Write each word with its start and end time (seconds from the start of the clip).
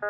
Hey, 0.00 0.04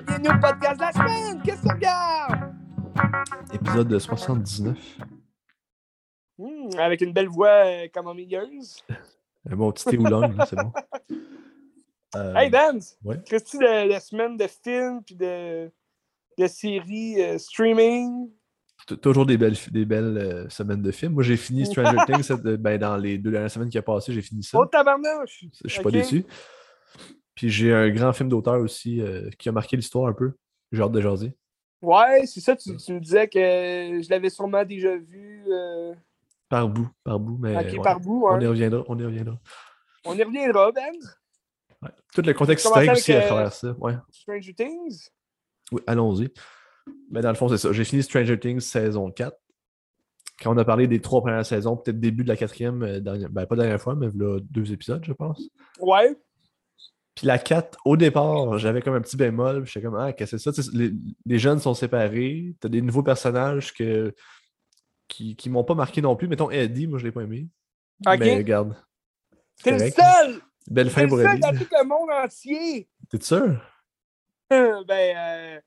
bienvenue 0.00 0.28
au 0.28 0.40
podcast 0.40 0.76
de 0.76 0.80
la 0.80 0.92
semaine! 0.92 1.42
Qu'est-ce 1.42 1.60
que 1.60 1.68
tu 1.68 1.74
regardes? 1.74 2.54
Épisode 3.52 3.88
de 3.88 3.98
79. 3.98 4.78
Hmm, 6.38 6.70
avec 6.78 7.02
une 7.02 7.12
belle 7.12 7.28
voix 7.28 7.66
euh, 7.66 7.88
camomilleuse. 7.92 8.82
Un 9.50 9.56
bon 9.56 9.70
petit 9.72 9.84
thé 9.84 9.98
là, 9.98 10.46
c'est 10.48 10.56
bon. 10.56 10.72
Euh, 12.16 12.34
Hey, 12.34 12.50
Dan! 12.50 12.80
ouais. 13.04 13.20
Qu'est-ce 13.24 13.56
de 13.56 13.88
la 13.88 14.00
semaine 14.00 14.36
de 14.36 14.46
films 14.46 15.02
puis 15.04 15.14
de, 15.14 15.70
de 16.38 16.46
séries 16.46 17.20
euh, 17.20 17.38
streaming? 17.38 18.30
Toujours 19.00 19.24
des 19.24 19.38
belles, 19.38 19.56
des 19.70 19.84
belles 19.84 20.18
euh, 20.18 20.48
semaines 20.48 20.82
de 20.82 20.90
films. 20.90 21.14
Moi, 21.14 21.22
j'ai 21.22 21.36
fini 21.36 21.64
Stranger 21.66 21.96
Things 22.06 22.22
cette- 22.22 22.42
ben, 22.42 22.78
dans 22.78 22.96
les 22.96 23.18
deux 23.18 23.30
dernières 23.30 23.50
semaines 23.50 23.70
qui 23.70 23.78
a 23.78 23.82
passé, 23.82 24.12
j'ai 24.12 24.22
fini 24.22 24.42
ça. 24.42 24.58
Oh, 24.58 24.66
tabarnouche! 24.66 25.44
Je 25.64 25.68
suis 25.68 25.82
pas 25.82 25.90
déçu. 25.90 26.24
Puis 27.34 27.50
j'ai 27.50 27.72
un 27.72 27.90
grand 27.90 28.12
film 28.12 28.28
d'auteur 28.28 28.60
aussi 28.60 29.02
qui 29.38 29.48
a 29.48 29.52
marqué 29.52 29.76
l'histoire 29.76 30.08
un 30.08 30.12
peu. 30.12 30.32
J'ai 30.70 30.82
hâte 30.82 30.92
de 30.92 31.00
jaser. 31.00 31.34
Ouais, 31.82 32.24
c'est 32.26 32.40
ça, 32.40 32.54
tu, 32.54 32.76
tu 32.76 32.92
me 32.92 33.00
disais 33.00 33.26
que 33.26 33.38
je 33.38 34.08
l'avais 34.08 34.30
sûrement 34.30 34.64
déjà 34.64 34.96
vu. 34.96 35.44
Par 36.48 36.68
bout, 36.68 36.88
par 37.02 37.18
bout, 37.18 37.38
mais 37.38 37.56
ok, 37.56 37.72
ouais, 37.72 37.82
par 37.82 37.98
bout. 37.98 38.26
on 38.26 38.34
hein. 38.34 38.40
y 38.40 38.46
reviendra, 38.46 38.84
on 38.86 38.98
y 38.98 39.04
reviendra. 39.04 39.40
On 40.04 40.14
y 40.16 40.22
reviendra, 40.22 40.70
Ben. 40.70 40.92
Ouais. 41.84 41.90
Tout 42.14 42.22
le 42.22 42.32
contexte 42.34 42.64
historique 42.66 42.90
aussi 42.92 43.12
à 43.12 43.22
travers 43.26 43.52
ça. 43.52 43.72
Ouais. 43.78 43.94
Stranger 44.10 44.54
Things? 44.54 45.08
Oui, 45.72 45.80
allons-y. 45.86 46.30
Mais 47.10 47.20
dans 47.20 47.30
le 47.30 47.34
fond, 47.34 47.48
c'est 47.48 47.58
ça. 47.58 47.72
J'ai 47.72 47.84
fini 47.84 48.02
Stranger 48.02 48.38
Things 48.38 48.60
saison 48.60 49.10
4. 49.10 49.36
Quand 50.42 50.52
on 50.54 50.58
a 50.58 50.64
parlé 50.64 50.86
des 50.88 51.00
trois 51.00 51.20
premières 51.22 51.46
saisons, 51.46 51.76
peut-être 51.76 52.00
début 52.00 52.24
de 52.24 52.28
la 52.28 52.36
quatrième, 52.36 52.82
euh, 52.82 53.00
dernière- 53.00 53.30
ben 53.30 53.46
pas 53.46 53.54
dernière 53.56 53.80
fois, 53.80 53.94
mais 53.94 54.08
là, 54.14 54.40
deux 54.50 54.72
épisodes, 54.72 55.02
je 55.04 55.12
pense. 55.12 55.40
Ouais. 55.78 56.16
Puis 57.14 57.26
la 57.28 57.38
4, 57.38 57.78
au 57.84 57.96
départ, 57.96 58.58
j'avais 58.58 58.82
comme 58.82 58.94
un 58.94 59.00
petit 59.00 59.16
bémol. 59.16 59.64
J'étais 59.66 59.82
comme, 59.82 59.94
ah, 59.94 60.12
qu'est-ce 60.12 60.32
que 60.32 60.38
c'est 60.38 60.52
ça? 60.52 60.70
Les, 60.74 60.90
les 61.24 61.38
jeunes 61.38 61.60
sont 61.60 61.74
séparés. 61.74 62.56
T'as 62.60 62.68
des 62.68 62.82
nouveaux 62.82 63.04
personnages 63.04 63.72
que, 63.72 64.12
qui, 65.06 65.36
qui 65.36 65.48
m'ont 65.50 65.62
pas 65.64 65.74
marqué 65.76 66.02
non 66.02 66.16
plus. 66.16 66.26
Mettons 66.26 66.50
Eddie, 66.50 66.88
moi, 66.88 66.98
je 66.98 67.04
l'ai 67.04 67.12
pas 67.12 67.22
aimé. 67.22 67.48
Ok. 68.04 68.18
Mais 68.18 68.36
regarde, 68.36 68.76
T'es 69.62 69.70
le 69.70 69.90
seul! 69.90 70.40
Belle 70.70 70.90
fin 70.90 71.06
pour 71.06 71.20
Eddie. 71.20 71.40
dans 71.40 71.50
tout 71.52 71.66
le 71.70 71.84
monde 71.84 72.10
entier! 72.10 72.88
T'es 73.10 73.20
sûr? 73.20 73.60
ben, 74.50 74.84
euh, 74.90 75.60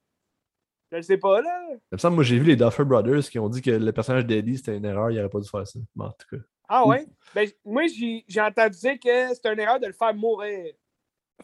je 0.91 0.95
le 0.97 1.01
sais 1.01 1.17
pas, 1.17 1.41
là. 1.41 1.67
Il 1.71 1.77
me 1.93 1.97
semble, 1.97 2.15
moi, 2.15 2.23
j'ai 2.23 2.39
vu 2.39 2.45
les 2.45 2.55
Duffer 2.55 2.85
Brothers 2.85 3.23
qui 3.29 3.39
ont 3.39 3.49
dit 3.49 3.61
que 3.61 3.71
le 3.71 3.91
personnage 3.91 4.25
d'Eddie, 4.25 4.57
c'était 4.57 4.77
une 4.77 4.85
erreur. 4.85 5.11
Il 5.11 5.19
aurait 5.19 5.29
pas 5.29 5.39
dû 5.39 5.49
faire 5.49 5.67
ça. 5.67 5.79
Mais 5.95 6.05
en 6.05 6.11
tout 6.11 6.35
cas. 6.37 6.43
Ah 6.69 6.85
ouais? 6.87 7.05
Ben, 7.35 7.49
moi, 7.65 7.83
j'ai 7.87 8.41
entendu 8.41 8.77
dire 8.77 8.99
que 8.99 9.33
c'était 9.35 9.53
une 9.53 9.59
erreur 9.59 9.79
de 9.79 9.87
le 9.87 9.93
faire 9.93 10.13
mourir. 10.13 10.73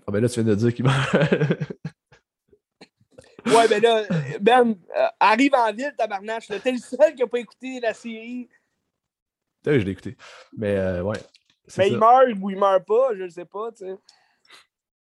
Ah, 0.07 0.11
ben 0.11 0.19
là, 0.21 0.27
tu 0.29 0.41
viens 0.41 0.49
de 0.49 0.55
dire 0.55 0.73
qu'il 0.73 0.85
meurt. 0.85 1.15
Ouais, 3.45 3.67
ben 3.67 3.81
là, 3.81 4.03
Ben, 4.39 4.73
euh, 4.97 5.07
arrive 5.19 5.53
en 5.53 5.71
ville, 5.73 5.93
tabarnache. 5.97 6.47
là. 6.47 6.59
T'es 6.61 6.71
le 6.71 6.77
seul 6.77 7.13
qui 7.13 7.23
a 7.23 7.27
pas 7.27 7.39
écouté 7.39 7.79
la 7.81 7.93
série. 7.93 8.47
Oui, 9.67 9.79
je 9.79 9.85
l'ai 9.85 9.91
écouté. 9.91 10.15
Mais 10.55 10.77
euh, 10.77 11.03
ouais. 11.03 11.17
Mais 11.65 11.71
ça. 11.71 11.87
il 11.87 11.97
meurt 11.97 12.25
ou 12.41 12.49
il 12.49 12.57
meurt 12.57 12.85
pas, 12.85 13.09
je 13.15 13.23
le 13.23 13.29
sais 13.29 13.45
pas, 13.45 13.71
tu 13.71 13.85
sais. 13.85 13.95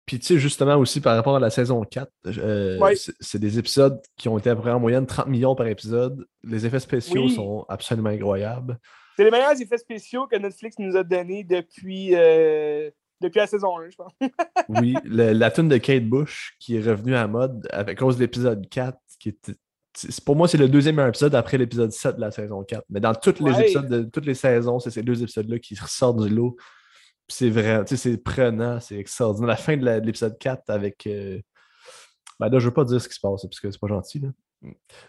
Puis 0.07 0.19
tu 0.19 0.27
sais, 0.27 0.39
justement 0.39 0.77
aussi 0.77 1.01
par 1.01 1.15
rapport 1.17 1.37
à 1.37 1.41
la 1.41 1.49
saison 1.51 1.83
4, 1.85 2.11
euh, 2.27 2.79
Ouais. 2.79 2.95
c'est- 2.97 3.39
des 3.39 3.59
épisodes 3.59 4.01
qui 4.17 4.29
ont 4.29 4.37
été 4.37 4.51
à 4.51 4.57
peu 4.57 4.63
près 4.63 4.73
en 4.73 4.81
moyenne 4.81 5.07
30 5.07 5.29
millions 5.29 5.55
par 5.55 5.67
épisode. 5.69 6.27
Les 6.43 6.67
effets 6.67 6.81
spéciaux 6.81 7.23
Oui. 7.25 7.35
sont 7.35 7.65
absolument 7.69 8.11
incroyables. 8.11 8.79
C'est 9.17 9.25
les 9.25 9.31
meilleurs 9.31 9.61
effets 9.61 9.79
spéciaux 9.79 10.27
que 10.27 10.36
Netflix 10.36 10.77
nous 10.79 10.97
a 10.97 11.05
donnés 11.05 11.45
depuis, 11.45 12.14
euh, 12.14 12.91
depuis 13.20 13.39
la 13.39 13.47
saison 13.47 13.79
1, 13.79 13.91
je 13.91 13.97
pense. 13.97 14.13
Oui, 14.69 14.95
le- 15.05 15.33
la 15.33 15.51
tune 15.51 15.69
de 15.69 15.77
Kate 15.79 16.05
Bush 16.05 16.57
qui 16.59 16.77
est 16.77 16.81
revenue 16.81 17.15
à 17.15 17.27
mode 17.29 17.67
avec 17.70 17.98
cause 17.98 18.17
de 18.17 18.23
l'épisode 18.23 18.69
4, 18.69 18.98
qui 19.20 19.29
était. 19.31 19.55
Pour 20.25 20.36
moi, 20.36 20.48
c'est 20.48 20.58
le 20.58 20.69
deuxième 20.69 20.98
épisode 21.01 21.35
après 21.35 21.58
l'épisode 21.58 21.92
7 21.92 22.17
de 22.17 22.20
la 22.20 22.30
saison 22.30 22.63
4. 22.64 22.85
Mais 22.91 23.01
dans 23.01 23.14
tous 23.14 23.41
les 23.45 23.61
épisodes 23.61 23.89
de 23.89 24.03
toutes 24.05 24.27
les 24.27 24.35
saisons, 24.35 24.79
c'est 24.79 24.91
ces 24.91 25.03
deux 25.03 25.23
épisodes-là 25.23 25.58
qui 25.58 25.75
ressortent 25.79 26.20
du 26.27 26.29
lot. 26.35 26.57
C'est 27.29 27.51
vrai, 27.51 27.83
c'est 27.86 28.17
prenant, 28.17 28.80
c'est 28.80 28.97
extraordinaire. 28.97 29.48
La 29.48 29.57
fin 29.57 29.77
de 29.77 29.85
l'épisode 30.05 30.36
4 30.39 30.69
avec. 30.69 31.07
euh, 31.07 31.39
Ben 32.41 32.48
là, 32.48 32.58
je 32.58 32.67
veux 32.67 32.75
pas 32.75 32.85
dire 32.85 33.01
ce 33.01 33.08
qui 33.08 33.14
se 33.14 33.20
passe, 33.20 33.42
parce 33.42 33.61
que 33.61 33.70
c'est 33.70 33.80
pas 33.80 33.86
gentil. 33.89 34.20
Là. 34.20 34.29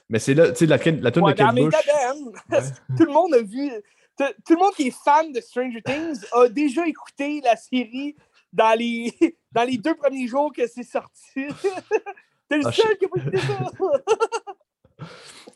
Mais 0.09 0.19
c'est 0.19 0.33
là, 0.33 0.51
tu 0.51 0.59
sais, 0.59 0.65
la, 0.65 0.77
la 0.77 1.11
tune 1.11 1.23
Ouais, 1.23 1.33
de 1.33 1.37
Kate 1.37 1.55
Bush. 1.55 1.73
tout 2.97 3.05
le 3.05 3.11
monde 3.11 3.33
a 3.33 3.41
vu. 3.41 3.69
Tout, 4.17 4.25
tout 4.45 4.53
le 4.53 4.59
monde 4.59 4.73
qui 4.75 4.87
est 4.87 4.95
fan 5.03 5.31
de 5.31 5.39
Stranger 5.41 5.81
Things 5.83 6.23
a 6.33 6.47
déjà 6.47 6.87
écouté 6.87 7.41
la 7.43 7.55
série 7.55 8.15
dans 8.51 8.77
les, 8.77 9.11
dans 9.51 9.63
les 9.63 9.77
deux 9.77 9.95
premiers 9.95 10.27
jours 10.27 10.51
que 10.53 10.67
c'est 10.67 10.83
sorti. 10.83 11.23
T'es 12.49 12.57
le 12.57 12.67
Ah, 12.67 12.71
seul 12.71 12.97
qui 12.97 13.05
a 13.05 13.07
pas 13.09 13.19
écouté 13.21 13.37
ça. 13.39 13.71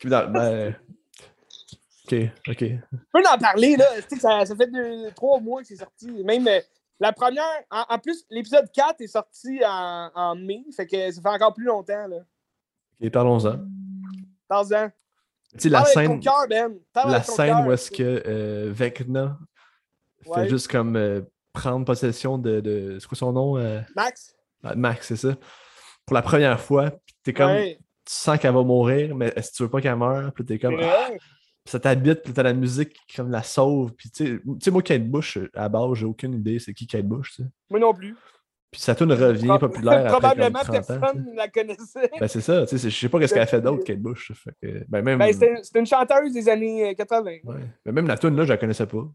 Ben, 0.04 0.74
Ok, 2.10 2.14
ok. 2.48 2.60
Je 2.60 2.76
peux 3.12 3.22
en 3.30 3.38
parler, 3.38 3.76
là. 3.76 3.84
Ça, 4.18 4.46
ça 4.46 4.56
fait 4.56 4.70
deux, 4.70 5.10
trois 5.14 5.40
mois 5.40 5.60
que 5.60 5.66
c'est 5.68 5.76
sorti. 5.76 6.10
Même 6.24 6.48
euh, 6.48 6.58
la 6.98 7.12
première. 7.12 7.44
En, 7.70 7.84
en 7.90 7.98
plus, 7.98 8.24
l'épisode 8.30 8.70
4 8.72 9.00
est 9.02 9.06
sorti 9.08 9.60
en, 9.66 10.10
en 10.14 10.34
mai. 10.34 10.64
Fait 10.74 10.86
que 10.86 11.10
ça 11.12 11.20
fait 11.20 11.28
encore 11.28 11.52
plus 11.52 11.66
longtemps, 11.66 12.06
là. 12.06 12.16
Ok, 13.02 13.10
parlons-en. 13.10 13.58
Parle-en. 14.48 14.88
Tu 15.52 15.60
sais, 15.60 15.68
la 15.68 15.84
scène, 15.84 16.20
cœur, 16.20 16.46
Ben. 16.48 16.78
La 16.94 17.22
scène 17.22 17.46
cœur. 17.48 17.66
où 17.66 17.72
est-ce 17.72 17.90
que 17.90 18.22
euh, 18.26 18.70
Vecna 18.72 19.38
fait 20.22 20.30
Ouais. 20.30 20.48
juste 20.48 20.68
comme 20.70 20.96
euh, 20.96 21.20
prendre 21.52 21.84
possession 21.84 22.38
de. 22.38 22.60
de 22.60 22.98
c'est 23.00 23.06
quoi 23.06 23.16
son 23.18 23.32
nom 23.32 23.82
Max? 23.94 24.34
Max, 24.62 25.08
c'est 25.08 25.16
ça. 25.16 25.36
Pour 26.06 26.14
la 26.14 26.22
première 26.22 26.58
fois, 26.60 26.90
t'es 27.22 27.34
comme. 27.34 27.50
Ouais. 27.50 27.78
Tu 28.08 28.14
sens 28.14 28.38
qu'elle 28.38 28.54
va 28.54 28.62
mourir, 28.62 29.14
mais 29.14 29.30
est-ce 29.36 29.50
que 29.50 29.56
tu 29.58 29.62
veux 29.64 29.68
pas 29.68 29.82
qu'elle 29.82 29.96
meure? 29.96 30.32
Puis 30.32 30.42
t'es 30.44 30.58
comme. 30.58 30.76
C'est 30.80 30.86
ah, 30.88 31.10
ça 31.66 31.78
t'habite, 31.78 32.22
puis 32.22 32.32
t'as 32.32 32.42
la 32.42 32.54
musique 32.54 32.94
qui 33.06 33.16
comme 33.16 33.30
la 33.30 33.42
sauve. 33.42 33.92
Puis 33.92 34.10
tu 34.10 34.42
sais- 34.62 34.70
moi, 34.70 34.80
Kate 34.80 35.06
Bush, 35.06 35.36
à 35.54 35.62
la 35.62 35.68
base, 35.68 35.92
j'ai 35.98 36.06
aucune 36.06 36.32
idée 36.32 36.58
c'est 36.58 36.72
qui 36.72 36.86
Kate 36.86 37.04
Bush, 37.06 37.32
tu 37.36 37.42
sais. 37.42 37.48
Moi 37.68 37.80
non 37.80 37.92
plus. 37.92 38.16
Puis 38.70 38.80
sa 38.80 38.94
tune 38.94 39.12
revient 39.12 39.46
Pro- 39.46 39.58
populaire 39.58 40.06
après 40.06 40.10
Probablement 40.34 40.58
30 40.60 40.68
ans. 40.76 40.80
tu 40.80 40.86
sais. 40.86 40.98
personne 41.00 41.24
ne 41.30 41.36
la 41.36 41.48
connaissait. 41.48 42.10
Ben 42.18 42.28
c'est 42.28 42.40
ça, 42.40 42.62
tu 42.62 42.68
sais, 42.68 42.78
c'est- 42.78 42.90
je 42.90 42.98
sais 42.98 43.08
pas 43.10 43.18
qu'est-ce 43.18 43.34
qu'elle 43.34 43.42
a 43.42 43.46
fait 43.46 43.60
d'autre, 43.60 43.84
Kate 43.84 43.98
Bush. 44.00 44.32
Fait 44.32 44.52
que, 44.62 44.84
ben 44.88 45.02
même, 45.02 45.18
Ben, 45.18 45.30
c'était 45.32 45.56
c'était 45.62 45.80
une 45.80 45.86
chanteuse 45.86 46.32
des 46.32 46.48
années 46.48 46.90
euh, 46.90 46.94
80. 46.94 47.30
ouais. 47.44 47.54
Mais 47.84 47.92
même 47.92 48.06
la 48.06 48.16
tune 48.16 48.34
là, 48.36 48.44
je 48.44 48.48
la 48.48 48.56
connaissais 48.56 48.86
pas. 48.86 49.06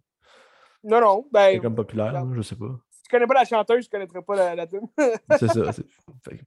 Non, 0.84 1.02
non. 1.02 1.24
C'est 1.26 1.32
Ben, 1.34 1.62
comme 1.62 1.76
populaire, 1.76 2.14
là, 2.14 2.24
je 2.36 2.42
sais 2.44 2.56
pas. 2.56 2.80
Tu 3.14 3.18
connais 3.18 3.28
pas 3.28 3.34
la 3.36 3.46
chanteuse, 3.46 3.86
tu 3.86 3.90
connaîtrais 3.90 4.22
pas 4.22 4.36
la, 4.36 4.56
la 4.56 4.68
tune. 4.68 4.88
C'est 5.40 5.48
ça. 5.48 5.72
fait 5.74 5.84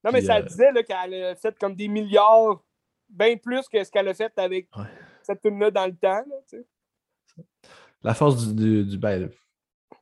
Non, 0.04 0.10
mais 0.12 0.18
puis, 0.18 0.26
ça 0.26 0.38
euh, 0.38 0.42
disait 0.42 0.72
qu'elle 0.84 1.24
a 1.24 1.34
fait 1.36 1.56
comme 1.58 1.74
des 1.74 1.88
milliards, 1.88 2.62
bien 3.08 3.36
plus 3.36 3.68
que 3.68 3.82
ce 3.84 3.90
qu'elle 3.90 4.08
a 4.08 4.14
fait 4.14 4.32
avec 4.38 4.68
Ouais. 4.76 4.84
cette 5.22 5.40
tune-là 5.42 5.70
dans 5.70 5.86
le 5.86 5.94
temps. 5.96 6.08
Là, 6.28 6.36
tu 6.48 6.58
sais. 6.58 6.66
La 8.02 8.14
force 8.14 8.46
du, 8.48 8.54
du, 8.54 8.84
du, 8.90 8.98
ben, 8.98 9.30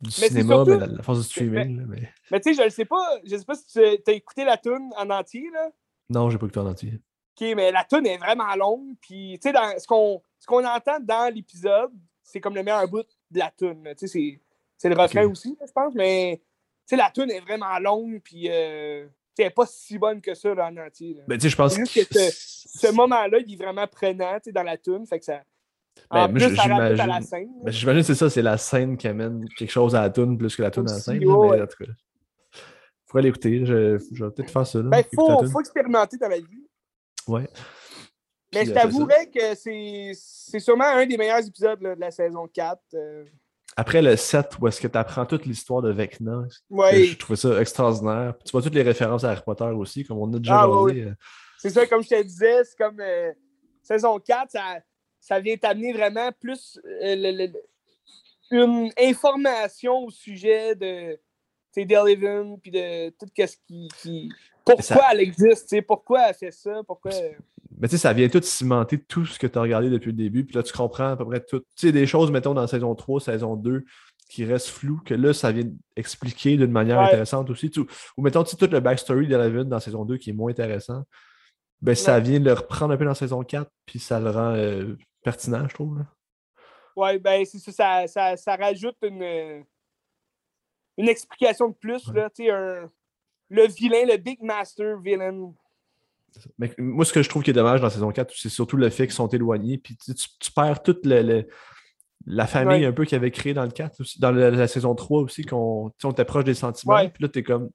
du 0.00 0.10
cinéma, 0.10 0.54
surtout- 0.54 0.70
ben, 0.72 0.80
la, 0.80 0.86
la 0.86 1.02
force 1.02 1.18
du 1.18 1.24
streaming. 1.24 1.78
là, 1.80 1.84
mais... 1.86 2.08
Mais 2.30 2.40
tu 2.40 2.54
sais, 2.54 2.60
je 2.62 2.64
ne 2.66 2.70
sais 2.70 2.84
pas, 2.84 3.18
je 3.24 3.36
sais 3.36 3.44
pas 3.44 3.54
si 3.54 3.66
tu 3.66 4.10
as 4.10 4.12
écouté 4.12 4.44
la 4.44 4.56
tune 4.56 4.90
en 4.96 5.10
entier, 5.10 5.48
là. 5.52 5.70
Non, 6.10 6.28
j'ai 6.30 6.38
pas 6.38 6.46
écouté 6.46 6.60
en 6.60 6.66
entier. 6.68 7.00
OK, 7.40 7.46
mais 7.56 7.72
la 7.72 7.84
tune 7.84 8.06
est 8.06 8.18
vraiment 8.18 8.54
longue. 8.56 8.94
Puis, 9.00 9.38
tu 9.42 9.50
sais, 9.50 9.78
ce 9.78 9.86
qu'on 9.86 10.64
entend 10.66 11.00
dans 11.00 11.32
l'épisode, 11.34 11.90
c'est 12.22 12.40
comme 12.40 12.54
le 12.54 12.62
meilleur 12.62 12.86
bout 12.88 13.04
de 13.30 13.38
la 13.38 13.50
tune. 13.50 13.82
Tu 13.96 14.06
sais, 14.06 14.06
c'est- 14.06 14.40
c'est 14.76 14.88
le 14.88 14.96
refrain 14.96 15.26
aussi, 15.26 15.56
je 15.66 15.72
pense. 15.72 15.94
Mais, 15.94 16.42
sais, 16.86 16.96
la 16.96 17.10
tune 17.10 17.30
est 17.30 17.40
vraiment 17.40 17.78
longue. 17.78 18.20
Puis, 18.22 18.48
euh, 18.50 19.06
elle 19.38 19.44
n'est 19.46 19.50
pas 19.50 19.66
si 19.66 19.98
bonne 19.98 20.20
que 20.20 20.34
ça 20.34 20.54
là, 20.54 20.68
en 20.68 20.76
entier. 20.76 21.16
Ben, 21.26 21.36
tu 21.36 21.42
sais, 21.42 21.48
je 21.50 21.56
pense 21.56 21.76
que 21.76 21.82
que. 22.04 22.30
Ce 22.76 22.90
moment-là, 22.92 23.38
il 23.46 23.52
est 23.54 23.56
vraiment 23.56 23.86
prenant, 23.86 24.34
tu 24.36 24.44
sais, 24.44 24.52
dans 24.52 24.62
la 24.62 24.76
tune. 24.76 25.06
Fait 25.06 25.18
que 25.18 25.24
ça. 25.24 25.42
Ben, 26.10 26.24
en 26.24 26.28
moi, 26.28 26.38
plus, 26.40 26.56
ça 26.56 26.62
rajoute 26.62 26.78
à 26.80 26.94
j'imagine- 26.94 27.06
la 27.14 27.20
scène. 27.22 27.46
là. 27.58 27.62
Ben, 27.64 27.70
J'imagine 27.72 28.00
que 28.00 28.06
c'est 28.06 28.14
ça, 28.14 28.30
c'est 28.30 28.42
la 28.42 28.58
scène 28.58 28.96
qui 28.96 29.06
amène 29.08 29.44
quelque 29.56 29.70
chose 29.70 29.94
à 29.94 30.02
la 30.02 30.10
tune 30.10 30.36
plus 30.36 30.54
que 30.56 30.62
la 30.62 30.70
tune 30.70 30.82
en 30.82 30.92
Aussi, 30.92 31.02
scène. 31.02 31.20
là, 31.24 31.32
ouais, 31.36 31.62
en 31.62 31.66
tout 31.66 31.84
cas. 31.84 31.90
L'écouter. 33.20 33.64
Je, 33.64 33.96
je 34.12 34.24
vais 34.24 34.30
peut-être 34.32 34.50
faire 34.50 34.66
ça. 34.66 34.78
Là, 34.78 34.88
Ben, 34.90 34.96
la 34.96 35.48
faut, 35.48 35.60
expérimenter 35.60 36.16
dans 36.16 36.26
la 36.28 36.38
vie. 36.38 36.66
Ouais. 37.28 37.48
Mais 38.52 38.64
je 38.66 38.72
t'avouerais 38.72 39.26
que 39.30 39.54
c'est 39.54 40.10
c'est 40.16 40.58
sûrement 40.58 40.84
un 40.84 41.06
des 41.06 41.16
meilleurs 41.16 41.46
épisodes 41.46 41.80
là, 41.80 41.94
de 41.94 42.00
la 42.00 42.10
saison 42.10 42.48
4. 42.48 42.80
euh. 42.94 43.24
Après 43.76 44.02
le 44.02 44.16
7, 44.16 44.58
où 44.60 44.68
est-ce 44.68 44.80
que 44.80 44.86
tu 44.88 44.96
apprends 44.98 45.26
toute 45.26 45.46
l'histoire 45.46 45.82
de 45.82 45.90
Vecna, 45.92 46.42
Ouais, 46.70 47.04
je 47.04 47.16
trouvais 47.18 47.36
ça 47.36 47.60
extraordinaire. 47.60 48.34
Tu 48.44 48.52
vois 48.52 48.62
toutes 48.62 48.74
les 48.74 48.82
références 48.82 49.24
à 49.24 49.30
Harry 49.30 49.42
Potter 49.44 49.64
aussi, 49.64 50.04
comme 50.04 50.18
on 50.18 50.32
a 50.32 50.38
déjà 50.38 50.60
Ah, 50.62 50.66
jasé. 50.66 50.72
ouais, 50.78 51.00
euh, 51.02 51.14
c'est 51.58 51.70
ça, 51.70 51.86
comme 51.86 52.02
je 52.02 52.08
te 52.10 52.22
disais, 52.22 52.62
c'est 52.64 52.76
comme 52.76 53.00
euh, 53.00 53.32
saison 53.82 54.18
4, 54.20 54.50
ça, 54.52 54.78
ça 55.20 55.40
vient 55.40 55.56
t'amener 55.56 55.92
vraiment 55.92 56.30
plus 56.32 56.78
euh, 56.84 57.16
le- 57.16 57.32
le- 57.32 57.52
le- 57.52 57.62
une 58.50 58.92
information 58.98 60.04
au 60.04 60.10
sujet 60.10 60.76
de, 60.76 61.18
tu 61.74 61.84
d'Eleven, 61.84 62.58
puis 62.60 62.70
de 62.70 63.08
tout 63.10 63.26
ce 63.36 63.56
qui. 63.66 63.88
qui... 64.00 64.32
Pourquoi 64.64 65.08
elle 65.12 65.20
existe, 65.20 65.80
pourquoi 65.86 66.28
elle 66.28 66.34
fait 66.34 66.50
ça, 66.50 66.82
pourquoi. 66.86 67.10
Mais 67.78 67.88
tu 67.88 67.96
sais, 67.96 68.02
ça 68.02 68.12
vient 68.12 68.28
tout 68.28 68.40
cimenter 68.42 69.02
tout 69.02 69.26
ce 69.26 69.38
que 69.38 69.46
tu 69.46 69.58
as 69.58 69.62
regardé 69.62 69.90
depuis 69.90 70.12
le 70.12 70.16
début. 70.16 70.44
Puis 70.44 70.54
là, 70.54 70.62
tu 70.62 70.72
comprends 70.72 71.10
à 71.10 71.16
peu 71.16 71.24
près 71.24 71.40
tout. 71.40 71.60
Tu 71.60 71.66
sais, 71.76 71.92
des 71.92 72.06
choses, 72.06 72.30
mettons, 72.30 72.54
dans 72.54 72.66
saison 72.66 72.94
3, 72.94 73.20
saison 73.20 73.56
2, 73.56 73.84
qui 74.28 74.44
restent 74.44 74.70
floues, 74.70 75.00
que 75.04 75.14
là, 75.14 75.32
ça 75.32 75.52
vient 75.52 75.70
expliquer 75.96 76.56
d'une 76.56 76.70
manière 76.70 77.00
intéressante 77.00 77.50
aussi. 77.50 77.70
ou 78.16 78.22
mettons, 78.22 78.44
tout 78.44 78.68
le 78.70 78.80
backstory 78.80 79.26
d'Eleven 79.26 79.68
dans 79.68 79.80
saison 79.80 80.04
2 80.04 80.16
qui 80.16 80.30
est 80.30 80.34
moins 80.34 80.50
intéressant. 80.50 81.04
Ben, 81.82 81.94
ça 81.94 82.18
vient 82.18 82.38
le 82.38 82.52
reprendre 82.52 82.94
un 82.94 82.96
peu 82.96 83.04
dans 83.04 83.14
saison 83.14 83.42
4, 83.42 83.70
puis 83.84 83.98
ça 83.98 84.18
le 84.18 84.30
rend 84.30 84.54
euh, 84.54 84.96
pertinent, 85.22 85.68
je 85.68 85.74
trouve. 85.74 86.02
Oui, 86.96 87.18
ben, 87.18 87.44
c'est 87.44 87.58
ça, 87.58 88.06
ça, 88.06 88.36
ça, 88.36 88.56
rajoute 88.56 88.96
une, 89.02 89.64
une 90.96 91.08
explication 91.08 91.68
de 91.68 91.74
plus. 91.74 92.10
Là, 92.12 92.30
un, 92.50 92.90
le 93.50 93.66
vilain, 93.66 94.06
le 94.06 94.16
Big 94.16 94.42
Master 94.42 94.98
villain. 94.98 95.52
Mais 96.58 96.72
moi, 96.78 97.04
ce 97.04 97.12
que 97.12 97.22
je 97.22 97.28
trouve 97.28 97.42
qui 97.42 97.50
est 97.50 97.54
dommage 97.54 97.80
dans 97.80 97.90
saison 97.90 98.10
4, 98.10 98.32
c'est 98.36 98.48
surtout 98.48 98.76
le 98.76 98.90
fait 98.90 99.06
qu'ils 99.06 99.14
sont 99.14 99.28
éloignés. 99.28 99.78
Puis 99.78 99.96
tu, 99.96 100.52
perds 100.52 100.82
toute 100.82 101.06
la 102.26 102.46
famille 102.46 102.84
un 102.84 102.92
peu 102.92 103.04
qu'ils 103.04 103.16
avaient 103.16 103.30
créée 103.30 103.54
dans 103.54 103.64
le 103.64 103.70
4, 103.70 104.00
aussi, 104.00 104.20
dans 104.20 104.30
la, 104.30 104.68
saison 104.68 104.94
3 104.94 105.20
aussi, 105.20 105.44
qu'on 105.44 105.92
était 106.10 106.24
proche 106.24 106.44
des 106.44 106.54
sentiments. 106.54 107.08
Puis 107.08 107.22
là, 107.22 107.28
tu 107.28 107.38
es 107.40 107.42
comme 107.42 107.70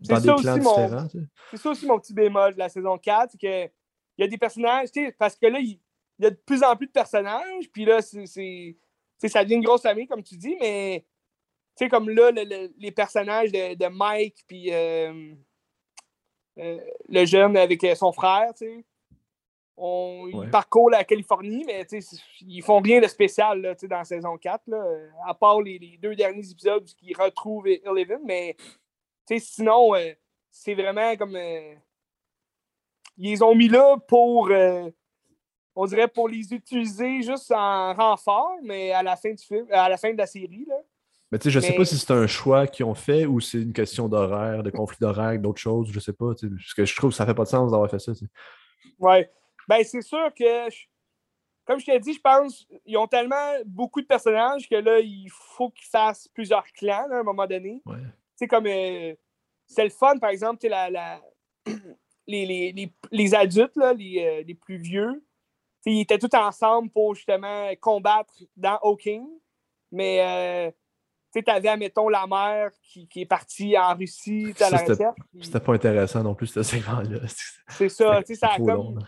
dans 0.00 0.20
des 0.20 0.42
clans 0.42 0.58
différents. 0.58 1.08
C'est 1.50 1.56
ça 1.56 1.70
aussi 1.70 1.86
mon 1.86 1.98
petit 1.98 2.14
bémol 2.14 2.54
de 2.54 2.58
la 2.58 2.68
saison 2.68 2.98
4, 2.98 3.32
c'est 3.32 3.38
qu'il 3.38 3.70
y 4.18 4.22
a 4.22 4.28
des 4.28 4.38
personnages, 4.38 4.88
parce 5.18 5.36
que 5.36 5.46
là, 5.46 5.58
il, 5.60 5.80
y 6.18 6.26
a 6.26 6.30
de 6.30 6.40
plus 6.46 6.62
en 6.62 6.76
plus 6.76 6.86
de 6.86 6.92
personnages, 6.92 7.70
puis 7.72 7.84
là, 7.84 8.00
c'est, 8.02 8.76
ça 9.26 9.44
devient 9.44 9.56
une 9.56 9.64
grosse 9.64 9.82
famille, 9.82 10.06
comme 10.06 10.22
tu 10.22 10.36
dis, 10.36 10.56
mais 10.60 11.04
tu 11.76 11.84
sais, 11.84 11.88
comme 11.88 12.08
là, 12.08 12.30
les 12.30 12.92
personnages 12.92 13.50
de, 13.50 13.88
Mike, 13.88 14.44
puis 14.46 14.72
euh, 14.72 15.34
le 16.56 17.24
jeune 17.24 17.56
avec 17.56 17.82
euh, 17.84 17.94
son 17.94 18.12
frère, 18.12 18.52
tu 18.54 18.66
sais, 18.66 18.84
on, 19.76 20.28
ils 20.28 20.50
parcourent 20.50 20.90
la 20.90 21.02
Californie, 21.02 21.64
mais 21.66 21.84
ils 22.42 22.62
font 22.62 22.80
rien 22.80 23.00
de 23.00 23.08
spécial 23.08 23.60
là, 23.60 23.74
dans 23.74 23.98
la 23.98 24.04
saison 24.04 24.38
4, 24.38 24.62
là, 24.68 24.84
à 25.26 25.34
part 25.34 25.60
les, 25.60 25.98
deux 26.00 26.14
derniers 26.14 26.48
épisodes 26.48 26.84
où 26.84 26.92
ils 27.02 27.16
retrouvent 27.16 27.66
Eleven, 27.66 28.20
mais 28.24 28.56
sinon, 29.38 29.92
c'est 30.48 30.74
vraiment 30.74 31.16
comme. 31.16 31.36
ils 31.36 33.30
les 33.30 33.42
ont 33.42 33.56
mis 33.56 33.68
là 33.68 33.96
pour 34.06 34.48
on 35.76 35.86
dirait 35.86 36.08
pour 36.08 36.28
les 36.28 36.52
utiliser 36.52 37.22
juste 37.22 37.50
en 37.50 37.94
renfort, 37.94 38.56
mais 38.62 38.92
à 38.92 39.02
la 39.02 39.16
fin 39.16 39.32
du 39.32 39.44
film, 39.44 39.66
à 39.70 39.88
la 39.88 39.96
fin 39.96 40.12
de 40.12 40.18
la 40.18 40.26
série. 40.26 40.64
Là. 40.68 40.76
Mais 41.34 41.38
tu 41.40 41.48
sais, 41.48 41.50
je 41.50 41.58
sais 41.58 41.72
pas 41.74 41.84
si 41.84 41.98
c'est 41.98 42.12
un 42.12 42.28
choix 42.28 42.68
qu'ils 42.68 42.84
ont 42.84 42.94
fait 42.94 43.26
ou 43.26 43.40
c'est 43.40 43.60
une 43.60 43.72
question 43.72 44.08
d'horaire, 44.08 44.62
de 44.62 44.70
conflit 44.70 44.98
d'horaire, 45.00 45.36
d'autres 45.40 45.60
choses, 45.60 45.90
je 45.90 45.98
sais 45.98 46.12
pas. 46.12 46.26
Parce 46.28 46.74
que 46.74 46.84
je 46.84 46.94
trouve 46.94 47.10
que 47.10 47.16
ça 47.16 47.26
fait 47.26 47.34
pas 47.34 47.42
de 47.42 47.48
sens 47.48 47.72
d'avoir 47.72 47.90
fait 47.90 47.98
ça. 47.98 48.12
Ouais. 49.00 49.28
Ben, 49.66 49.82
c'est 49.82 50.00
sûr 50.00 50.32
que, 50.32 50.68
comme 51.64 51.80
je 51.80 51.86
t'ai 51.86 51.98
dit, 51.98 52.12
je 52.12 52.20
pense 52.20 52.64
qu'ils 52.86 52.96
ont 52.98 53.08
tellement 53.08 53.52
beaucoup 53.66 54.00
de 54.00 54.06
personnages 54.06 54.68
que 54.68 54.76
là, 54.76 55.00
il 55.00 55.28
faut 55.28 55.70
qu'ils 55.70 55.88
fassent 55.88 56.28
plusieurs 56.28 56.66
clans 56.72 57.08
à 57.10 57.18
un 57.18 57.24
moment 57.24 57.48
donné. 57.48 57.82
Ouais. 57.84 57.96
Sais, 58.36 58.46
comme. 58.46 58.68
Euh, 58.68 59.12
c'est 59.66 59.82
le 59.82 59.90
fun, 59.90 60.16
par 60.18 60.30
exemple, 60.30 60.64
la, 60.68 60.88
la... 60.88 61.20
Les, 62.28 62.46
les, 62.46 62.92
les, 63.10 63.34
adultes, 63.34 63.76
là, 63.76 63.92
les, 63.92 64.24
euh, 64.24 64.44
les 64.46 64.54
plus 64.54 64.78
vieux, 64.78 65.22
ils 65.84 66.00
étaient 66.00 66.18
tous 66.18 66.34
ensemble 66.34 66.88
pour 66.88 67.14
justement 67.14 67.68
combattre 67.80 68.32
dans 68.56 68.78
Hawking. 68.82 69.26
Mais 69.92 70.20
euh, 70.22 70.70
tu 71.42 71.50
avais, 71.50 71.68
admettons, 71.68 72.08
la 72.08 72.26
mère 72.26 72.70
qui, 72.82 73.08
qui 73.08 73.22
est 73.22 73.26
partie 73.26 73.76
en 73.76 73.94
Russie 73.94 74.54
à 74.60 74.70
la 74.70 74.78
retraite. 74.78 75.08
C'était 75.40 75.60
pas 75.60 75.74
intéressant 75.74 76.22
non 76.22 76.34
plus, 76.34 76.48
ce 76.48 76.62
segment-là. 76.62 77.20
C'est 77.68 77.88
ça, 77.88 78.22
tu 78.22 78.34
sais, 78.34 78.40
ça 78.40 78.52
a 78.52 78.58
comme. 78.58 79.00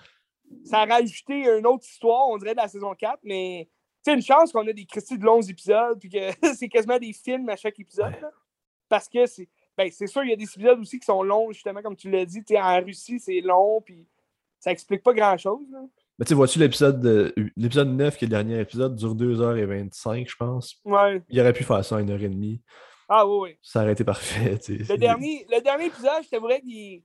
ça 0.65 0.81
a 0.81 0.87
rajouté 0.87 1.35
une 1.59 1.67
autre 1.67 1.85
histoire, 1.85 2.29
on 2.29 2.37
dirait, 2.39 2.53
de 2.53 2.61
la 2.61 2.69
saison 2.69 2.95
4, 2.95 3.21
mais 3.23 3.69
c'est 4.03 4.15
une 4.15 4.23
chance 4.23 4.53
qu'on 4.53 4.67
a 4.67 4.73
des 4.73 4.87
critiques 4.87 5.19
de 5.19 5.25
longs 5.25 5.43
épisodes, 5.43 5.99
puis 5.99 6.09
que 6.09 6.31
c'est 6.55 6.69
quasiment 6.69 6.99
des 6.99 7.13
films 7.13 7.49
à 7.49 7.57
chaque 7.57 7.79
épisode. 7.81 8.15
parce 8.89 9.09
que 9.09 9.27
c'est. 9.27 9.49
Ben, 9.77 9.91
c'est 9.91 10.07
sûr, 10.07 10.25
il 10.25 10.31
y 10.31 10.33
a 10.33 10.37
des 10.37 10.45
épisodes 10.45 10.79
aussi 10.81 10.99
qui 10.99 11.05
sont 11.05 11.23
longs, 11.23 11.53
justement, 11.53 11.83
comme 11.83 11.97
tu 11.97 12.11
l'as 12.11 12.25
dit. 12.25 12.43
En 12.57 12.81
Russie, 12.81 13.21
c'est 13.21 13.41
long, 13.41 13.83
puis 13.83 14.07
ça 14.59 14.71
explique 14.71 15.03
pas 15.03 15.13
grand-chose. 15.13 15.67
Mais 16.19 16.25
tu 16.25 16.35
vois-tu 16.35 16.59
l'épisode 16.59 17.35
l'épisode 17.57 17.89
9, 17.89 18.17
qui 18.17 18.25
est 18.25 18.29
le 18.29 18.31
dernier 18.31 18.61
épisode, 18.61 18.95
dure 18.97 19.15
2h25, 19.15 20.29
je 20.29 20.37
pense. 20.37 20.81
Ouais. 20.85 21.23
Il 21.29 21.41
aurait 21.41 21.53
pu 21.53 21.65
faire 21.65 21.85
ça 21.85 21.97
en 21.97 22.01
1h30. 22.01 22.61
Ah 23.09 23.27
oui, 23.27 23.39
oui. 23.51 23.59
Ça 23.63 23.83
aurait 23.83 23.93
été 23.93 24.05
parfait. 24.05 24.59
Le 24.69 24.97
dernier, 24.97 25.47
le 25.51 25.61
dernier 25.61 25.87
épisode, 25.87 26.23
je 26.31 26.39
vrai 26.39 26.61
qu'il 26.61 27.03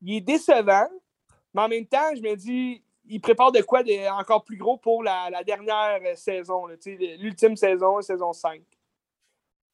il 0.00 0.16
est 0.16 0.20
décevant, 0.20 0.88
mais 1.52 1.62
en 1.62 1.68
même 1.68 1.86
temps, 1.86 2.14
je 2.16 2.22
me 2.22 2.34
dis, 2.34 2.82
il 3.06 3.20
prépare 3.20 3.52
de 3.52 3.60
quoi 3.60 3.82
de 3.82 4.10
encore 4.18 4.44
plus 4.44 4.56
gros 4.56 4.78
pour 4.78 5.02
la, 5.02 5.30
la 5.30 5.44
dernière 5.44 6.00
saison, 6.16 6.66
l'ultime 7.18 7.56
saison, 7.56 8.00
saison 8.00 8.32
5. 8.32 8.62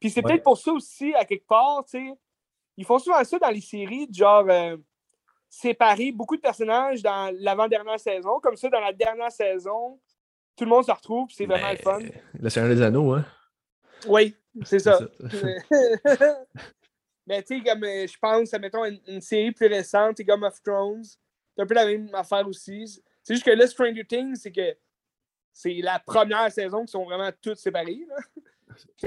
Puis 0.00 0.10
c'est 0.10 0.22
peut-être 0.22 0.42
pour 0.42 0.58
ça 0.58 0.72
aussi, 0.72 1.14
à 1.14 1.24
quelque 1.24 1.46
part, 1.46 1.84
ils 2.76 2.84
font 2.84 2.98
souvent 2.98 3.22
ça 3.22 3.38
dans 3.38 3.50
les 3.50 3.60
séries, 3.60 4.08
genre. 4.12 4.46
Euh, 4.48 4.76
séparer 5.50 6.12
beaucoup 6.12 6.36
de 6.36 6.40
personnages 6.40 7.02
dans 7.02 7.34
l'avant-dernière 7.40 7.98
saison. 7.98 8.38
Comme 8.40 8.56
ça, 8.56 8.70
dans 8.70 8.80
la 8.80 8.92
dernière 8.92 9.32
saison, 9.32 9.98
tout 10.56 10.64
le 10.64 10.70
monde 10.70 10.84
se 10.84 10.92
retrouve, 10.92 11.28
c'est 11.30 11.44
vraiment 11.44 11.72
le 11.72 11.76
fun. 11.76 11.98
Le 12.38 12.48
Seigneur 12.48 12.74
des 12.74 12.80
Anneaux, 12.80 13.12
hein? 13.12 13.24
Oui, 14.06 14.34
c'est 14.62 14.78
ça. 14.78 14.98
Mais 17.26 17.42
tu 17.42 17.58
sais, 17.58 17.64
comme 17.64 17.84
euh, 17.84 18.06
je 18.06 18.18
pense, 18.18 18.52
mettons, 18.54 18.84
une, 18.84 19.00
une, 19.06 19.20
série 19.20 19.52
plus 19.52 19.66
récente, 19.66 20.16
Game 20.20 20.42
of 20.42 20.62
Thrones, 20.62 21.04
c'est 21.04 21.62
un 21.62 21.66
peu 21.66 21.74
la 21.74 21.84
même 21.84 22.08
affaire 22.14 22.46
aussi. 22.48 23.02
C'est 23.22 23.34
juste 23.34 23.44
que 23.44 23.50
là, 23.50 23.66
Stranger 23.66 24.04
Things, 24.04 24.36
c'est 24.36 24.52
que 24.52 24.76
c'est 25.52 25.74
la 25.82 25.98
première 25.98 26.50
saison 26.50 26.84
qui 26.84 26.92
sont 26.92 27.04
vraiment 27.04 27.30
toutes 27.42 27.58
séparées. 27.58 28.06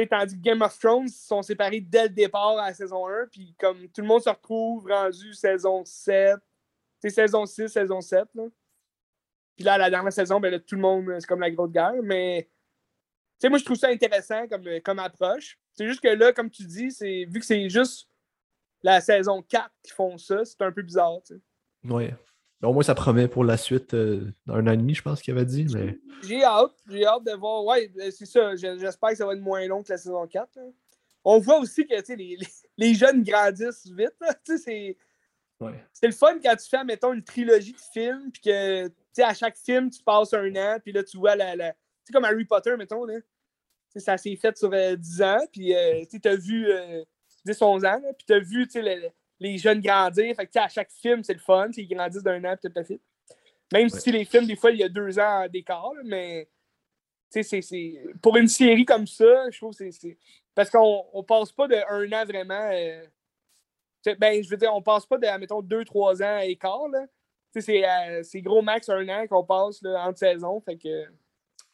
Tandis 0.10 0.36
que 0.36 0.42
Game 0.42 0.62
of 0.62 0.78
Thrones 0.80 1.08
sont 1.08 1.42
séparés 1.42 1.82
dès 1.82 2.04
le 2.04 2.10
départ 2.10 2.58
à 2.58 2.68
la 2.68 2.74
saison 2.74 3.08
1, 3.08 3.28
puis 3.32 3.56
comme 3.60 3.88
tout 3.90 4.02
le 4.02 4.08
monde 4.08 4.22
se 4.22 4.30
retrouve 4.30 4.88
rendu 4.88 5.34
saison 5.34 5.84
7, 5.86 6.38
c'est 7.00 7.10
saison 7.10 7.46
6, 7.46 7.68
saison 7.68 8.02
7. 8.02 8.28
Là. 8.36 8.44
Puis 9.56 9.66
là, 9.66 9.78
la 9.78 9.90
dernière 9.90 10.14
saison, 10.14 10.40
ben, 10.40 10.60
tout 10.60 10.76
le 10.76 10.82
monde, 10.82 11.06
c'est 11.20 11.28
comme 11.28 11.42
la 11.42 11.52
grosse 11.52 11.72
guerre, 11.72 12.02
mais 12.02 12.50
moi, 13.50 13.58
je 13.58 13.66
trouve 13.66 13.78
ça 13.78 13.90
intéressant 13.90 14.48
comme, 14.48 14.64
comme 14.82 15.00
approche. 15.00 15.60
C'est 15.74 15.88
juste 15.88 16.02
que 16.02 16.08
là, 16.08 16.34
comme 16.34 16.50
tu 16.50 16.64
dis, 16.64 16.90
vu 17.26 17.40
que 17.40 17.46
c'est 17.46 17.70
juste 17.70 18.08
la 18.82 19.02
saison 19.02 19.42
4 19.42 19.70
qui 19.84 19.92
font 19.92 20.18
ça, 20.18 20.46
c'est 20.46 20.62
un 20.62 20.72
peu 20.72 20.82
bizarre. 20.82 21.20
Oui. 21.84 22.10
Au 22.64 22.72
moins, 22.72 22.84
ça 22.84 22.96
promet 22.96 23.28
pour 23.28 23.44
la 23.44 23.58
suite 23.58 23.94
euh, 23.94 24.32
d'un 24.46 24.66
an 24.68 24.72
et 24.72 24.78
demi, 24.78 24.96
je 24.96 25.02
pense 25.02 25.22
qu'il 25.22 25.34
avait 25.34 25.46
dit. 25.46 25.68
Mais... 25.74 26.00
J'ai 26.24 26.44
hâte. 26.44 26.72
J'ai 26.90 27.06
hâte 27.06 27.26
de 27.26 27.34
voir. 27.34 27.66
Ouais, 27.66 27.90
ben, 27.90 28.10
c'est 28.10 28.26
ça. 28.26 28.56
J'espère 28.56 29.10
que 29.10 29.16
ça 29.16 29.26
va 29.26 29.34
être 29.34 29.42
moins 29.42 29.68
long 29.68 29.84
que 29.84 29.92
la 29.92 29.98
saison 29.98 30.26
4. 30.26 30.60
On 31.26 31.40
voit 31.40 31.60
aussi 31.60 31.86
que 31.86 31.94
les, 31.94 32.38
les, 32.38 32.48
les, 32.78 32.94
jeunes 32.94 33.24
grandissent 33.24 33.88
vite. 33.88 34.16
C'est 34.46 34.98
ouais. 35.60 35.84
le 36.02 36.12
fun 36.12 36.38
quand 36.42 36.56
tu 36.56 36.70
fais, 36.70 36.84
mettons, 36.86 37.14
une 37.14 37.24
trilogie 37.24 37.74
de 37.74 37.82
films, 37.94 38.32
puis 38.32 38.42
que 38.42 39.22
à 39.22 39.34
chaque 39.34 39.58
film, 39.58 39.90
tu 39.90 40.02
passes 40.02 40.34
un 40.34 40.56
an, 40.56 40.78
puis 40.82 40.94
là, 40.94 41.04
tu 41.04 41.18
vois 41.18 41.36
la. 41.36 41.56
la... 41.56 41.74
sais, 42.04 42.14
comme 42.14 42.26
Harry 42.26 42.46
Potter, 42.46 42.76
mettons. 42.78 43.06
Là. 43.06 43.16
ça 43.96 44.18
s'est 44.18 44.36
fait 44.38 44.58
sur 44.58 44.70
10 44.70 45.22
euh, 45.22 45.26
ans, 45.26 45.46
puis 45.52 45.76
euh, 45.76 46.04
tu 46.10 46.28
as 46.28 46.36
vu 46.36 46.68
10-11 47.46 47.86
ans, 47.88 48.02
puis 48.18 48.26
tu 48.26 48.34
as 48.34 48.40
vu 48.40 48.68
le, 48.74 49.10
les 49.40 49.58
jeunes 49.58 49.82
grandir. 49.82 50.36
Fait 50.36 50.48
que, 50.48 50.60
à 50.60 50.68
chaque 50.68 50.92
film, 50.92 51.24
c'est 51.24 51.34
le 51.34 51.40
fun. 51.40 51.70
Ils 51.76 51.88
grandissent 51.88 52.24
d'un 52.24 52.44
an, 52.44 52.56
peut-être 52.62 52.88
fit. 52.88 53.02
Même 53.72 53.90
si 53.90 54.12
les 54.12 54.26
films, 54.26 54.46
des 54.46 54.56
fois, 54.56 54.72
il 54.72 54.78
y 54.78 54.84
a 54.84 54.90
deux 54.90 55.18
ans 55.20 55.48
d'écart, 55.52 55.94
mais 56.04 56.48
c'est, 57.30 57.62
pour 58.22 58.38
une 58.38 58.48
série 58.48 58.86
comme 58.86 59.08
ça, 59.08 59.50
je 59.50 59.58
trouve 59.58 59.76
que 59.76 59.90
c'est. 59.90 60.18
Parce 60.54 60.70
qu'on 60.70 61.06
ne 61.16 61.22
passe 61.24 61.52
pas 61.52 61.68
de 61.68 61.76
un 61.76 62.22
an 62.22 62.26
vraiment. 62.26 62.70
Euh, 62.72 63.04
ben, 64.20 64.44
je 64.44 64.50
veux 64.50 64.58
dire, 64.58 64.74
on 64.74 64.82
passe 64.82 65.06
pas 65.06 65.18
de, 65.18 65.40
mettons, 65.40 65.62
deux, 65.62 65.84
trois 65.86 66.22
ans 66.22 66.38
à 66.38 66.46
écart. 66.46 66.88
Là. 66.90 67.06
C'est, 67.56 67.88
euh, 67.88 68.22
c'est 68.24 68.42
gros 68.42 68.62
max 68.62 68.90
un 68.90 69.08
an 69.10 69.26
qu'on 69.28 69.44
passe 69.44 69.82
là, 69.82 70.08
entre 70.08 70.20
saisons. 70.20 70.62
Fait 70.62 70.78
que... 70.78 71.06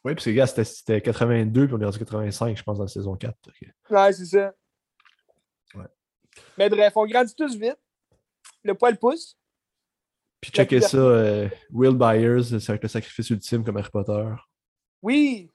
Oui, 0.04 0.14
puis 0.14 0.22
ces 0.22 0.34
gars, 0.34 0.46
c'était, 0.46 1.00
82, 1.00 1.66
puis 1.66 1.74
on 1.74 1.80
est 1.80 1.84
rendu 1.84 1.98
85, 1.98 2.56
je 2.56 2.62
pense, 2.62 2.78
dans 2.78 2.84
la 2.84 2.88
saison 2.88 3.16
4. 3.16 3.34
Ouais, 3.90 4.12
c'est 4.12 4.24
ça. 4.24 4.54
Mais 6.56 6.68
bref, 6.68 6.92
on 6.96 7.06
grandit 7.06 7.34
tous 7.34 7.56
vite. 7.56 7.78
Le 8.62 8.74
poil 8.74 8.98
pousse. 8.98 9.36
Puis 10.40 10.50
checker 10.50 10.80
ça, 10.80 10.96
euh, 10.96 11.48
Will 11.70 11.96
Byers, 11.96 12.60
c'est 12.60 12.82
le 12.82 12.88
sacrifice 12.88 13.28
ultime 13.30 13.62
comme 13.62 13.76
Harry 13.76 13.90
Potter. 13.90 14.24
Oui, 15.02 15.50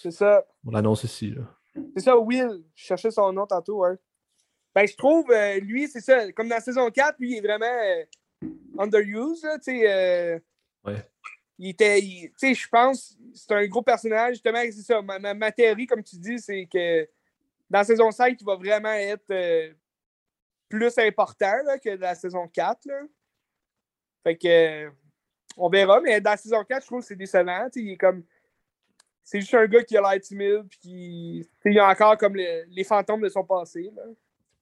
c'est 0.00 0.10
ça. 0.10 0.44
On 0.66 0.70
l'annonce 0.70 1.04
ici. 1.04 1.34
C'est 1.96 2.04
ça, 2.04 2.16
Will. 2.16 2.64
Je 2.74 2.84
cherchais 2.84 3.10
son 3.10 3.32
nom 3.32 3.46
tantôt, 3.46 3.80
ouais. 3.80 3.96
Ben, 4.74 4.86
je 4.86 4.96
trouve, 4.96 5.30
euh, 5.30 5.60
lui, 5.60 5.86
c'est 5.86 6.00
ça. 6.00 6.32
Comme 6.32 6.48
dans 6.48 6.54
la 6.54 6.60
saison 6.62 6.90
4, 6.90 7.16
lui, 7.18 7.32
il 7.32 7.38
est 7.38 7.40
vraiment 7.40 7.66
euh, 7.66 8.48
underused, 8.78 9.62
sais. 9.62 10.42
ouais. 10.84 11.08
Il 11.58 11.68
était, 11.68 12.00
tu 12.00 12.32
sais, 12.36 12.54
je 12.54 12.68
pense, 12.68 13.16
c'est 13.34 13.52
un 13.52 13.66
gros 13.66 13.82
personnage. 13.82 14.34
Justement, 14.34 14.60
c'est 14.64 14.82
ça. 14.82 15.02
Ma, 15.02 15.34
ma, 15.34 15.52
théorie, 15.52 15.86
comme 15.86 16.02
tu 16.02 16.16
dis, 16.16 16.38
c'est 16.38 16.66
que 16.66 17.04
dans 17.70 17.80
la 17.80 17.84
saison 17.84 18.10
5, 18.10 18.36
il 18.40 18.44
va 18.44 18.56
vraiment 18.56 18.92
être 18.92 19.74
plus 20.72 20.98
important 20.98 21.52
que 21.84 21.90
la 21.90 22.14
saison 22.14 22.48
4. 22.48 22.86
Là. 22.86 23.02
Fait 24.24 24.36
que 24.36 24.90
on 25.58 25.68
verra, 25.68 26.00
mais 26.00 26.18
dans 26.20 26.30
la 26.30 26.36
saison 26.38 26.64
4, 26.64 26.82
je 26.82 26.86
trouve 26.86 27.00
que 27.00 27.06
c'est 27.06 27.16
décevant. 27.16 27.68
Il 27.76 27.90
est 27.90 27.96
comme. 27.96 28.24
C'est 29.22 29.40
juste 29.40 29.54
un 29.54 29.66
gars 29.66 29.84
qui 29.84 29.96
a 29.96 30.00
l'air 30.00 30.20
timide, 30.20 30.64
puis 30.70 30.78
qui. 30.80 31.48
Il 31.66 31.78
a 31.78 31.88
encore 31.88 32.16
comme 32.16 32.36
les 32.36 32.84
fantômes 32.84 33.20
de 33.20 33.28
son 33.28 33.44
passé. 33.44 33.90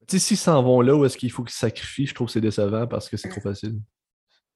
Tu 0.07 0.19
sais, 0.19 0.19
s'ils 0.19 0.37
s'en 0.37 0.61
vont 0.61 0.81
là 0.81 0.95
où 0.95 1.05
est-ce 1.05 1.17
qu'il 1.17 1.31
faut 1.31 1.43
qu'ils 1.43 1.55
sacrifient, 1.55 2.07
je 2.07 2.13
trouve 2.13 2.27
que 2.27 2.33
c'est 2.33 2.41
décevant 2.41 2.85
parce 2.87 3.07
que 3.07 3.15
c'est 3.15 3.29
trop 3.29 3.41
facile. 3.41 3.79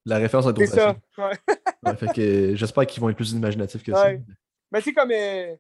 La 0.04 0.18
référence 0.18 0.46
est 0.48 0.54
trop 0.54 0.66
facile. 0.66 1.02
ça, 1.16 1.30
ouais. 1.86 1.96
fait 1.96 2.14
que 2.14 2.56
j'espère 2.56 2.86
qu'ils 2.86 3.02
vont 3.02 3.10
être 3.10 3.16
plus 3.16 3.32
imaginatifs 3.32 3.82
que 3.82 3.94
ça. 3.94 4.12
Mais 4.72 4.82
c'est 4.82 4.94
comme. 4.94 5.12
Euh, 5.12 5.56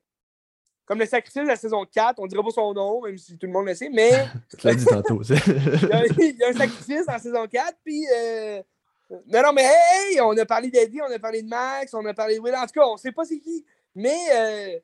comme 0.85 0.99
le 0.99 1.05
sacrifice 1.05 1.43
de 1.43 1.47
la 1.47 1.55
saison 1.55 1.85
4, 1.85 2.19
on 2.19 2.27
dirait 2.27 2.43
pas 2.43 2.51
son 2.51 2.73
nom, 2.73 3.01
même 3.01 3.17
si 3.17 3.37
tout 3.37 3.47
le 3.47 3.53
monde 3.53 3.65
le 3.65 3.75
sait, 3.75 3.89
mais. 3.89 4.11
tu 4.57 4.67
l'as 4.67 4.75
dit 4.75 4.85
tantôt. 4.85 5.21
il, 5.23 6.35
y 6.37 6.43
a, 6.43 6.49
un 6.49 6.53
sacrifice 6.53 7.05
la 7.07 7.19
saison 7.19 7.47
4, 7.47 7.77
puis. 7.83 8.05
Euh, 8.15 8.61
non, 9.27 9.41
non, 9.43 9.53
mais 9.53 9.63
hey, 9.63 10.21
on 10.21 10.35
a 10.37 10.45
parlé 10.45 10.69
d'Eddie, 10.69 11.01
on 11.01 11.11
a 11.11 11.19
parlé 11.19 11.43
de 11.43 11.47
Max, 11.47 11.93
on 11.93 12.05
a 12.05 12.13
parlé 12.13 12.35
de 12.35 12.39
Will. 12.39 12.55
En 12.55 12.65
tout 12.65 12.79
cas, 12.79 12.85
on 12.85 12.97
sait 12.97 13.11
pas 13.11 13.23
c'est 13.23 13.39
qui. 13.39 13.65
Mais 13.93 14.17
euh, 14.33 14.79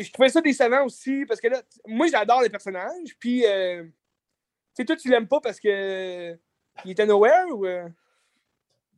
je 0.00 0.12
trouvais 0.12 0.28
ça 0.28 0.40
décevant 0.40 0.84
aussi 0.84 1.24
parce 1.26 1.40
que 1.40 1.48
là, 1.48 1.60
moi, 1.86 2.06
j'adore 2.06 2.42
les 2.42 2.50
personnages. 2.50 3.16
Puis, 3.18 3.44
euh, 3.44 3.82
tu 3.84 3.90
sais, 4.74 4.84
toi, 4.84 4.96
tu 4.96 5.08
l'aimes 5.08 5.26
pas 5.26 5.40
parce 5.40 5.58
que 5.58 6.36
il 6.84 6.90
était 6.92 7.06
nowhere 7.06 7.46
ou. 7.50 7.66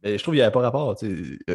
Ben, 0.04 0.18
je 0.18 0.22
trouve 0.22 0.34
qu'il 0.34 0.40
n'y 0.40 0.42
avait 0.42 0.52
pas 0.52 0.60
rapport. 0.60 0.94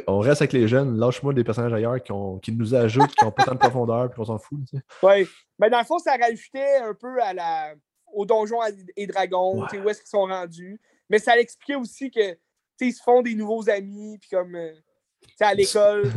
On 0.07 0.19
reste 0.19 0.41
avec 0.41 0.53
les 0.53 0.67
jeunes, 0.67 0.97
lâche-moi 0.97 1.35
des 1.35 1.43
personnages 1.43 1.71
ailleurs 1.71 2.01
qui, 2.01 2.11
ont, 2.11 2.39
qui 2.39 2.51
nous 2.51 2.73
ajoutent, 2.73 3.15
qui 3.15 3.23
n'ont 3.23 3.31
pas 3.31 3.43
tant 3.43 3.53
de 3.53 3.59
profondeur, 3.59 4.09
puis 4.09 4.19
on 4.19 4.25
s'en 4.25 4.39
fout. 4.39 4.59
Oui. 5.03 5.27
Mais 5.59 5.69
dans 5.69 5.77
le 5.77 5.85
fond, 5.85 5.99
ça 5.99 6.15
rajoutait 6.19 6.77
un 6.77 6.95
peu 6.95 7.21
à 7.21 7.33
la, 7.33 7.75
au 8.11 8.25
donjon 8.25 8.57
et 8.95 9.05
dragons, 9.05 9.67
sais, 9.69 9.77
où 9.77 9.87
est-ce 9.87 9.99
qu'ils 9.99 10.09
sont 10.09 10.25
rendus. 10.25 10.81
Mais 11.11 11.19
ça 11.19 11.37
expliquait 11.39 11.75
aussi 11.75 12.09
que 12.09 12.37
ils 12.81 12.93
se 12.93 13.03
font 13.03 13.21
des 13.21 13.35
nouveaux 13.35 13.69
amis, 13.69 14.17
puis 14.19 14.29
comme. 14.31 14.55
Euh, 14.55 14.73
à 15.41 15.53
l'école. 15.53 16.09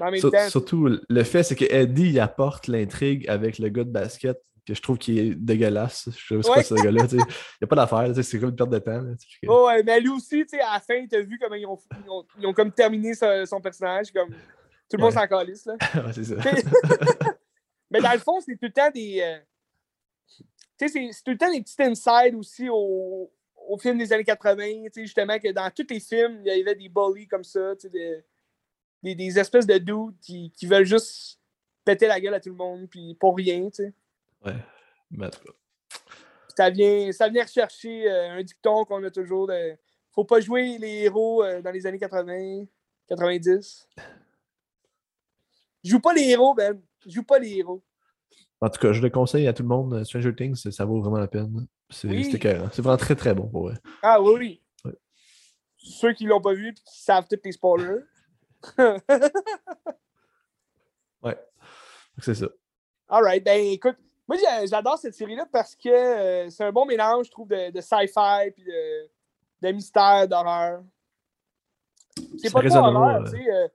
Surtout, 0.50 0.98
le 1.08 1.22
fait, 1.22 1.42
c'est 1.44 1.54
que 1.54 1.64
Eddie 1.64 2.10
il 2.10 2.20
apporte 2.20 2.68
l'intrigue 2.68 3.28
avec 3.28 3.58
le 3.58 3.68
gars 3.68 3.84
de 3.84 3.90
basket 3.90 4.40
que 4.66 4.74
je 4.74 4.80
trouve 4.80 4.98
qui 4.98 5.18
est 5.18 5.34
dégueulasse. 5.34 6.08
Je 6.16 6.40
sais 6.40 6.50
pas 6.50 6.62
ce 6.62 6.74
gars-là. 6.74 7.04
Il 7.10 7.16
n'y 7.18 7.24
a 7.62 7.66
pas 7.66 7.76
d'affaire. 7.76 8.24
C'est 8.24 8.40
comme 8.40 8.50
une 8.50 8.56
perte 8.56 8.70
de 8.70 8.78
temps. 8.78 9.02
oh, 9.48 9.66
ouais, 9.66 9.82
mais 9.82 10.00
lui 10.00 10.10
aussi, 10.10 10.44
à 10.52 10.74
la 10.74 10.80
fin, 10.80 11.06
tu 11.06 11.16
as 11.16 11.22
vu 11.22 11.38
comment 11.38 11.54
ils 11.54 11.66
ont, 11.66 11.78
ils 12.38 12.46
ont, 12.46 12.52
comme 12.52 12.72
terminé 12.72 13.14
son, 13.14 13.60
personnage. 13.60 14.12
Comme, 14.12 14.30
tout 14.30 14.96
le 14.96 15.02
monde 15.02 15.12
s'en 15.12 15.26
calisse. 15.26 15.66
Là. 15.66 15.76
c'est 16.12 16.24
ça. 16.24 16.36
mais 17.90 18.00
dans 18.00 18.12
le 18.12 18.18
fond, 18.18 18.40
c'est 18.40 18.54
tout 18.54 18.66
le 18.66 18.72
temps 18.72 18.90
des. 18.90 19.20
Euh, 19.20 19.38
sais, 20.78 20.88
c'est 20.88 21.22
tout 21.24 21.30
le 21.30 21.38
temps 21.38 21.52
des 21.52 21.62
petits 21.62 21.82
insides 21.82 22.34
aussi 22.34 22.68
au, 22.68 23.30
au 23.68 23.78
film 23.78 23.98
des 23.98 24.12
années 24.12 24.24
80, 24.24 24.88
justement, 24.96 25.38
que 25.38 25.52
dans 25.52 25.70
tous 25.70 25.86
les 25.90 26.00
films, 26.00 26.42
il 26.44 26.56
y 26.56 26.62
avait 26.62 26.74
des 26.74 26.88
bullies 26.88 27.28
comme 27.28 27.44
ça, 27.44 27.74
des, 27.74 28.22
des, 29.02 29.14
des, 29.14 29.38
espèces 29.38 29.66
de 29.66 29.78
dudes 29.78 30.18
qui, 30.20 30.50
qui, 30.56 30.66
veulent 30.66 30.84
juste 30.84 31.38
péter 31.84 32.06
la 32.06 32.20
gueule 32.20 32.34
à 32.34 32.40
tout 32.40 32.50
le 32.50 32.56
monde, 32.56 32.88
puis 32.88 33.14
pour 33.18 33.36
rien, 33.36 33.68
tu 33.70 33.84
sais. 33.84 33.92
Ouais, 34.44 34.56
mais 35.10 35.30
ça 36.56 36.70
vient, 36.70 37.12
ça 37.12 37.28
vient 37.28 37.42
rechercher 37.42 38.10
euh, 38.10 38.38
un 38.38 38.42
dicton 38.42 38.84
qu'on 38.84 39.02
a 39.04 39.10
toujours 39.10 39.46
de 39.46 39.76
faut 40.12 40.24
pas 40.24 40.40
jouer 40.40 40.78
les 40.78 41.02
héros 41.02 41.42
euh, 41.42 41.60
dans 41.60 41.72
les 41.72 41.86
années 41.86 41.98
80, 41.98 42.64
90. 43.08 43.88
Joue 45.82 46.00
pas 46.00 46.14
les 46.14 46.28
héros, 46.30 46.54
Ben. 46.54 46.80
Joue 47.06 47.24
pas 47.24 47.38
les 47.38 47.58
héros. 47.58 47.82
En 48.60 48.70
tout 48.70 48.80
cas, 48.80 48.92
je 48.92 49.02
le 49.02 49.10
conseille 49.10 49.46
à 49.46 49.52
tout 49.52 49.62
le 49.62 49.68
monde. 49.68 50.02
Stranger 50.04 50.34
Things, 50.34 50.70
ça 50.70 50.84
vaut 50.86 51.00
vraiment 51.00 51.18
la 51.18 51.28
peine. 51.28 51.66
C'est 51.90 52.08
C'est 52.22 52.78
vraiment 52.78 52.96
très 52.96 53.14
très 53.14 53.34
bon 53.34 53.46
pour 53.48 53.68
eux. 53.68 53.74
Ah 54.02 54.22
oui, 54.22 54.62
oui. 54.84 54.92
Ceux 55.76 56.14
qui 56.14 56.24
l'ont 56.24 56.40
pas 56.40 56.54
vu 56.54 56.68
et 56.68 56.72
qui 56.72 57.02
savent 57.02 57.26
tous 57.28 57.40
les 57.44 57.52
spoilers. 57.52 58.04
ouais. 61.22 61.38
C'est 62.22 62.34
ça. 62.34 62.48
Alright, 63.08 63.44
ben 63.44 63.60
écoute, 63.66 63.98
moi 64.26 64.36
j'adore 64.64 64.98
cette 64.98 65.14
série-là 65.14 65.46
parce 65.52 65.74
que 65.76 65.88
euh, 65.88 66.50
c'est 66.50 66.64
un 66.64 66.72
bon 66.72 66.86
mélange, 66.86 67.26
je 67.26 67.30
trouve, 67.30 67.48
de, 67.48 67.70
de 67.70 67.80
sci-fi 67.80 68.46
et 68.46 68.50
de, 68.50 69.10
de 69.68 69.72
mystère, 69.72 70.26
d'horreur. 70.28 70.82
C'est 72.38 72.52
pas 72.52 72.62
trop 72.62 72.78
horreur, 72.78 73.24
tu 73.24 73.30
sais. 73.30 73.50
Euh, 73.50 73.68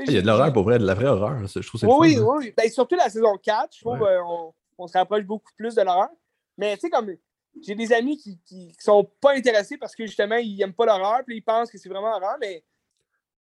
il 0.00 0.12
y 0.12 0.18
a 0.18 0.20
de 0.20 0.26
l'horreur 0.26 0.52
pour 0.52 0.64
vrai, 0.64 0.78
de 0.78 0.84
la 0.84 0.94
vraie 0.94 1.08
horreur. 1.08 1.46
Je 1.46 1.60
trouve 1.60 1.80
c'est 1.80 1.86
Oui, 1.86 2.18
oui, 2.18 2.34
oui. 2.38 2.54
Ben, 2.54 2.70
surtout 2.70 2.96
la 2.96 3.08
saison 3.08 3.34
4, 3.42 3.74
je 3.74 3.80
trouve 3.80 3.98
qu'on 3.98 4.52
on 4.76 4.86
se 4.86 4.98
rapproche 4.98 5.24
beaucoup 5.24 5.52
plus 5.56 5.74
de 5.74 5.82
l'horreur. 5.82 6.10
Mais 6.58 6.74
tu 6.74 6.80
sais, 6.80 6.90
comme 6.90 7.16
j'ai 7.62 7.74
des 7.74 7.92
amis 7.92 8.18
qui, 8.18 8.38
qui, 8.44 8.74
sont 8.78 9.10
pas 9.20 9.34
intéressés 9.34 9.78
parce 9.78 9.94
que 9.94 10.04
justement, 10.04 10.36
ils 10.36 10.58
n'aiment 10.58 10.74
pas 10.74 10.84
l'horreur, 10.84 11.22
puis 11.24 11.36
ils 11.36 11.42
pensent 11.42 11.70
que 11.70 11.78
c'est 11.78 11.88
vraiment 11.88 12.14
horreur, 12.14 12.36
mais 12.40 12.62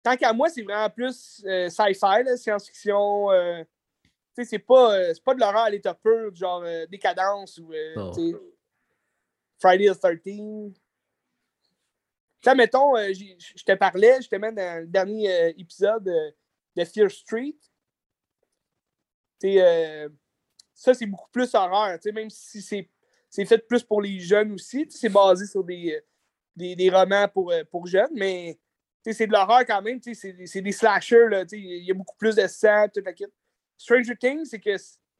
tant 0.02 0.16
qu'à 0.16 0.32
moi, 0.32 0.48
c'est 0.48 0.62
vraiment 0.62 0.90
plus 0.90 1.42
euh, 1.46 1.68
sci-fi, 1.68 2.36
science-fiction. 2.36 3.30
Euh, 3.30 3.64
sais, 4.34 4.44
c'est 4.44 4.58
pas, 4.58 4.96
euh, 4.96 5.14
pas 5.24 5.34
de 5.34 5.40
l'horreur 5.40 5.62
à 5.62 5.70
l'état 5.70 5.94
pur, 5.94 6.34
genre 6.34 6.64
décadence 6.90 7.58
ou 7.58 7.72
Friday 9.58 9.92
the 9.92 9.98
13 9.98 10.72
Tu 12.42 12.56
mettons, 12.56 12.96
je 12.96 13.64
te 13.64 13.74
parlais 13.74 14.16
justement 14.16 14.52
dans 14.52 14.80
le 14.80 14.86
dernier 14.86 15.50
épisode 15.58 16.10
de 16.76 16.84
Fear 16.84 17.10
Street. 17.10 17.56
ça, 20.74 20.94
c'est 20.94 21.06
beaucoup 21.06 21.30
plus 21.30 21.54
horreur, 21.54 21.98
même 22.12 22.30
si 22.30 22.62
c'est 22.62 23.46
fait 23.46 23.66
plus 23.66 23.82
pour 23.82 24.02
les 24.02 24.20
jeunes 24.20 24.52
aussi. 24.52 24.86
C'est 24.90 25.08
basé 25.08 25.46
sur 25.46 25.64
des, 25.64 26.00
des, 26.54 26.76
des, 26.76 26.90
romans 26.90 27.28
pour, 27.28 27.50
euh, 27.50 27.64
pour 27.70 27.86
jeunes, 27.86 28.10
mais 28.12 28.58
c'est 29.02 29.26
de 29.26 29.32
l'horreur 29.32 29.64
quand 29.66 29.82
même. 29.82 30.00
C'est 30.02 30.62
des 30.62 30.72
slashers. 30.72 31.44
Il 31.52 31.84
y 31.84 31.90
a 31.90 31.94
beaucoup 31.94 32.16
plus 32.16 32.36
de 32.36 32.46
sang, 32.46 32.86
toute 32.92 33.04
la 33.04 33.14
Stranger 33.82 34.16
Things, 34.16 34.46
c'est 34.46 34.60
que 34.60 34.76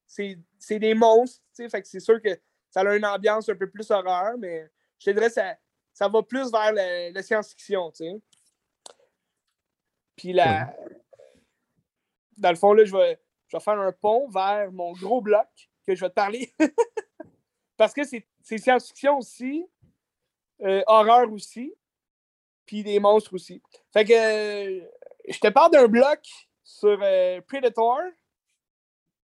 c'est 0.06 0.78
des 0.78 0.94
monstres. 0.94 1.42
Fait 1.56 1.82
que 1.82 1.88
c'est 1.88 2.00
sûr 2.00 2.20
que 2.22 2.38
ça 2.70 2.80
a 2.80 2.94
une 2.94 3.04
ambiance 3.04 3.48
un 3.48 3.56
peu 3.56 3.68
plus 3.68 3.90
horreur, 3.90 4.38
mais 4.38 4.70
je 4.98 5.06
te 5.06 5.10
dirais 5.10 5.30
ça, 5.30 5.56
ça 5.92 6.08
va 6.08 6.22
plus 6.22 6.50
vers 6.50 6.72
la, 6.72 7.22
science-fiction. 7.22 7.92
Puis 10.16 10.32
la. 10.32 10.74
Dans 12.38 12.50
le 12.50 12.56
fond, 12.56 12.72
là, 12.72 12.84
je 12.84 12.96
vais, 12.96 13.20
je 13.48 13.56
vais 13.56 13.62
faire 13.62 13.78
un 13.78 13.92
pont 13.92 14.28
vers 14.28 14.70
mon 14.72 14.92
gros 14.92 15.20
bloc 15.20 15.48
que 15.86 15.94
je 15.94 16.00
vais 16.00 16.08
te 16.08 16.14
parler. 16.14 16.52
Parce 17.76 17.92
que 17.92 18.02
c'est 18.04 18.58
science-fiction 18.58 19.18
aussi, 19.18 19.66
euh, 20.62 20.82
horreur 20.86 21.32
aussi, 21.32 21.74
puis 22.64 22.84
des 22.84 23.00
monstres 23.00 23.34
aussi. 23.34 23.60
Fait 23.92 24.04
que 24.04 24.12
euh, 24.12 24.88
je 25.28 25.38
te 25.38 25.48
parle 25.48 25.72
d'un 25.72 25.88
bloc 25.88 26.20
sur 26.62 26.98
euh, 27.02 27.40
Predator. 27.42 28.00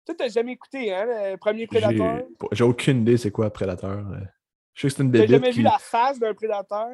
Tu 0.05 0.15
t'as 0.15 0.27
jamais 0.27 0.53
écouté, 0.53 0.93
hein, 0.93 1.05
le 1.31 1.37
premier 1.37 1.65
Predator? 1.65 2.19
J'ai 2.51 2.63
aucune 2.63 3.01
idée 3.01 3.17
c'est 3.17 3.31
quoi 3.31 3.49
Predator. 3.49 4.03
Je 4.73 4.81
sais 4.81 4.87
que 4.87 4.93
c'est 4.95 5.03
une 5.03 5.11
bébête. 5.11 5.29
T'as 5.29 5.33
jamais 5.35 5.51
vu 5.51 5.61
la 5.61 5.77
face 5.79 6.19
d'un 6.19 6.33
Predator? 6.33 6.89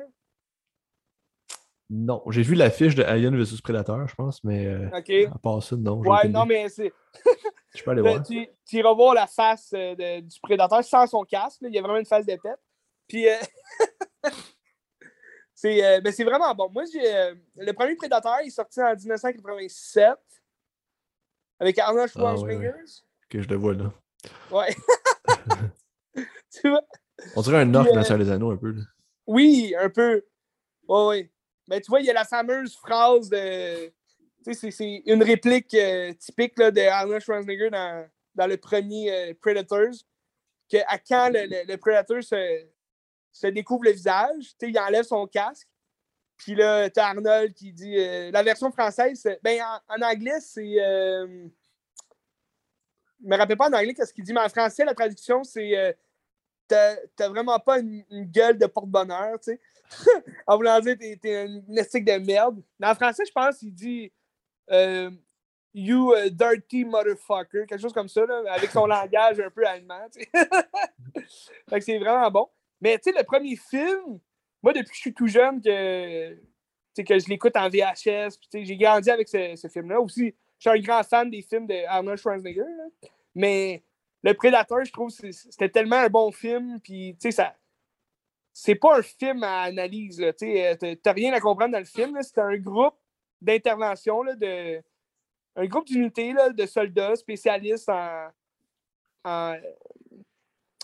Non, 1.91 2.21
j'ai 2.29 2.43
vu 2.43 2.53
l'affiche 2.53 2.93
de 2.93 3.01
Alien 3.01 3.35
vs 3.35 3.61
Predator, 3.63 4.07
je 4.07 4.13
pense, 4.13 4.43
mais 4.43 4.67
à 4.93 5.37
part 5.39 5.63
ça, 5.63 5.75
non. 5.75 5.97
Ouais, 6.01 6.27
non, 6.27 6.45
mais 6.45 6.69
c'est. 6.69 6.93
je 7.75 7.83
peux 7.83 7.91
aller 7.91 8.01
voir. 8.01 8.21
Tu, 8.21 8.47
tu 8.67 8.75
iras 8.77 8.93
voir 8.93 9.15
la 9.15 9.25
face 9.25 9.71
euh, 9.73 10.21
du 10.21 10.39
Predator 10.41 10.83
sans 10.83 11.07
son 11.07 11.23
casque. 11.23 11.59
Il 11.61 11.73
y 11.73 11.79
a 11.79 11.81
vraiment 11.81 11.97
une 11.97 12.05
face 12.05 12.27
de 12.27 12.33
tête. 12.33 12.59
Puis. 13.07 13.27
Euh, 13.27 13.37
euh, 15.65 16.01
ben, 16.01 16.13
c'est 16.13 16.23
vraiment 16.23 16.53
bon. 16.53 16.69
Moi, 16.71 16.83
j'ai 16.93 17.33
le 17.57 17.71
premier 17.73 17.95
Predator 17.95 18.37
est 18.45 18.51
sorti 18.51 18.81
en 18.83 18.95
1987 18.95 20.15
avec 21.59 21.77
Arnold 21.77 22.09
ah, 22.15 22.19
Schwarzenegger? 22.19 22.73
Que 23.29 23.41
je 23.41 23.47
le 23.49 23.55
vois 23.55 23.73
là. 23.73 23.93
Ouais. 24.51 24.75
tu 26.51 26.69
vois? 26.69 26.83
On 27.35 27.41
dirait 27.41 27.61
un 27.61 27.73
orc 27.75 27.87
dans 27.93 28.03
Seigneur 28.03 28.25
des 28.25 28.31
Anneaux 28.31 28.51
un 28.51 28.57
peu. 28.57 28.71
Là. 28.71 28.81
Oui, 29.27 29.75
un 29.77 29.89
peu. 29.89 30.25
Ouais, 30.87 31.05
ouais. 31.07 31.31
Mais 31.67 31.81
tu 31.81 31.89
vois, 31.89 31.99
il 31.99 32.07
y 32.07 32.09
a 32.09 32.13
la 32.13 32.25
fameuse 32.25 32.75
phrase 32.75 33.29
de. 33.29 33.87
Tu 34.43 34.53
sais, 34.53 34.71
c'est 34.71 35.03
une 35.05 35.21
réplique 35.21 35.73
euh, 35.75 36.13
typique 36.13 36.57
là, 36.57 36.71
de 36.71 36.81
Arnold 36.81 37.21
Schwarzenegger 37.21 37.69
dans, 37.69 38.09
dans 38.33 38.47
le 38.47 38.57
premier 38.57 39.11
euh, 39.11 39.33
Predators. 39.39 39.93
Que 40.71 40.77
à 40.87 40.97
quand 40.97 41.29
le, 41.31 41.65
le, 41.67 41.77
Predator 41.77 42.23
se, 42.23 42.65
se, 43.31 43.47
découvre 43.47 43.83
le 43.83 43.91
visage, 43.91 44.55
tu 44.59 44.65
sais, 44.65 44.69
il 44.69 44.79
enlève 44.79 45.03
son 45.03 45.27
casque. 45.27 45.67
Puis 46.39 46.55
là, 46.55 46.89
t'as 46.89 47.09
Arnold 47.09 47.53
qui 47.53 47.71
dit. 47.71 47.95
Euh, 47.97 48.31
la 48.31 48.41
version 48.41 48.71
française, 48.71 49.27
ben, 49.43 49.61
en, 49.89 50.01
anglais, 50.01 50.39
c'est. 50.39 50.73
je 50.73 51.49
me 53.21 53.37
rappelle 53.37 53.57
pas 53.57 53.69
en 53.69 53.73
anglais 53.73 53.93
qu'est-ce 53.93 54.13
qu'il 54.13 54.23
dit, 54.23 54.33
mais 54.33 54.41
en 54.41 54.49
français, 54.49 54.85
la 54.85 54.95
traduction, 54.95 55.43
c'est. 55.43 55.97
T'as 56.67 57.27
vraiment 57.29 57.59
pas 57.59 57.79
une, 57.79 58.03
une 58.09 58.25
gueule 58.25 58.57
de 58.57 58.65
porte-bonheur, 58.67 59.39
tu 59.39 59.51
sais. 59.51 59.61
en 60.47 60.55
voulant 60.55 60.79
dire, 60.79 60.95
t'es, 60.97 61.19
es 61.23 61.35
un 61.35 61.75
estique 61.75 62.05
de 62.05 62.17
merde. 62.17 62.61
Mais 62.79 62.87
en 62.87 62.95
français, 62.95 63.23
je 63.25 63.31
pense 63.31 63.57
qu'il 63.57 63.73
dit 63.73 64.11
euh, 64.71 65.09
You 65.73 66.13
dirty 66.31 66.85
motherfucker, 66.85 67.65
quelque 67.67 67.81
chose 67.81 67.93
comme 67.93 68.07
ça, 68.07 68.25
là, 68.25 68.43
avec 68.53 68.69
son 68.71 68.85
langage 68.85 69.39
un 69.39 69.49
peu 69.49 69.65
allemand. 69.65 70.07
fait 71.69 71.79
que 71.79 71.81
c'est 71.81 71.99
vraiment 71.99 72.29
bon. 72.31 72.47
Mais 72.79 72.97
tu 72.97 73.11
sais, 73.11 73.17
le 73.17 73.23
premier 73.23 73.55
film, 73.55 74.19
moi, 74.61 74.73
depuis 74.73 74.89
que 74.89 74.95
je 74.95 75.01
suis 75.01 75.13
tout 75.13 75.27
jeune, 75.27 75.61
que, 75.61 76.33
que 77.01 77.19
je 77.19 77.29
l'écoute 77.29 77.55
en 77.55 77.69
VHS, 77.69 78.37
j'ai 78.53 78.77
grandi 78.77 79.09
avec 79.09 79.27
ce, 79.27 79.67
film-là. 79.71 80.01
Aussi, 80.01 80.35
je 80.59 80.69
suis 80.69 80.79
un 80.79 80.81
grand 80.81 81.03
fan 81.03 81.29
des 81.29 81.41
films 81.41 81.67
de 81.67 81.85
Arnold 81.87 82.19
Schwarzenegger. 82.19 82.63
Mais 83.35 83.83
Le 84.23 84.33
Prédateur, 84.33 84.83
je 84.83 84.91
trouve 84.91 85.09
c'était 85.09 85.69
tellement 85.69 85.97
un 85.97 86.09
bon 86.09 86.31
film. 86.31 86.79
Puis, 86.81 87.15
ça. 87.31 87.55
C'est 88.51 88.75
pas 88.75 88.97
un 88.97 89.01
film 89.01 89.43
à 89.43 89.61
analyse. 89.61 90.21
Tu 90.37 90.47
n'as 90.47 91.13
rien 91.13 91.33
à 91.33 91.39
comprendre 91.39 91.71
dans 91.71 91.79
le 91.79 91.85
film. 91.85 92.17
C'est 92.21 92.39
un 92.39 92.57
groupe 92.57 92.95
d'intervention, 93.41 94.23
de, 94.23 94.81
un 95.55 95.65
groupe 95.65 95.85
d'unités 95.85 96.33
de 96.33 96.65
soldats 96.65 97.15
spécialistes 97.15 97.89
en. 97.89 98.29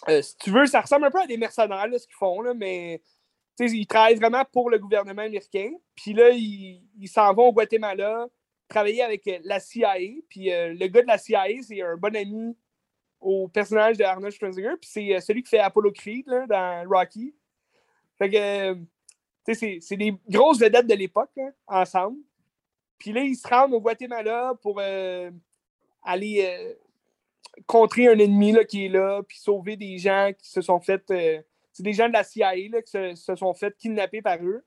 Euh, 0.08 0.22
si 0.22 0.38
tu 0.38 0.51
veux, 0.51 0.65
ça 0.65 0.82
ressemble 0.82 1.05
un 1.05 1.12
peu 1.12 1.22
à 1.22 1.27
des 1.27 1.38
mercenaires, 1.38 1.88
ce 1.98 2.05
qu'ils 2.05 2.15
font, 2.15 2.41
là, 2.41 2.53
mais 2.53 3.01
ils 3.59 3.88
travaillent 3.88 4.15
vraiment 4.15 4.43
pour 4.51 4.69
le 4.69 4.79
gouvernement 4.79 5.24
américain. 5.24 5.71
Puis 5.95 6.13
là, 6.13 6.29
ils 6.31 7.07
s'en 7.07 7.33
vont 7.33 7.47
au 7.47 7.53
Guatemala 7.53 8.27
travailler 8.67 9.03
avec 9.03 9.27
euh, 9.27 9.39
la 9.43 9.59
CIA. 9.59 9.95
Puis 10.29 10.51
euh, 10.51 10.74
le 10.74 10.88
gars 10.88 11.01
de 11.01 11.07
la 11.07 11.17
CIA, 11.17 11.45
c'est 11.62 11.81
un 11.81 11.97
bon 11.97 12.15
ami 12.15 12.57
au 13.19 13.47
personnage 13.47 13.97
de 13.97 14.03
Arnold 14.03 14.33
Schwarzenegger. 14.33 14.75
Puis 14.79 14.89
c'est 14.91 15.19
celui 15.21 15.43
qui 15.43 15.50
fait 15.50 15.59
Apollo 15.59 15.91
Creed 15.91 16.25
dans 16.47 16.85
Rocky. 16.88 17.33
Fait 18.17 18.29
que, 18.29 18.77
c'est 19.53 19.97
des 19.97 20.17
grosses 20.29 20.59
vedettes 20.59 20.88
de 20.88 20.95
l'époque, 20.95 21.38
ensemble. 21.67 22.17
Puis 22.97 23.12
là, 23.12 23.21
ils 23.21 23.35
se 23.35 23.47
rendent 23.47 23.74
au 23.74 23.81
Guatemala 23.81 24.53
pour 24.62 24.79
aller 26.03 26.75
contrer 27.65 28.07
un 28.07 28.17
ennemi 28.17 28.53
là, 28.53 28.63
qui 28.63 28.85
est 28.85 28.89
là, 28.89 29.21
puis 29.24 29.38
sauver 29.38 29.75
des 29.75 29.97
gens 29.97 30.31
qui 30.38 30.50
se 30.50 30.62
sont 30.62 30.79
fait. 30.79 31.03
Euh, 31.75 31.82
c'est 31.82 31.84
des 31.84 31.94
gens 31.94 32.08
de 32.08 32.13
la 32.13 32.24
CIA 32.24 32.55
là, 32.72 32.82
qui 32.82 32.91
se, 32.91 33.36
sont 33.36 33.53
fait 33.53 33.75
kidnapper 33.77 34.22
par 34.22 34.44
eux. 34.44 34.63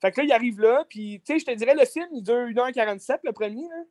Fait 0.00 0.10
que 0.10 0.20
là, 0.20 0.26
ils 0.26 0.32
arrivent 0.32 0.60
là, 0.60 0.84
puis 0.88 1.22
tu 1.24 1.32
sais, 1.32 1.38
je 1.38 1.44
te 1.44 1.54
dirais, 1.54 1.74
le 1.74 1.84
film, 1.84 2.08
il 2.12 2.22
dure 2.22 2.48
1h47, 2.48 3.20
le 3.22 3.32
premier. 3.32 3.62
Là. 3.68 3.84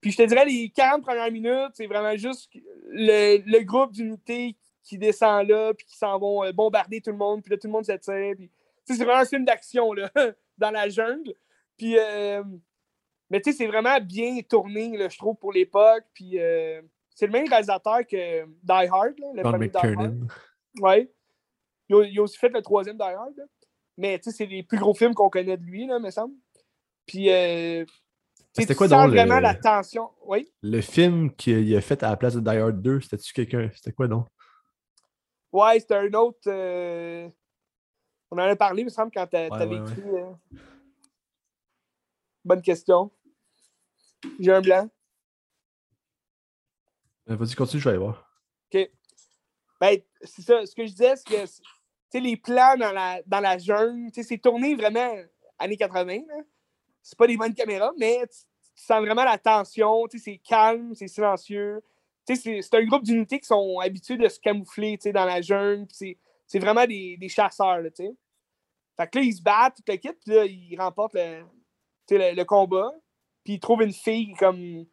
Puis 0.00 0.10
je 0.10 0.16
te 0.16 0.22
dirais, 0.22 0.44
les 0.44 0.70
40 0.70 1.02
premières 1.02 1.30
minutes, 1.30 1.72
c'est 1.74 1.86
vraiment 1.86 2.16
juste 2.16 2.50
le, 2.88 3.62
groupe 3.62 3.92
d'unités 3.92 4.56
qui 4.82 4.98
descend 4.98 5.46
là, 5.46 5.72
puis 5.74 5.86
qui 5.86 5.96
s'en 5.96 6.18
vont 6.18 6.42
euh, 6.42 6.52
bombarder 6.52 7.00
tout 7.00 7.10
le 7.10 7.16
monde, 7.16 7.42
puis 7.42 7.50
là, 7.50 7.58
tout 7.58 7.68
le 7.68 7.72
monde 7.72 7.84
se 7.84 7.92
tire. 7.92 8.34
Puis, 8.36 8.50
c'est 8.86 9.04
vraiment 9.04 9.20
un 9.20 9.26
film 9.26 9.44
d'action, 9.44 9.92
là, 9.92 10.10
dans 10.58 10.70
la 10.70 10.88
jungle. 10.88 11.34
Puis, 11.76 11.96
euh, 11.96 12.42
mais 13.28 13.40
tu 13.40 13.52
sais, 13.52 13.58
c'est 13.58 13.66
vraiment 13.66 14.00
bien 14.00 14.40
tourné, 14.40 14.96
là, 14.96 15.08
je 15.08 15.18
trouve, 15.18 15.36
pour 15.36 15.52
l'époque. 15.52 16.04
Puis, 16.12 16.38
c'est 17.14 17.26
le 17.26 17.32
même 17.32 17.46
réalisateur 17.46 17.98
que 18.06 18.46
Die 18.46 18.88
Hard, 18.90 19.14
le 19.34 19.42
premier 19.42 19.68
Die 19.68 19.76
Hard. 19.76 20.26
Ouais. 20.80 21.08
Il 21.90 22.18
a, 22.18 22.22
aussi 22.22 22.38
fait 22.38 22.48
le 22.48 22.62
troisième 22.62 22.96
Die 22.96 23.02
Hard. 23.02 23.34
Mais 23.98 24.18
tu 24.18 24.30
sais, 24.30 24.36
c'est 24.36 24.46
les 24.46 24.62
plus 24.62 24.78
gros 24.78 24.94
films 24.94 25.14
qu'on 25.14 25.28
connaît 25.28 25.56
de 25.56 25.64
lui, 25.64 25.86
là, 25.86 25.98
me 25.98 26.10
semble. 26.10 26.34
Puis 27.06 27.30
euh, 27.30 27.84
c'était 28.52 28.74
quoi 28.74 28.88
donc 28.88 29.10
vraiment 29.10 29.36
le... 29.36 29.42
la 29.42 29.54
tension. 29.54 30.10
Oui? 30.24 30.50
Le 30.62 30.80
film 30.80 31.34
qu'il 31.34 31.74
a 31.76 31.80
fait 31.80 32.02
à 32.02 32.10
la 32.10 32.16
place 32.16 32.34
de 32.34 32.40
Die 32.40 32.48
Hard 32.48 32.80
2, 32.80 33.00
c'était-tu 33.00 33.32
quelqu'un 33.32 33.70
C'était 33.74 33.92
quoi 33.92 34.08
donc? 34.08 34.26
Ouais, 35.52 35.78
c'était 35.80 35.96
un 35.96 36.12
autre. 36.14 36.38
Euh, 36.46 37.28
on 38.30 38.36
en 38.36 38.42
a 38.42 38.56
parlé, 38.56 38.82
il 38.82 38.86
me 38.86 38.90
semble, 38.90 39.10
quand 39.12 39.26
tu 39.26 39.36
avais 39.36 39.76
écrit. 39.76 40.02
Euh, 40.02 40.32
bonne 42.44 42.62
question. 42.62 43.10
J'ai 44.38 44.52
un 44.52 44.60
blanc. 44.60 44.88
Euh, 47.28 47.36
vas-y, 47.36 47.54
continue, 47.54 47.80
je 47.80 47.84
vais 47.84 47.90
aller 47.90 48.04
voir. 48.04 48.28
OK. 48.72 48.90
Ben, 49.80 50.00
c'est 50.22 50.42
ça. 50.42 50.64
Ce 50.66 50.74
que 50.74 50.84
je 50.84 50.90
disais, 50.90 51.16
c'est 51.16 51.46
que 51.46 51.62
les 52.14 52.36
plans 52.36 52.76
dans 52.76 52.92
la, 52.92 53.20
dans 53.26 53.40
la 53.40 53.58
jungle, 53.58 54.10
c'est 54.12 54.38
tourné 54.38 54.74
vraiment 54.74 55.14
années 55.58 55.76
80. 55.76 56.20
C'est 57.02 57.16
pas 57.16 57.26
des 57.26 57.36
bonnes 57.36 57.54
caméras, 57.54 57.92
mais 57.98 58.20
tu, 58.26 58.38
sens 58.82 59.00
vraiment 59.00 59.24
la 59.24 59.38
tension. 59.38 60.06
C'est 60.16 60.38
calme, 60.38 60.94
c'est 60.94 61.08
silencieux. 61.08 61.82
C'est 62.26 62.74
un 62.74 62.84
groupe 62.84 63.04
d'unités 63.04 63.40
qui 63.40 63.46
sont 63.46 63.78
habitués 63.78 64.16
de 64.16 64.28
se 64.28 64.38
camoufler 64.38 64.96
dans 65.12 65.24
la 65.24 65.40
jungle. 65.40 65.86
C'est 65.90 66.58
vraiment 66.58 66.86
des, 66.86 67.16
des 67.16 67.28
chasseurs. 67.28 67.80
Là, 67.80 67.90
fait 69.00 69.10
que 69.10 69.18
là, 69.18 69.24
ils 69.24 69.34
se 69.34 69.42
battent, 69.42 69.76
toute 69.76 69.88
l'équipe, 69.88 70.18
là, 70.26 70.44
ils 70.44 70.76
remportent 70.78 71.14
le, 71.14 71.44
le, 72.10 72.44
combat. 72.44 72.92
Puis 73.44 73.54
ils 73.54 73.60
trouvent 73.60 73.82
une 73.82 73.92
fille 73.92 74.34
comme 74.34 74.84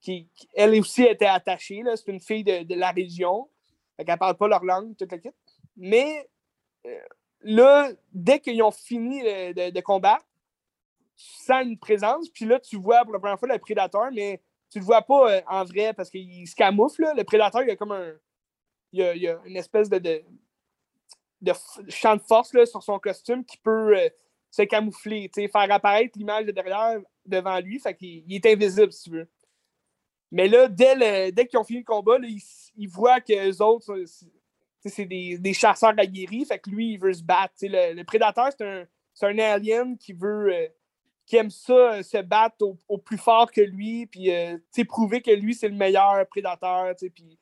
qui, 0.00 0.28
elle 0.54 0.78
aussi 0.78 1.04
était 1.04 1.26
attachée. 1.26 1.82
C'est 1.94 2.10
une 2.10 2.20
fille 2.20 2.44
de, 2.44 2.74
la 2.74 2.90
région. 2.90 3.48
Elle 3.96 4.06
ne 4.08 4.16
parle 4.16 4.36
pas 4.36 4.48
leur 4.48 4.64
langue, 4.64 4.96
toute 4.96 5.12
l'équipe. 5.12 5.34
Mais 5.76 6.28
là, 7.42 7.90
dès 8.12 8.40
qu'ils 8.40 8.62
ont 8.62 8.70
fini 8.70 9.22
de, 9.22 9.80
combattre, 9.80 10.24
tu 11.16 11.24
sens 11.44 11.64
une 11.64 11.78
présence, 11.78 12.28
puis 12.28 12.44
là, 12.44 12.58
tu 12.58 12.76
vois 12.76 13.04
pour 13.04 13.12
la 13.12 13.20
première 13.20 13.38
fois 13.38 13.48
le 13.48 13.58
prédateur, 13.58 14.10
mais 14.12 14.40
tu 14.70 14.80
le 14.80 14.84
vois 14.84 15.02
pas 15.02 15.30
euh, 15.30 15.40
en 15.46 15.64
vrai 15.64 15.92
parce 15.94 16.10
qu'il 16.10 16.48
se 16.48 16.56
camoufle. 16.56 17.06
Le 17.16 17.22
prédateur, 17.22 17.62
il 17.62 17.70
a 17.70 17.76
comme 17.76 17.92
un. 17.92 18.12
Il 18.92 19.00
y 19.00 19.28
a, 19.28 19.40
une 19.44 19.56
espèce 19.56 19.88
de, 19.88 19.98
de, 19.98 21.52
champ 21.88 22.16
de 22.16 22.22
force 22.22 22.52
là, 22.54 22.64
sur 22.64 22.82
son 22.82 22.98
costume 22.98 23.44
qui 23.44 23.56
peut 23.58 23.96
euh, 23.96 24.08
se 24.50 24.62
camoufler, 24.62 25.30
faire 25.34 25.70
apparaître 25.70 26.16
l'image 26.16 26.46
de 26.46 26.52
derrière 26.52 27.00
devant 27.26 27.58
lui. 27.60 27.78
Fait 27.78 27.94
qu'il 27.94 28.32
est 28.32 28.46
invisible, 28.46 28.92
si 28.92 29.04
tu 29.04 29.10
veux. 29.10 29.28
Mais 30.30 30.48
là, 30.48 30.68
dès, 30.68 31.46
qu'ils 31.46 31.58
ont 31.58 31.64
fini 31.64 31.80
le 31.80 31.84
combat, 31.84 32.18
ils, 32.76 32.88
voient 32.88 33.20
que 33.20 33.32
les 33.32 33.60
autres, 33.60 34.04
c'est 34.84 35.06
des, 35.06 35.38
des, 35.38 35.52
chasseurs 35.52 35.94
aguerris. 35.96 36.44
Fait 36.44 36.58
que 36.58 36.70
lui, 36.70 36.92
il 36.92 36.98
veut 36.98 37.12
se 37.12 37.22
battre. 37.22 37.54
Le, 37.62 38.02
prédateur, 38.02 38.48
c'est 38.56 38.64
un, 38.64 38.86
un, 39.22 39.38
alien 39.38 39.96
qui 39.96 40.12
veut. 40.12 40.52
Euh, 40.52 40.68
qui 41.26 41.36
aime 41.36 41.48
ça, 41.48 41.72
euh, 41.72 42.02
se 42.02 42.18
battre 42.18 42.56
au, 42.86 42.98
plus 42.98 43.16
fort 43.16 43.50
que 43.50 43.62
lui, 43.62 44.06
puis 44.06 44.30
euh, 44.30 44.58
prouver 44.86 45.22
que 45.22 45.30
lui, 45.30 45.54
c'est 45.54 45.68
le 45.68 45.74
meilleur 45.74 46.26
prédateur, 46.28 46.94
puis 47.14 47.38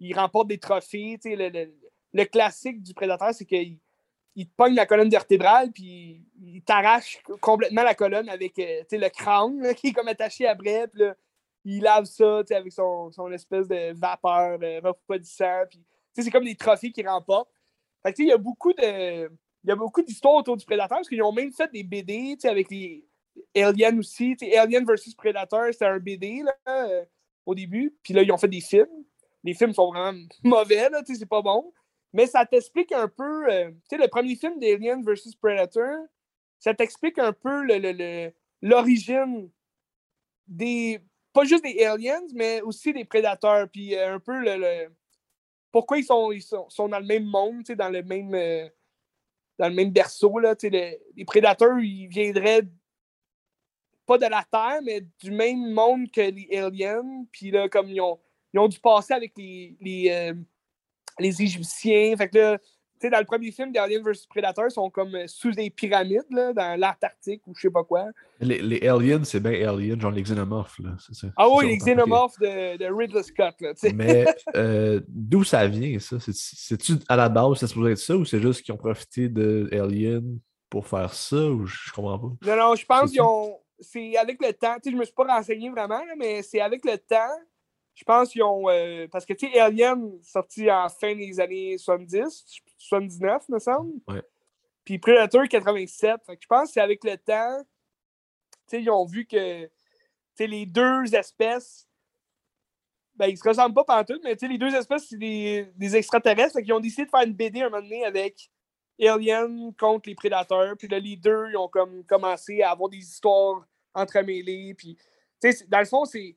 il 0.00 0.14
remporte 0.14 0.48
des 0.48 0.56
trophées. 0.56 1.18
Le, 1.22 1.68
le, 2.14 2.24
classique 2.24 2.82
du 2.82 2.94
prédateur, 2.94 3.34
c'est 3.34 3.44
qu'il 3.44 3.78
il 4.36 4.46
te 4.46 4.54
pogne 4.54 4.74
la 4.74 4.86
colonne 4.86 5.08
vertébrale, 5.08 5.72
puis 5.72 6.22
il 6.40 6.62
t'arrache 6.62 7.22
complètement 7.40 7.82
la 7.82 7.94
colonne 7.94 8.28
avec 8.28 8.54
le 8.56 9.08
crâne 9.08 9.74
qui 9.76 9.88
est 9.88 9.92
comme 9.92 10.08
attaché 10.08 10.46
après, 10.46 10.88
puis 10.88 11.04
il 11.64 11.82
lave 11.82 12.04
ça 12.04 12.42
avec 12.50 12.72
son, 12.72 13.10
son, 13.10 13.32
espèce 13.32 13.66
de 13.66 13.92
vapeur 13.92 14.58
euh, 14.62 14.80
refroidissant. 14.84 15.64
C'est 16.22 16.30
comme 16.30 16.44
des 16.44 16.56
trophées 16.56 16.90
qu'il 16.90 17.08
remporte. 17.08 17.50
Fait 18.02 18.14
il 18.18 18.26
y 18.26 18.32
a 18.32 18.38
beaucoup 18.38 18.72
de. 18.72 19.30
Il 19.64 19.68
y 19.68 19.72
a 19.72 19.76
beaucoup 19.76 20.02
d'histoires 20.02 20.34
autour 20.34 20.56
du 20.56 20.64
Predator 20.64 20.98
parce 20.98 21.08
qu'ils 21.08 21.22
ont 21.22 21.32
même 21.32 21.52
fait 21.52 21.70
des 21.72 21.82
BD 21.82 22.36
avec 22.44 22.70
les 22.70 23.04
Aliens 23.56 23.98
aussi. 23.98 24.36
Alien 24.56 24.84
vs 24.84 25.14
Predator, 25.16 25.66
c'était 25.72 25.86
un 25.86 25.98
BD 25.98 26.44
là, 26.44 26.54
euh, 26.68 27.04
au 27.44 27.54
début. 27.54 27.96
Puis 28.02 28.14
là, 28.14 28.22
ils 28.22 28.30
ont 28.30 28.38
fait 28.38 28.48
des 28.48 28.60
films. 28.60 29.04
Les 29.42 29.54
films 29.54 29.72
sont 29.72 29.90
vraiment 29.90 30.18
mauvais, 30.44 30.88
c'est 31.06 31.26
pas 31.26 31.42
bon. 31.42 31.72
Mais 32.12 32.26
ça 32.26 32.46
t'explique 32.46 32.92
un 32.92 33.08
peu. 33.08 33.50
Euh, 33.50 33.70
sais 33.90 33.96
le 33.96 34.08
premier 34.08 34.36
film 34.36 34.58
d'Alien 34.60 35.02
vs 35.02 35.34
Predator, 35.40 36.06
ça 36.58 36.72
t'explique 36.74 37.18
un 37.18 37.32
peu 37.32 37.66
l'origine 38.62 39.50
des 40.46 41.00
pas 41.32 41.44
juste 41.44 41.64
des 41.64 41.84
aliens, 41.84 42.22
mais 42.34 42.62
aussi 42.62 42.92
des 42.92 43.04
prédateurs. 43.04 43.68
Puis 43.68 43.94
euh, 43.94 44.14
un 44.14 44.20
peu 44.20 44.38
le, 44.38 44.88
pourquoi 45.76 45.98
ils 45.98 46.04
sont, 46.04 46.32
ils 46.32 46.40
sont, 46.40 46.88
dans 46.88 46.98
le 46.98 47.04
même 47.04 47.26
monde, 47.26 47.62
dans 47.62 47.90
le 47.90 48.02
même 48.02 48.34
euh, 48.34 48.66
dans 49.58 49.68
le 49.68 49.74
même 49.74 49.90
berceau. 49.90 50.38
Là, 50.38 50.54
les 50.62 51.24
prédateurs, 51.26 51.78
ils 51.78 52.06
viendraient 52.06 52.62
pas 54.06 54.16
de 54.16 54.24
la 54.24 54.42
Terre, 54.50 54.80
mais 54.82 55.02
du 55.20 55.30
même 55.30 55.74
monde 55.74 56.10
que 56.10 56.22
les 56.22 56.48
aliens. 56.56 57.26
Puis 57.30 57.50
là, 57.50 57.68
comme 57.68 57.90
ils 57.90 58.00
ont, 58.00 58.18
ils 58.54 58.58
ont 58.58 58.68
dû 58.68 58.80
passer 58.80 59.12
avec 59.12 59.34
les, 59.36 59.76
les, 59.82 60.08
euh, 60.10 60.34
les 61.18 61.42
Égyptiens. 61.42 62.16
Fait 62.16 62.30
que 62.30 62.38
là, 62.38 62.58
sais, 63.00 63.10
dans 63.10 63.18
le 63.18 63.24
premier 63.24 63.50
film 63.50 63.72
d'Alien 63.72 64.02
vs 64.02 64.26
Predator, 64.28 64.66
ils 64.66 64.70
sont 64.70 64.90
comme 64.90 65.14
euh, 65.14 65.24
sous 65.26 65.50
des 65.50 65.70
pyramides 65.70 66.26
là, 66.30 66.52
dans 66.52 66.78
l'Antarctique 66.78 67.42
ou 67.46 67.54
je 67.54 67.62
sais 67.62 67.70
pas 67.70 67.84
quoi. 67.84 68.06
Les, 68.40 68.60
les 68.60 68.86
aliens, 68.88 69.24
c'est 69.24 69.40
bien 69.40 69.68
aliens, 69.68 69.98
genre 69.98 70.10
les 70.10 70.22
xénomorphes. 70.22 70.78
Là. 70.78 70.90
Ah 71.36 71.48
oui, 71.48 71.68
les 71.68 71.78
xénomorphes 71.78 72.38
de, 72.38 72.76
de, 72.76 72.86
Ridley 72.86 73.22
Scott. 73.22 73.54
Là, 73.60 73.72
Mais 73.94 74.26
euh, 74.56 75.00
d'où 75.08 75.44
ça 75.44 75.66
vient, 75.66 75.98
ça? 75.98 76.16
C'est-tu 76.20 76.94
à 77.08 77.16
la 77.16 77.28
base, 77.28 77.58
c'est 77.58 77.66
supposé 77.66 77.92
être 77.92 77.98
ça 77.98 78.16
ou 78.16 78.24
c'est 78.24 78.40
juste 78.40 78.62
qu'ils 78.62 78.74
ont 78.74 78.78
profité 78.78 79.28
de 79.28 79.68
Alien 79.72 80.38
pour 80.68 80.86
faire 80.86 81.12
ça 81.14 81.36
ou 81.36 81.66
je, 81.66 81.92
comprends 81.92 82.18
pas? 82.18 82.56
Non, 82.56 82.56
non, 82.56 82.74
je 82.74 82.84
pense 82.84 83.10
qu'ils 83.10 83.22
ont. 83.22 83.58
C'est 83.78 84.16
avec 84.16 84.42
le 84.42 84.52
temps. 84.52 84.76
Tu 84.76 84.84
sais, 84.84 84.90
je 84.92 84.96
me 84.96 85.04
suis 85.04 85.14
pas 85.14 85.24
renseigné 85.24 85.68
vraiment, 85.70 86.00
mais 86.18 86.42
c'est 86.42 86.60
avec 86.60 86.84
le 86.84 86.96
temps. 86.96 87.36
Je 87.96 88.04
pense 88.04 88.28
qu'ils 88.28 88.42
ont. 88.42 88.68
Euh, 88.68 89.08
parce 89.10 89.24
que, 89.24 89.32
tu 89.32 89.50
sais, 89.50 89.58
Alien, 89.58 90.18
sorti 90.22 90.70
en 90.70 90.88
fin 90.90 91.14
des 91.16 91.40
années 91.40 91.78
70, 91.78 92.44
79, 92.78 93.48
me 93.48 93.58
semble. 93.58 93.94
Ouais. 94.06 94.22
Puis 94.84 94.98
Predator 94.98 95.48
87. 95.48 96.20
je 96.28 96.46
pense 96.46 96.68
que 96.68 96.72
c'est 96.74 96.80
avec 96.80 97.02
le 97.02 97.16
temps, 97.16 97.64
ils 98.70 98.90
ont 98.90 99.06
vu 99.06 99.26
que 99.26 99.68
les 100.38 100.66
deux 100.66 101.14
espèces, 101.14 101.88
ben, 103.14 103.28
ils 103.28 103.38
se 103.38 103.48
ressemblent 103.48 103.74
pas 103.74 103.84
pantoute, 103.84 104.20
mais 104.22 104.36
les 104.40 104.58
deux 104.58 104.74
espèces, 104.74 105.08
c'est 105.08 105.16
des, 105.16 105.66
des, 105.74 105.96
extraterrestres 105.96 106.60
qui 106.60 106.72
ont 106.72 106.80
décidé 106.80 107.06
de 107.06 107.10
faire 107.10 107.22
une 107.22 107.32
BD 107.32 107.62
un 107.62 107.70
moment 107.70 107.82
donné 107.82 108.04
avec 108.04 108.50
Alien 109.00 109.72
contre 109.74 110.10
les 110.10 110.14
prédateurs. 110.14 110.76
Puis 110.76 110.86
là, 110.86 110.98
les 110.98 111.16
deux, 111.16 111.46
ils 111.50 111.56
ont 111.56 111.68
comme 111.68 112.04
commencé 112.04 112.60
à 112.60 112.72
avoir 112.72 112.90
des 112.90 112.98
histoires 112.98 113.66
entremêlées. 113.94 114.74
Puis, 114.74 114.98
dans 115.68 115.78
le 115.78 115.86
fond, 115.86 116.04
c'est 116.04 116.36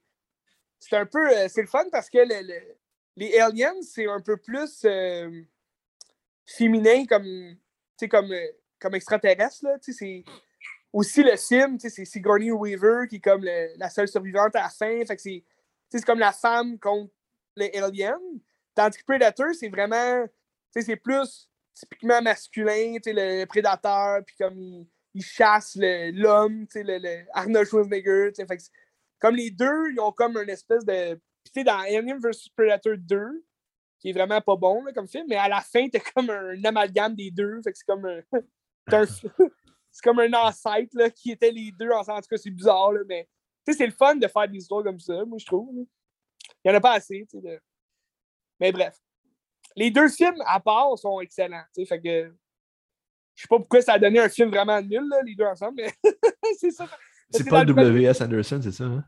un 0.91 1.05
peu. 1.05 1.29
Euh, 1.29 1.47
c'est 1.49 1.61
le 1.61 1.67
fun 1.67 1.85
parce 1.91 2.09
que 2.09 2.19
les 3.15 3.39
aliens, 3.39 3.75
c'est 3.81 4.07
un 4.07 4.21
peu 4.21 4.37
plus 4.37 4.81
euh, 4.85 5.41
féminin 6.45 7.05
comme, 7.05 7.55
comme, 8.09 8.31
euh, 8.31 8.47
comme 8.79 8.95
extraterrestre. 8.95 9.65
C'est 9.81 10.23
aussi 10.91 11.23
le 11.23 11.35
sim, 11.35 11.77
c'est 11.79 12.05
Sigourney 12.05 12.51
Weaver 12.51 13.07
qui 13.07 13.17
est 13.17 13.19
comme 13.19 13.43
la 13.43 13.89
seule 13.89 14.07
survivante 14.07 14.55
à 14.55 14.63
la 14.63 14.69
fin. 14.69 15.05
Fait 15.05 15.15
que 15.15 15.21
c'est 15.21 15.43
c'est 15.89 16.05
comme 16.05 16.19
la 16.19 16.31
femme 16.31 16.77
contre 16.79 17.11
les 17.55 17.71
aliens. 17.75 18.19
Tandis 18.75 18.97
que 18.99 19.03
Predator, 19.03 19.47
c'est 19.53 19.69
vraiment. 19.69 20.25
C'est 20.71 20.95
plus 20.95 21.49
typiquement 21.73 22.21
masculin, 22.21 22.97
le 23.05 23.45
prédateur, 23.45 24.23
puis 24.25 24.35
comme 24.35 24.85
il, 25.13 25.23
chasse 25.23 25.75
l'homme, 25.75 26.67
le, 26.75 26.97
le, 26.99 27.25
Arnold 27.33 27.67
Schwarzenegger. 27.67 28.31
Comme 29.19 29.35
les 29.35 29.51
deux, 29.51 29.91
ils 29.91 29.99
ont 29.99 30.11
comme 30.11 30.37
une 30.37 30.49
espèce 30.49 30.85
de. 30.85 31.15
Tu 31.45 31.51
sais, 31.53 31.63
dans 31.63 31.79
Alien 31.79 32.19
vs 32.19 32.49
Predator 32.55 32.95
2, 32.97 33.45
qui 33.99 34.09
est 34.09 34.13
vraiment 34.13 34.41
pas 34.41 34.55
bon 34.55 34.83
comme 34.93 35.07
film, 35.07 35.25
mais 35.27 35.35
à 35.35 35.47
la 35.47 35.61
fin, 35.61 35.87
t'as 35.89 35.99
comme 35.99 36.29
un, 36.29 36.63
amalgame 36.63 37.15
des 37.15 37.31
deux. 37.31 37.61
Fait 37.63 37.71
que 37.71 37.77
c'est 37.77 37.85
comme 37.85 38.05
un. 38.05 38.21
c'est 39.91 40.03
comme 40.03 40.19
un 40.19 40.33
ancêtre 40.33 40.91
là, 40.93 41.09
qui 41.09 41.31
était 41.31 41.51
les 41.51 41.71
deux 41.71 41.91
ensemble. 41.91 42.19
En 42.19 42.21
tout 42.21 42.29
cas, 42.29 42.37
c'est 42.37 42.49
bizarre, 42.49 42.91
là, 42.93 43.01
mais 43.07 43.27
c'est 43.73 43.85
le 43.85 43.91
fun 43.91 44.15
de 44.15 44.27
faire 44.27 44.47
des 44.47 44.57
histoires 44.57 44.83
comme 44.83 44.99
ça, 44.99 45.25
moi, 45.25 45.37
je 45.37 45.45
trouve. 45.45 45.69
Il 45.73 45.85
n'y 46.65 46.71
en 46.71 46.77
a 46.77 46.81
pas 46.81 46.93
assez, 46.93 47.27
tu 47.29 47.39
sais. 47.39 47.61
Mais 48.59 48.71
bref. 48.71 48.97
Les 49.75 49.91
deux 49.91 50.09
films, 50.09 50.41
à 50.45 50.59
part, 50.59 50.97
sont 50.97 51.19
excellents, 51.21 51.63
tu 51.73 51.81
sais. 51.81 51.85
Fait 51.85 52.01
que. 52.01 52.33
Je 53.35 53.43
sais 53.43 53.47
pas 53.47 53.57
pourquoi 53.57 53.81
ça 53.81 53.93
a 53.93 53.99
donné 53.99 54.19
un 54.19 54.27
film 54.27 54.49
vraiment 54.49 54.81
nul, 54.81 55.07
là, 55.07 55.21
les 55.23 55.35
deux 55.35 55.45
ensemble, 55.45 55.75
mais 55.81 55.93
c'est 56.57 56.71
ça. 56.71 56.89
C'est 57.31 57.47
pas 57.47 57.63
W.S. 57.65 58.21
Anderson, 58.21 58.59
c'est 58.61 58.71
ça, 58.71 58.85
hein? 58.85 59.03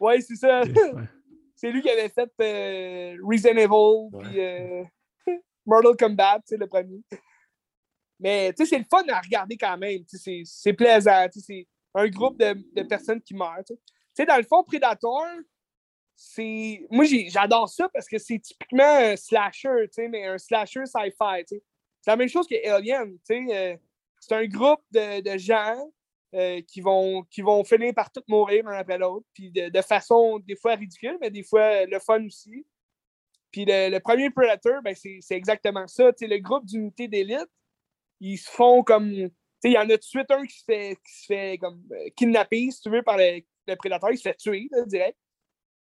Ouais, 0.00 0.20
c'est 0.20 0.36
ça. 0.36 0.62
c'est 1.54 1.70
lui 1.70 1.80
qui 1.80 1.90
avait 1.90 2.08
fait 2.08 2.30
euh, 2.40 3.16
Reason 3.22 3.50
Evil, 3.50 4.10
puis 4.20 4.40
euh, 4.40 4.84
Mortal 5.66 5.96
Kombat, 5.96 6.40
sais, 6.44 6.56
le 6.56 6.66
premier. 6.66 7.00
Mais, 8.18 8.52
tu 8.52 8.64
sais, 8.64 8.70
c'est 8.70 8.78
le 8.78 8.84
fun 8.90 9.04
à 9.08 9.20
regarder 9.20 9.56
quand 9.56 9.76
même. 9.78 10.02
C'est 10.08 10.72
plaisant. 10.72 11.26
C'est 11.32 11.66
un 11.94 12.08
groupe 12.08 12.38
de, 12.38 12.54
de 12.74 12.82
personnes 12.82 13.20
qui 13.20 13.34
meurent. 13.34 13.64
Tu 13.66 13.74
sais, 14.14 14.26
dans 14.26 14.36
le 14.36 14.44
fond, 14.44 14.64
Predator, 14.64 15.24
c'est. 16.16 16.86
Moi, 16.90 17.04
j'adore 17.28 17.68
ça 17.68 17.88
parce 17.88 18.08
que 18.08 18.18
c'est 18.18 18.38
typiquement 18.38 18.96
un 18.98 19.16
slasher, 19.16 19.84
tu 19.84 19.88
sais, 19.92 20.08
mais 20.08 20.26
un 20.26 20.38
slasher 20.38 20.86
sci-fi. 20.86 21.44
C'est 21.46 22.10
la 22.10 22.16
même 22.16 22.28
chose 22.28 22.46
que 22.48 22.68
Alien. 22.68 23.12
tu 23.12 23.18
sais. 23.24 23.46
Euh, 23.50 23.76
c'est 24.20 24.36
un 24.36 24.46
groupe 24.46 24.82
de, 24.92 25.20
de 25.20 25.38
gens 25.38 25.76
euh, 26.34 26.60
qui, 26.62 26.80
vont, 26.80 27.22
qui 27.24 27.42
vont 27.42 27.62
finir 27.64 27.92
par 27.94 28.10
tout 28.10 28.22
mourir 28.28 28.64
l'un 28.64 28.78
après 28.78 28.98
l'autre, 28.98 29.26
puis 29.34 29.50
de, 29.50 29.68
de, 29.68 29.82
façon 29.82 30.38
des 30.38 30.56
fois 30.56 30.74
ridicule, 30.74 31.18
mais 31.20 31.30
des 31.30 31.42
fois 31.42 31.84
le 31.84 31.98
fun 31.98 32.24
aussi. 32.24 32.66
Puis 33.50 33.66
le, 33.66 33.98
premier 33.98 34.30
Predator, 34.30 34.80
ben 34.82 34.94
c'est 34.94 35.20
exactement 35.30 35.86
ça. 35.86 36.12
Tu 36.12 36.20
sais, 36.20 36.26
le 36.26 36.38
groupe 36.38 36.64
d'unités 36.64 37.06
d'élite, 37.06 37.50
ils 38.20 38.38
se 38.38 38.50
font 38.50 38.82
comme 38.82 39.30
il 39.64 39.72
y 39.72 39.78
en 39.78 39.82
a 39.82 39.88
tout 39.88 39.96
de 39.98 40.02
suite 40.02 40.30
un 40.30 40.44
qui 40.44 40.58
se 40.58 40.64
fait, 40.64 40.96
qui 41.06 41.12
se 41.20 41.26
fait 41.26 41.58
comme, 41.58 41.82
euh, 41.92 42.08
kidnapper, 42.16 42.70
si 42.70 42.80
tu 42.80 42.90
veux, 42.90 43.02
par 43.02 43.16
le, 43.16 43.42
prédateur. 43.76 44.10
Il 44.10 44.16
se 44.16 44.22
fait 44.22 44.34
tuer, 44.34 44.68
là, 44.70 44.84
direct. 44.84 45.18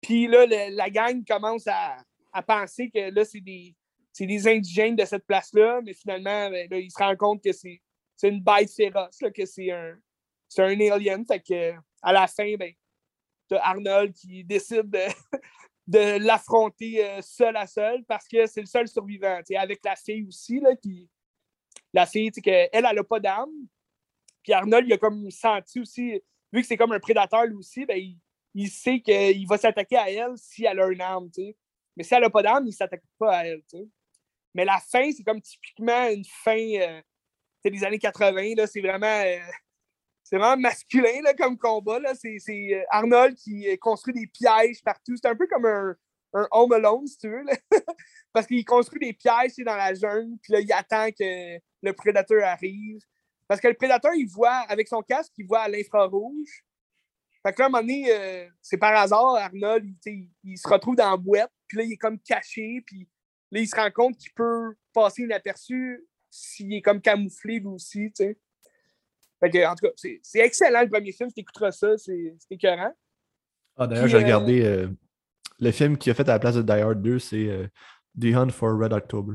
Puis 0.01 0.27
là, 0.27 0.45
la 0.45 0.89
gang 0.89 1.23
commence 1.25 1.65
à, 1.67 1.97
à 2.34 2.43
penser 2.43 2.89
que 2.89 3.10
là, 3.12 3.23
c'est 3.23 3.39
des, 3.39 3.73
des, 4.19 4.47
indigènes 4.47 4.95
de 4.95 5.06
cette 5.06 5.25
place-là, 5.25 5.82
mais 5.84 5.93
finalement, 5.93 6.49
ben, 6.49 6.67
ils 6.73 6.91
se 6.91 7.01
rendent 7.01 7.17
compte 7.17 7.43
que 7.43 7.53
c'est 7.53 7.79
une 8.23 8.43
bête 8.43 8.71
féroce, 8.71 9.21
là, 9.21 9.32
que 9.32 9.45
c'est 9.45 9.71
un, 9.71 9.97
un 10.62 10.80
alien. 10.80 11.26
Fait 11.26 11.39
que, 11.39 11.74
à 12.02 12.13
la 12.13 12.28
fin, 12.28 12.56
ben, 12.56 12.72
t'as 13.48 13.60
Arnold 13.60 14.13
qui 14.13 14.44
décide 14.44 14.89
de, 14.89 15.00
de 15.88 16.26
l'affronter 16.26 17.06
euh, 17.06 17.22
seul 17.22 17.56
à 17.56 17.68
seul 17.68 18.04
parce 18.06 18.28
que 18.28 18.46
c'est 18.46 18.62
le 18.62 18.68
seul 18.68 18.88
survivant. 18.88 19.39
Avec 19.58 19.80
la 19.84 19.96
fille 19.96 20.26
aussi, 20.28 20.60
là, 20.60 20.76
qui, 20.76 21.10
la 21.94 22.06
fille, 22.06 22.32
sais, 22.34 22.42
qu'elle, 22.42 22.70
elle 22.72 22.84
n'a 22.84 23.04
pas 23.04 23.20
d'âme. 23.20 23.52
Puis 24.44 24.54
Arnold, 24.54 24.88
il 24.88 24.94
a 24.94 24.98
comme 24.98 25.30
senti 25.32 25.80
aussi, 25.80 26.22
vu 26.52 26.62
que 26.62 26.68
c'est 26.68 26.78
comme 26.78 26.92
un 26.92 27.00
prédateur 27.00 27.46
lui 27.46 27.56
aussi, 27.56 27.86
ben, 27.86 27.98
il, 28.54 28.70
sait 28.70 29.00
qu'il 29.00 29.48
va 29.48 29.58
s'attaquer 29.58 29.98
à 29.98 30.10
elle 30.12 30.34
si 30.36 30.66
elle 30.66 30.80
a 30.80 30.88
une 30.88 31.02
arme, 31.02 31.30
tu 31.32 31.42
sais. 31.42 31.58
Mais 31.96 32.04
si 32.04 32.13
elle 32.13 32.22
n'a 32.22 32.30
pas 32.30 32.42
d'âme, 32.42 32.63
il 32.66 32.70
ne 32.70 32.72
s'attaque 32.72 33.04
pas 33.18 33.38
à 33.38 33.46
elle, 33.46 33.62
tu 33.70 33.78
sais. 33.78 33.88
Mais 34.54 34.66
la 34.66 34.80
fin, 34.80 35.10
c'est 35.12 35.24
comme 35.24 35.42
typiquement 35.42 36.08
une 36.10 36.26
fin 36.26 36.58
euh, 36.58 37.02
des 37.63 37.84
années 37.84 38.00
80, 38.00 38.56
là, 38.58 38.68
c'est 38.68 38.82
vraiment... 38.82 39.08
Euh, 39.08 39.39
c'est 40.24 40.38
vraiment 40.38 40.58
masculin 40.58 41.22
là, 41.22 41.34
comme 41.34 41.58
combat. 41.58 42.00
Là. 42.00 42.14
C'est, 42.16 42.38
c'est 42.40 42.74
euh, 42.74 42.84
Arnold 42.90 43.36
qui 43.36 43.78
construit 43.78 44.14
des 44.14 44.28
pièges 44.28 44.82
partout. 44.84 45.16
C'est 45.16 45.28
un 45.28 45.36
peu 45.36 45.48
comme 45.48 45.66
un, 45.66 45.96
un 46.34 46.48
Home 46.52 46.74
Alone, 46.74 47.08
si 47.08 47.18
tu 47.18 47.30
veux. 47.30 47.44
Parce 48.34 48.48
qu'il 48.48 48.66
construit 48.66 49.00
des 49.00 49.14
pièges 49.14 49.56
dans 49.60 49.76
la 49.76 49.94
jungle, 49.94 50.38
puis 50.42 50.54
là, 50.54 50.60
il 50.60 50.72
attend 50.74 51.10
que 51.12 51.60
le 51.82 51.94
prédateur 51.94 52.44
arrive. 52.44 53.00
Parce 53.48 53.62
que 53.62 53.68
le 53.68 53.76
prédateur, 53.76 54.14
il 54.16 54.28
voit, 54.28 54.66
avec 54.68 54.88
son 54.88 55.02
casque, 55.02 55.34
il 55.38 55.46
voit 55.46 55.62
à 55.62 55.70
l'infrarouge. 55.70 56.64
Fait 57.46 57.54
que 57.54 57.60
là, 57.60 57.66
à 57.66 57.68
un 57.68 57.72
moment 57.72 57.82
donné, 57.82 58.06
euh, 58.10 58.48
c'est 58.62 58.78
par 58.78 58.96
hasard, 58.96 59.36
Arnold, 59.36 59.86
il, 60.44 60.58
se 60.58 60.68
retrouve 60.68 60.96
dans 60.96 61.12
la 61.12 61.18
boîte, 61.18 61.52
puis 61.68 61.78
là, 61.78 61.84
il 61.84 61.94
est 61.94 61.98
comme 61.98 62.18
caché, 62.20 62.82
puis 62.86 63.08
là, 63.52 63.60
il 63.60 63.68
se 63.68 63.76
rend 63.76 63.92
compte 63.92 64.18
qu'il 64.18 64.32
peut 64.34 64.76
passer 64.94 65.24
inaperçu 65.24 66.08
s'il 66.30 66.74
est 66.74 66.82
comme 66.82 67.02
camouflé 67.02 67.60
lui 67.60 67.68
aussi, 67.68 68.12
tu 68.16 68.24
sais. 68.24 68.38
Fait 69.43 69.49
que, 69.49 69.65
en 69.67 69.75
tout 69.75 69.88
cas, 69.88 69.93
c'est 70.21 70.39
excellent 70.39 70.84
le 70.84 70.89
premier 70.89 71.12
film, 71.12 71.29
tu 71.34 71.41
écouteras 71.41 71.71
ça, 71.71 71.97
c'est 71.97 72.38
écœurant. 72.49 72.93
Ah, 73.75 73.88
d'ailleurs, 73.88 74.08
j'ai 74.08 74.17
regardé 74.17 74.63
euh, 74.63 74.88
le 75.60 75.71
film 75.71 75.97
qu'il 75.97 76.12
a 76.12 76.13
fait 76.13 76.29
à 76.29 76.34
la 76.34 76.39
place 76.39 76.56
de 76.56 76.62
Die 76.62 76.71
Hard 76.71 77.01
2, 77.01 77.19
c'est 77.19 77.69
The 78.17 78.36
Hunt 78.36 78.51
for 78.51 78.79
Red 78.79 78.93
October. 78.93 79.34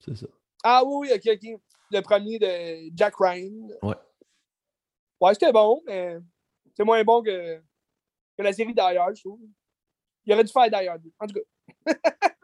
C'est 0.00 0.16
ça. 0.16 0.26
Ah 0.64 0.82
oui, 0.84 1.10
ok, 1.14 1.22
ok. 1.26 1.60
Le 1.92 2.00
premier 2.00 2.38
de 2.40 2.90
Jack 2.96 3.14
Ryan. 3.16 3.68
Ouais. 3.82 3.94
Ouais, 5.20 5.34
c'était 5.34 5.52
bon, 5.52 5.80
mais 5.86 6.18
c'est 6.74 6.84
moins 6.84 7.04
bon 7.04 7.22
que, 7.22 7.58
que 8.36 8.42
la 8.42 8.52
série 8.52 8.74
Die 8.74 8.80
Hard, 8.80 9.14
je 9.14 9.22
trouve. 9.22 9.40
Il 10.24 10.32
aurait 10.32 10.42
dû 10.42 10.52
faire 10.52 10.68
Die 10.68 10.88
Hard 10.88 11.00
2. 11.00 11.12
En 11.20 11.26
tout 11.28 11.34
cas. 11.34 11.92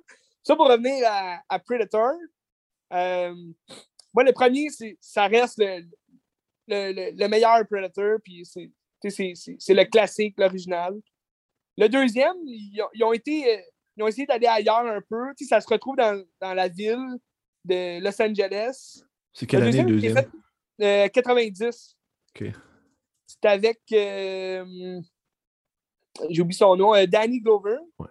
ça 0.45 0.55
pour 0.55 0.69
revenir 0.69 1.05
à, 1.09 1.43
à 1.49 1.59
Predator. 1.59 2.13
Euh, 2.93 3.35
moi, 4.15 4.25
le 4.25 4.33
premier, 4.33 4.69
ça 5.01 5.27
reste 5.27 5.59
le, 5.59 5.83
le, 6.69 7.17
le, 7.17 7.29
meilleur 7.29 7.67
Predator, 7.67 8.19
puis 8.23 8.45
c'est 8.45 8.71
le 9.75 9.85
classique, 9.85 10.35
l'original. 10.39 10.95
Le 11.77 11.89
deuxième, 11.89 12.37
ils 12.45 12.81
ont, 12.83 12.89
ils 12.95 13.05
ont 13.05 13.13
été 13.13 13.57
euh, 13.57 13.61
ils 13.99 14.05
ont 14.05 14.07
essayé 14.07 14.27
d'aller 14.27 14.47
ailleurs 14.47 14.87
un 14.87 15.01
peu. 15.01 15.35
Tu 15.37 15.45
sais, 15.45 15.49
ça 15.49 15.61
se 15.61 15.69
retrouve 15.69 15.97
dans, 15.97 16.25
dans, 16.41 16.55
la 16.55 16.69
ville 16.69 17.19
de 17.65 18.01
Los 18.01 18.23
Angeles. 18.23 19.03
C'est 19.33 19.47
quelle 19.47 19.65
année 19.65 19.83
le 19.83 19.91
deuxième? 19.91 20.15
Fait, 20.79 21.11
90. 21.11 21.97
Euh, 22.41 22.49
OK. 22.49 22.55
C'est 23.27 23.45
avec. 23.45 23.81
Euh, 23.93 25.01
J'ai 26.31 26.43
oublié 26.43 26.57
son 26.57 26.77
nom. 26.77 26.95
Euh, 26.95 27.07
Danny 27.07 27.41
Glover. 27.41 27.79
Ouais. 27.99 28.07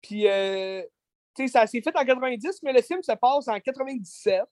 Puis, 0.00 0.22
tu 0.22 1.46
sais, 1.46 1.48
ça 1.48 1.66
s'est 1.66 1.82
fait 1.82 1.94
en 1.94 2.04
90, 2.04 2.62
mais 2.62 2.72
le 2.72 2.80
film 2.80 3.02
se 3.02 3.12
passe 3.12 3.48
en 3.48 3.60
97. 3.60 4.42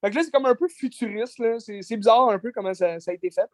Fait 0.00 0.10
que 0.10 0.16
là, 0.16 0.22
c'est 0.22 0.30
comme 0.30 0.46
un 0.46 0.54
peu 0.54 0.68
futuriste. 0.68 1.42
C'est 1.58 1.96
bizarre 1.96 2.30
un 2.30 2.38
peu 2.38 2.52
comment 2.52 2.74
ça, 2.74 2.94
a 2.94 3.12
été 3.12 3.30
fait. 3.30 3.48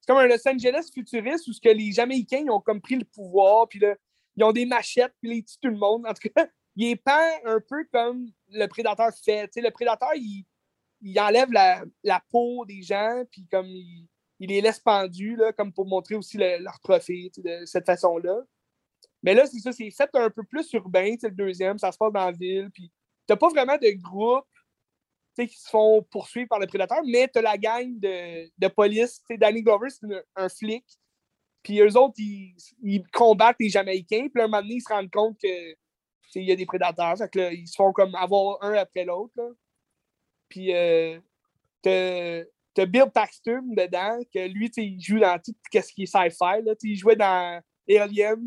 C'est 0.00 0.12
comme 0.12 0.18
un 0.18 0.26
Los 0.26 0.46
Angeles 0.48 0.90
futuriste 0.92 1.46
où 1.48 1.52
ce 1.52 1.60
que 1.60 1.68
les 1.68 1.92
Jamaïcains 1.92 2.46
ont 2.48 2.60
comme 2.60 2.80
pris 2.80 2.96
le 2.96 3.04
pouvoir. 3.04 3.68
Puis 3.68 3.78
là, 3.78 3.94
ils 4.36 4.44
ont 4.44 4.52
des 4.52 4.66
machettes, 4.66 5.14
puis 5.20 5.38
ils 5.38 5.44
tuent 5.44 5.58
tout 5.62 5.68
le 5.68 5.76
monde. 5.76 6.04
En 6.06 6.12
tout 6.12 6.28
cas, 6.34 6.46
il 6.76 6.90
est 6.90 6.96
peint 6.96 7.32
un 7.44 7.60
peu 7.60 7.84
comme 7.92 8.26
le 8.48 8.66
prédateur 8.66 9.10
fait. 9.24 9.48
le 9.56 9.70
prédateur, 9.70 10.10
il, 10.16 10.44
il 11.00 11.18
enlève 11.20 11.52
la, 11.52 11.84
la, 12.02 12.22
peau 12.30 12.64
des 12.66 12.82
gens, 12.82 13.22
puis 13.30 13.46
comme 13.50 13.66
il, 13.66 14.08
il, 14.40 14.48
les 14.48 14.60
laisse 14.60 14.80
pendus, 14.80 15.36
là, 15.36 15.52
comme 15.52 15.72
pour 15.72 15.86
montrer 15.86 16.16
aussi 16.16 16.38
leur 16.38 16.80
trophée 16.80 17.30
de 17.36 17.64
cette 17.64 17.86
façon-là. 17.86 18.40
Mais 19.22 19.34
là, 19.34 19.46
c'est 19.46 19.60
ça, 19.60 19.72
c'est 19.72 19.90
fait 19.90 20.10
un 20.14 20.28
peu 20.28 20.42
plus 20.42 20.70
urbain, 20.72 21.14
le 21.22 21.30
deuxième, 21.30 21.78
ça 21.78 21.92
se 21.92 21.98
passe 21.98 22.12
dans 22.12 22.26
la 22.26 22.32
ville, 22.32 22.70
puis 22.72 22.90
t'as 23.26 23.36
pas 23.36 23.48
vraiment 23.48 23.76
de 23.76 23.90
groupe 24.02 24.44
qui 25.42 25.58
se 25.58 25.68
font 25.68 26.02
poursuivre 26.10 26.48
par 26.48 26.58
le 26.58 26.66
prédateur, 26.66 26.98
mais 27.06 27.28
t'as 27.28 27.42
la 27.42 27.58
gang 27.58 27.98
de, 27.98 28.50
de 28.56 28.68
police. 28.68 29.22
Danny 29.30 29.62
Glover, 29.62 29.90
c'est 29.90 30.06
un 30.36 30.48
flic 30.48 30.84
puis 31.64 31.80
eux 31.80 31.96
autres, 31.96 32.14
ils, 32.18 33.02
combattent 33.10 33.56
les 33.58 33.70
Jamaïcains. 33.70 34.28
Puis 34.32 34.42
un 34.42 34.46
moment 34.46 34.60
donné, 34.60 34.74
ils 34.74 34.82
se 34.82 34.92
rendent 34.92 35.10
compte 35.10 35.36
que 35.42 35.74
il 36.36 36.44
y 36.44 36.52
a 36.52 36.56
des 36.56 36.66
prédateurs. 36.66 37.16
Fait 37.16 37.30
que 37.30 37.38
là, 37.38 37.52
ils 37.52 37.66
se 37.66 37.76
font 37.76 37.92
comme 37.92 38.14
avoir 38.14 38.62
un 38.62 38.74
après 38.74 39.04
l'autre. 39.04 39.56
Puis 40.48 40.74
euh, 40.74 41.18
t'as 41.82 42.86
Bill 42.86 43.10
Paxton 43.12 43.62
dedans, 43.68 44.18
que 44.32 44.46
lui, 44.46 44.70
il 44.76 45.00
joue 45.00 45.20
dans 45.20 45.38
tout 45.38 45.54
ce 45.72 45.92
qui 45.92 46.02
est 46.02 46.06
sci-fi. 46.06 46.62
Il 46.82 46.96
jouait 46.96 47.16
dans 47.16 47.62
Aliens. 47.88 48.44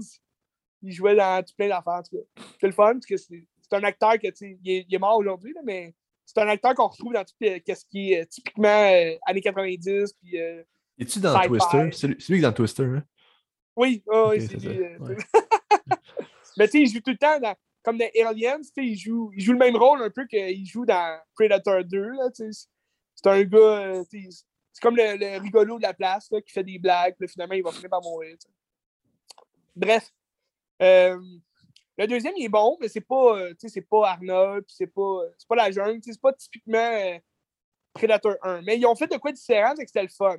il 0.83 0.91
jouait 0.91 1.15
dans 1.15 1.43
tout 1.43 1.55
plein 1.57 1.69
d'affaires. 1.69 2.03
C'est 2.59 2.67
le 2.67 2.73
fun, 2.73 2.93
parce 2.93 3.05
que 3.05 3.17
c'est 3.17 3.47
un 3.71 3.83
acteur 3.83 4.19
que, 4.19 4.27
il 4.41 4.69
est, 4.69 4.93
est 4.93 4.99
mort 4.99 5.17
aujourd'hui, 5.17 5.55
mais 5.63 5.95
c'est 6.27 6.41
un 6.41 6.47
acteur 6.49 6.75
qu'on 6.75 6.87
retrouve 6.87 7.13
dans 7.13 7.23
tout 7.23 7.33
ce 7.39 7.85
qui 7.89 8.13
est 8.13 8.25
typiquement 8.27 9.17
années 9.25 9.41
90. 9.41 10.13
Puis, 10.21 10.37
Es-tu 10.99 11.19
dans 11.19 11.39
Twister? 11.41 11.89
C'est 11.93 12.07
lui, 12.07 12.17
qui 12.17 12.33
est 12.33 12.41
dans 12.41 12.53
Twister, 12.53 12.83
hein? 12.83 13.03
Oui, 13.75 14.03
oh, 14.07 14.29
oui, 14.31 14.41
c'est 14.41 14.57
lui. 14.57 14.79
mais 16.57 16.67
tu 16.67 16.71
sais, 16.71 16.79
il 16.81 16.89
joue 16.91 16.99
tout 16.99 17.11
le 17.11 17.17
temps 17.17 17.39
dans, 17.39 17.55
comme 17.83 17.97
dans 17.97 18.09
Aliens, 18.25 18.59
il 18.75 18.97
joue, 18.97 19.31
il 19.33 19.41
joue 19.41 19.53
le 19.53 19.59
même 19.59 19.77
rôle 19.77 20.01
un 20.01 20.09
peu 20.09 20.25
qu'il 20.25 20.65
joue 20.65 20.85
dans 20.85 21.19
Predator 21.35 21.85
2. 21.85 22.11
C'est 22.33 23.27
un 23.27 23.43
gars, 23.43 24.01
c'est 24.11 24.81
comme 24.81 24.97
le, 24.97 25.39
rigolo 25.39 25.77
de 25.77 25.83
la 25.83 25.93
place 25.93 26.27
qui 26.27 26.51
fait 26.51 26.63
des 26.63 26.79
blagues, 26.79 27.15
puis 27.17 27.27
finalement 27.27 27.53
il 27.53 27.63
va 27.63 27.71
finir 27.71 27.89
par 27.89 28.01
mourir. 28.01 28.35
Bref. 29.75 30.11
Euh, 30.81 31.19
le 31.97 32.07
deuxième, 32.07 32.33
il 32.37 32.45
est 32.45 32.49
bon, 32.49 32.77
mais 32.79 32.87
c'est 32.87 33.01
pas, 33.01 33.37
euh, 33.37 33.53
pas 33.89 34.11
Arnold, 34.11 34.65
c'est 34.67 34.87
pas, 34.87 35.21
pas 35.47 35.55
la 35.55 35.71
jungle, 35.71 35.99
c'est 36.03 36.21
pas 36.21 36.33
typiquement 36.33 36.77
euh, 36.77 37.17
Predator 37.93 38.35
1. 38.43 38.61
Mais 38.61 38.77
ils 38.77 38.85
ont 38.85 38.95
fait 38.95 39.07
de 39.07 39.17
quoi 39.17 39.31
différent, 39.31 39.73
c'est 39.75 39.85
que 39.85 39.99
le 39.99 40.07
fun. 40.07 40.37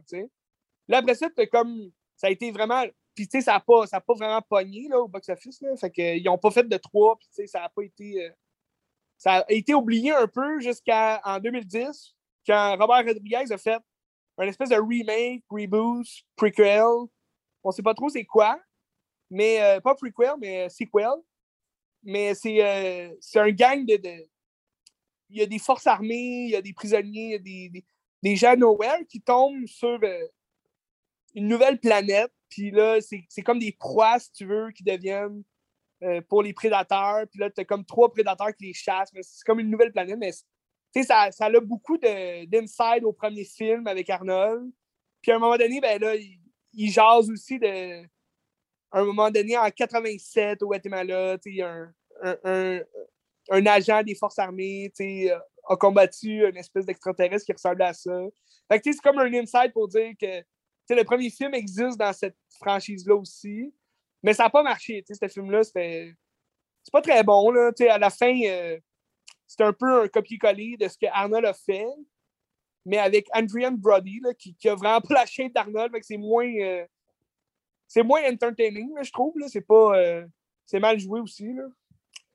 Là, 0.88 0.99
après 0.99 1.14
ça, 1.14 1.29
comme 1.51 1.90
ça 2.16 2.29
a 2.29 2.31
été 2.31 2.51
vraiment. 2.51 2.85
Puis, 3.14 3.27
tu 3.27 3.38
sais, 3.38 3.44
ça 3.44 3.55
n'a 3.55 3.61
pas, 3.61 3.85
pas 3.87 4.14
vraiment 4.14 4.40
pogné 4.42 4.87
là, 4.88 5.01
au 5.01 5.09
box-office. 5.09 5.64
Fait 5.81 5.90
qu'ils 5.90 6.23
n'ont 6.25 6.38
pas 6.38 6.53
fait 6.53 6.68
de 6.68 6.77
trois, 6.77 7.16
puis, 7.18 7.27
tu 7.29 7.35
sais, 7.35 7.47
ça 7.49 7.61
n'a 7.61 7.68
pas 7.68 7.83
été. 7.83 8.31
ça 9.16 9.38
a 9.38 9.44
été 9.49 9.75
oublié 9.75 10.12
un 10.12 10.29
peu 10.29 10.61
jusqu'en 10.61 11.40
2010, 11.42 12.14
quand 12.47 12.77
Robert 12.79 13.05
Rodriguez 13.05 13.53
a 13.53 13.59
fait 13.59 13.83
un 14.38 14.47
espèce 14.47 14.71
de 14.71 14.77
remake, 14.77 15.44
reboot, 15.51 16.07
prequel. 16.37 17.09
On 17.64 17.71
sait 17.73 17.83
pas 17.83 17.94
trop 17.94 18.09
c'est 18.09 18.25
quoi, 18.25 18.59
mais 19.31 19.61
euh, 19.61 19.81
pas 19.81 19.94
prequel, 19.94 20.35
mais 20.38 20.68
sequel. 20.68 21.11
Mais 22.02 22.34
c'est 22.34 22.64
euh, 22.64 23.14
un 23.34 23.50
gang 23.50 23.84
de, 23.84 23.98
Il 25.30 25.38
y 25.38 25.42
a 25.42 25.46
des 25.46 25.58
forces 25.58 25.87
armées, 25.87 26.44
il 26.46 26.50
y 26.50 26.56
a 26.56 26.62
des 26.62 26.72
prisonniers, 26.72 27.24
il 27.24 27.30
y 27.30 27.34
a 27.34 27.38
des, 27.38 27.84
des, 28.22 28.37
gens 28.37 28.56
nowhere 28.56 29.04
qui 29.08 29.20
tombent 29.20 29.66
sur 29.66 29.98
euh, 30.02 30.26
une 31.34 31.48
nouvelle 31.48 31.78
planète. 31.78 32.32
Puis 32.48 32.70
là, 32.70 32.98
c'est 33.00 33.42
comme 33.42 33.58
des 33.58 33.72
proies, 33.72 34.18
si 34.18 34.32
tu 34.32 34.46
veux, 34.46 34.70
qui 34.70 34.82
deviennent 34.82 35.42
pour 36.28 36.42
les 36.42 36.54
prédateurs. 36.54 37.26
Puis 37.30 37.40
là, 37.40 37.50
tu 37.50 37.61
as 37.61 37.64
comme 37.66 37.84
trois 37.84 38.11
prédateurs 38.11 38.54
qui 38.56 38.66
les 38.66 38.72
chassent. 38.72 39.11
C'est 39.20 39.44
comme 39.44 39.61
une 39.61 39.68
nouvelle 39.68 39.92
planète, 39.92 40.16
mais 40.18 40.32
ça, 41.02 41.30
ça 41.30 41.46
a 41.46 41.61
beaucoup 41.61 41.98
d'inside 41.98 43.04
au 43.04 43.12
premier 43.12 43.44
film 43.44 43.87
avec 43.87 44.08
Arnold. 44.11 44.70
Puis 45.20 45.32
à 45.32 45.37
un 45.37 45.38
moment 45.38 45.56
donné, 45.56 45.80
ben 45.80 46.00
là, 46.00 46.14
il, 46.72 46.90
jase 46.90 47.30
aussi 47.30 47.58
de. 47.58 48.04
À 48.90 49.01
un 49.01 49.05
moment 49.05 49.31
donné, 49.31 49.57
en 49.57 49.70
87, 49.70 50.62
au 50.62 50.68
Guatemala, 50.68 51.37
un, 51.62 51.92
un, 52.44 52.81
un, 53.51 53.66
agent 53.66 54.03
des 54.03 54.14
forces 54.14 54.38
armées 54.38 54.90
a 55.68 55.77
combattu 55.77 56.48
une 56.48 56.57
espèce 56.57 56.87
d'extraterrestre 56.87 57.44
qui 57.44 57.53
ressemblait 57.53 57.85
à 57.85 57.92
ça. 57.92 58.18
Fait 58.70 58.81
c'est 58.83 59.01
comme 59.03 59.18
un 59.18 59.33
inside 59.35 59.72
pour 59.72 59.88
dire 59.88 60.12
que 60.20 60.42
le 60.94 61.05
premier 61.05 61.31
film 61.31 61.55
existe 61.55 61.98
dans 61.98 62.12
cette 62.12 62.37
franchise-là 62.59 63.14
aussi. 63.14 63.72
Mais 64.22 64.33
ça 64.35 64.44
n'a 64.44 64.51
pas 64.51 64.62
marché. 64.62 65.05
Ce 65.09 65.29
film-là, 65.29 65.62
c'était. 65.62 66.14
C'est 66.83 66.92
pas 66.92 67.03
très 67.03 67.22
bon. 67.22 67.51
Là, 67.51 67.70
à 67.90 67.98
la 67.98 68.11
fin, 68.11 68.35
euh, 68.46 68.79
c'est 69.46 69.62
un 69.62 69.72
peu 69.72 70.03
un 70.03 70.09
copier-coller 70.09 70.77
de 70.79 70.88
ce 70.88 70.96
que 70.96 71.07
Arnold 71.12 71.44
a 71.44 71.53
fait, 71.53 71.87
mais 72.85 72.98
avec 72.98 73.27
Adrian 73.33 73.72
Brody, 73.72 74.20
qui, 74.38 74.55
qui, 74.55 74.68
a 74.68 74.74
vraiment 74.74 75.01
pas 75.01 75.14
la 75.14 75.27
chaîne 75.27 75.51
d'Arnold, 75.51 75.92
c'est 76.03 76.16
moins. 76.16 76.51
Euh, 76.61 76.87
c'est 77.88 78.03
moins 78.03 78.20
entertaining, 78.31 78.92
je 79.03 79.11
trouve. 79.11 79.35
C'est 79.48 79.66
pas. 79.66 79.98
Euh, 79.98 80.27
c'est 80.66 80.79
mal 80.79 80.98
joué 81.01 81.20
aussi. 81.20 81.53
Là. 81.53 81.64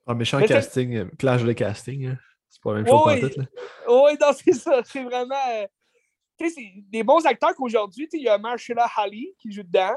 Un 0.08 0.16
méchant 0.16 0.42
casting, 0.42 0.96
euh, 0.96 1.06
clash 1.18 1.44
de 1.44 1.54
casting. 1.54 2.08
Hein. 2.08 2.18
C'est 2.50 2.62
pas 2.62 2.74
la 2.74 2.82
même 2.82 2.88
chose 2.88 3.04
oui, 3.06 3.20
pour 3.22 3.30
tout. 3.30 3.48
Oui, 3.88 4.12
non, 4.20 4.28
c'est 4.34 4.54
ça. 4.54 4.82
C'est 4.84 5.04
vraiment. 5.04 5.36
tu 6.38 6.50
sais, 6.50 6.56
c'est 6.56 6.74
des 6.90 7.04
bons 7.04 7.26
acteurs 7.26 7.56
qu'aujourd'hui, 7.56 8.10
il 8.14 8.24
y 8.24 8.28
a 8.28 8.38
Marshall 8.38 8.80
Halley 8.98 9.36
qui 9.38 9.52
joue 9.52 9.64
dedans, 9.64 9.96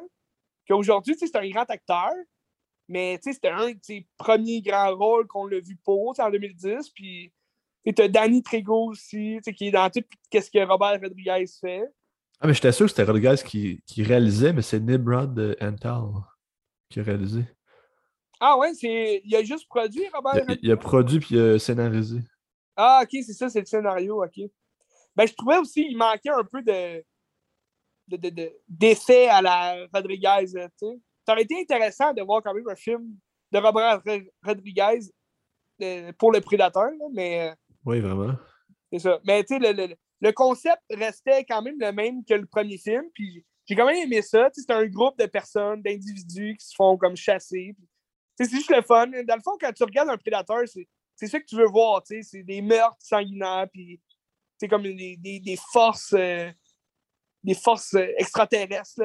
qu'aujourd'hui, 0.69 1.16
c'est 1.19 1.35
un 1.35 1.49
grand 1.49 1.69
acteur. 1.69 2.11
Mais 2.88 3.19
c'était 3.21 3.49
un 3.49 3.73
de 3.73 3.79
ses 3.83 4.07
premiers 4.16 4.62
grands 4.62 4.95
rôles 4.95 5.27
qu'on 5.27 5.47
l'a 5.47 5.59
vu 5.59 5.77
pour 5.85 6.14
en 6.21 6.31
2010. 6.31 6.90
Puis 6.90 7.33
tu 7.85 8.01
as 8.01 8.09
Danny 8.09 8.42
Trego 8.42 8.90
aussi, 8.90 9.38
qui 9.57 9.69
est 9.69 9.71
dans 9.73 9.90
tout 9.90 10.05
ce 10.33 10.51
que 10.51 10.64
Robert 10.64 11.01
Rodriguez 11.01 11.47
fait. 11.61 11.85
Ah, 12.40 12.46
mais 12.46 12.55
j'étais 12.55 12.72
sûr 12.72 12.87
que 12.87 12.90
c'était 12.90 13.05
Rodriguez 13.05 13.37
qui, 13.44 13.83
qui, 13.87 14.03
réalisait, 14.03 14.53
mais 14.53 14.62
c'est 14.62 14.81
Nibrod 14.81 15.57
Antal 15.61 16.05
qui 16.90 17.01
a 17.01 17.03
réalisé. 17.03 17.44
Ah 18.38 18.59
ouais, 18.59 18.75
c'est. 18.75 19.22
Il 19.25 19.35
a 19.35 19.42
juste 19.42 19.66
produit, 19.68 20.07
Robert? 20.12 20.44
Il, 20.49 20.59
il 20.62 20.72
a 20.72 20.77
produit 20.77 21.20
puis 21.20 21.35
il 21.35 21.40
a 21.40 21.59
scénarisé. 21.59 22.20
Ah, 22.77 23.01
ok, 23.03 23.09
c'est 23.25 23.33
ça, 23.33 23.49
c'est 23.49 23.61
le 23.61 23.66
scénario, 23.66 24.22
ok. 24.22 24.51
Ben, 25.14 25.27
je 25.27 25.33
trouvais 25.33 25.57
aussi 25.57 25.87
qu'il 25.87 25.96
manquait 25.96 26.31
un 26.31 26.44
peu 26.44 26.62
de 26.62 27.03
d'effet 28.68 29.27
de, 29.27 29.31
à 29.31 29.42
la 29.42 29.87
Rodriguez, 29.92 30.46
tu 30.46 30.61
sais 30.77 31.01
ça 31.27 31.33
aurait 31.33 31.42
été 31.42 31.61
intéressant 31.61 32.12
de 32.14 32.22
voir 32.22 32.40
quand 32.42 32.55
même 32.55 32.68
un 32.68 32.77
film 32.77 33.16
de 33.53 33.59
Robert 33.59 34.01
Rodriguez 34.44 35.01
euh, 35.83 36.12
pour 36.18 36.33
le 36.33 36.40
Prédateur, 36.40 36.90
mais. 37.12 37.51
Euh, 37.51 37.55
oui, 37.85 38.01
vraiment. 38.01 38.35
C'est 38.92 39.01
ça. 39.01 39.20
Mais 39.27 39.42
tu 39.42 39.59
sais, 39.59 39.72
le, 39.72 39.94
concept 40.33 40.83
restait 40.90 41.44
quand 41.44 41.62
même 41.62 41.79
le 41.79 41.92
même 41.92 42.24
que 42.24 42.35
le 42.35 42.46
premier 42.46 42.79
film. 42.79 43.05
Puis 43.14 43.44
j'ai 43.66 43.74
quand 43.74 43.87
même 43.87 43.96
aimé 43.96 44.22
ça. 44.22 44.48
C'est 44.52 44.70
un 44.70 44.87
groupe 44.87 45.18
de 45.18 45.26
personnes, 45.26 45.83
d'individus 45.83 46.57
qui 46.59 46.66
se 46.66 46.74
font 46.74 46.96
comme 46.96 47.16
chasser. 47.16 47.74
C'est 48.38 48.50
juste 48.50 48.70
le 48.70 48.83
fun. 48.83 49.07
Dans 49.07 49.37
le 49.37 49.42
fond, 49.42 49.57
quand 49.61 49.72
tu 49.72 49.83
regardes 49.83 50.11
un 50.11 50.16
prédateur, 50.16 50.62
c'est 51.14 51.26
ça 51.26 51.40
que 51.40 51.46
tu 51.46 51.57
veux 51.57 51.66
voir. 51.66 52.02
C'est 52.05 52.42
des 52.42 52.62
meurtres 52.62 52.96
sanguinaires, 53.00 53.66
puis 53.72 54.00
c'est 54.59 54.68
comme 54.68 54.83
des, 54.83 55.16
des, 55.16 55.59
forces. 55.72 56.12
Euh, 56.12 56.50
des 57.42 57.55
forces 57.55 57.94
euh, 57.94 58.12
extraterrestres 58.18 59.00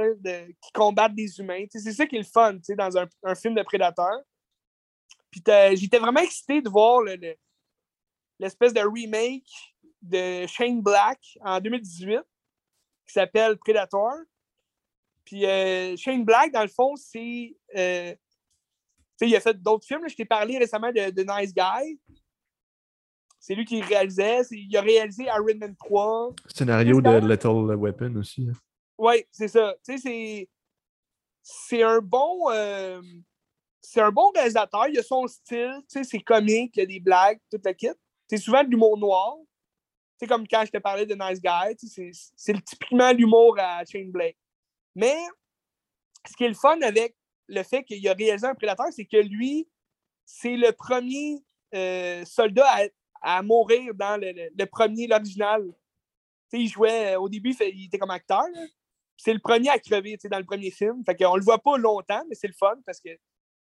qui 0.61 0.71
combattent 0.73 1.15
des 1.15 1.39
humains. 1.39 1.63
C'est 1.69 1.93
ça 1.93 2.05
qui 2.05 2.15
est 2.15 2.19
le 2.19 2.25
fun 2.25 2.57
dans 2.77 2.97
un, 2.97 3.35
film 3.35 3.53
de 3.53 3.61
prédateur. 3.61 4.19
J'étais 5.31 5.99
vraiment 5.99 6.19
excité 6.21 6.61
de 6.61 6.69
voir 6.69 7.01
l'espèce 8.39 8.73
de 8.73 8.81
remake 8.81 9.70
de 10.01 10.45
Shane 10.47 10.81
Black 10.81 11.19
en 11.41 11.59
2018 11.59 12.21
qui 13.05 13.13
s'appelle 13.13 13.57
Predator. 13.57 14.13
Puis 15.25 15.45
euh, 15.45 15.95
Shane 15.97 16.25
Black, 16.25 16.51
dans 16.51 16.63
le 16.63 16.67
fond, 16.67 16.95
c'est. 16.95 17.55
Euh, 17.75 18.15
il 19.21 19.35
a 19.35 19.39
fait 19.39 19.61
d'autres 19.61 19.85
films. 19.85 20.07
Je 20.09 20.15
t'ai 20.15 20.25
parlé 20.25 20.57
récemment 20.57 20.91
de, 20.91 21.11
de 21.11 21.21
Nice 21.21 21.53
Guy. 21.53 21.99
C'est 23.39 23.53
lui 23.53 23.65
qui 23.65 23.81
réalisait. 23.81 24.41
Il 24.51 24.75
a 24.75 24.81
réalisé 24.81 25.25
Iron 25.25 25.57
Man 25.59 25.75
3. 25.75 26.35
Scénario 26.47 27.01
de 27.01 27.27
Little 27.27 27.75
Weapon 27.75 28.15
aussi. 28.15 28.47
Hein. 28.49 28.57
Oui, 28.97 29.23
c'est 29.31 29.47
ça. 29.47 29.75
Tu 29.85 29.97
sais, 29.97 30.49
c'est 31.43 31.83
un 31.83 31.99
bon. 31.99 32.49
Euh, 32.51 33.01
c'est 33.81 34.01
un 34.01 34.11
bon 34.11 34.31
réalisateur. 34.31 34.87
Il 34.87 34.97
a 34.97 35.03
son 35.03 35.27
style. 35.27 35.73
Tu 35.89 35.99
sais, 35.99 36.03
c'est 36.03 36.19
comique, 36.19 36.77
il 36.77 36.79
y 36.79 36.83
a 36.83 36.85
des 36.85 36.99
blagues, 36.99 37.39
toute 37.51 37.65
la 37.65 37.73
kit. 37.73 37.89
C'est 38.27 38.37
souvent 38.37 38.63
de 38.63 38.69
l'humour 38.69 38.97
noir. 38.97 39.37
C'est 40.21 40.27
comme 40.27 40.47
quand 40.47 40.63
je 40.63 40.69
te 40.69 40.77
parlais 40.77 41.07
de 41.07 41.15
Nice 41.15 41.41
Guy. 41.41 42.13
C'est 42.35 42.63
typiquement 42.63 43.11
l'humour 43.11 43.55
à 43.57 43.83
Shane 43.83 44.11
Blake. 44.11 44.37
Mais 44.93 45.17
ce 46.29 46.35
qui 46.37 46.43
est 46.43 46.49
le 46.49 46.53
fun 46.53 46.79
avec 46.81 47.15
le 47.47 47.63
fait 47.63 47.83
qu'il 47.83 48.07
a 48.07 48.13
réalisé 48.13 48.45
un 48.45 48.53
prédateur, 48.53 48.85
c'est 48.91 49.05
que 49.05 49.17
lui, 49.17 49.67
c'est 50.23 50.57
le 50.57 50.73
premier 50.73 51.43
euh, 51.73 52.23
soldat 52.23 52.71
à 53.19 53.41
mourir 53.41 53.95
dans 53.95 54.21
le, 54.21 54.65
premier, 54.65 55.07
l'original. 55.07 55.63
Il 56.53 56.67
jouait, 56.67 57.15
au 57.15 57.27
début, 57.27 57.55
il 57.59 57.85
était 57.85 57.97
comme 57.97 58.11
acteur. 58.11 58.43
C'est 59.17 59.33
le 59.33 59.39
premier 59.39 59.69
à 59.69 59.79
crever 59.79 60.19
dans 60.29 60.37
le 60.37 60.45
premier 60.45 60.69
film. 60.69 61.03
Fait 61.03 61.15
qu'on 61.15 61.35
le 61.35 61.43
voit 61.43 61.63
pas 61.63 61.77
longtemps, 61.77 62.23
mais 62.29 62.35
c'est 62.35 62.47
le 62.47 62.53
fun 62.53 62.75
parce 62.85 63.01
que 63.01 63.09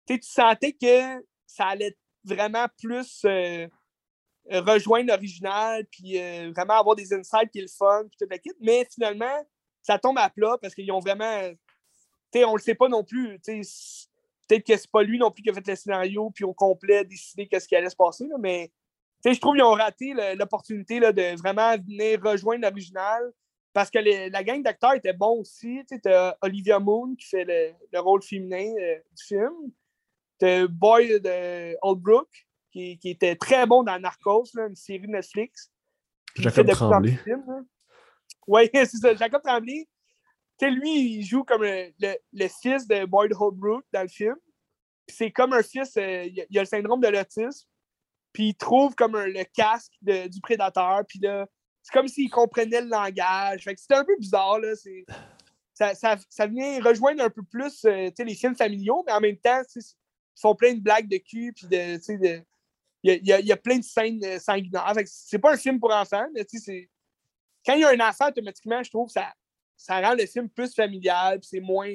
tu 0.08 0.18
sentais 0.22 0.72
que 0.72 1.24
ça 1.46 1.66
allait 1.66 1.96
vraiment 2.24 2.66
plus 2.76 3.22
euh, 3.26 3.68
rejoindre 4.50 5.08
l'original, 5.08 5.84
puis 5.86 6.18
euh, 6.18 6.52
vraiment 6.54 6.74
avoir 6.74 6.96
des 6.96 7.12
insights 7.12 7.50
qui 7.50 7.58
est 7.58 7.62
le 7.62 7.68
fun, 7.68 8.04
puis 8.08 8.16
tout 8.18 8.26
le 8.28 8.36
kit. 8.38 8.50
Mais 8.60 8.86
finalement, 8.92 9.46
ça 9.82 9.98
tombe 9.98 10.18
à 10.18 10.30
plat 10.30 10.56
parce 10.60 10.74
qu'ils 10.74 10.90
ont 10.92 11.00
vraiment. 11.00 11.40
sais, 12.32 12.44
on 12.44 12.54
le 12.54 12.60
sait 12.60 12.74
pas 12.74 12.88
non 12.88 13.04
plus. 13.04 13.38
Peut-être 13.40 14.66
que 14.66 14.76
c'est 14.76 14.90
pas 14.90 15.02
lui 15.02 15.18
non 15.18 15.30
plus 15.30 15.42
qui 15.42 15.50
a 15.50 15.54
fait 15.54 15.66
le 15.66 15.76
scénario, 15.76 16.30
puis 16.30 16.44
au 16.44 16.52
complet 16.52 17.04
décidé 17.04 17.46
qu'est-ce 17.46 17.68
qui 17.68 17.76
allait 17.76 17.90
se 17.90 17.96
passer, 17.96 18.26
mais 18.38 18.70
je 19.24 19.38
trouve 19.38 19.54
qu'ils 19.54 19.62
ont 19.62 19.72
raté 19.72 20.14
l'opportunité 20.36 20.98
de 20.98 21.36
vraiment 21.38 21.76
venir 21.76 22.20
rejoindre 22.22 22.62
l'original 22.62 23.32
parce 23.72 23.90
que 23.90 23.98
la 24.30 24.44
gang 24.44 24.62
d'acteurs 24.62 24.94
était 24.94 25.12
bon 25.12 25.40
aussi. 25.40 25.80
Tu 25.88 26.08
as 26.10 26.36
Olivia 26.42 26.78
Moon 26.78 27.14
qui 27.14 27.26
fait 27.26 27.44
le, 27.44 28.00
rôle 28.00 28.22
féminin 28.22 28.70
euh, 28.78 28.96
du 29.16 29.24
film. 29.24 29.72
Tu 30.38 30.68
Boy 30.68 31.20
de 31.20 31.76
Oldbrook 31.80 32.28
qui, 32.72 32.98
qui, 32.98 33.10
était 33.10 33.36
très 33.36 33.66
bon 33.66 33.82
dans 33.82 33.98
Narcos, 33.98 34.44
une 34.56 34.74
série 34.74 35.06
Netflix. 35.08 35.70
Jacob 36.36 36.70
Tremblay. 36.70 37.18
Oui, 38.46 38.68
c'est 38.72 38.86
ça. 38.86 39.14
Jacob 39.14 39.42
Tremblay. 39.42 39.86
lui, 40.62 41.18
il 41.18 41.24
joue 41.24 41.44
comme 41.44 41.62
le, 41.62 42.48
fils 42.48 42.86
de 42.86 43.04
Boyd 43.04 43.32
Holbrook 43.38 43.84
dans 43.92 44.02
le 44.02 44.08
film. 44.08 44.36
c'est 45.06 45.30
comme 45.30 45.52
un 45.52 45.62
fils, 45.62 45.96
euh, 45.96 46.24
il 46.24 46.58
a 46.58 46.62
le 46.62 46.66
syndrome 46.66 47.00
de 47.00 47.08
l'autisme, 47.08 47.68
puis 48.32 48.48
il 48.48 48.54
trouve 48.54 48.94
comme 48.94 49.16
le 49.16 49.44
casque 49.54 49.92
du 50.00 50.40
prédateur, 50.40 51.02
puis 51.06 51.18
là, 51.20 51.46
c'est 51.82 51.92
comme 51.92 52.08
s'il 52.08 52.30
comprenait 52.30 52.80
le 52.80 52.88
langage. 52.88 53.64
Fait 53.64 53.74
que 53.74 53.80
c'était 53.80 53.96
un 53.96 54.04
peu 54.04 54.16
bizarre, 54.18 54.58
là. 54.60 54.72
Ça, 55.74 55.94
ça, 55.94 56.16
ça, 56.28 56.46
vient 56.46 56.80
rejoindre 56.82 57.24
un 57.24 57.30
peu 57.30 57.42
plus 57.42 57.84
euh, 57.86 58.10
les 58.18 58.34
films 58.34 58.54
familiaux, 58.54 59.02
mais 59.06 59.12
en 59.12 59.20
même 59.20 59.38
temps, 59.38 59.62
ils 59.74 59.82
font 60.40 60.54
plein 60.54 60.74
de 60.74 60.80
blagues 60.80 61.08
de 61.08 61.16
cul, 61.16 61.52
puis 61.54 61.66
de, 61.66 61.96
de 61.96 62.44
il 63.02 63.26
y, 63.26 63.32
a, 63.32 63.40
y, 63.40 63.52
a, 63.52 63.56
plein 63.56 63.78
de 63.78 63.84
scènes 63.84 64.24
euh, 64.24 64.38
sanguinaires. 64.38 64.94
C'est 65.06 65.38
pas 65.38 65.52
un 65.52 65.56
film 65.56 65.80
pour 65.80 65.92
enfants, 65.92 66.26
mais. 66.34 66.46
Quand 67.64 67.74
il 67.74 67.80
y 67.80 67.84
a 67.84 67.90
un 67.90 68.08
enfant, 68.08 68.28
automatiquement, 68.28 68.82
je 68.82 68.90
trouve 68.90 69.06
que 69.06 69.12
ça, 69.12 69.32
ça 69.76 70.00
rend 70.00 70.14
le 70.14 70.26
film 70.26 70.48
plus 70.48 70.74
familial, 70.74 71.38
c'est 71.42 71.60
moins, 71.60 71.88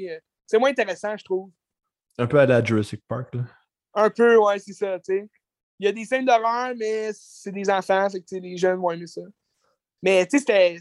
c'est 0.46 0.58
moins 0.58 0.70
intéressant, 0.70 1.16
je 1.18 1.26
trouve. 1.26 1.52
Un 2.18 2.26
peu 2.26 2.40
à 2.40 2.46
la 2.46 2.64
Jurassic 2.64 3.02
Park, 3.06 3.36
là. 3.36 3.44
Un 3.94 4.10
peu, 4.10 4.38
ouais, 4.38 4.60
c'est 4.60 4.74
ça, 4.74 4.98
tu 5.00 5.14
sais. 5.14 5.30
Il 5.80 5.86
y 5.86 5.90
a 5.90 5.92
des 5.92 6.06
scènes 6.06 6.26
d'horreur, 6.26 6.74
mais 6.76 7.12
c'est 7.14 7.52
des 7.52 7.70
enfants, 7.70 8.10
fait 8.10 8.22
que 8.22 8.36
les 8.36 8.58
jeunes 8.58 8.80
vont 8.80 8.92
aimer 8.92 9.08
ça. 9.08 9.22
Mais 10.02 10.26
tu 10.26 10.40
sais, 10.40 10.78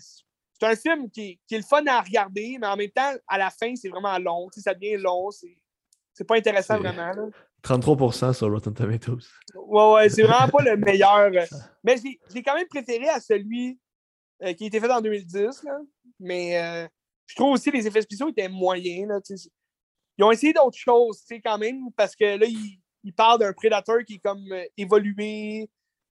c'est 0.58 0.66
un 0.66 0.76
film 0.76 1.10
qui, 1.10 1.38
qui, 1.46 1.54
est 1.54 1.58
le 1.58 1.64
fun 1.64 1.84
à 1.86 2.00
regarder, 2.00 2.56
mais 2.60 2.66
en 2.66 2.76
même 2.76 2.90
temps, 2.90 3.12
à 3.26 3.38
la 3.38 3.50
fin, 3.50 3.74
c'est 3.76 3.88
vraiment 3.88 4.18
long. 4.18 4.48
Ça 4.56 4.72
devient 4.72 4.96
long. 4.96 5.30
C'est 5.32 6.24
pas 6.24 6.36
intéressant 6.36 6.78
vraiment. 6.78 7.10
Là. 7.10 7.28
33% 7.66 8.32
sur 8.32 8.50
Rotten 8.50 8.72
Tomatoes. 8.72 9.26
Ouais, 9.54 9.92
ouais, 9.92 10.08
c'est 10.08 10.22
vraiment 10.22 10.48
pas 10.48 10.62
le 10.62 10.76
meilleur. 10.84 11.32
Euh. 11.32 11.44
Mais 11.82 11.96
j'ai 12.32 12.42
quand 12.42 12.54
même 12.54 12.68
préféré 12.68 13.08
à 13.08 13.20
celui 13.20 13.78
euh, 14.42 14.52
qui 14.52 14.64
a 14.64 14.66
été 14.68 14.78
fait 14.78 14.90
en 14.90 15.00
2010. 15.00 15.64
Là. 15.64 15.78
Mais 16.20 16.62
euh, 16.62 16.86
je 17.26 17.34
trouve 17.34 17.54
aussi 17.54 17.70
que 17.70 17.76
les 17.76 17.86
effets 17.86 18.02
spéciaux 18.02 18.28
étaient 18.28 18.48
moyens. 18.48 19.08
Là, 19.08 19.20
ils 20.16 20.24
ont 20.24 20.30
essayé 20.30 20.52
d'autres 20.52 20.78
choses, 20.78 21.24
quand 21.44 21.58
même, 21.58 21.90
parce 21.96 22.14
que 22.14 22.38
là, 22.38 22.46
ils, 22.46 22.78
ils 23.02 23.12
parlent 23.12 23.40
d'un 23.40 23.52
prédateur 23.52 23.98
qui 24.06 24.14
est 24.14 24.20
comme 24.24 24.46
évolué. 24.76 25.68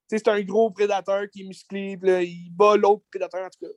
C'est 0.09 0.27
un 0.27 0.41
gros 0.41 0.69
prédateur 0.69 1.23
qui 1.31 1.41
est 1.41 1.47
musclé, 1.47 1.97
il 2.03 2.51
bat 2.51 2.75
l'autre 2.75 3.03
prédateur, 3.09 3.45
en 3.45 3.49
tout 3.49 3.65
cas. 3.65 3.73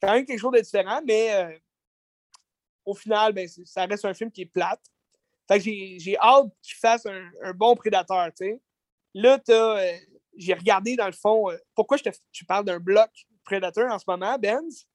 Quand 0.00 0.12
même 0.12 0.24
quelque 0.24 0.40
chose 0.40 0.52
de 0.52 0.60
différent, 0.60 1.00
mais 1.06 1.60
au 2.84 2.94
final, 2.94 3.32
ben, 3.32 3.46
ça 3.46 3.84
reste 3.84 4.04
un 4.04 4.14
film 4.14 4.32
qui 4.32 4.42
est 4.42 4.46
plate. 4.46 4.80
Fait 5.48 5.58
que 5.58 5.64
j'ai 5.64 6.16
hâte 6.18 6.48
qu'il 6.62 6.76
fasse 6.76 7.06
un, 7.06 7.52
bon 7.54 7.74
prédateur, 7.74 8.26
tu 8.36 8.44
sais. 8.44 8.60
Là, 9.14 9.40
euh, 9.48 9.92
j'ai 10.36 10.52
regardé 10.52 10.94
dans 10.94 11.06
le 11.06 11.12
fond. 11.12 11.50
Euh, 11.50 11.56
pourquoi 11.74 11.96
je 11.96 12.02
te 12.04 12.44
parle 12.46 12.66
d'un 12.66 12.78
bloc 12.78 13.10
prédateur 13.44 13.90
en 13.90 13.98
ce 13.98 14.04
moment, 14.06 14.38
Benz? 14.38 14.86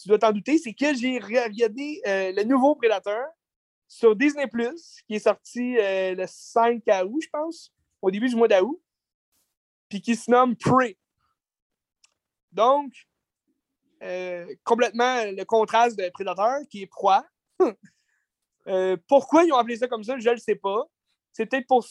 Tu 0.00 0.08
dois 0.08 0.18
t'en 0.18 0.30
douter, 0.30 0.58
c'est 0.58 0.72
que 0.72 0.94
j'ai 0.94 1.18
regardé 1.18 2.00
euh, 2.06 2.32
le 2.32 2.44
nouveau 2.44 2.76
prédateur 2.76 3.26
sur 3.88 4.14
Disney 4.14 4.48
qui 5.08 5.16
est 5.16 5.18
sorti 5.18 5.74
le 5.78 6.24
5 6.26 6.82
août, 7.04 7.20
je 7.20 7.28
pense, 7.32 7.72
au 8.00 8.10
début 8.10 8.28
du 8.28 8.36
mois 8.36 8.46
d'août, 8.46 8.80
puis 9.88 10.00
qui 10.00 10.14
se 10.14 10.30
nomme 10.30 10.54
Prey. 10.54 10.96
Donc, 12.52 12.92
complètement 14.62 15.24
le 15.24 15.42
contraste 15.44 15.98
de 15.98 16.08
prédateur 16.10 16.60
qui 16.70 16.82
est 16.82 16.86
proie. 16.86 17.26
Euh, 18.68 18.96
pourquoi 19.08 19.44
ils 19.44 19.52
ont 19.52 19.56
appelé 19.56 19.76
ça 19.76 19.88
comme 19.88 20.04
ça, 20.04 20.18
je 20.18 20.28
ne 20.28 20.34
le 20.34 20.40
sais 20.40 20.56
pas. 20.56 20.84
C'est 21.32 21.46
peut-être 21.46 21.66
pour, 21.66 21.84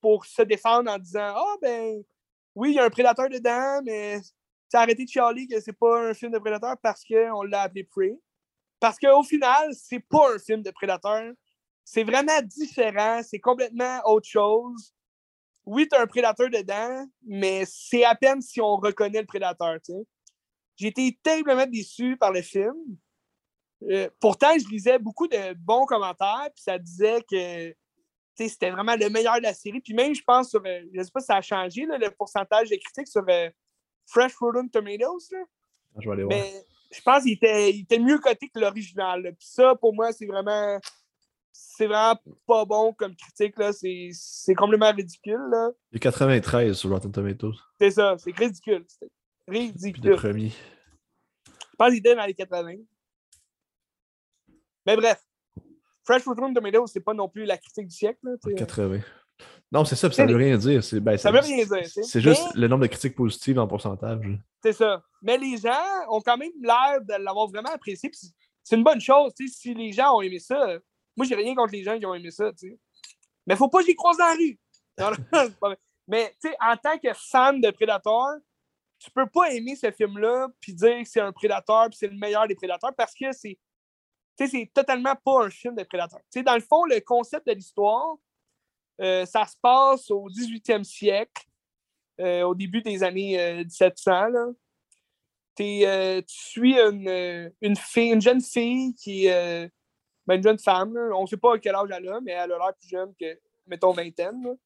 pour 0.00 0.24
se 0.24 0.42
défendre 0.42 0.90
en 0.90 0.98
disant 0.98 1.34
Ah, 1.36 1.56
ben, 1.60 2.02
oui, 2.54 2.70
il 2.72 2.74
y 2.74 2.78
a 2.78 2.84
un 2.84 2.90
prédateur 2.90 3.28
dedans, 3.28 3.82
mais 3.84 4.20
c'est 4.68 4.78
arrêté 4.78 5.04
de 5.04 5.10
chialer 5.10 5.46
que 5.46 5.60
c'est 5.60 5.72
pas 5.72 6.10
un 6.10 6.14
film 6.14 6.32
de 6.32 6.38
prédateur 6.38 6.76
parce 6.82 7.04
qu'on 7.04 7.42
l'a 7.42 7.62
appelé 7.62 7.84
Prey. 7.84 8.18
Parce 8.80 8.98
qu'au 8.98 9.22
final, 9.22 9.70
c'est 9.74 10.00
pas 10.00 10.34
un 10.34 10.38
film 10.38 10.62
de 10.62 10.70
prédateur. 10.70 11.32
C'est 11.84 12.04
vraiment 12.04 12.40
différent. 12.42 13.20
C'est 13.22 13.38
complètement 13.38 14.00
autre 14.06 14.28
chose. 14.28 14.94
Oui, 15.64 15.86
tu 15.88 15.96
as 15.96 16.02
un 16.02 16.06
prédateur 16.06 16.50
dedans, 16.50 17.06
mais 17.24 17.64
c'est 17.66 18.04
à 18.04 18.14
peine 18.14 18.40
si 18.40 18.60
on 18.60 18.76
reconnaît 18.76 19.20
le 19.20 19.26
prédateur. 19.26 19.78
J'ai 20.76 20.88
été 20.88 21.18
terriblement 21.22 21.66
déçu 21.66 22.16
par 22.16 22.32
le 22.32 22.42
film. 22.42 22.74
Euh, 23.90 24.08
pourtant, 24.20 24.52
je 24.58 24.68
lisais 24.68 24.98
beaucoup 24.98 25.26
de 25.26 25.54
bons 25.54 25.86
commentaires, 25.86 26.48
puis 26.54 26.62
ça 26.62 26.78
disait 26.78 27.22
que 27.28 27.74
c'était 28.36 28.70
vraiment 28.70 28.96
le 28.96 29.08
meilleur 29.08 29.36
de 29.36 29.42
la 29.42 29.54
série. 29.54 29.80
Puis 29.80 29.94
même, 29.94 30.14
je 30.14 30.22
pense, 30.26 30.50
sur, 30.50 30.60
euh, 30.60 30.80
je 30.92 30.98
ne 30.98 31.02
sais 31.02 31.10
pas 31.10 31.20
si 31.20 31.26
ça 31.26 31.36
a 31.36 31.42
changé, 31.42 31.86
le 31.86 32.10
pourcentage 32.10 32.70
de 32.70 32.76
critiques 32.76 33.08
sur 33.08 33.24
euh, 33.28 33.50
Fresh 34.06 34.34
Rotten 34.36 34.68
Tomatoes. 34.70 35.28
Ah, 35.32 36.00
je 36.00 36.08
vais 36.08 36.12
aller 36.12 36.24
voir. 36.24 36.38
Mais 36.38 36.52
je 36.90 37.00
pense 37.02 37.22
qu'il 37.22 37.32
était, 37.32 37.98
mieux 37.98 38.18
coté 38.18 38.48
que 38.48 38.58
l'original. 38.58 39.22
Puis 39.38 39.48
ça, 39.48 39.74
pour 39.74 39.94
moi, 39.94 40.12
c'est 40.12 40.26
vraiment 40.26 40.78
c'est 41.54 41.86
vraiment 41.86 42.18
pas 42.46 42.64
bon 42.64 42.92
comme 42.94 43.14
critique. 43.14 43.54
C'est 44.12 44.54
complètement 44.54 44.92
ridicule. 44.92 45.40
Là. 45.50 45.70
Il 45.90 45.96
y 45.96 45.96
a 45.96 46.00
93 46.00 46.76
sur 46.76 46.90
Rotten 46.90 47.12
Tomatoes. 47.12 47.56
C'est 47.78 47.90
ça, 47.90 48.16
c'est 48.18 48.36
ridicule. 48.36 48.86
Ridicule. 49.46 50.00
Puis 50.00 50.10
le 50.10 50.16
premier. 50.16 50.48
Je 51.46 51.76
pense 51.76 51.88
qu'il 51.88 51.98
était 51.98 52.14
dans 52.14 52.26
les 52.26 52.34
80. 52.34 52.74
Mais 54.86 54.96
bref, 54.96 55.22
Fresh 56.04 56.22
Fruit 56.22 56.38
Room 56.38 56.54
Tomatoes, 56.54 56.88
c'est 56.88 57.00
pas 57.00 57.14
non 57.14 57.28
plus 57.28 57.44
la 57.44 57.58
critique 57.58 57.86
du 57.86 57.94
siècle. 57.94 58.18
Là, 58.22 58.54
80. 58.56 59.00
Non, 59.70 59.84
c'est 59.84 59.96
ça, 59.96 60.10
ça 60.10 60.26
veut 60.26 60.36
rien 60.36 60.56
dire. 60.56 60.80
Ben, 61.00 61.16
ça 61.16 61.30
veut 61.30 61.40
rien 61.40 61.64
dire. 61.64 61.86
C'est 61.86 62.20
juste 62.20 62.54
le 62.54 62.68
nombre 62.68 62.82
de 62.82 62.88
critiques 62.88 63.16
positives 63.16 63.58
en 63.58 63.66
pourcentage. 63.66 64.20
C'est 64.62 64.72
ça. 64.72 65.02
Mais 65.22 65.38
les 65.38 65.56
gens 65.56 65.70
ont 66.10 66.20
quand 66.20 66.36
même 66.36 66.52
l'air 66.60 67.00
de 67.00 67.14
l'avoir 67.22 67.48
vraiment 67.48 67.70
apprécié. 67.70 68.10
C'est 68.62 68.76
une 68.76 68.84
bonne 68.84 69.00
chose. 69.00 69.32
Si 69.48 69.74
les 69.74 69.92
gens 69.92 70.16
ont 70.16 70.22
aimé 70.22 70.38
ça, 70.38 70.78
moi, 71.16 71.26
j'ai 71.26 71.34
rien 71.34 71.54
contre 71.54 71.72
les 71.72 71.82
gens 71.82 71.98
qui 71.98 72.06
ont 72.06 72.14
aimé 72.14 72.30
ça. 72.30 72.52
T'sais. 72.52 72.78
Mais 73.46 73.56
faut 73.56 73.68
pas 73.68 73.80
que 73.80 73.86
j'y 73.86 73.96
croise 73.96 74.16
dans 74.16 74.26
la 74.98 75.10
rue. 75.10 75.76
Mais 76.08 76.34
en 76.60 76.76
tant 76.76 76.98
que 76.98 77.12
fan 77.14 77.60
de 77.60 77.70
Predator, 77.70 78.28
tu 78.98 79.10
peux 79.10 79.26
pas 79.26 79.50
aimer 79.52 79.74
ce 79.74 79.90
film-là 79.90 80.48
puis 80.60 80.74
dire 80.74 81.02
que 81.02 81.08
c'est 81.08 81.20
un 81.20 81.32
Predator 81.32 81.88
puis 81.88 81.98
c'est 81.98 82.08
le 82.08 82.16
meilleur 82.16 82.46
des 82.46 82.54
Prédateurs 82.54 82.94
parce 82.96 83.14
que 83.14 83.32
c'est 83.32 83.58
c'est 84.36 84.70
totalement 84.74 85.14
pas 85.24 85.44
un 85.44 85.50
film 85.50 85.74
de 85.74 85.82
prédateur. 85.84 86.20
dans 86.34 86.54
le 86.54 86.60
fond, 86.60 86.84
le 86.84 87.00
concept 87.00 87.46
de 87.46 87.52
l'histoire, 87.52 88.16
euh, 89.00 89.26
ça 89.26 89.46
se 89.46 89.56
passe 89.60 90.10
au 90.10 90.28
18e 90.28 90.84
siècle, 90.84 91.44
euh, 92.20 92.42
au 92.42 92.54
début 92.54 92.82
des 92.82 93.02
années 93.02 93.64
1700. 93.64 94.10
Euh, 95.60 96.22
tu 96.22 96.34
suis 96.34 96.78
une 96.78 98.20
jeune 98.20 98.40
fille 98.40 98.94
qui 98.94 99.26
est 99.26 99.70
ben, 100.26 100.36
une 100.36 100.42
jeune 100.42 100.58
femme. 100.58 100.96
On 101.14 101.22
ne 101.22 101.26
sait 101.26 101.36
pas 101.36 101.54
à 101.54 101.58
quel 101.58 101.74
âge 101.74 101.90
elle 101.92 102.08
a, 102.08 102.20
mais 102.20 102.32
elle 102.32 102.52
a 102.52 102.58
l'air 102.58 102.74
plus 102.78 102.88
jeune 102.88 103.14
que, 103.18 103.38
mettons, 103.66 103.92
vingtaine. 103.92 104.56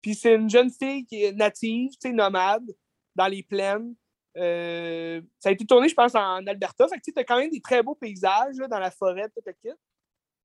Puis 0.00 0.14
c'est 0.14 0.34
une 0.34 0.50
jeune 0.50 0.70
fille 0.70 1.04
qui 1.06 1.24
est 1.24 1.32
native, 1.32 1.92
nomade, 2.06 2.70
dans 3.14 3.26
les 3.26 3.42
plaines. 3.42 3.94
Euh, 4.36 5.20
ça 5.38 5.50
a 5.50 5.52
été 5.52 5.64
tourné, 5.64 5.88
je 5.88 5.94
pense, 5.94 6.14
en 6.14 6.46
Alberta. 6.46 6.88
Fait 6.88 6.98
que 6.98 7.02
tu 7.02 7.12
as 7.16 7.24
quand 7.24 7.38
même 7.38 7.50
des 7.50 7.60
très 7.60 7.82
beaux 7.82 7.94
paysages 7.94 8.56
dans 8.56 8.78
la 8.78 8.90
forêt, 8.90 9.28
tout 9.28 9.42
Puis 9.44 9.74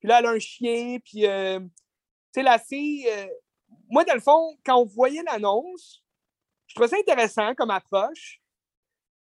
là, 0.04 0.20
elle 0.20 0.26
a 0.26 0.30
un 0.30 0.40
chien, 0.40 1.00
puis 1.04 1.26
euh, 1.26 1.60
tu 1.60 1.68
sais, 2.36 2.44
la 2.44 2.60
fille. 2.60 3.08
Euh, 3.10 3.28
moi, 3.90 4.04
dans 4.04 4.14
le 4.14 4.20
fond, 4.20 4.58
quand 4.66 4.78
on 4.78 4.86
voyait 4.86 5.24
l'annonce, 5.24 6.04
je 6.68 6.76
trouvais 6.76 6.90
ça 6.90 6.98
intéressant 6.98 7.56
comme 7.56 7.72
approche, 7.72 8.42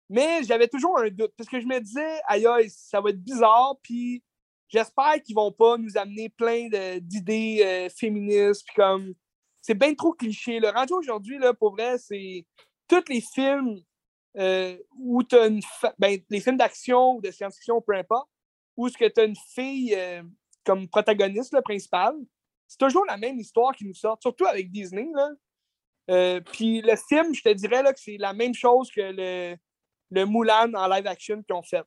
mais 0.10 0.44
j'avais 0.44 0.68
toujours 0.68 1.00
un 1.00 1.10
doute 1.10 1.34
parce 1.38 1.50
que 1.50 1.60
je 1.60 1.66
me 1.66 1.80
disais, 1.80 2.20
aïe, 2.28 2.46
aïe, 2.48 2.70
ça 2.70 3.02
va 3.02 3.10
être 3.12 3.22
bizarre, 3.22 3.76
puis 3.82 4.24
j'espère 4.68 5.22
qu'ils 5.24 5.36
vont 5.36 5.52
pas 5.52 5.78
nous 5.78 5.98
amener 5.98 6.30
plein 6.30 6.70
d'idées 7.00 7.90
féministes, 7.96 8.64
puis 8.66 8.76
comme. 8.76 9.14
C'est 9.62 9.74
bien 9.74 9.96
trop 9.96 10.14
cliché. 10.14 10.60
Le 10.60 10.70
rendu 10.70 10.94
aujourd'hui, 10.94 11.40
là, 11.40 11.54
pour 11.54 11.72
vrai, 11.72 11.98
c'est. 11.98 12.46
Tous 12.88 13.04
les 13.10 13.22
films 13.22 13.82
euh, 14.38 14.78
où 14.98 15.24
tu 15.24 15.36
as 15.36 15.48
une. 15.48 15.62
Ben, 15.98 16.20
les 16.30 16.42
films 16.42 16.58
d'action 16.58 17.16
ou 17.16 17.22
de 17.22 17.32
science-fiction, 17.32 17.82
peu 17.82 17.94
importe, 17.94 18.30
où 18.76 18.90
ce 18.90 18.98
que 18.98 19.08
tu 19.08 19.22
as 19.22 19.24
une 19.24 19.36
fille 19.36 19.96
euh, 19.96 20.24
comme 20.66 20.88
protagoniste 20.90 21.54
là, 21.54 21.62
principale, 21.62 22.16
c'est 22.68 22.80
toujours 22.80 23.06
la 23.06 23.18
même 23.18 23.40
histoire 23.40 23.74
qui 23.74 23.86
nous 23.86 23.94
sort, 23.94 24.18
surtout 24.22 24.46
avec 24.46 24.72
Disney. 24.72 25.08
Euh, 26.10 26.42
puis 26.42 26.82
le 26.82 26.96
film, 26.96 27.34
je 27.34 27.42
te 27.42 27.50
dirais 27.54 27.82
là, 27.82 27.94
que 27.94 28.00
c'est 28.00 28.18
la 28.18 28.34
même 28.34 28.54
chose 28.54 28.92
que 28.92 29.02
le, 29.02 29.56
le 30.12 30.26
Mulan 30.26 30.74
en 30.74 30.88
live 30.88 31.08
action 31.08 31.42
qu'ils 31.42 31.56
ont 31.56 31.64
fait. 31.64 31.86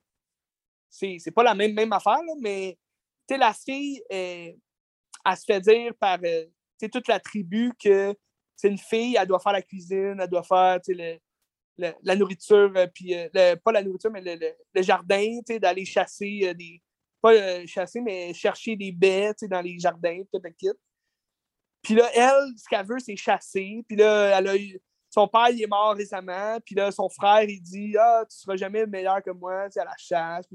C'est, 0.89 1.19
c'est 1.19 1.33
pas 1.33 1.43
la 1.43 1.55
même, 1.55 1.75
même 1.75 1.93
affaire, 1.93 2.23
là, 2.23 2.33
mais 2.41 2.79
la 3.29 3.53
fille, 3.53 4.03
elle 4.09 4.57
se 5.37 5.45
fait 5.45 5.61
dire 5.61 5.93
par 6.01 6.19
toute 6.91 7.09
la 7.09 7.21
tribu 7.21 7.73
que 7.79 8.15
c'est 8.57 8.69
une 8.69 8.79
fille, 8.79 9.17
elle 9.21 9.29
doit 9.29 9.39
faire 9.39 9.53
la 9.53 9.61
cuisine, 9.61 10.17
elle 10.19 10.29
doit 10.29 10.43
faire 10.43 10.81
le, 10.89 11.19
la 11.79 12.17
nourriture, 12.17 12.73
euh, 12.77 12.87
puis 12.93 13.15
euh, 13.15 13.57
pas 13.57 13.73
la 13.73 13.83
nourriture, 13.83 14.11
mais 14.11 14.23
le, 14.23 14.83
jardin, 14.83 15.39
d'aller 15.61 15.85
chasser 15.85 16.41
euh, 16.45 16.55
des. 16.55 16.83
Pas 17.21 17.67
chasser, 17.67 18.01
mais 18.01 18.33
chercher 18.33 18.77
des 18.77 18.93
baies 18.93 19.35
dans 19.43 19.61
les 19.61 19.79
jardins, 19.79 20.23
tout 20.33 20.41
le 20.43 20.51
kit. 20.51 20.69
Puis 21.83 21.95
là, 21.95 22.09
elle, 22.15 22.53
ce 22.57 22.69
qu'elle 22.69 22.87
veut, 22.87 23.01
c'est 23.01 23.17
chasser. 23.17 23.85
Puis 23.89 23.97
là, 23.97 24.39
elle 24.39 24.49
a 24.49 24.55
son 25.11 25.27
père, 25.27 25.49
il 25.51 25.63
est 25.63 25.67
mort 25.67 25.95
récemment. 25.95 26.59
Puis 26.65 26.77
là, 26.77 26.93
son 26.93 27.09
frère, 27.09 27.43
il 27.43 27.61
dit 27.61 27.97
Ah, 27.99 28.25
tu 28.31 28.37
seras 28.37 28.57
jamais 28.57 28.87
meilleur 28.87 29.21
que 29.23 29.31
moi 29.31 29.63
à 29.75 29.85
la 29.85 29.97
chasse. 29.97 30.47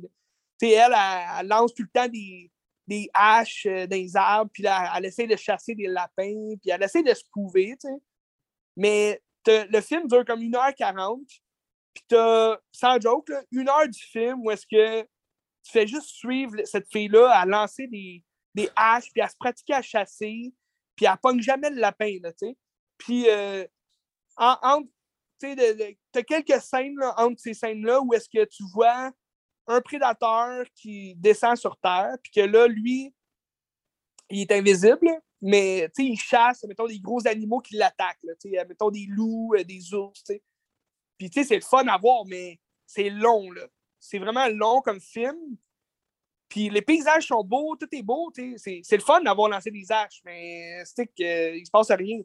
Puis 0.60 0.72
elle, 0.72 0.94
elle, 0.96 1.48
lance 1.48 1.74
tout 1.74 1.84
le 1.84 1.90
temps 1.90 2.08
des, 2.08 2.50
des 2.88 3.10
haches 3.14 3.66
euh, 3.66 3.88
dans 3.88 3.96
les 3.96 4.16
arbres, 4.16 4.52
puis 4.54 4.64
là, 4.64 4.94
elle 4.96 5.06
essaie 5.06 5.28
de 5.28 5.36
chasser 5.36 5.76
des 5.76 5.88
lapins, 5.88 6.56
puis 6.62 6.70
elle 6.70 6.84
essaie 6.84 7.04
de 7.04 7.14
se 7.14 7.24
prouver, 7.32 7.76
tu 7.80 7.88
sais. 7.88 8.02
Mais 8.76 9.22
le 9.48 9.82
film 9.82 10.08
dure 10.08 10.26
comme 10.26 10.42
1h40, 10.42 11.26
puis 11.94 12.04
t'as, 12.08 12.58
sans 12.72 13.00
joke, 13.00 13.30
une 13.52 13.70
heure 13.70 13.88
du 13.88 14.02
film 14.02 14.42
où 14.42 14.52
est-ce 14.52 14.66
que 14.66 15.02
tu 15.02 15.72
fais 15.72 15.88
juste 15.88 16.10
suivre 16.10 16.56
cette 16.66 16.88
fille-là 16.92 17.30
à 17.32 17.46
lancer 17.46 17.88
des, 17.88 18.24
des 18.54 18.70
haches, 18.76 19.12
puis 19.12 19.22
à 19.22 19.30
se 19.30 19.36
pratiquer 19.38 19.74
à 19.74 19.82
chasser, 19.82 20.54
puis 20.96 21.06
elle 21.06 21.18
pogne 21.22 21.42
jamais 21.42 21.70
le 21.70 21.80
lapin, 21.80 22.18
là, 22.22 22.32
tu 22.34 22.48
sais. 22.48 22.58
Puis, 22.98 23.30
euh, 23.30 23.66
en, 24.38 24.84
t'as 25.40 26.24
quelques 26.24 26.62
scènes 26.62 26.98
entre 27.18 27.40
ces 27.40 27.54
scènes-là 27.54 28.02
où 28.02 28.14
est-ce 28.14 28.30
que 28.30 28.46
tu 28.46 28.64
vois 28.74 29.12
un 29.68 29.82
prédateur 29.82 30.66
qui 30.76 31.16
descend 31.16 31.56
sur 31.56 31.78
Terre, 31.78 32.16
puis 32.22 32.32
que 32.32 32.42
là, 32.42 32.68
lui, 32.68 33.14
il 34.30 34.42
est 34.42 34.52
invisible, 34.52 35.10
mais 35.46 35.90
il 35.98 36.18
chasse, 36.18 36.64
mettons, 36.64 36.88
des 36.88 37.02
gros 37.02 37.28
animaux 37.28 37.60
qui 37.60 37.76
l'attaquent, 37.76 38.24
mettons 38.66 38.90
des 38.90 39.06
loups, 39.10 39.54
euh, 39.56 39.64
des 39.66 39.94
ours. 39.94 40.24
Puis 41.18 41.30
c'est 41.34 41.56
le 41.56 41.62
fun 41.62 41.86
à 41.88 41.98
voir, 41.98 42.24
mais 42.26 42.62
c'est 42.86 43.10
long. 43.10 43.50
C'est 44.00 44.20
vraiment 44.20 44.48
long 44.48 44.82
comme 44.82 45.02
film. 45.02 45.58
Puis 46.48 46.70
les 46.70 46.82
paysages 46.82 47.28
sont 47.28 47.44
beaux, 47.44 47.76
tout 47.76 47.90
est 47.92 48.02
beau. 48.02 48.32
C'est 48.56 48.82
le 48.90 49.00
fun 49.00 49.20
d'avoir 49.20 49.50
lancé 49.50 49.70
des 49.70 49.92
haches, 49.92 50.22
mais 50.24 50.82
c'est 50.86 51.08
qu'il 51.08 51.60
ne 51.60 51.66
se 51.66 51.72
passe 51.72 51.92
rien. 51.92 52.22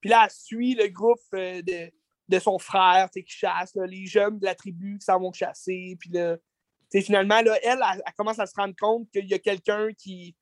Puis 0.00 0.10
là, 0.10 0.24
elle 0.24 0.30
suit 0.30 0.74
le 0.74 0.88
groupe 0.88 1.20
euh, 1.32 1.62
de, 1.62 1.90
de 2.28 2.38
son 2.38 2.58
frère 2.58 3.08
qui 3.10 3.24
chasse, 3.26 3.74
les 3.74 4.04
jeunes 4.04 4.38
de 4.38 4.44
la 4.44 4.54
tribu 4.54 4.98
qui 4.98 5.04
s'en 5.06 5.18
vont 5.18 5.32
chasser. 5.32 5.96
Puis 5.98 6.10
là, 6.10 6.36
finalement, 6.92 7.40
là, 7.40 7.58
elle, 7.62 7.80
elle, 8.06 8.12
commence 8.18 8.38
à 8.38 8.44
se 8.44 8.54
rendre 8.54 8.74
compte 8.78 9.10
qu'il 9.10 9.26
y 9.30 9.34
a 9.34 9.38
quelqu'un 9.38 9.88
qui, 9.96 10.36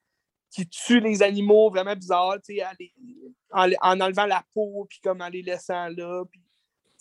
qui 0.52 0.68
tue 0.68 1.00
les 1.00 1.22
animaux 1.22 1.70
vraiment 1.70 1.96
bizarres, 1.96 2.36
en, 3.52 3.72
en, 3.80 4.00
enlevant 4.00 4.26
la 4.26 4.44
peau, 4.52 4.86
puis 4.88 5.00
comme 5.02 5.22
en 5.22 5.28
les 5.28 5.42
laissant 5.42 5.88
là. 5.88 6.24
Puis, 6.30 6.42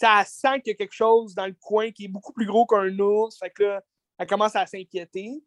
elle 0.01 0.25
sent 0.25 0.61
qu'il 0.61 0.71
y 0.71 0.73
a 0.73 0.77
quelque 0.77 0.95
chose 0.95 1.35
dans 1.35 1.45
le 1.45 1.55
coin 1.59 1.91
qui 1.91 2.05
est 2.05 2.07
beaucoup 2.07 2.33
plus 2.33 2.45
gros 2.45 2.65
qu'un 2.65 2.97
ours. 2.97 3.37
Fait 3.37 3.51
que 3.51 3.79
elle 4.17 4.27
commence 4.27 4.55
à 4.55 4.65
s'inquiéter. 4.65 5.43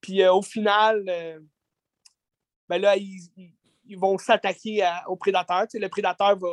Puis 0.00 0.22
euh, 0.22 0.32
au 0.32 0.42
final, 0.42 1.04
euh, 1.08 1.40
ben 2.68 2.78
là, 2.78 2.96
ils, 2.96 3.96
vont 3.96 4.18
s'attaquer 4.18 4.88
au 5.06 5.16
prédateur. 5.16 5.66
le 5.72 5.88
prédateur 5.88 6.36
va, 6.36 6.48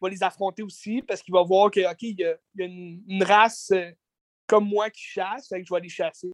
va, 0.00 0.08
les 0.08 0.22
affronter 0.22 0.62
aussi 0.62 1.02
parce 1.02 1.22
qu'il 1.22 1.32
va 1.32 1.42
voir 1.42 1.70
qu'il 1.70 1.82
y, 1.82 2.24
a, 2.24 2.36
une, 2.56 3.22
race 3.22 3.70
euh, 3.72 3.90
comme 4.46 4.68
moi 4.68 4.90
qui 4.90 5.02
chasse, 5.02 5.48
fait 5.48 5.60
que 5.60 5.66
je 5.66 5.72
vais 5.72 5.80
les 5.80 5.88
chasser. 5.88 6.32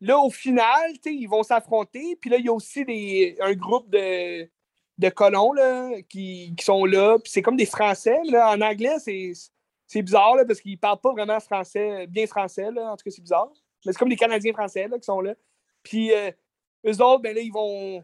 Là, 0.00 0.18
au 0.18 0.30
final, 0.30 0.92
ils 1.04 1.26
vont 1.26 1.42
s'affronter. 1.42 2.16
Puis 2.20 2.30
là, 2.30 2.36
il 2.38 2.44
y 2.46 2.48
a 2.48 2.52
aussi 2.52 2.84
des, 2.84 3.36
un 3.40 3.54
groupe 3.54 3.88
de, 3.90 4.48
de 4.98 5.08
colons 5.08 5.52
là, 5.52 5.90
qui, 6.08 6.54
sont 6.60 6.84
là. 6.84 7.18
Puis 7.18 7.32
c'est 7.32 7.42
comme 7.42 7.56
des 7.56 7.66
Français. 7.66 8.18
là, 8.24 8.50
en 8.50 8.60
anglais, 8.60 8.96
c'est 8.98 10.02
bizarre 10.02 10.36
là, 10.36 10.44
parce 10.44 10.60
qu'ils 10.60 10.78
parlent 10.78 11.00
pas 11.00 11.12
vraiment 11.12 11.40
français, 11.40 12.06
bien 12.06 12.26
français. 12.26 12.70
Là, 12.70 12.92
en 12.92 12.96
tout 12.96 13.04
cas, 13.04 13.10
c'est 13.10 13.22
bizarre. 13.22 13.52
Mais 13.84 13.92
c'est 13.92 13.98
comme 13.98 14.08
des 14.08 14.16
Canadiens 14.16 14.52
français 14.52 14.88
là, 14.88 14.98
qui 14.98 15.04
sont 15.04 15.20
là. 15.20 15.34
Puis 15.82 16.12
euh, 16.12 16.30
eux 16.86 17.02
autres, 17.02 17.22
ben 17.22 17.34
là, 17.34 17.40
ils 17.40 17.52
vont. 17.52 18.02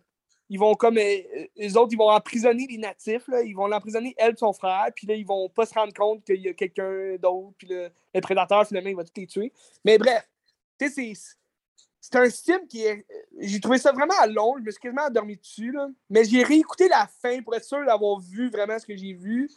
Ils 0.48 0.58
vont 0.58 0.74
comme. 0.74 0.98
Euh, 0.98 1.46
eux 1.62 1.78
autres, 1.78 1.92
ils 1.92 1.98
vont 1.98 2.10
emprisonner 2.10 2.66
les 2.68 2.78
natifs. 2.78 3.26
Là. 3.28 3.42
Ils 3.42 3.54
vont 3.54 3.66
l'emprisonner, 3.66 4.14
elle, 4.18 4.36
son 4.36 4.52
frère. 4.52 4.88
Puis 4.94 5.06
là, 5.06 5.14
ils 5.14 5.26
vont 5.26 5.48
pas 5.48 5.64
se 5.64 5.74
rendre 5.74 5.92
compte 5.94 6.24
qu'il 6.24 6.40
y 6.40 6.48
a 6.48 6.54
quelqu'un 6.54 7.16
d'autre. 7.16 7.54
Puis 7.56 7.68
le, 7.68 7.90
le 8.14 8.20
prédateur, 8.20 8.66
finalement, 8.66 8.90
il 8.90 8.96
va 8.96 9.04
tous 9.04 9.12
les 9.16 9.26
tuer. 9.26 9.52
Mais 9.84 9.96
bref, 9.96 10.28
tu 10.78 10.88
sais, 10.88 11.14
c'est 11.14 11.39
c'est 12.00 12.16
un 12.16 12.30
film 12.30 12.66
qui 12.66 12.82
est. 12.84 13.06
J'ai 13.38 13.60
trouvé 13.60 13.78
ça 13.78 13.92
vraiment 13.92 14.14
long. 14.28 14.56
Je 14.58 14.62
me 14.62 14.70
suis 14.70 14.80
quasiment 14.80 15.02
endormi 15.02 15.36
dessus. 15.36 15.70
Là. 15.70 15.88
Mais 16.08 16.24
j'ai 16.24 16.42
réécouté 16.42 16.88
la 16.88 17.06
fin 17.06 17.42
pour 17.42 17.54
être 17.54 17.64
sûr 17.64 17.84
d'avoir 17.84 18.18
vu 18.20 18.50
vraiment 18.50 18.78
ce 18.78 18.86
que 18.86 18.96
j'ai 18.96 19.12
vu. 19.12 19.50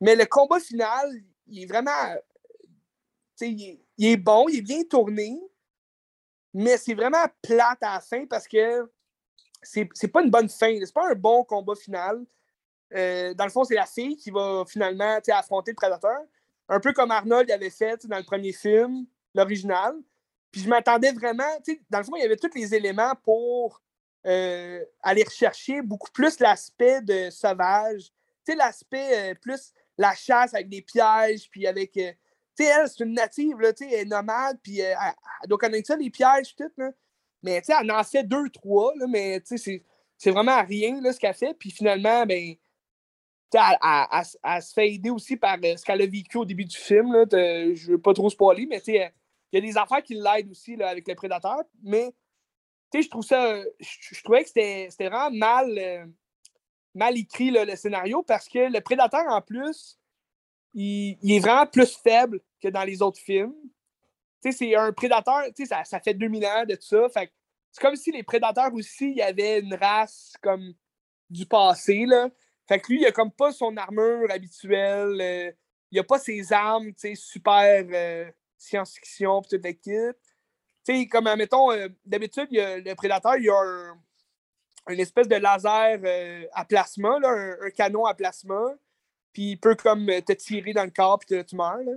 Mais 0.00 0.16
le 0.16 0.24
combat 0.24 0.60
final, 0.60 1.10
il 1.46 1.62
est 1.62 1.66
vraiment. 1.66 2.14
Il 3.40 3.78
il 3.98 4.06
est 4.06 4.16
bon, 4.16 4.46
il 4.48 4.58
est 4.58 4.62
bien 4.62 4.82
tourné. 4.84 5.38
Mais 6.54 6.78
c'est 6.78 6.94
vraiment 6.94 7.24
plate 7.42 7.82
à 7.82 7.94
la 7.94 8.00
fin 8.00 8.24
parce 8.26 8.48
que 8.48 8.90
c'est 9.62 10.08
pas 10.10 10.22
une 10.22 10.30
bonne 10.30 10.48
fin. 10.48 10.74
C'est 10.80 10.94
pas 10.94 11.10
un 11.10 11.14
bon 11.14 11.44
combat 11.44 11.74
final. 11.74 12.24
Euh, 12.94 13.34
dans 13.34 13.44
le 13.44 13.50
fond, 13.50 13.64
c'est 13.64 13.74
la 13.74 13.84
fille 13.84 14.16
qui 14.16 14.30
va 14.30 14.64
finalement 14.66 15.18
affronter 15.28 15.72
le 15.72 15.76
prédateur. 15.76 16.18
Un 16.70 16.80
peu 16.80 16.92
comme 16.92 17.10
Arnold 17.10 17.50
avait 17.50 17.70
fait 17.70 18.06
dans 18.06 18.16
le 18.16 18.24
premier 18.24 18.52
film, 18.52 19.04
l'original. 19.34 19.94
Puis 20.50 20.62
je 20.62 20.68
m'attendais 20.68 21.12
vraiment, 21.12 21.44
tu 21.64 21.74
sais, 21.74 21.80
dans 21.90 21.98
le 21.98 22.04
fond, 22.04 22.16
il 22.16 22.22
y 22.22 22.24
avait 22.24 22.36
tous 22.36 22.54
les 22.54 22.74
éléments 22.74 23.14
pour 23.22 23.82
euh, 24.26 24.84
aller 25.02 25.22
rechercher 25.22 25.82
beaucoup 25.82 26.10
plus 26.10 26.40
l'aspect 26.40 27.00
de 27.02 27.30
sauvage. 27.30 28.06
Tu 28.44 28.52
sais, 28.52 28.54
l'aspect 28.56 29.30
euh, 29.30 29.34
plus 29.34 29.72
la 29.96 30.14
chasse 30.14 30.54
avec 30.54 30.68
des 30.68 30.82
pièges, 30.82 31.48
puis 31.50 31.66
avec. 31.66 31.96
Euh, 31.96 32.12
tu 32.56 32.64
sais, 32.64 32.70
elle, 32.70 32.88
c'est 32.88 33.04
une 33.04 33.14
native, 33.14 33.60
là, 33.60 33.72
tu 33.72 33.84
sais, 33.84 33.94
elle 33.94 34.00
est 34.00 34.04
nomade, 34.04 34.58
puis 34.62 34.80
elle, 34.80 34.96
doit 35.46 35.58
connaître 35.58 35.86
ça, 35.86 35.96
les 35.96 36.10
pièges, 36.10 36.56
tout, 36.56 36.70
là. 36.76 36.90
Mais, 37.42 37.60
tu 37.60 37.66
sais, 37.66 37.74
elle 37.80 37.90
en 37.92 38.02
fait 38.02 38.24
deux, 38.24 38.48
trois, 38.50 38.92
là, 38.96 39.06
mais, 39.08 39.40
tu 39.40 39.56
sais, 39.56 39.84
c'est 40.16 40.30
vraiment 40.32 40.64
rien, 40.64 41.00
là, 41.00 41.12
ce 41.12 41.20
qu'elle 41.20 41.34
fait. 41.34 41.54
Puis 41.54 41.70
finalement, 41.70 42.26
ben, 42.26 42.56
elle, 43.54 43.60
elle, 43.82 44.24
elle, 44.42 44.62
se 44.62 44.72
fait 44.72 44.92
aider 44.92 45.10
aussi 45.10 45.36
par 45.36 45.56
ce 45.56 45.84
qu'elle 45.84 46.02
a 46.02 46.06
vécu 46.06 46.36
au 46.36 46.44
début 46.44 46.64
du 46.64 46.76
film. 46.76 47.12
Là. 47.12 47.24
Je 47.30 47.92
veux 47.92 48.00
pas 48.00 48.12
trop 48.12 48.28
spoiler, 48.28 48.66
mais 48.66 48.80
tu 48.80 48.92
sais, 48.92 49.12
il 49.52 49.56
y 49.56 49.58
a 49.58 49.66
des 49.66 49.78
affaires 49.78 50.02
qui 50.02 50.14
l'aident 50.14 50.50
aussi 50.50 50.76
là, 50.76 50.88
avec 50.88 51.06
les 51.06 51.14
prédateurs, 51.14 51.64
mais 51.82 52.12
je 52.94 53.08
trouve 53.08 53.24
ça. 53.24 53.62
Je, 53.80 54.22
trouvais 54.22 54.42
que 54.42 54.48
c'était 54.48 54.88
vraiment 54.98 55.30
mal, 55.30 55.78
euh, 55.78 56.06
mal 56.94 57.16
écrit 57.16 57.50
le 57.50 57.76
scénario 57.76 58.22
parce 58.22 58.48
que 58.48 58.70
le 58.72 58.80
prédateur, 58.80 59.24
en 59.28 59.40
plus, 59.40 59.98
il, 60.74 61.18
est 61.30 61.40
vraiment 61.40 61.66
plus 61.66 61.96
faible 61.96 62.40
que 62.60 62.68
dans 62.68 62.84
les 62.84 63.02
autres 63.02 63.20
films. 63.20 63.54
C'est 64.40 64.74
un 64.76 64.92
prédateur, 64.92 65.42
ça, 65.66 65.84
ça 65.84 66.00
fait 66.00 66.14
2000 66.14 66.46
ans 66.46 66.64
de 66.64 66.76
tout 66.76 66.86
ça. 66.86 67.08
c'est 67.12 67.80
comme 67.80 67.96
si 67.96 68.12
les 68.12 68.22
prédateurs 68.22 68.72
aussi, 68.72 69.10
il 69.10 69.16
y 69.16 69.22
avait 69.22 69.58
une 69.58 69.74
race 69.74 70.34
comme 70.40 70.74
du 71.28 71.44
passé. 71.44 72.06
Là. 72.06 72.30
Fait 72.68 72.78
que 72.78 72.92
lui, 72.92 73.00
il 73.00 73.06
a 73.06 73.12
comme 73.12 73.32
pas 73.32 73.52
son 73.52 73.76
armure 73.76 74.30
habituelle. 74.30 75.20
Euh, 75.20 75.52
il 75.90 75.98
a 75.98 76.04
pas 76.04 76.18
ses 76.18 76.52
armes 76.52 76.92
super. 77.14 77.84
Euh, 77.90 78.30
science-fiction, 78.58 79.42
puis 79.42 79.50
toute 79.50 79.64
l'équipe. 79.64 80.16
Tu 80.84 80.94
sais, 80.94 81.06
comme, 81.06 81.24
mettons, 81.36 81.72
euh, 81.72 81.88
d'habitude, 82.04 82.48
le 82.50 82.94
prédateur, 82.94 83.36
il 83.36 83.44
y 83.44 83.50
a 83.50 83.58
un, 83.58 83.98
une 84.88 85.00
espèce 85.00 85.28
de 85.28 85.36
laser 85.36 86.00
euh, 86.04 86.46
à 86.52 86.64
plasma, 86.64 87.18
là, 87.20 87.56
un, 87.62 87.70
canon 87.70 88.06
à 88.06 88.14
plasma, 88.14 88.74
puis 89.32 89.52
il 89.52 89.56
peut 89.58 89.74
comme 89.74 90.06
te 90.06 90.32
tirer 90.32 90.72
dans 90.72 90.84
le 90.84 90.90
corps, 90.90 91.18
puis 91.18 91.44
tu 91.44 91.56
meurs. 91.56 91.82
Là. 91.82 91.92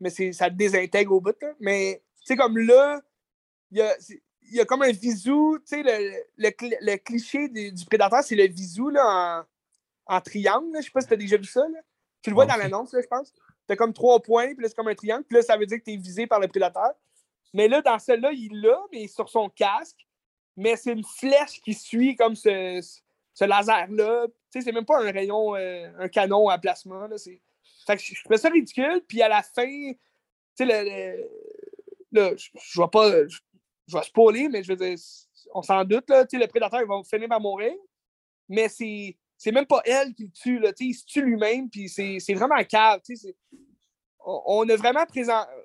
Mais 0.00 0.10
ça 0.10 0.50
te 0.50 0.54
désintègre 0.54 1.12
au 1.12 1.20
bout. 1.20 1.36
Là. 1.40 1.52
Mais, 1.60 2.02
tu 2.20 2.26
sais, 2.26 2.36
comme 2.36 2.58
là, 2.58 3.00
il 3.70 3.78
y 3.78 3.82
a, 3.82 3.96
y 4.50 4.60
a 4.60 4.64
comme 4.64 4.82
un 4.82 4.92
visou, 4.92 5.58
tu 5.60 5.76
sais, 5.76 5.82
le, 5.82 6.50
le, 6.80 6.96
cliché 6.96 7.48
du, 7.48 7.84
prédateur, 7.86 8.22
c'est 8.22 8.36
le 8.36 8.46
visou 8.46 8.90
là, 8.90 9.46
en, 10.06 10.16
en 10.16 10.20
triangle. 10.20 10.76
Je 10.76 10.82
sais 10.82 10.90
pas 10.90 11.00
si 11.00 11.08
tu 11.08 11.14
as 11.14 11.18
déjà 11.18 11.36
vu 11.36 11.44
ça. 11.44 11.60
Là. 11.60 11.80
Tu 12.22 12.30
le 12.30 12.34
vois 12.34 12.46
dans 12.46 12.56
l'annonce, 12.56 12.94
je 12.94 13.06
pense. 13.06 13.32
T'as 13.66 13.76
comme 13.76 13.92
trois 13.92 14.20
points, 14.20 14.54
puis 14.54 14.62
là, 14.62 14.68
c'est 14.68 14.74
comme 14.74 14.88
un 14.88 14.94
triangle, 14.94 15.24
puis 15.24 15.36
là, 15.36 15.42
ça 15.42 15.56
veut 15.56 15.66
dire 15.66 15.78
que 15.78 15.84
tu 15.84 15.92
es 15.92 15.96
visé 15.96 16.26
par 16.26 16.40
le 16.40 16.48
prédateur. 16.48 16.92
Mais 17.54 17.68
là, 17.68 17.80
dans 17.80 17.98
celle-là, 17.98 18.32
il 18.32 18.60
l'a, 18.60 18.78
mais 18.92 19.06
sur 19.06 19.28
son 19.28 19.48
casque. 19.48 20.06
Mais 20.56 20.76
c'est 20.76 20.92
une 20.92 21.04
flèche 21.04 21.60
qui 21.62 21.74
suit 21.74 22.14
comme 22.16 22.36
ce, 22.36 22.80
laser-là. 23.40 24.26
Tu 24.26 24.32
sais, 24.50 24.60
c'est 24.60 24.72
même 24.72 24.84
pas 24.84 25.00
un 25.00 25.10
rayon, 25.10 25.56
euh, 25.56 25.88
un 25.98 26.08
canon 26.08 26.48
à 26.48 26.58
placement. 26.58 27.06
Là, 27.06 27.16
fait 27.86 27.96
que 27.96 28.02
je, 28.02 28.14
fais 28.26 28.36
ça 28.36 28.48
ridicule, 28.48 29.02
puis 29.06 29.22
à 29.22 29.28
la 29.28 29.42
fin, 29.42 29.66
tu 29.66 29.96
sais, 30.54 30.64
le, 30.64 31.28
là, 32.12 32.36
je, 32.36 32.48
je 32.54 32.80
vais 32.80 32.88
pas. 32.88 33.26
Je, 33.26 33.96
vais 33.96 34.02
spoiler, 34.02 34.48
mais 34.48 34.62
je 34.62 34.72
veux 34.72 34.76
dire, 34.76 34.96
on 35.52 35.62
s'en 35.62 35.84
doute, 35.84 36.08
là, 36.08 36.24
tu 36.24 36.36
sais, 36.36 36.42
le 36.42 36.48
prédateur, 36.48 36.80
il 36.80 36.88
va 36.88 37.02
finir 37.04 37.28
par 37.28 37.40
mourir. 37.40 37.74
Mais 38.48 38.68
c'est 38.68 39.16
c'est 39.36 39.52
même 39.52 39.66
pas 39.66 39.82
elle 39.84 40.14
qui 40.14 40.24
le 40.24 40.30
tue, 40.30 40.58
là, 40.58 40.72
il 40.78 40.94
se 40.94 41.04
tue 41.04 41.22
lui-même, 41.22 41.68
puis 41.68 41.88
c'est 41.88 42.34
vraiment 42.34 42.62
cave. 42.64 43.00
On, 44.26 44.42
on 44.46 44.68
a 44.68 44.76
vraiment 44.76 45.04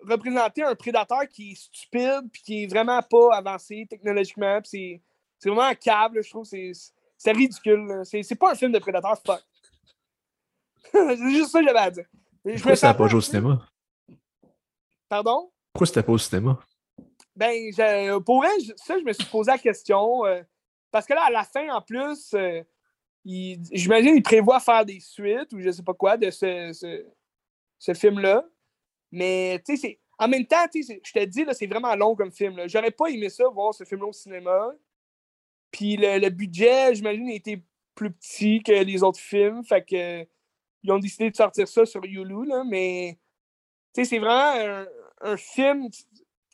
représenté 0.04 0.64
un 0.64 0.76
prédateur 0.76 1.28
qui 1.30 1.52
est 1.52 1.56
stupide, 1.56 2.30
puis 2.32 2.42
qui 2.42 2.64
est 2.64 2.68
vraiment 2.68 3.02
pas 3.02 3.36
avancé 3.36 3.88
technologiquement, 3.90 4.60
c'est 4.64 5.02
vraiment 5.46 5.64
un 5.64 5.76
câble, 5.76 6.24
je 6.24 6.30
trouve, 6.30 6.46
c'est 6.46 7.32
ridicule. 7.32 8.02
C'est 8.04 8.36
pas 8.36 8.52
un 8.52 8.56
film 8.56 8.72
de 8.72 8.80
prédateur, 8.80 9.18
fuck. 9.26 9.42
c'est 10.92 11.30
juste 11.30 11.52
ça 11.52 11.60
que 11.60 11.66
j'avais 11.66 11.80
à 11.80 11.92
dire. 11.92 12.06
Pourquoi 12.44 12.76
c'était 12.76 12.94
pas 12.94 13.08
joué 13.08 13.18
au 13.18 13.22
cinéma? 13.22 13.66
Pardon? 15.08 15.52
Pourquoi 15.74 15.88
c'était 15.88 16.04
pas 16.04 16.14
au 16.14 16.18
cinéma? 16.18 16.60
Ben, 17.36 17.72
pour 18.26 18.46
elle, 18.46 18.62
ça, 18.76 18.98
je 18.98 19.04
me 19.04 19.14
suis 19.14 19.26
posé 19.26 19.52
la 19.52 19.58
question. 19.58 20.26
Euh, 20.26 20.42
parce 20.92 21.06
que 21.06 21.14
là, 21.14 21.24
à 21.26 21.32
la 21.32 21.44
fin, 21.44 21.70
en 21.70 21.82
plus, 21.82 22.34
euh, 22.34 22.62
J'imagine 23.26 24.14
qu'il 24.14 24.24
prévoit 24.24 24.60
faire 24.60 24.86
des 24.86 25.00
suites 25.00 25.52
ou 25.54 25.60
je 25.60 25.72
sais 25.72 25.84
pas 25.84 25.94
quoi 25.94 26.18
de 26.18 26.32
ce, 26.32 27.04
ce, 27.78 27.94
film-là. 27.94 28.46
Mais 29.12 29.62
tu 29.66 29.78
sais, 29.78 30.00
en 30.18 30.28
même 30.28 30.46
temps, 30.46 30.66
je 30.74 31.14
te 31.14 31.26
dis, 31.26 31.46
c'est 31.52 31.68
vraiment 31.68 31.96
long 31.96 32.16
comme 32.16 32.32
film. 32.32 32.68
J'aurais 32.68 32.92
pas 32.92 33.08
aimé 33.08 33.30
ça, 33.30 33.48
voir 33.50 33.74
ce 33.74 33.84
film-là 33.84 34.08
au 34.08 34.14
cinéma. 34.14 34.72
Puis 35.72 35.98
le, 35.98 36.30
budget, 36.30 36.96
j'imagine, 36.96 37.30
était 37.30 37.62
plus 37.96 38.12
petit 38.12 38.64
que 38.64 38.72
les 38.72 39.04
autres 39.04 39.20
films. 39.20 39.64
Fait 39.64 39.84
que 39.84 40.26
ils 40.84 40.92
ont 40.92 41.00
décidé 41.00 41.30
de 41.30 41.36
sortir 41.36 41.68
ça 41.68 41.86
sur 41.86 42.04
Hulu, 42.04 42.46
là, 42.46 42.64
mais 42.64 43.18
c'est 43.94 44.20
vraiment 44.20 44.86
un, 45.22 45.38
film. 45.38 45.90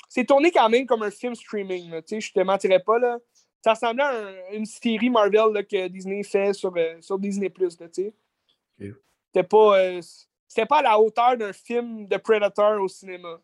C'est 0.09 0.25
tourné 0.25 0.51
quand 0.51 0.69
même 0.69 0.85
comme 0.85 1.03
un 1.03 1.11
film 1.11 1.35
streaming. 1.35 1.91
Là, 1.91 2.01
je 2.07 2.31
te 2.31 2.39
mentirais 2.39 2.79
pas. 2.79 2.97
Là. 2.97 3.19
Ça 3.65 3.73
ressemblait 3.73 4.03
à 4.03 4.53
une 4.53 4.67
série 4.67 5.09
Marvel 5.09 5.51
là, 5.51 5.63
que 5.63 5.87
Disney 5.87 6.21
fait 6.21 6.53
sur, 6.53 6.71
euh, 6.77 7.01
sur 7.01 7.17
Disney. 7.17 7.51
C'était 8.77 9.43
pas, 9.43 9.79
euh, 9.79 10.01
pas 10.69 10.77
à 10.77 10.81
la 10.83 10.99
hauteur 10.99 11.35
d'un 11.35 11.51
film 11.51 12.05
de 12.05 12.15
Predator 12.17 12.79
au 12.79 12.87
cinéma. 12.87 13.41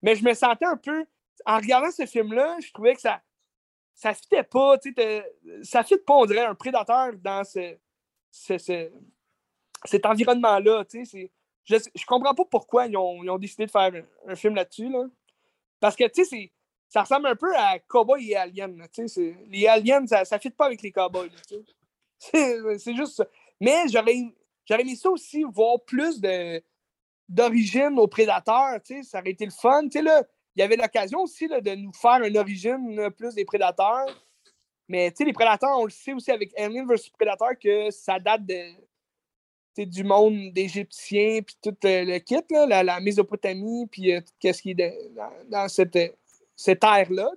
Mais 0.00 0.14
je 0.16 0.24
me 0.24 0.32
sentais 0.32 0.64
un 0.64 0.78
peu. 0.78 1.04
En 1.44 1.58
regardant 1.58 1.90
ce 1.90 2.06
film-là, 2.06 2.56
je 2.64 2.72
trouvais 2.72 2.94
que 2.94 3.02
ça 3.02 3.20
ça 3.92 4.14
fitait 4.14 4.42
pas, 4.42 4.76
ça 5.62 5.82
fit 5.82 5.98
pas, 5.98 6.14
on 6.14 6.24
dirait, 6.24 6.46
un 6.46 6.54
prédateur 6.54 7.12
dans 7.18 7.44
ce, 7.44 7.76
cet 8.30 10.06
environnement-là. 10.06 10.86
Je, 10.90 11.26
je 11.66 12.06
comprends 12.06 12.34
pas 12.34 12.46
pourquoi 12.46 12.86
ils 12.86 12.96
ont, 12.96 13.36
décidé 13.36 13.66
de 13.66 13.70
faire 13.70 13.92
un, 14.26 14.34
film 14.34 14.54
là-dessus. 14.54 14.88
Là. 14.88 15.04
Parce 15.78 15.94
que, 15.94 16.08
tu 16.08 16.24
sais, 16.24 16.52
ça 16.88 17.02
ressemble 17.02 17.26
un 17.26 17.36
peu 17.36 17.54
à 17.56 17.78
Cowboy 17.80 18.30
et 18.30 18.36
Alien. 18.36 18.82
les 19.48 19.66
aliens, 19.66 20.06
ça 20.06 20.22
ne 20.32 20.38
fit 20.38 20.50
pas 20.50 20.66
avec 20.66 20.82
les 20.82 20.90
cowboys. 20.90 21.30
C'est 22.18 22.94
juste 22.94 23.16
ça. 23.16 23.26
Mais 23.60 23.84
j'aurais 23.88 24.14
aimé 24.80 24.96
ça 24.96 25.10
aussi, 25.10 25.44
voir 25.44 25.80
plus 25.84 26.20
d'origine 27.28 27.98
aux 27.98 28.06
prédateurs. 28.06 28.80
Ça 29.02 29.20
aurait 29.20 29.30
été 29.30 29.44
le 29.44 29.50
fun. 29.50 29.82
Là, 30.02 30.22
il 30.56 30.60
y 30.60 30.62
avait 30.62 30.76
l'occasion 30.76 31.20
aussi 31.20 31.46
de 31.46 31.74
nous 31.74 31.92
faire 31.92 32.22
une 32.22 32.36
origine 32.38 33.10
plus 33.10 33.34
des 33.34 33.44
prédateurs. 33.44 34.06
Mais 34.88 35.12
les 35.20 35.32
prédateurs, 35.34 35.78
on 35.78 35.84
le 35.84 35.90
sait 35.90 36.14
aussi 36.14 36.30
avec 36.30 36.58
Alien 36.58 36.86
vs 36.86 37.10
Predator 37.12 37.50
que 37.62 37.90
ça 37.90 38.18
date 38.18 38.46
de, 38.46 39.84
du 39.84 40.02
monde 40.02 40.50
d'Égyptiens, 40.52 41.40
puis 41.42 41.56
tout 41.62 41.76
le 41.82 42.18
kit, 42.18 42.36
la, 42.50 42.82
la, 42.82 42.98
Mésopotamie, 42.98 43.86
puis 43.86 44.14
euh, 44.14 44.20
qu'est-ce 44.40 44.62
qui 44.62 44.70
est 44.70 44.96
dans, 45.48 45.68
cette, 45.68 45.98
cette 46.58 46.82
ère-là. 46.82 47.30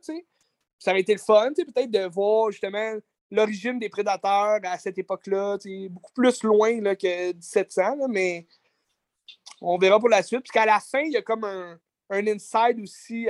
Ça 0.80 0.92
aurait 0.92 1.02
été 1.02 1.14
le 1.14 1.20
fun, 1.20 1.52
peut-être 1.54 1.92
de 1.92 2.06
voir 2.08 2.52
justement 2.52 2.98
l'origine 3.30 3.80
des 3.80 3.88
prédateurs 3.88 4.60
à 4.64 4.78
cette 4.78 4.98
époque-là, 4.98 5.58
beaucoup 5.90 6.12
plus 6.12 6.44
loin 6.44 6.82
là, 6.82 6.96
que 6.96 7.32
1700, 7.32 8.08
mais 8.10 8.48
on 9.62 9.78
verra 9.78 10.00
pour 10.00 10.10
la 10.10 10.24
suite. 10.24 10.42
Puisqu'à 10.42 10.66
la 10.66 10.80
fin, 10.80 11.02
il 11.02 11.12
y 11.12 11.18
a 11.18 11.22
comme 11.22 11.44
un, 11.44 11.80
un 12.10 12.28
inside 12.28 12.80
aussi 12.82 13.28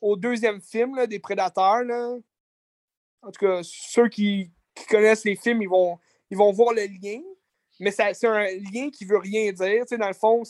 au 0.00 0.14
deuxième 0.14 0.60
film 0.60 1.06
des 1.06 1.18
Prédateurs. 1.18 1.82
Là. 1.82 2.16
En 3.22 3.32
tout 3.32 3.44
cas, 3.44 3.60
ceux 3.62 4.08
qui, 4.08 4.52
connaissent 4.88 5.24
les 5.24 5.34
films, 5.34 5.62
ils 5.62 5.68
vont, 5.68 5.98
ils 6.30 6.36
vont 6.36 6.52
voir 6.52 6.72
le 6.72 6.82
lien. 6.82 7.20
Mais 7.80 7.90
c'est 7.90 8.26
un 8.26 8.44
lien 8.72 8.90
qui 8.90 9.04
veut 9.04 9.18
rien 9.18 9.50
dire. 9.52 9.84
dans 9.98 10.06
le 10.06 10.14
fond, 10.14 10.42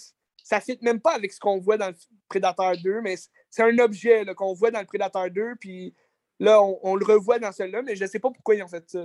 ça 0.45 0.57
ne 0.57 0.63
fit 0.63 0.79
même 0.83 1.01
pas 1.01 1.15
avec 1.15 1.33
ce 1.33 1.41
qu'on 1.41 1.59
voit 1.59 1.79
dans 1.79 1.95
Prédateur 2.29 2.77
2, 2.77 3.01
mais 3.01 3.17
c'est 3.51 3.63
un 3.63 3.79
objet 3.79 4.25
qu'on 4.35 4.53
voit 4.53 4.71
dans 4.71 4.81
le 4.81 4.87
Prédateur 4.87 5.31
2, 5.31 5.57
puis 5.59 5.95
là, 6.39 6.63
on, 6.63 6.95
le 6.97 7.05
revoit 7.05 7.39
dans 7.39 7.53
celui-là, 7.53 7.83
mais 7.83 7.97
je 7.97 8.05
ne 8.05 8.09
sais 8.09 8.19
pas 8.19 8.31
pourquoi 8.31 8.55
ils 8.55 8.63
ont 8.63 8.69
fait 8.69 8.89
ça. 8.89 9.05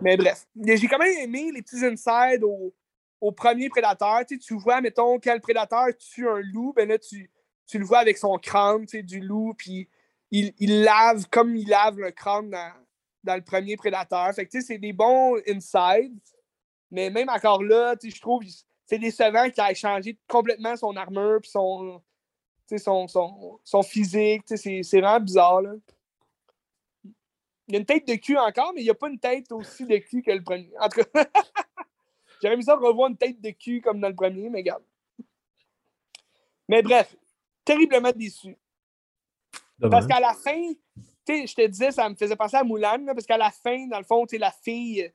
Mais 0.00 0.16
bref, 0.16 0.46
j'ai 0.56 0.88
quand 0.88 0.98
même 0.98 1.18
aimé 1.18 1.50
les 1.54 1.62
petits 1.62 1.84
insides 1.84 2.42
au, 2.42 2.74
au 3.20 3.32
premier 3.32 3.68
prédateur. 3.68 4.24
Tu, 4.26 4.38
tu 4.38 4.54
vois, 4.54 4.80
mettons, 4.80 5.18
quel 5.18 5.40
prédateur 5.40 5.86
tue 5.98 6.28
un 6.28 6.40
loup, 6.40 6.72
ben 6.74 6.88
là, 6.88 6.98
tu, 6.98 7.30
tu 7.66 7.78
le 7.78 7.84
vois 7.84 7.98
avec 7.98 8.18
son 8.18 8.38
crâne 8.38 8.86
du 8.86 9.20
loup, 9.20 9.54
puis 9.56 9.88
il, 10.30 10.52
il, 10.58 10.82
lave 10.82 11.26
comme 11.30 11.54
il 11.54 11.68
lave 11.68 11.98
le 11.98 12.10
crâne 12.10 12.50
dans, 12.50 12.72
dans 13.24 13.36
le 13.36 13.42
premier 13.42 13.76
prédateur. 13.76 14.32
Fait 14.34 14.46
que 14.46 14.60
c'est 14.60 14.78
des 14.78 14.92
bons 14.92 15.36
inside. 15.46 16.18
Mais 16.90 17.10
même 17.10 17.28
encore 17.28 17.62
là, 17.62 17.94
je 18.02 18.20
trouve 18.20 18.42
c'est 18.86 18.98
décevant 18.98 19.48
qu'il 19.50 19.62
ait 19.62 19.74
changé 19.74 20.18
complètement 20.26 20.74
son 20.74 20.96
armure 20.96 21.38
puis 21.40 21.50
son, 21.50 22.02
son, 22.78 23.08
son, 23.08 23.58
son 23.64 23.82
physique. 23.82 24.42
C'est 24.46 25.00
vraiment 25.00 25.20
bizarre. 25.20 25.62
Là. 25.62 25.72
Il 27.68 27.74
y 27.74 27.76
a 27.76 27.78
une 27.78 27.86
tête 27.86 28.06
de 28.06 28.14
cul 28.14 28.36
encore, 28.36 28.72
mais 28.74 28.80
il 28.80 28.84
n'y 28.84 28.90
a 28.90 28.94
pas 28.94 29.08
une 29.08 29.18
tête 29.18 29.50
aussi 29.52 29.84
de 29.84 29.96
cul 29.98 30.22
que 30.22 30.32
le 30.32 30.42
premier. 30.42 30.72
En 30.80 30.88
tout 30.88 31.02
cas. 31.02 31.24
J'aurais 32.42 32.56
mis 32.56 32.64
ça 32.64 32.74
revoir 32.74 33.10
une 33.10 33.16
tête 33.16 33.40
de 33.40 33.50
cul 33.50 33.80
comme 33.80 34.00
dans 34.00 34.08
le 34.08 34.14
premier, 34.14 34.48
mais 34.48 34.60
regarde. 34.60 34.82
Mais 36.68 36.82
bref, 36.82 37.14
terriblement 37.64 38.12
déçu. 38.12 38.56
Parce 39.80 40.06
qu'à 40.06 40.20
la 40.20 40.34
fin, 40.34 40.72
je 41.28 41.54
te 41.54 41.66
disais, 41.66 41.90
ça 41.90 42.08
me 42.08 42.14
faisait 42.14 42.36
penser 42.36 42.56
à 42.56 42.64
Moulin, 42.64 43.04
parce 43.06 43.26
qu'à 43.26 43.38
la 43.38 43.50
fin, 43.50 43.86
dans 43.86 43.98
le 43.98 44.04
fond, 44.04 44.26
tu 44.26 44.38
la 44.38 44.50
fille, 44.50 45.12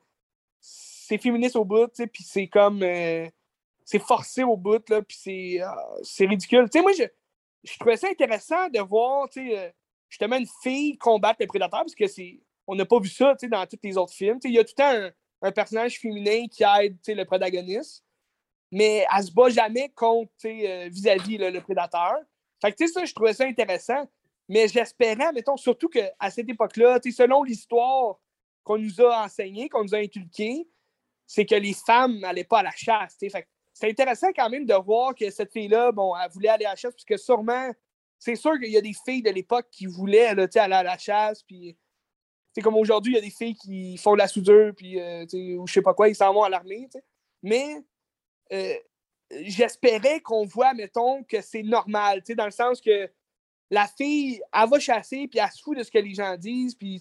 c'est 0.60 1.18
féministe 1.18 1.56
au 1.56 1.64
bout, 1.64 1.90
puis 2.12 2.22
c'est 2.22 2.48
comme. 2.48 2.82
Euh, 2.82 3.28
c'est 3.84 4.00
forcé 4.00 4.42
au 4.42 4.56
bout, 4.56 4.88
là, 4.90 5.00
puis 5.00 5.16
c'est, 5.16 5.62
euh, 5.62 5.68
c'est 6.02 6.26
ridicule. 6.26 6.68
Tu 6.68 6.78
sais, 6.78 6.82
moi, 6.82 6.92
je, 6.92 7.04
je 7.64 7.78
trouvais 7.78 7.96
ça 7.96 8.08
intéressant 8.08 8.68
de 8.68 8.80
voir, 8.80 9.28
euh, 9.36 9.70
justement, 10.08 10.36
une 10.36 10.48
fille 10.62 10.96
combattre 10.98 11.38
le 11.40 11.46
prédateur, 11.46 11.80
parce 11.80 11.94
que 11.94 12.06
c'est. 12.06 12.40
On 12.68 12.74
n'a 12.74 12.84
pas 12.84 12.98
vu 12.98 13.08
ça, 13.08 13.34
dans 13.48 13.66
tous 13.66 13.78
les 13.84 13.96
autres 13.96 14.12
films. 14.12 14.40
Il 14.42 14.50
y 14.50 14.58
a 14.58 14.64
tout 14.64 14.74
le 14.76 14.82
temps 14.82 15.14
un 15.42 15.52
personnage 15.52 16.00
féminin 16.00 16.46
qui 16.50 16.64
aide 16.64 16.98
le 17.06 17.24
protagoniste, 17.24 18.04
mais 18.72 19.06
elle 19.16 19.22
se 19.22 19.30
bat 19.30 19.48
jamais 19.50 19.88
contre 19.90 20.32
euh, 20.44 20.88
vis-à-vis 20.88 21.38
le 21.38 21.60
prédateur. 21.60 22.16
Fait 22.60 22.72
que 22.72 22.86
ça, 22.88 23.04
je 23.04 23.14
trouvais 23.14 23.34
ça 23.34 23.44
intéressant, 23.44 24.08
mais 24.48 24.68
j'espérais, 24.68 25.32
mettons, 25.32 25.56
surtout 25.56 25.88
qu'à 25.88 26.30
cette 26.30 26.48
époque-là, 26.48 26.98
selon 27.02 27.42
l'histoire 27.42 28.18
qu'on 28.64 28.78
nous 28.78 29.00
a 29.00 29.24
enseignée, 29.24 29.68
qu'on 29.68 29.84
nous 29.84 29.94
a 29.94 29.98
inculquée, 29.98 30.68
c'est 31.26 31.44
que 31.44 31.54
les 31.54 31.74
femmes 31.74 32.18
n'allaient 32.18 32.44
pas 32.44 32.60
à 32.60 32.62
la 32.64 32.70
chasse. 32.72 33.16
C'est 33.78 33.90
intéressant 33.90 34.28
quand 34.34 34.48
même 34.48 34.64
de 34.64 34.72
voir 34.72 35.14
que 35.14 35.28
cette 35.28 35.52
fille-là, 35.52 35.92
bon, 35.92 36.16
elle 36.16 36.30
voulait 36.30 36.48
aller 36.48 36.64
à 36.64 36.70
la 36.70 36.76
chasse, 36.76 36.94
parce 36.94 37.04
que 37.04 37.18
sûrement, 37.18 37.70
c'est 38.18 38.34
sûr 38.34 38.58
qu'il 38.58 38.70
y 38.70 38.78
a 38.78 38.80
des 38.80 38.94
filles 39.04 39.20
de 39.20 39.28
l'époque 39.28 39.66
qui 39.70 39.84
voulaient 39.84 40.28
aller 40.28 40.48
à 40.56 40.82
la 40.82 40.96
chasse, 40.96 41.42
puis 41.42 41.76
c'est 42.54 42.62
comme 42.62 42.76
aujourd'hui, 42.76 43.12
il 43.12 43.16
y 43.16 43.18
a 43.18 43.22
des 43.22 43.28
filles 43.28 43.54
qui 43.54 43.98
font 43.98 44.14
de 44.14 44.18
la 44.18 44.28
soudure, 44.28 44.72
puis, 44.74 44.98
euh, 44.98 45.26
ou 45.58 45.66
je 45.66 45.74
sais 45.74 45.82
pas 45.82 45.92
quoi, 45.92 46.08
ils 46.08 46.14
s'en 46.14 46.32
vont 46.32 46.42
à 46.42 46.48
l'armée. 46.48 46.88
Mais 47.42 47.84
euh, 48.54 48.74
j'espérais 49.42 50.20
qu'on 50.20 50.46
voit, 50.46 50.72
mettons, 50.72 51.22
que 51.24 51.42
c'est 51.42 51.62
normal, 51.62 52.22
dans 52.34 52.46
le 52.46 52.52
sens 52.52 52.80
que 52.80 53.10
la 53.70 53.86
fille, 53.88 54.40
elle 54.54 54.70
va 54.70 54.78
chasser, 54.78 55.28
puis 55.28 55.38
elle 55.38 55.50
se 55.50 55.62
fout 55.62 55.76
de 55.76 55.82
ce 55.82 55.90
que 55.90 55.98
les 55.98 56.14
gens 56.14 56.34
disent, 56.38 56.74
puis, 56.74 56.98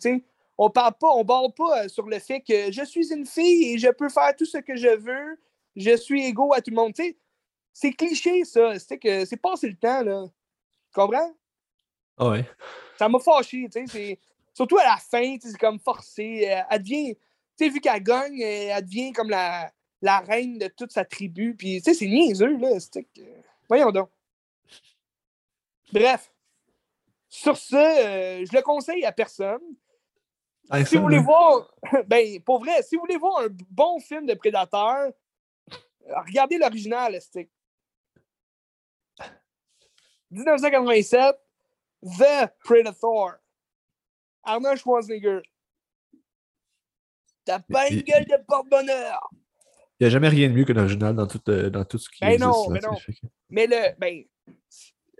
on 0.58 0.70
parle 0.70 0.96
pas, 1.00 1.08
on 1.16 1.24
parle 1.24 1.54
pas 1.54 1.86
euh, 1.86 1.88
sur 1.88 2.06
le 2.06 2.20
fait 2.20 2.42
que 2.42 2.70
je 2.70 2.84
suis 2.84 3.14
une 3.14 3.26
fille 3.26 3.74
et 3.76 3.78
je 3.78 3.88
peux 3.92 4.10
faire 4.10 4.36
tout 4.36 4.46
ce 4.46 4.58
que 4.58 4.76
je 4.76 4.94
veux, 4.98 5.40
je 5.76 5.96
suis 5.98 6.26
égaux 6.26 6.54
à 6.54 6.62
tout 6.62 6.72
le 6.72 6.76
monde, 6.76 6.94
C'est 7.74 7.92
cliché, 7.92 8.46
ça. 8.46 8.80
C'est 8.80 8.98
que 8.98 9.26
c'est 9.26 9.38
passé 9.38 9.68
le 9.68 9.76
temps, 9.76 10.02
là. 10.02 10.26
Tu 10.94 11.02
comprends? 11.02 11.34
Ah 12.18 12.30
ouais. 12.30 12.46
Ça 12.98 13.10
m'a 13.10 13.20
fâché, 13.20 13.68
tu 13.72 13.88
sais. 13.88 14.20
Surtout 14.54 14.78
à 14.78 14.86
la 14.86 14.98
fin, 14.98 15.36
c'est 15.42 15.58
comme 15.58 15.80
forcé. 15.80 16.48
Euh, 16.50 16.62
elle 16.70 16.82
devient, 16.82 17.16
tu 17.58 17.66
sais, 17.66 17.70
vu 17.70 17.82
qu'elle 17.82 18.02
gagne, 18.02 18.42
euh, 18.42 18.76
elle 18.78 18.86
devient 18.86 19.12
comme 19.12 19.30
la, 19.30 19.72
la 20.02 20.20
reine 20.20 20.58
de 20.58 20.68
toute 20.68 20.94
sa 20.94 21.04
tribu. 21.04 21.56
Puis, 21.56 21.82
tu 21.82 21.92
sais, 21.92 21.94
c'est 21.94 22.08
niaiseux, 22.08 22.58
là. 22.58 22.70
Voyons 23.68 23.92
donc. 23.92 24.10
Bref. 25.92 26.32
Sur 27.28 27.58
ce, 27.58 27.76
euh, 27.76 28.46
je 28.46 28.56
le 28.56 28.62
conseille 28.62 29.04
à 29.04 29.12
personne. 29.12 29.62
si 30.86 30.96
vous 30.96 31.02
voulez 31.02 31.20
voir, 31.20 31.70
ben, 32.08 32.42
pour 32.42 32.60
vrai, 32.60 32.82
si 32.82 32.96
vous 32.96 33.02
voulez 33.02 33.18
voir 33.18 33.42
un 33.42 33.48
bon 33.70 34.00
film 34.00 34.26
de 34.26 34.36
Prédateur, 34.36 35.12
regardez 36.10 36.58
l'original, 36.58 37.20
stick. 37.22 37.50
1987, 40.32 41.36
The 42.02 42.52
Predator. 42.64 43.36
Arnold 44.44 44.78
Schwarzenegger. 44.78 45.42
T'as 47.46 47.60
pas 47.60 47.90
une 47.90 48.02
gueule 48.02 48.26
de 48.26 48.44
porte-bonheur. 48.48 49.30
Il 50.00 50.04
n'y 50.04 50.08
a 50.08 50.10
jamais 50.10 50.30
rien 50.30 50.50
de 50.50 50.54
mieux 50.54 50.66
que 50.66 50.74
l'original 50.74 51.16
dans 51.16 51.28
tout, 51.28 51.42
euh, 51.50 51.70
dans 51.70 51.86
tout 51.86 51.98
ce 51.98 52.10
qui 52.10 52.22
ben 52.22 52.34
existe. 52.34 52.44
Non, 52.44 52.70
mais 52.70 52.80
non. 52.80 52.98
Mais 53.50 53.68
le. 53.68 53.96
Ben, 53.98 54.24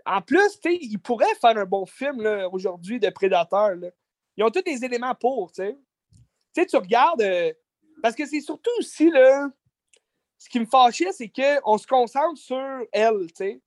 en 0.04 0.22
plus, 0.22 0.58
il 0.64 0.98
pourrait 0.98 1.34
faire 1.40 1.56
un 1.56 1.64
bon 1.64 1.86
film 1.86 2.24
aujourd'hui 2.52 3.00
de 3.00 3.10
Prédateur. 3.10 3.72
Ils 4.36 4.44
ont 4.44 4.50
tous 4.50 4.62
les 4.64 4.84
éléments 4.84 5.14
pour, 5.14 5.50
tu 5.50 5.62
sais. 6.52 6.66
tu 6.66 6.76
regardes. 6.76 7.22
Euh, 7.22 7.52
parce 8.02 8.14
que 8.14 8.26
c'est 8.26 8.40
surtout 8.40 8.70
aussi, 8.78 9.10
là, 9.10 9.48
ce 10.46 10.50
qui 10.50 10.60
me 10.60 10.66
fâchait, 10.66 11.12
c'est 11.12 11.28
qu'on 11.28 11.76
se 11.76 11.86
concentre 11.86 12.38
sur 12.38 12.80
elle, 12.92 13.26
tu 13.28 13.34
sais 13.34 13.60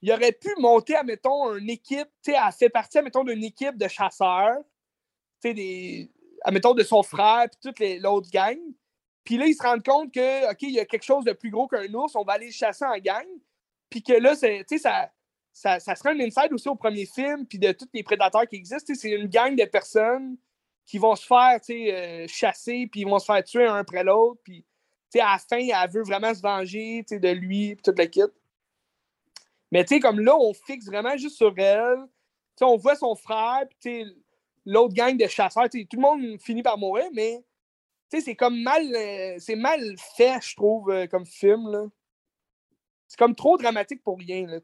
il 0.00 0.12
aurait 0.12 0.32
pu 0.32 0.48
monter, 0.58 0.96
admettons, 0.96 1.56
une 1.56 1.70
équipe, 1.70 2.08
tu 2.22 2.32
sais, 2.32 2.38
elle 2.38 2.52
fait 2.52 2.68
partie, 2.68 2.98
admettons, 2.98 3.24
d'une 3.24 3.42
équipe 3.42 3.76
de 3.76 3.88
chasseurs, 3.88 4.58
tu 5.42 5.48
sais, 5.48 5.54
des, 5.54 6.10
de 6.46 6.82
son 6.84 7.02
frère, 7.02 7.46
puis 7.50 7.72
toute 7.72 7.80
l'autre 8.00 8.30
gang. 8.30 8.58
Puis 9.24 9.36
là, 9.36 9.46
il 9.46 9.54
se 9.54 9.62
rend 9.62 9.78
compte 9.80 10.12
que, 10.12 10.50
OK, 10.50 10.62
il 10.62 10.72
y 10.72 10.80
a 10.80 10.84
quelque 10.84 11.04
chose 11.04 11.24
de 11.24 11.32
plus 11.32 11.50
gros 11.50 11.66
qu'un 11.66 11.92
ours, 11.94 12.14
on 12.14 12.22
va 12.22 12.34
aller 12.34 12.46
le 12.46 12.52
chasser 12.52 12.84
en 12.84 12.96
gang. 12.98 13.26
Puis 13.90 14.02
que 14.02 14.12
là, 14.12 14.36
tu 14.36 14.64
sais, 14.66 14.78
ça, 14.78 15.10
ça, 15.52 15.80
ça, 15.80 15.94
serait 15.96 16.10
un 16.10 16.20
inside 16.20 16.52
aussi 16.52 16.68
au 16.68 16.76
premier 16.76 17.06
film, 17.06 17.44
puis 17.46 17.58
de 17.58 17.72
tous 17.72 17.88
les 17.92 18.02
prédateurs 18.02 18.46
qui 18.46 18.56
existent. 18.56 18.94
C'est 18.94 19.10
une 19.10 19.26
gang 19.26 19.56
de 19.56 19.64
personnes 19.64 20.36
qui 20.86 20.98
vont 20.98 21.16
se 21.16 21.26
faire 21.26 21.58
euh, 21.70 22.26
chasser, 22.28 22.88
puis 22.90 23.00
ils 23.00 23.06
vont 23.06 23.18
se 23.18 23.26
faire 23.26 23.42
tuer 23.42 23.66
un 23.66 23.76
après 23.76 24.04
l'autre. 24.04 24.40
Puis 24.44 24.64
à 25.14 25.32
la 25.32 25.38
fin, 25.38 25.58
elle 25.58 25.90
veut 25.90 26.02
vraiment 26.02 26.34
se 26.34 26.40
venger 26.40 27.02
de 27.10 27.28
lui, 27.30 27.74
puis 27.74 27.82
toute 27.82 27.98
la 27.98 28.06
kit. 28.06 28.22
Mais 29.70 29.84
comme 30.00 30.20
là, 30.20 30.36
on 30.36 30.52
fixe 30.54 30.86
vraiment 30.86 31.16
juste 31.16 31.36
sur 31.36 31.52
elle. 31.58 31.98
on 32.60 32.76
voit 32.76 32.96
son 32.96 33.14
frère, 33.14 33.64
puis 33.80 34.04
l'autre 34.64 34.94
gang 34.94 35.16
de 35.16 35.26
chasseurs. 35.26 35.68
Tout 35.68 35.86
le 35.92 36.00
monde 36.00 36.40
finit 36.40 36.62
par 36.62 36.78
mourir, 36.78 37.08
mais 37.12 37.42
c'est 38.10 38.36
comme 38.36 38.60
mal, 38.62 38.84
euh, 38.94 39.36
c'est 39.38 39.56
mal 39.56 39.96
fait, 40.16 40.40
je 40.42 40.56
trouve, 40.56 40.90
euh, 40.90 41.06
comme 41.06 41.26
film. 41.26 41.90
C'est 43.06 43.18
comme 43.18 43.34
trop 43.34 43.56
dramatique 43.56 44.02
pour 44.02 44.18
rien. 44.18 44.46
Là, 44.46 44.58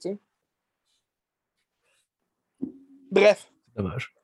Bref. 3.11 3.51
Dommage. 3.77 4.15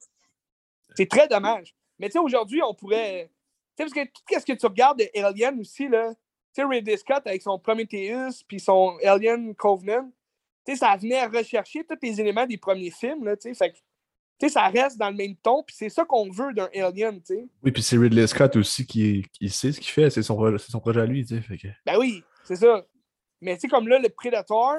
C'est 0.97 1.09
très 1.09 1.29
dommage. 1.29 1.75
Mais 1.99 2.09
tu 2.09 2.13
sais, 2.13 2.19
aujourd'hui, 2.19 2.63
on 2.63 2.75
pourrait. 2.75 3.31
Parce 3.81 3.93
que 3.93 4.05
tout 4.05 4.41
ce 4.41 4.45
que 4.45 4.53
tu 4.53 4.67
regardes 4.67 4.99
de 4.99 5.09
Alien 5.19 5.59
aussi, 5.59 5.89
là, 5.89 6.13
tu 6.55 6.61
sais, 6.61 6.65
Ridley 6.65 6.97
Scott 6.99 7.23
avec 7.27 7.41
son 7.41 7.59
Prometheus 7.59 8.43
puis 8.47 8.61
son 8.61 8.99
Alien 9.03 9.55
Covenant, 9.55 10.13
tu 10.67 10.73
sais, 10.73 10.79
ça 10.79 10.97
venait 10.97 11.25
rechercher 11.25 11.85
tous 11.85 11.97
les 12.03 12.21
éléments 12.21 12.47
des 12.47 12.59
premiers 12.59 12.91
films, 12.91 13.25
là, 13.25 13.37
tu 13.37 13.49
sais. 13.49 13.55
Fait 13.55 13.71
que, 13.71 13.77
tu 13.77 14.47
sais, 14.47 14.49
ça 14.51 14.69
reste 14.69 14.99
dans 14.99 15.09
le 15.09 15.17
même 15.17 15.35
ton, 15.37 15.63
puis 15.63 15.75
c'est 15.79 15.89
ça 15.89 16.05
qu'on 16.05 16.31
veut 16.31 16.53
d'un 16.53 16.69
Alien, 16.75 17.23
tu 17.23 17.35
sais. 17.35 17.49
Oui, 17.63 17.73
puis 17.73 17.83
c'est 17.83 17.97
Ridley 17.97 18.27
Scott 18.27 18.55
aussi 18.57 18.85
qui, 18.85 19.25
qui 19.33 19.49
sait 19.49 19.73
ce 19.73 19.81
qu'il 19.81 19.91
fait, 19.91 20.11
c'est 20.11 20.23
son, 20.23 20.59
son, 20.59 20.81
projet 20.81 21.01
à 21.01 21.07
lui, 21.07 21.25
tu 21.25 21.37
sais. 21.37 21.41
Fait 21.41 21.57
que... 21.57 21.69
Ben 21.87 21.97
oui, 21.99 22.23
c'est 22.45 22.57
ça. 22.57 22.85
Mais 23.41 23.55
tu 23.55 23.63
sais, 23.63 23.69
comme 23.69 23.89
là, 23.89 23.99
le 23.99 24.11
Predator, 24.11 24.77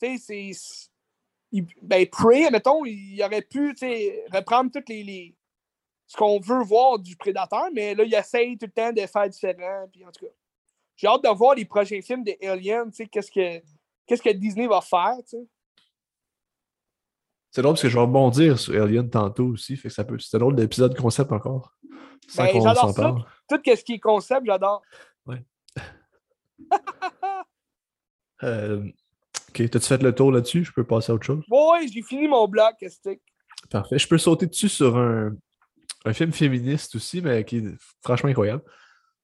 tu 0.00 0.16
sais, 0.16 0.52
c'est 0.52 1.60
ben, 1.82 2.06
Prey, 2.06 2.50
mettons, 2.50 2.84
il 2.84 3.22
aurait 3.22 3.42
pu 3.42 3.74
reprendre 4.32 4.70
toutes 4.72 4.88
les, 4.88 5.34
ce 6.08 6.16
qu'on 6.16 6.40
veut 6.40 6.64
voir 6.64 6.98
du 6.98 7.14
prédateur, 7.16 7.66
mais 7.72 7.94
là, 7.94 8.02
il 8.02 8.14
essaye 8.14 8.56
tout 8.58 8.66
le 8.66 8.72
temps 8.72 8.92
de 8.92 9.06
faire 9.06 9.28
différent. 9.28 9.86
Puis, 9.92 10.04
en 10.04 10.10
tout 10.10 10.24
cas, 10.24 10.32
j'ai 10.96 11.06
hâte 11.06 11.22
de 11.22 11.28
voir 11.28 11.54
les 11.54 11.64
prochains 11.64 12.00
films 12.00 12.24
de 12.24 12.34
Alien, 12.44 12.90
qu'est-ce 12.90 13.30
que, 13.30 13.62
qu'est-ce 14.06 14.22
que 14.22 14.30
Disney 14.30 14.66
va 14.66 14.80
faire. 14.80 15.14
C'est 17.50 17.62
drôle 17.62 17.74
parce 17.74 17.82
que 17.82 17.88
je 17.88 17.94
vais 17.94 18.00
rebondir 18.00 18.58
sur 18.58 18.82
Alien 18.82 19.08
tantôt 19.08 19.48
aussi. 19.48 19.76
Fait 19.76 19.88
que 19.88 19.94
ça 19.94 20.04
peut... 20.04 20.18
C'est 20.18 20.38
drôle 20.38 20.56
d'épisode 20.56 20.96
concept 20.98 21.30
encore. 21.30 21.74
Ben, 22.36 22.48
j'adore 22.52 22.94
ça. 22.94 23.14
Tout 23.48 23.60
ce 23.64 23.84
qui 23.84 23.94
est 23.94 24.00
concept, 24.00 24.46
j'adore. 24.46 24.82
Ouais. 25.26 25.44
euh, 28.42 28.90
Ok, 29.48 29.70
t'as-tu 29.70 29.86
fait 29.86 30.02
le 30.02 30.14
tour 30.14 30.30
là-dessus? 30.30 30.64
Je 30.64 30.72
peux 30.72 30.84
passer 30.84 31.10
à 31.10 31.14
autre 31.14 31.24
chose? 31.24 31.44
Oui, 31.50 31.90
j'ai 31.92 32.02
fini 32.02 32.28
mon 32.28 32.46
bloc, 32.46 32.74
Stick. 32.86 33.20
Parfait. 33.70 33.98
Je 33.98 34.06
peux 34.06 34.18
sauter 34.18 34.46
dessus 34.46 34.68
sur 34.68 34.96
un, 34.96 35.32
un 36.04 36.12
film 36.12 36.32
féministe 36.32 36.94
aussi, 36.94 37.20
mais 37.20 37.44
qui 37.44 37.58
est 37.58 37.74
franchement 38.02 38.30
incroyable. 38.30 38.62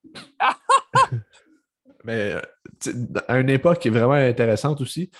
mais 2.04 2.36
à 3.28 3.38
une 3.38 3.50
époque 3.50 3.80
qui 3.80 3.88
est 3.88 3.92
vraiment 3.92 4.12
intéressante 4.12 4.80
aussi. 4.80 5.10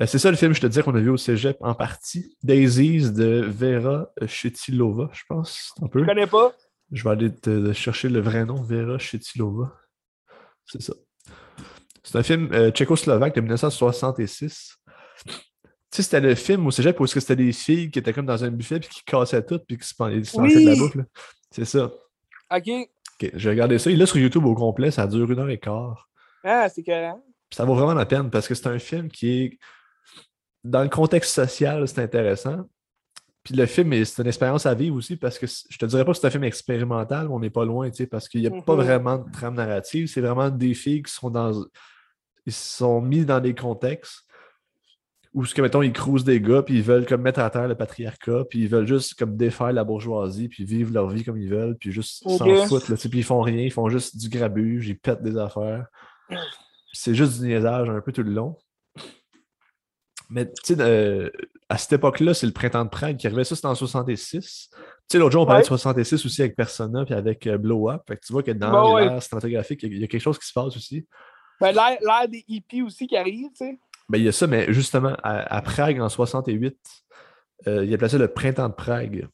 Euh, 0.00 0.06
c'est 0.06 0.18
ça 0.18 0.30
le 0.30 0.36
film, 0.36 0.54
je 0.54 0.60
te 0.60 0.66
dis, 0.66 0.80
qu'on 0.80 0.94
a 0.94 1.00
vu 1.00 1.10
au 1.10 1.16
cégep 1.16 1.56
en 1.60 1.74
partie. 1.74 2.36
Daisies 2.42 3.12
de 3.12 3.44
Vera 3.46 4.10
Chetilova, 4.26 5.10
je 5.12 5.22
pense. 5.28 5.74
Un 5.82 5.88
peu. 5.88 6.00
Je 6.00 6.06
connais 6.06 6.26
pas. 6.26 6.52
Je 6.92 7.04
vais 7.04 7.10
aller 7.10 7.34
te 7.34 7.72
chercher 7.72 8.08
le 8.08 8.20
vrai 8.20 8.44
nom, 8.44 8.62
Vera 8.62 8.98
Chetilova. 8.98 9.72
C'est 10.66 10.82
ça. 10.82 10.94
C'est 12.02 12.18
un 12.18 12.22
film 12.22 12.50
euh, 12.52 12.70
tchécoslovaque 12.70 13.34
de 13.34 13.40
1966. 13.40 14.76
Tu 15.92 15.96
sais, 15.96 16.04
c'était 16.04 16.20
le 16.20 16.34
film 16.34 16.66
au 16.66 16.70
cégep 16.70 16.98
où 16.98 17.06
c'était 17.06 17.36
des 17.36 17.52
filles 17.52 17.90
qui 17.90 17.98
étaient 17.98 18.14
comme 18.14 18.24
dans 18.24 18.42
un 18.42 18.50
buffet 18.50 18.80
puis 18.80 18.88
qui 18.88 19.04
cassaient 19.04 19.44
tout 19.44 19.58
puis 19.58 19.76
qui 19.76 19.86
se 19.86 19.94
pensaient 19.94 20.64
de 20.64 20.70
la 20.70 20.74
boucle. 20.74 21.04
C'est 21.50 21.66
ça. 21.66 21.92
OK. 22.50 22.68
OK, 23.20 23.30
j'ai 23.34 23.50
regardé 23.50 23.78
ça. 23.78 23.90
Il 23.90 23.94
est 23.94 23.98
là 23.98 24.06
sur 24.06 24.16
YouTube 24.16 24.46
au 24.46 24.54
complet, 24.54 24.90
ça 24.90 25.06
dure 25.06 25.30
une 25.30 25.38
heure 25.38 25.50
et 25.50 25.58
quart. 25.58 26.08
Ah, 26.44 26.66
c'est 26.70 26.82
que. 26.82 26.92
Ça 27.50 27.66
vaut 27.66 27.74
vraiment 27.74 27.92
la 27.92 28.06
peine 28.06 28.30
parce 28.30 28.48
que 28.48 28.54
c'est 28.54 28.68
un 28.68 28.78
film 28.78 29.10
qui 29.10 29.42
est. 29.42 29.58
Dans 30.64 30.82
le 30.82 30.88
contexte 30.88 31.34
social, 31.34 31.86
c'est 31.86 32.00
intéressant. 32.00 32.62
Puis 33.42 33.54
le 33.54 33.66
film, 33.66 33.92
c'est 34.06 34.22
une 34.22 34.28
expérience 34.28 34.64
à 34.64 34.72
vivre 34.72 34.96
aussi 34.96 35.16
parce 35.16 35.38
que 35.38 35.46
je 35.46 35.76
te 35.76 35.84
dirais 35.84 36.06
pas 36.06 36.12
que 36.12 36.18
c'est 36.18 36.26
un 36.26 36.30
film 36.30 36.44
expérimental, 36.44 37.28
mais 37.28 37.34
on 37.34 37.40
n'est 37.40 37.50
pas 37.50 37.66
loin, 37.66 37.90
tu 37.90 37.96
sais, 37.96 38.06
parce 38.06 38.28
qu'il 38.28 38.40
n'y 38.40 38.46
a 38.46 38.50
pas 38.50 38.56
mm-hmm. 38.56 38.76
vraiment 38.76 39.18
de 39.18 39.30
trame 39.30 39.56
narrative. 39.56 40.06
C'est 40.06 40.22
vraiment 40.22 40.48
des 40.48 40.72
filles 40.72 41.02
qui 41.02 41.12
sont 41.12 41.28
dans 41.28 41.52
ils 42.46 42.52
sont 42.52 43.02
mis 43.02 43.26
dans 43.26 43.40
des 43.40 43.54
contextes 43.54 44.24
où, 45.34 45.44
ce 45.44 45.54
que, 45.54 45.62
mettons, 45.62 45.82
ils 45.82 45.92
crousent 45.92 46.24
des 46.24 46.40
gars, 46.40 46.62
puis 46.62 46.76
ils 46.76 46.82
veulent 46.82 47.06
comme 47.06 47.22
mettre 47.22 47.40
à 47.40 47.48
terre 47.48 47.68
le 47.68 47.74
patriarcat, 47.74 48.44
puis 48.50 48.60
ils 48.60 48.68
veulent 48.68 48.86
juste 48.86 49.14
comme 49.14 49.36
défaire 49.36 49.72
la 49.72 49.84
bourgeoisie, 49.84 50.48
puis 50.48 50.64
vivre 50.64 50.92
leur 50.92 51.08
vie 51.08 51.24
comme 51.24 51.38
ils 51.38 51.48
veulent, 51.48 51.76
puis 51.76 51.90
juste 51.90 52.22
s'en 52.22 52.66
foutre, 52.66 52.90
là, 52.90 52.96
puis 52.96 53.18
ils 53.18 53.24
font 53.24 53.40
rien, 53.40 53.62
ils 53.62 53.72
font 53.72 53.88
juste 53.88 54.16
du 54.18 54.28
grabuge, 54.28 54.88
ils 54.88 54.98
pètent 54.98 55.22
des 55.22 55.38
affaires. 55.38 55.86
C'est 56.92 57.14
juste 57.14 57.40
du 57.40 57.46
niaisage 57.46 57.88
un 57.88 58.00
peu 58.00 58.12
tout 58.12 58.22
le 58.22 58.32
long. 58.32 58.56
Mais 60.28 60.46
tu 60.46 60.74
sais, 60.74 61.30
à 61.68 61.78
cette 61.78 61.94
époque-là, 61.94 62.34
c'est 62.34 62.46
le 62.46 62.52
printemps 62.52 62.84
de 62.84 62.90
Prague 62.90 63.16
qui 63.16 63.26
arrivait. 63.26 63.44
Ça, 63.44 63.54
c'était 63.54 63.68
en 63.68 63.74
66. 63.74 64.70
Tu 64.70 64.78
sais, 65.08 65.18
l'autre 65.18 65.32
jour, 65.32 65.42
on 65.42 65.46
parlait 65.46 65.62
de 65.62 65.66
66 65.66 66.24
aussi 66.24 66.42
avec 66.42 66.56
Persona 66.56 67.04
puis 67.04 67.14
avec 67.14 67.46
euh, 67.46 67.56
Blow 67.58 67.90
Up. 67.90 68.02
Fait 68.06 68.16
que 68.16 68.24
tu 68.26 68.32
vois 68.32 68.42
que 68.42 68.50
dans 68.50 68.70
bah 68.70 69.00
l'ère 69.00 69.22
cinématographique, 69.22 69.82
il 69.82 69.98
y, 69.98 70.04
a 70.04 70.06
quelque 70.06 70.20
chose 70.20 70.38
qui 70.38 70.46
se 70.46 70.52
passe 70.52 70.76
aussi. 70.76 71.06
Ben, 71.60 71.72
l'air 71.72 72.28
des 72.28 72.44
hippies 72.48 72.82
aussi 72.82 73.06
qui 73.06 73.16
arrive, 73.16 73.48
tu 73.56 73.66
sais. 73.66 73.78
Ben, 74.08 74.18
il 74.18 74.24
y 74.24 74.28
a 74.28 74.32
ça, 74.32 74.46
mais 74.46 74.72
justement, 74.72 75.16
à, 75.22 75.62
Prague, 75.62 76.00
en 76.00 76.08
68, 76.08 76.76
euh, 77.66 77.84
il 77.84 77.94
a 77.94 77.98
placé 77.98 78.18
le 78.18 78.28
printemps 78.28 78.68
de 78.68 78.74
Prague. 78.74 79.28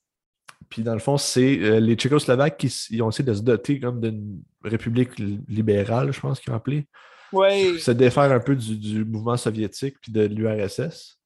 Puis, 0.69 0.83
dans 0.83 0.93
le 0.93 0.99
fond, 0.99 1.17
c'est 1.17 1.59
euh, 1.61 1.81
les 1.81 1.95
Tchécoslovaques 1.95 2.59
qui 2.59 3.03
ont 3.03 3.09
essayé 3.09 3.25
de 3.25 3.35
se 3.35 3.43
doter 3.43 3.81
comme 3.81 4.01
d'une 4.01 4.43
république 4.63 5.19
libérale, 5.19 6.13
je 6.13 6.21
pense 6.21 6.41
qu'ils 6.41 6.53
ont 6.53 6.57
appelé. 6.57 6.87
Oui. 7.33 7.79
Se 7.79 7.91
défaire 7.91 8.31
un 8.33 8.41
peu 8.41 8.57
du, 8.57 9.05
mouvement 9.05 9.37
soviétique 9.37 9.97
puis 10.01 10.13
de 10.13 10.23
l'URSS. 10.23 11.19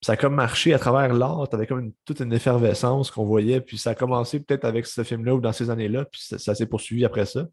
Ça 0.00 0.12
a 0.12 0.16
comme 0.16 0.34
marché 0.34 0.72
à 0.74 0.78
travers 0.78 1.12
l'art, 1.12 1.48
avait 1.52 1.66
comme 1.66 1.92
toute 2.04 2.20
une 2.20 2.32
effervescence 2.32 3.10
qu'on 3.10 3.24
voyait, 3.24 3.60
puis 3.60 3.78
ça 3.78 3.90
a 3.90 3.94
commencé 3.96 4.38
peut-être 4.38 4.64
avec 4.64 4.86
ce 4.86 5.02
film-là 5.02 5.34
ou 5.34 5.40
dans 5.40 5.52
ces 5.52 5.70
années-là, 5.70 6.04
puis 6.04 6.20
ça 6.22 6.54
s'est 6.54 6.66
poursuivi 6.66 7.04
après 7.04 7.26
ça 7.26 7.48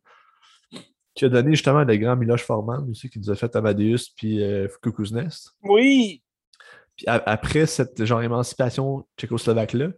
qui 1.16 1.26
a 1.26 1.30
donné 1.30 1.51
justement 1.51 1.84
le 1.84 1.97
grand 1.97 2.16
Miloš 2.16 2.43
Forman 2.43 2.88
aussi, 2.89 3.09
qui 3.09 3.20
nous 3.20 3.32
a 3.32 3.36
fait 3.36 3.55
Amadeus 3.55 4.11
puis 4.16 4.43
euh. 4.43 4.68
Oui! 5.63 6.22
Puis 6.97 7.05
après 7.07 7.66
cette 7.66 8.05
genre 8.05 8.22
émancipation 8.22 9.05
tchécoslovaque-là, 9.18 9.89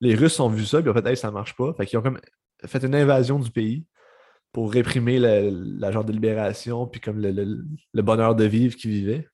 les 0.00 0.14
Russes 0.14 0.40
ont 0.40 0.48
vu 0.48 0.66
ça, 0.66 0.80
puis 0.82 0.90
en 0.90 0.94
fait, 0.94 1.06
hey, 1.06 1.16
ça 1.16 1.30
marche 1.30 1.56
pas. 1.56 1.72
Fait 1.74 1.86
qu'ils 1.86 1.98
ont 1.98 2.02
comme 2.02 2.20
fait 2.64 2.82
une 2.84 2.94
invasion 2.94 3.38
du 3.38 3.50
pays 3.50 3.86
pour 4.52 4.70
réprimer 4.70 5.18
la, 5.18 5.92
genre 5.92 6.04
de 6.04 6.12
libération, 6.12 6.86
puis 6.86 7.00
comme 7.00 7.20
le, 7.20 8.02
bonheur 8.02 8.34
de 8.34 8.44
vivre 8.44 8.76
qu'ils 8.76 8.90
vivaient. 8.90 9.28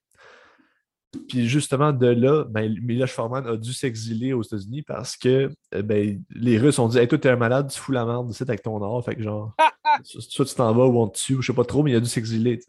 Puis 1.27 1.47
justement, 1.47 1.91
de 1.91 2.07
là, 2.07 2.43
ben, 2.43 2.75
Miloš 2.81 3.11
Forman 3.13 3.47
a 3.47 3.57
dû 3.57 3.73
s'exiler 3.73 4.33
aux 4.33 4.43
États-Unis 4.43 4.83
parce 4.83 5.17
que 5.17 5.51
euh, 5.73 5.81
ben, 5.81 6.23
les 6.29 6.57
Russes 6.59 6.77
ont 6.77 6.87
dit 6.87 6.99
Hey, 6.99 7.07
toi, 7.07 7.17
t'es 7.17 7.29
un 7.29 7.35
malade, 7.35 7.69
tu 7.71 7.79
fous 7.79 7.91
la 7.91 8.05
merde 8.05 8.29
ici 8.29 8.43
avec 8.43 8.61
ton 8.61 8.79
or. 8.81 9.03
Fait 9.03 9.15
que 9.15 9.23
genre, 9.23 9.55
soit 10.03 10.45
tu 10.45 10.55
t'en 10.55 10.73
vas 10.73 10.85
ou 10.85 10.99
on 10.99 11.07
te 11.07 11.17
tue, 11.17 11.35
ou 11.35 11.41
je 11.41 11.47
sais 11.47 11.55
pas 11.55 11.65
trop, 11.65 11.81
mais 11.81 11.91
il 11.91 11.95
a 11.95 11.99
dû 11.99 12.09
s'exiler. 12.09 12.59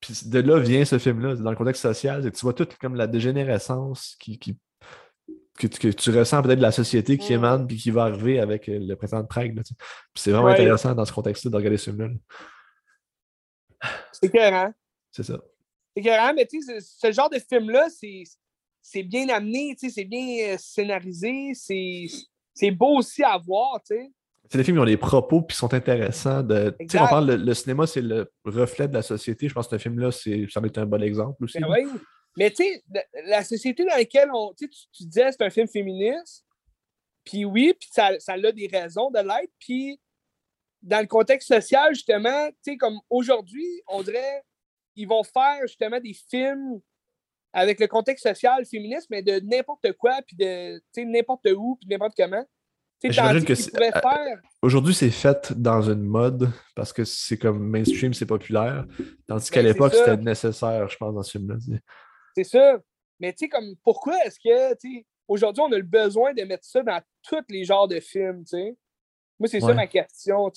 Puis 0.00 0.14
de 0.26 0.38
là 0.38 0.58
vient 0.58 0.84
ce 0.84 0.98
film-là, 0.98 1.34
dans 1.34 1.50
le 1.50 1.56
contexte 1.56 1.82
social, 1.82 2.30
tu 2.30 2.40
vois 2.42 2.54
toute 2.54 2.76
comme 2.76 2.94
la 2.94 3.06
dégénérescence 3.06 4.16
qui, 4.20 4.38
que, 4.38 5.66
tu 5.66 6.10
ressens 6.10 6.42
peut-être 6.42 6.58
de 6.58 6.62
la 6.62 6.72
société 6.72 7.18
qui 7.18 7.32
mm. 7.32 7.36
émane 7.36 7.66
puis 7.66 7.76
qui 7.76 7.90
va 7.90 8.04
arriver 8.04 8.40
avec 8.40 8.68
euh, 8.68 8.78
le 8.80 8.94
président 8.94 9.20
de 9.20 9.26
Prague. 9.26 9.54
Puis 9.54 9.74
c'est 10.14 10.30
vraiment 10.30 10.48
intéressant 10.48 10.94
dans 10.94 11.04
ce 11.04 11.12
contexte-là 11.12 11.50
de 11.50 11.56
regarder 11.56 11.76
ce 11.76 11.90
film-là. 11.90 12.08
C'est 14.12 14.30
clair, 14.30 14.54
hein? 14.54 14.74
C'est 15.10 15.22
ça. 15.22 15.40
C'est 16.00 16.08
carrément, 16.08 16.34
mais 16.34 16.46
tu 16.46 16.62
sais, 16.62 16.78
ce 16.80 17.12
genre 17.12 17.30
de 17.30 17.38
film-là, 17.38 17.88
c'est 18.82 19.02
bien 19.02 19.28
amené, 19.28 19.76
c'est 19.78 20.04
bien 20.04 20.54
euh, 20.54 20.56
scénarisé, 20.58 21.52
c'est 21.54 22.70
beau 22.70 22.98
aussi 22.98 23.22
à 23.22 23.36
voir, 23.38 23.80
tu 23.86 23.96
sais. 23.96 24.10
C'est 24.50 24.58
des 24.58 24.64
films 24.64 24.78
qui 24.78 24.82
ont 24.82 24.84
des 24.84 24.96
propos 24.96 25.42
qui 25.42 25.56
sont 25.56 25.72
intéressants. 25.74 26.42
De, 26.42 26.74
on 26.80 27.06
parle, 27.06 27.34
le, 27.34 27.54
cinéma, 27.54 27.86
c'est 27.86 28.02
le 28.02 28.32
reflet 28.44 28.88
de 28.88 28.94
la 28.94 29.02
société. 29.02 29.48
Je 29.48 29.54
pense 29.54 29.68
que 29.68 29.78
ce 29.78 29.82
film-là, 29.82 30.10
ça 30.10 30.60
va 30.60 30.66
être 30.66 30.78
un 30.78 30.86
bon 30.86 31.00
exemple 31.02 31.44
aussi. 31.44 31.60
Ben 31.60 31.68
oui. 31.70 31.86
Mais 32.36 32.50
tu 32.50 32.64
sais, 32.64 32.82
la 33.26 33.44
société 33.44 33.84
dans 33.84 33.94
laquelle 33.94 34.28
on. 34.34 34.52
Tu, 34.58 34.68
tu 34.68 35.04
disais 35.04 35.30
c'est 35.30 35.42
un 35.44 35.50
film 35.50 35.68
féministe. 35.68 36.44
Puis 37.22 37.44
oui, 37.44 37.74
puis 37.78 37.88
ça, 37.92 38.18
ça 38.18 38.32
a 38.32 38.52
des 38.52 38.66
raisons 38.66 39.10
de 39.10 39.18
l'être. 39.18 39.52
Puis 39.60 40.00
dans 40.82 41.00
le 41.00 41.06
contexte 41.06 41.46
social, 41.46 41.94
justement, 41.94 42.48
tu 42.48 42.72
sais, 42.72 42.76
comme 42.76 42.98
aujourd'hui, 43.08 43.82
on 43.86 44.02
dirait 44.02 44.42
ils 44.96 45.08
vont 45.08 45.22
faire 45.22 45.60
justement 45.62 46.00
des 46.00 46.14
films 46.14 46.80
avec 47.52 47.80
le 47.80 47.86
contexte 47.86 48.26
social 48.26 48.64
féministe, 48.64 49.08
mais 49.10 49.22
de 49.22 49.40
n'importe 49.40 49.92
quoi, 49.94 50.20
puis 50.26 50.36
de 50.36 50.80
n'importe 50.98 51.48
où, 51.56 51.76
puis 51.76 51.88
n'importe 51.88 52.14
comment. 52.16 52.44
J'imagine 53.02 53.44
que 53.44 53.54
faire... 53.54 54.40
aujourd'hui, 54.60 54.92
c'est 54.92 55.10
fait 55.10 55.52
dans 55.54 55.80
une 55.80 56.02
mode 56.02 56.50
parce 56.76 56.92
que 56.92 57.04
c'est 57.04 57.38
comme 57.38 57.58
mainstream, 57.58 58.12
c'est 58.12 58.26
populaire. 58.26 58.84
Tandis 59.26 59.50
qu'à 59.50 59.62
ben, 59.62 59.68
l'époque, 59.68 59.94
c'était 59.94 60.18
nécessaire, 60.18 60.86
je 60.88 60.96
pense, 60.98 61.14
dans 61.14 61.22
ce 61.22 61.30
film-là. 61.32 61.56
C'est 62.36 62.44
ça. 62.44 62.78
Mais 63.18 63.32
tu 63.32 63.38
sais, 63.44 63.48
comme 63.48 63.74
pourquoi 63.82 64.14
est-ce 64.24 64.38
que, 64.38 65.02
aujourd'hui, 65.26 65.62
on 65.66 65.72
a 65.72 65.78
le 65.78 65.82
besoin 65.82 66.34
de 66.34 66.42
mettre 66.42 66.64
ça 66.64 66.82
dans 66.82 67.00
tous 67.22 67.44
les 67.48 67.64
genres 67.64 67.88
de 67.88 68.00
films, 68.00 68.44
tu 68.44 68.56
sais? 68.56 68.76
Moi, 69.38 69.48
c'est 69.48 69.60
ça 69.60 69.72
ma 69.72 69.86
question, 69.86 70.50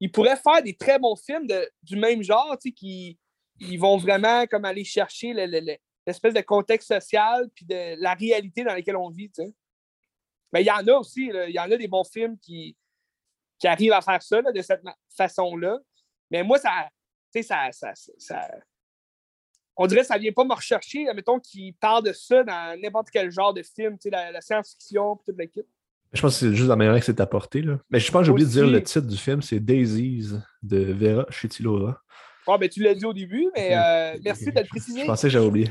Ils 0.00 0.10
pourraient 0.10 0.36
faire 0.36 0.62
des 0.62 0.74
très 0.74 0.98
bons 0.98 1.16
films 1.16 1.46
de- 1.46 1.70
du 1.82 1.96
même 1.96 2.22
genre, 2.22 2.56
tu 2.58 2.70
sais, 2.70 2.72
qui 2.72 3.18
ils 3.60 3.78
vont 3.78 3.96
vraiment 3.96 4.46
comme 4.46 4.64
aller 4.64 4.84
chercher 4.84 5.32
le- 5.32 5.46
le- 5.46 5.60
le- 5.60 5.76
l'espèce 6.06 6.34
de 6.34 6.40
contexte 6.40 6.88
social 6.88 7.48
puis 7.54 7.64
de 7.64 8.00
la 8.00 8.14
réalité 8.14 8.62
dans 8.64 8.74
laquelle 8.74 8.96
on 8.96 9.10
vit. 9.10 9.30
Mais 10.52 10.62
il 10.62 10.66
y 10.66 10.70
en 10.70 10.86
a 10.86 10.92
aussi, 10.98 11.30
il 11.32 11.54
y 11.54 11.58
en 11.58 11.70
a 11.70 11.76
des 11.76 11.88
bons 11.88 12.04
films 12.04 12.38
qui, 12.38 12.76
qui 13.58 13.66
arrivent 13.66 13.92
à 13.92 14.00
faire 14.00 14.22
ça 14.22 14.40
là, 14.40 14.52
de 14.52 14.62
cette 14.62 14.82
ma- 14.84 14.96
façon-là. 15.16 15.78
Mais 16.30 16.42
moi, 16.42 16.58
ça, 16.58 16.70
tu 17.32 17.40
sais, 17.40 17.42
ça, 17.42 17.70
ça, 17.72 17.92
ça, 17.94 18.12
ça- 18.18 18.50
On 19.76 19.86
dirait 19.86 20.00
que 20.02 20.06
ça 20.06 20.16
vient 20.16 20.32
pas 20.32 20.44
me 20.44 20.54
rechercher, 20.54 21.04
mettons, 21.12 21.38
qu'ils 21.38 21.74
parlent 21.74 22.04
de 22.04 22.12
ça 22.12 22.42
dans 22.44 22.80
n'importe 22.80 23.10
quel 23.10 23.30
genre 23.30 23.52
de 23.52 23.62
film, 23.62 23.98
la, 24.06 24.30
la 24.32 24.40
science-fiction, 24.40 25.16
puis 25.16 25.24
toute 25.26 25.38
l'équipe. 25.38 25.66
Je 26.12 26.22
pense 26.22 26.34
que 26.40 26.46
c'est 26.46 26.54
juste 26.54 26.68
la 26.68 26.76
manière 26.76 26.98
que 26.98 27.04
c'est 27.04 27.20
apporté. 27.20 27.60
Là. 27.60 27.78
Mais 27.90 28.00
je 28.00 28.10
pense 28.10 28.20
que 28.20 28.26
j'ai 28.26 28.30
oublié 28.30 28.46
de 28.46 28.52
dire 28.52 28.66
le 28.66 28.82
titre 28.82 29.06
du 29.06 29.16
film, 29.18 29.42
c'est 29.42 29.60
Daisies 29.60 30.30
de 30.62 30.78
Vera 30.92 31.26
Chitilova. 31.30 32.00
Ah, 32.48 32.58
ben, 32.58 32.68
tu 32.68 32.82
l'as 32.82 32.94
dit 32.94 33.04
au 33.04 33.12
début, 33.12 33.48
mais 33.56 33.76
euh, 33.76 34.18
merci 34.24 34.46
de 34.52 34.60
le 34.60 34.66
préciser. 34.66 35.00
Je 35.02 35.06
pensais 35.06 35.26
que 35.28 35.32
j'avais 35.32 35.46
oublié. 35.46 35.68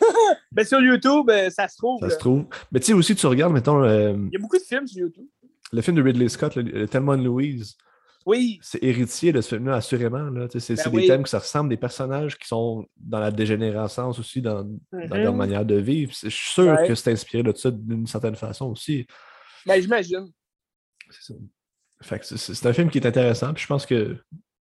Ben, 0.52 0.64
sur 0.64 0.80
YouTube, 0.80 1.28
euh, 1.30 1.50
ça 1.50 1.66
se 1.68 1.76
trouve. 1.76 1.98
Ça 2.00 2.06
là. 2.06 2.12
se 2.14 2.18
trouve. 2.18 2.46
Mais 2.70 2.78
tu 2.80 2.86
sais 2.86 2.92
aussi, 2.92 3.14
tu 3.16 3.26
regardes, 3.26 3.52
mettons, 3.52 3.82
euh, 3.82 4.12
Il 4.12 4.32
y 4.32 4.36
a 4.36 4.38
beaucoup 4.38 4.56
de 4.56 4.62
films 4.62 4.86
sur 4.86 5.00
YouTube. 5.00 5.26
le 5.72 5.82
film 5.82 5.96
de 5.96 6.02
Ridley 6.02 6.28
Scott, 6.28 6.54
le, 6.54 6.62
le 6.62 6.86
Thelma 6.86 7.16
Louise. 7.16 7.76
Oui, 8.24 8.58
c'est 8.62 8.82
héritier 8.82 9.32
de 9.32 9.40
ce 9.40 9.56
film-là, 9.56 9.74
assurément. 9.76 10.30
Là. 10.30 10.46
C'est 10.50 10.74
Ben 10.74 10.82
c'est 10.82 10.88
oui. 10.90 11.02
des 11.02 11.08
thèmes 11.08 11.24
qui 11.24 11.30
se 11.30 11.36
ressemblent, 11.36 11.68
des 11.68 11.76
personnages 11.76 12.38
qui 12.38 12.46
sont 12.46 12.86
dans 12.96 13.18
la 13.18 13.30
dégénérescence 13.32 14.18
aussi, 14.20 14.40
dans, 14.40 14.62
dans 14.92 15.16
leur 15.16 15.32
Mhm. 15.32 15.38
manière 15.38 15.64
de 15.64 15.74
vivre. 15.74 16.12
Je 16.22 16.28
suis 16.30 16.50
sûr 16.52 16.64
Ouais. 16.72 16.86
que 16.88 16.94
c'est 16.94 17.10
inspiré 17.12 17.42
de 17.42 17.52
ça 17.54 17.70
d'une 17.70 18.06
certaine 18.06 18.36
façon 18.36 18.66
aussi. 18.70 19.06
ben, 19.66 19.82
j'imagine. 19.82 20.30
C'est 21.10 21.32
ça. 21.32 21.38
Fait 22.00 22.18
que 22.20 22.26
c'est- 22.26 22.36
c'est 22.38 22.54
c'est 22.54 22.66
un 22.68 22.72
film 22.72 22.88
qui 22.90 22.98
est 22.98 23.06
intéressant. 23.06 23.52
Puis 23.52 23.62
je 23.64 23.66
pense 23.68 23.84
que. 23.86 24.16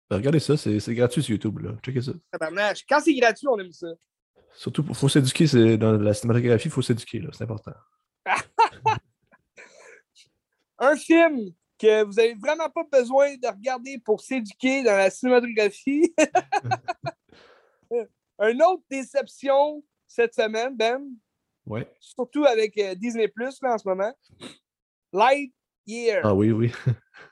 Ben, 0.09 0.17
regardez 0.17 0.39
ça, 0.39 0.57
c'est 0.57 0.95
gratuit 0.95 1.21
sur 1.21 1.31
YouTube. 1.31 1.59
Là. 1.59 1.71
Checkez 1.83 2.01
ça. 2.01 2.11
Quand 2.87 2.99
c'est 2.99 3.13
gratuit, 3.13 3.47
on 3.47 3.59
aime 3.59 3.71
ça. 3.71 3.87
Surtout, 4.55 4.83
il 4.87 4.95
faut 4.95 5.09
s'éduquer. 5.09 5.77
Dans 5.77 5.93
la 5.93 6.13
cinématographie, 6.13 6.67
il 6.67 6.71
faut 6.71 6.81
s'éduquer. 6.81 7.23
C'est 7.31 7.43
important. 7.43 7.73
Un 10.79 10.95
film 10.95 11.51
que 11.77 12.03
vous 12.03 12.19
avez 12.19 12.33
vraiment 12.35 12.69
pas 12.69 12.83
besoin 12.91 13.35
de 13.35 13.47
regarder 13.47 13.99
pour 13.99 14.21
s'éduquer 14.21 14.83
dans 14.83 14.95
la 14.95 15.09
cinématographie. 15.09 16.13
Un 18.39 18.59
autre 18.61 18.83
déception 18.89 19.83
cette 20.07 20.33
semaine, 20.33 20.75
Ben, 20.75 21.01
Ouais. 21.65 21.87
surtout 21.99 22.45
avec 22.45 22.77
euh, 22.79 22.95
Disney 22.95 23.27
Plus 23.27 23.59
en 23.63 23.77
ce 23.77 23.87
moment. 23.87 24.11
Lightyear. 25.13 26.21
Ah 26.23 26.33
oui, 26.33 26.51
oui. 26.51 26.71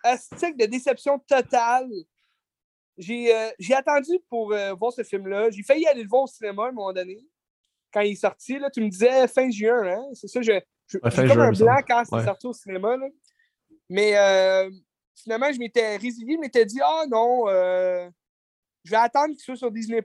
Astique 0.04 0.58
de 0.58 0.66
déception 0.66 1.18
totale. 1.20 1.90
J'ai 2.98 3.36
euh, 3.36 3.50
j'ai 3.60 3.74
attendu 3.76 4.20
pour 4.30 4.52
euh, 4.54 4.74
voir 4.74 4.92
ce 4.92 5.04
film-là. 5.04 5.50
J'ai 5.52 5.62
failli 5.64 5.86
aller 5.88 6.02
le 6.04 6.10
voir 6.10 6.24
au 6.24 6.28
cinéma 6.28 6.66
à 6.66 6.68
un 6.70 6.72
moment 6.72 6.92
donné. 6.94 7.20
Quand 7.94 8.02
il 8.02 8.14
est 8.14 8.16
sorti, 8.16 8.58
là, 8.60 8.70
tu 8.72 8.82
me 8.82 8.90
disais 8.90 9.28
fin 9.28 9.50
juin, 9.52 9.84
hein? 9.88 10.06
C'est 10.14 10.28
ça, 10.28 10.42
je, 10.42 10.52
je, 10.88 10.98
Ouais, 10.98 11.12
comme 11.16 11.28
juin, 11.28 11.40
un 11.40 11.52
blanc 11.52 11.78
quand 11.88 12.04
c'est 12.06 12.16
Ouais. 12.16 12.24
sorti 12.26 12.48
au 12.48 12.54
cinéma. 12.54 12.98
là. 12.98 13.08
Mais 13.90 14.18
euh, 14.18 14.70
finalement, 15.16 15.52
je 15.54 15.60
m'étais 15.60 15.96
résigné, 15.98 16.34
je 16.36 16.40
m'étais 16.40 16.66
dit 16.66 16.80
Ah 16.84 17.04
non, 17.10 17.48
euh, 17.48 18.10
je 18.84 18.92
vais 18.92 18.98
attendre 18.98 19.34
qu'il 19.36 19.44
soit 19.44 19.56
sur 19.56 19.72
Disney. 19.72 20.04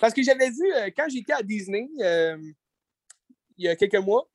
Parce 0.00 0.14
que 0.14 0.22
j'avais 0.22 0.50
vu, 0.50 0.64
quand 0.96 1.08
j'étais 1.08 1.32
à 1.32 1.42
Disney, 1.42 1.88
il 1.98 3.64
y 3.64 3.68
a 3.68 3.74
quelques 3.76 3.96
mois, 3.96 4.28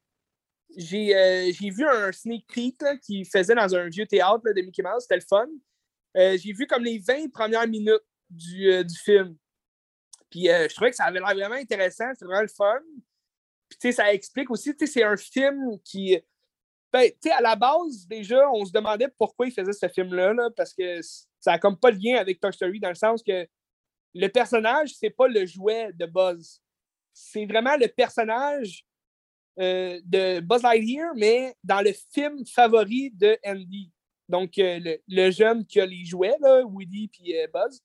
j'ai 0.75 1.51
j'ai 1.57 1.69
vu 1.69 1.85
un 1.87 2.11
sneak 2.11 2.45
peek 2.53 2.81
là, 2.81 2.97
qu'il 2.97 3.25
faisait 3.25 3.55
dans 3.55 3.73
un 3.75 3.87
vieux 3.87 4.05
théâtre 4.05 4.41
là, 4.43 4.53
de 4.53 4.61
Mickey 4.61 4.83
Mouse. 4.83 5.03
C'était 5.03 5.15
le 5.15 5.21
fun. 5.21 5.47
Euh, 6.15 6.37
j'ai 6.37 6.53
vu 6.53 6.65
comme 6.67 6.83
les 6.83 6.99
20 6.99 7.31
premières 7.31 7.67
minutes 7.67 8.05
du, 8.29 8.71
euh, 8.71 8.83
du 8.83 8.95
film. 8.95 9.35
Puis 10.29 10.49
euh, 10.49 10.67
je 10.69 10.75
trouvais 10.75 10.91
que 10.91 10.95
ça 10.95 11.05
avait 11.05 11.19
l'air 11.19 11.33
vraiment 11.33 11.55
intéressant. 11.55 12.05
C'était 12.13 12.25
vraiment 12.25 12.41
le 12.41 12.47
fun. 12.47 12.79
Puis 13.69 13.79
tu 13.79 13.87
sais, 13.87 13.91
ça 13.91 14.13
explique 14.13 14.49
aussi, 14.49 14.75
tu 14.75 14.85
sais, 14.85 14.93
c'est 14.93 15.03
un 15.03 15.17
film 15.17 15.79
qui. 15.83 16.17
Ben, 16.91 17.09
tu 17.09 17.17
sais, 17.23 17.31
à 17.31 17.41
la 17.41 17.55
base, 17.55 18.07
déjà, 18.07 18.49
on 18.51 18.63
se 18.63 18.71
demandait 18.71 19.09
pourquoi 19.17 19.45
il 19.45 19.51
faisait 19.51 19.73
ce 19.73 19.89
film-là, 19.89 20.33
là, 20.33 20.49
parce 20.55 20.73
que 20.73 21.01
ça 21.01 21.51
n'a 21.51 21.59
comme 21.59 21.77
pas 21.77 21.91
de 21.91 21.99
lien 22.01 22.15
avec 22.15 22.39
Toy 22.39 22.53
Story, 22.53 22.79
dans 22.79 22.89
le 22.89 22.95
sens 22.95 23.21
que 23.21 23.45
le 24.13 24.27
personnage, 24.29 24.95
c'est 24.95 25.09
pas 25.09 25.27
le 25.27 25.45
jouet 25.45 25.91
de 25.93 26.05
Buzz. 26.05 26.61
C'est 27.13 27.45
vraiment 27.45 27.75
le 27.75 27.87
personnage 27.87 28.85
de 29.57 30.39
Buzz 30.39 30.63
Lightyear, 30.63 31.13
mais 31.15 31.55
dans 31.63 31.81
le 31.81 31.91
film 32.13 32.45
favori 32.45 33.11
de 33.11 33.37
Andy. 33.45 33.91
Donc, 34.29 34.57
euh, 34.57 34.97
le, 35.07 35.31
jeune 35.31 35.65
qui 35.65 35.79
a 35.79 35.85
les 35.85 36.03
jouets, 36.03 36.37
là, 36.41 36.63
Woody 36.63 37.07
puis 37.07 37.37
euh, 37.37 37.47
Buzz. 37.53 37.81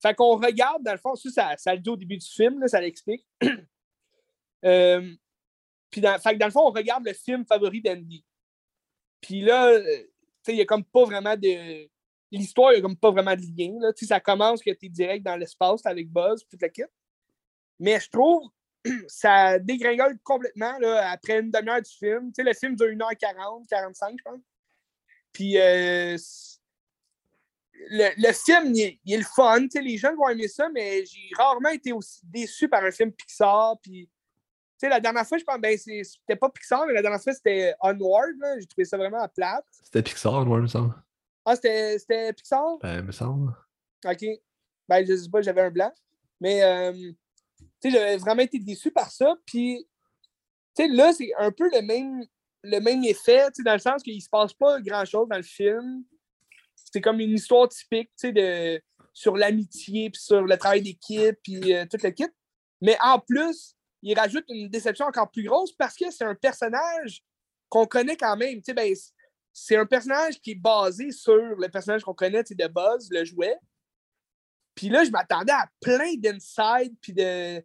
Fait 0.00 0.14
qu'on 0.14 0.36
regarde, 0.36 0.82
dans 0.82 0.92
le 0.92 0.98
fond, 0.98 1.14
ça, 1.14 1.56
ça, 1.56 1.74
le 1.74 1.80
dit 1.80 1.90
au 1.90 1.96
début 1.96 2.16
du 2.16 2.26
film, 2.26 2.66
ça 2.66 2.80
l'explique. 2.80 3.26
Euh, 4.64 5.12
puis, 5.90 6.00
dans, 6.00 6.16
fait 6.20 6.34
que 6.34 6.38
dans 6.38 6.46
le 6.46 6.52
fond, 6.52 6.68
on 6.68 6.70
regarde 6.70 7.04
le 7.04 7.12
film 7.12 7.44
favori 7.44 7.82
d'Andy. 7.82 8.24
Puis 9.20 9.40
là, 9.40 9.76
il 10.46 10.54
n'y 10.54 10.60
a 10.60 10.64
comme 10.64 10.84
pas 10.84 11.04
vraiment 11.04 11.36
de. 11.36 11.88
L'histoire, 12.30 12.70
il 12.70 12.76
n'y 12.76 12.78
a 12.78 12.82
comme 12.82 12.96
pas 12.96 13.10
vraiment 13.10 13.34
de 13.34 13.40
lien. 13.40 13.76
Là. 13.80 13.90
Ça 13.96 14.20
commence 14.20 14.62
que 14.62 14.70
tu 14.70 14.86
es 14.86 14.88
direct 14.88 15.24
dans 15.24 15.34
l'espace 15.34 15.84
avec 15.84 16.08
Buzz, 16.08 16.46
toute 16.48 16.62
la 16.62 16.68
kit. 16.68 16.84
Mais 17.80 17.98
je 17.98 18.08
trouve 18.08 18.48
ça 19.08 19.58
dégringole 19.58 20.16
complètement 20.22 20.78
là, 20.78 21.10
après 21.10 21.40
une 21.40 21.50
demi-heure 21.50 21.82
du 21.82 21.90
film. 21.90 22.30
Le 22.38 22.54
film 22.54 22.76
dure 22.76 22.86
1h40, 22.86 23.66
45, 23.68 24.14
je 24.16 24.22
pense. 24.22 24.40
Puis 25.32 25.58
euh, 25.58 26.16
le, 27.90 28.08
le 28.16 28.32
film, 28.32 28.74
il 28.74 28.80
est, 28.80 29.00
il 29.04 29.14
est 29.14 29.18
le 29.18 29.24
fun. 29.24 29.66
Les 29.74 29.96
jeunes 29.96 30.16
vont 30.16 30.28
aimer 30.28 30.48
ça, 30.48 30.68
mais 30.68 31.04
j'ai 31.04 31.30
rarement 31.36 31.70
été 31.70 31.92
aussi 31.92 32.20
déçu 32.24 32.68
par 32.68 32.84
un 32.84 32.90
film 32.90 33.12
Pixar. 33.12 33.78
Puis, 33.82 34.08
la 34.82 35.00
dernière 35.00 35.26
fois, 35.26 35.38
je 35.38 35.44
pense, 35.44 35.58
ben, 35.58 35.78
c'était 35.78 36.36
pas 36.36 36.50
Pixar, 36.50 36.86
mais 36.86 36.92
la 36.92 37.02
dernière 37.02 37.22
fois, 37.22 37.32
c'était 37.32 37.74
Onward. 37.80 38.34
J'ai 38.58 38.66
trouvé 38.66 38.84
ça 38.84 38.96
vraiment 38.96 39.26
plate. 39.28 39.64
C'était 39.70 40.02
Pixar, 40.02 40.44
moi, 40.44 40.58
il 40.58 40.62
me 40.62 40.66
semble. 40.66 40.94
Ah, 41.44 41.54
c'était 41.56 41.98
c'était 41.98 42.32
Pixar? 42.32 42.78
Ben, 42.80 42.98
il 42.98 43.04
me 43.04 43.12
semble. 43.12 43.54
OK. 44.04 44.24
Ben, 44.88 45.06
je 45.06 45.16
sais 45.16 45.30
pas, 45.30 45.42
j'avais 45.42 45.62
un 45.62 45.70
blanc. 45.70 45.92
Mais, 46.40 46.62
euh, 46.62 47.12
tu 47.80 47.90
sais, 47.90 47.90
j'avais 47.90 48.16
vraiment 48.16 48.42
été 48.42 48.58
déçu 48.58 48.90
par 48.90 49.10
ça. 49.10 49.36
Puis, 49.46 49.86
tu 50.76 50.82
sais, 50.82 50.88
là, 50.88 51.12
c'est 51.12 51.32
un 51.38 51.52
peu 51.52 51.70
le 51.70 51.82
même, 51.82 52.24
le 52.62 52.78
même 52.80 53.04
effet, 53.04 53.48
dans 53.64 53.72
le 53.72 53.78
sens 53.78 54.02
qu'il 54.02 54.20
se 54.22 54.28
passe 54.28 54.52
pas 54.52 54.80
grand-chose 54.80 55.28
dans 55.28 55.36
le 55.36 55.42
film. 55.42 56.04
C'est 56.74 57.00
comme 57.00 57.20
une 57.20 57.34
histoire 57.34 57.68
typique, 57.68 58.10
de, 58.22 58.80
sur 59.12 59.36
l'amitié, 59.36 60.10
puis 60.10 60.20
sur 60.20 60.42
le 60.42 60.56
travail 60.56 60.82
d'équipe, 60.82 61.36
puis 61.42 61.74
euh, 61.74 61.84
tout 61.90 61.98
le 62.02 62.10
kit. 62.10 62.26
Mais 62.80 62.96
en 63.02 63.18
plus, 63.18 63.76
il 64.02 64.18
rajoute 64.18 64.44
une 64.48 64.68
déception 64.68 65.06
encore 65.06 65.30
plus 65.30 65.44
grosse 65.44 65.72
parce 65.72 65.96
que 65.96 66.10
c'est 66.10 66.24
un 66.24 66.34
personnage 66.34 67.22
qu'on 67.68 67.86
connaît 67.86 68.16
quand 68.16 68.36
même. 68.36 68.60
Ben, 68.74 68.94
c'est 69.52 69.76
un 69.76 69.86
personnage 69.86 70.40
qui 70.40 70.52
est 70.52 70.60
basé 70.60 71.10
sur 71.12 71.36
le 71.36 71.68
personnage 71.68 72.02
qu'on 72.02 72.14
connaît, 72.14 72.42
de 72.42 72.66
Buzz, 72.68 73.08
le 73.10 73.24
jouet. 73.24 73.56
Puis 74.74 74.88
là, 74.88 75.04
je 75.04 75.10
m'attendais 75.10 75.52
à 75.52 75.68
plein 75.80 76.14
d'insides, 76.16 76.94
puis 77.00 77.12
de, 77.12 77.62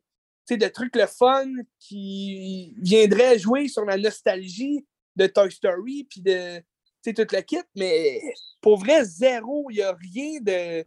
de 0.56 0.68
trucs 0.68 0.96
le 0.96 1.08
fun 1.08 1.52
qui 1.80 2.74
viendraient 2.78 3.38
jouer 3.38 3.68
sur 3.68 3.84
la 3.84 3.98
nostalgie 3.98 4.86
de 5.18 5.28
Toy 5.28 5.52
Story, 5.52 6.06
puis 6.10 6.22
de, 6.22 6.60
tu 6.60 6.64
sais, 7.02 7.14
tout 7.14 7.28
le 7.36 7.42
kit. 7.42 7.58
Mais 7.76 8.22
pour 8.62 8.80
vrai, 8.80 9.04
zéro. 9.04 9.68
Il 9.70 9.78
n'y 9.78 9.82
a 9.82 9.94
rien 9.94 10.40
de. 10.42 10.86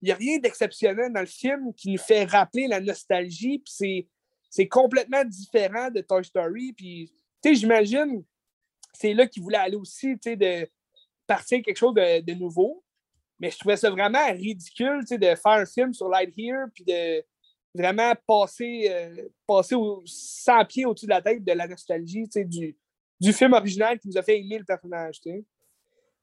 Il 0.00 0.12
a 0.12 0.14
rien 0.14 0.38
d'exceptionnel 0.38 1.12
dans 1.12 1.20
le 1.20 1.26
film 1.26 1.72
qui 1.74 1.90
nous 1.90 1.98
fait 1.98 2.24
rappeler 2.24 2.68
la 2.68 2.80
nostalgie, 2.80 3.58
puis 3.58 4.06
c'est, 4.50 4.68
complètement 4.68 5.24
différent 5.24 5.90
de 5.90 6.00
Toy 6.02 6.24
Story. 6.24 6.72
Puis, 6.72 7.12
tu 7.42 7.48
sais, 7.48 7.54
j'imagine, 7.56 8.22
c'est 8.92 9.12
là 9.12 9.26
qu'ils 9.26 9.42
voulaient 9.42 9.58
aller 9.58 9.76
aussi, 9.76 10.12
tu 10.18 10.30
sais, 10.30 10.36
de 10.36 10.68
partir 11.26 11.62
quelque 11.62 11.76
chose 11.76 11.94
de, 11.94 12.20
de 12.20 12.34
nouveau. 12.34 12.84
Mais 13.40 13.50
je 13.50 13.58
trouvais 13.58 13.76
ça 13.76 13.90
vraiment 13.90 14.24
ridicule, 14.32 15.00
tu 15.00 15.08
sais, 15.08 15.18
de 15.18 15.34
faire 15.34 15.52
un 15.52 15.66
film 15.66 15.92
sur 15.92 16.08
Lightyear, 16.08 16.66
puis 16.72 16.84
de 16.84 17.24
vraiment 17.74 18.12
passer, 18.26 18.88
euh, 18.90 19.28
passer 19.46 19.74
au 19.74 20.02
100 20.04 20.64
pieds 20.66 20.84
au-dessus 20.84 21.06
de 21.06 21.10
la 21.10 21.22
tête 21.22 21.44
de 21.44 21.52
la 21.52 21.66
nostalgie, 21.66 22.28
du, 22.34 22.76
du 23.20 23.32
film 23.32 23.52
original 23.52 23.98
qui 23.98 24.08
nous 24.08 24.18
a 24.18 24.22
fait 24.22 24.38
aimer 24.38 24.58
le 24.58 24.64
personnage. 24.64 25.20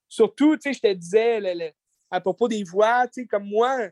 Surtout, 0.08 0.58
je 0.64 0.80
te 0.80 0.94
disais, 0.94 1.74
à 2.10 2.22
propos 2.22 2.48
des 2.48 2.64
voix, 2.64 3.06
comme 3.30 3.48
moi, 3.48 3.90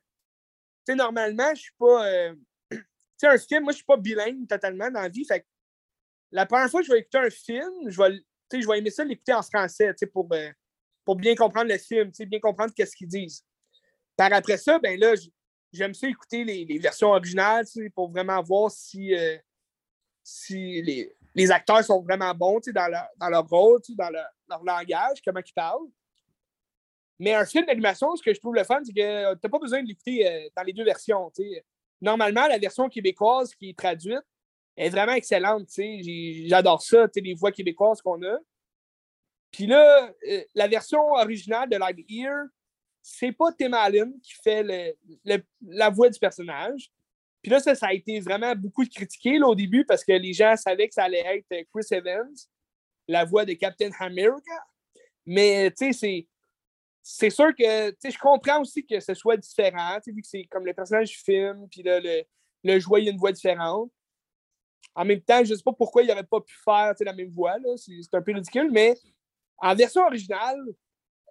normalement, 0.90 1.54
je 1.56 1.62
suis 1.62 1.76
pas... 1.78 2.08
euh, 2.08 2.36
un 3.24 3.38
film, 3.38 3.64
moi, 3.64 3.72
je 3.72 3.78
suis 3.78 3.86
pas 3.86 3.98
bilingue 3.98 4.48
totalement 4.48 4.92
dans 4.92 5.02
la 5.02 5.10
vie, 5.10 5.26
fait 5.26 5.46
la 6.34 6.48
première 6.48 6.70
fois 6.70 6.82
que 6.82 6.88
je 6.88 6.92
vais 6.92 7.00
écouter 7.00 7.20
un 7.20 7.30
film, 7.30 7.90
je 7.90 8.02
vais, 8.02 8.78
aimer 8.78 8.90
ça 8.90 9.04
l'écouter 9.06 9.34
en 9.34 9.44
français, 9.44 9.94
pour, 10.12 10.28
euh, 10.34 10.50
pour 11.06 11.16
bien 11.16 11.36
comprendre 11.36 11.72
le 11.72 11.78
film, 11.78 12.12
bien 12.28 12.40
comprendre 12.40 12.74
qu'est-ce 12.76 12.96
qu'ils 12.96 13.08
disent. 13.08 13.46
Par 14.18 14.34
après 14.34 14.58
ça, 14.58 14.80
ben 14.80 15.00
là, 15.00 15.14
j'aime 15.74 15.94
ça 15.94 16.08
écouter 16.08 16.44
les, 16.44 16.78
versions 16.78 17.10
originales, 17.10 17.66
pour 17.96 18.10
vraiment 18.10 18.42
voir 18.42 18.72
si, 18.72 19.14
euh, 19.16 19.38
si 20.24 20.82
les, 20.82 21.14
les 21.36 21.52
acteurs 21.52 21.84
sont 21.84 22.02
vraiment 22.02 22.34
bons 22.34 22.62
dans 22.74 22.88
leur, 22.88 23.08
dans 23.18 23.30
leur 23.30 23.48
rôle, 23.48 23.82
dans 23.90 24.10
leur, 24.10 24.28
leur, 24.48 24.64
langage, 24.64 25.20
comment 25.26 25.42
ils 25.46 25.54
parlent. 25.54 25.90
Mais 27.20 27.34
un 27.34 27.46
film 27.46 27.66
d'animation, 27.66 28.16
ce 28.16 28.24
que 28.24 28.34
je 28.34 28.40
trouve 28.40 28.56
le 28.56 28.64
fun, 28.64 28.82
c'est 28.84 28.94
que 28.94 29.34
tu 29.34 29.40
n'as 29.44 29.50
pas 29.50 29.60
besoin 29.60 29.82
de 29.82 29.88
l'écouter 29.88 30.28
euh, 30.28 30.50
dans 30.56 30.64
les 30.64 30.74
deux 30.74 30.84
versions. 30.84 31.32
Normalement, 32.02 32.48
la 32.48 32.58
version 32.58 32.90
québécoise 32.90 33.54
qui 33.56 33.70
est 33.70 33.78
traduite 33.78 34.24
est 34.76 34.90
vraiment 34.90 35.14
excellente. 35.14 35.70
J'adore 35.76 36.82
ça, 36.82 37.08
les 37.16 37.34
voix 37.34 37.52
québécoises 37.52 38.02
qu'on 38.02 38.22
a. 38.24 38.38
Puis 39.52 39.68
là, 39.68 40.12
euh, 40.28 40.44
la 40.56 40.68
version 40.68 41.12
originale 41.14 41.70
de 41.70 41.78
Live 41.78 42.06
Ear, 42.10 42.46
c'est 43.06 43.34
pas 43.34 43.52
Tim 43.52 43.74
Allen 43.74 44.14
qui 44.22 44.34
fait 44.42 44.96
la 45.62 45.90
voix 45.90 46.10
du 46.10 46.18
personnage. 46.18 46.90
Puis 47.42 47.52
là, 47.52 47.60
ça, 47.60 47.76
ça, 47.76 47.88
a 47.88 47.94
été 47.94 48.22
vraiment 48.22 48.56
beaucoup 48.56 48.86
critiqué 48.86 49.38
au 49.44 49.54
début 49.54 49.86
parce 49.86 50.06
que 50.06 50.14
les 50.14 50.32
gens 50.32 50.56
savaient 50.56 50.88
que 50.88 50.94
ça 50.94 51.04
allait 51.04 51.44
être 51.50 51.68
Chris 51.74 51.86
Evans, 51.92 52.34
la 53.10 53.26
voix 53.26 53.44
de 53.44 53.54
Captain 53.54 53.90
America. 54.00 54.66
Mais 55.26 55.70
tu 55.72 55.92
sais, 55.92 56.26
c'est. 57.04 57.30
sûr 57.30 57.54
que 57.54 57.94
je 58.10 58.18
comprends 58.18 58.62
aussi 58.62 58.86
que 58.86 59.02
ce 59.02 59.14
soit 59.14 59.36
différent, 59.36 60.00
vu 60.08 60.22
que 60.22 60.28
c'est 60.28 60.46
comme 60.46 60.66
le 60.66 60.74
personnage 60.74 61.10
du 61.10 61.18
film, 61.18 61.68
puis 61.70 61.84
le, 61.84 62.24
le 62.64 62.80
joueur, 62.80 63.02
a 63.02 63.10
une 63.10 63.18
voix 63.18 63.34
différente. 63.34 63.92
En 64.96 65.04
même 65.04 65.22
temps, 65.22 65.44
je 65.44 65.52
ne 65.52 65.58
sais 65.58 65.64
pas 65.64 65.74
pourquoi 65.74 66.04
il 66.04 66.08
n'aurait 66.08 66.24
pas 66.24 66.40
pu 66.40 66.56
faire 66.64 66.94
la 67.02 67.14
même 67.14 67.32
voix. 67.32 67.58
C'est 67.76 68.14
un 68.14 68.22
peu 68.22 68.34
ridicule, 68.34 68.72
mais 68.72 68.96
en 69.58 69.76
version 69.76 70.04
originale, 70.04 70.64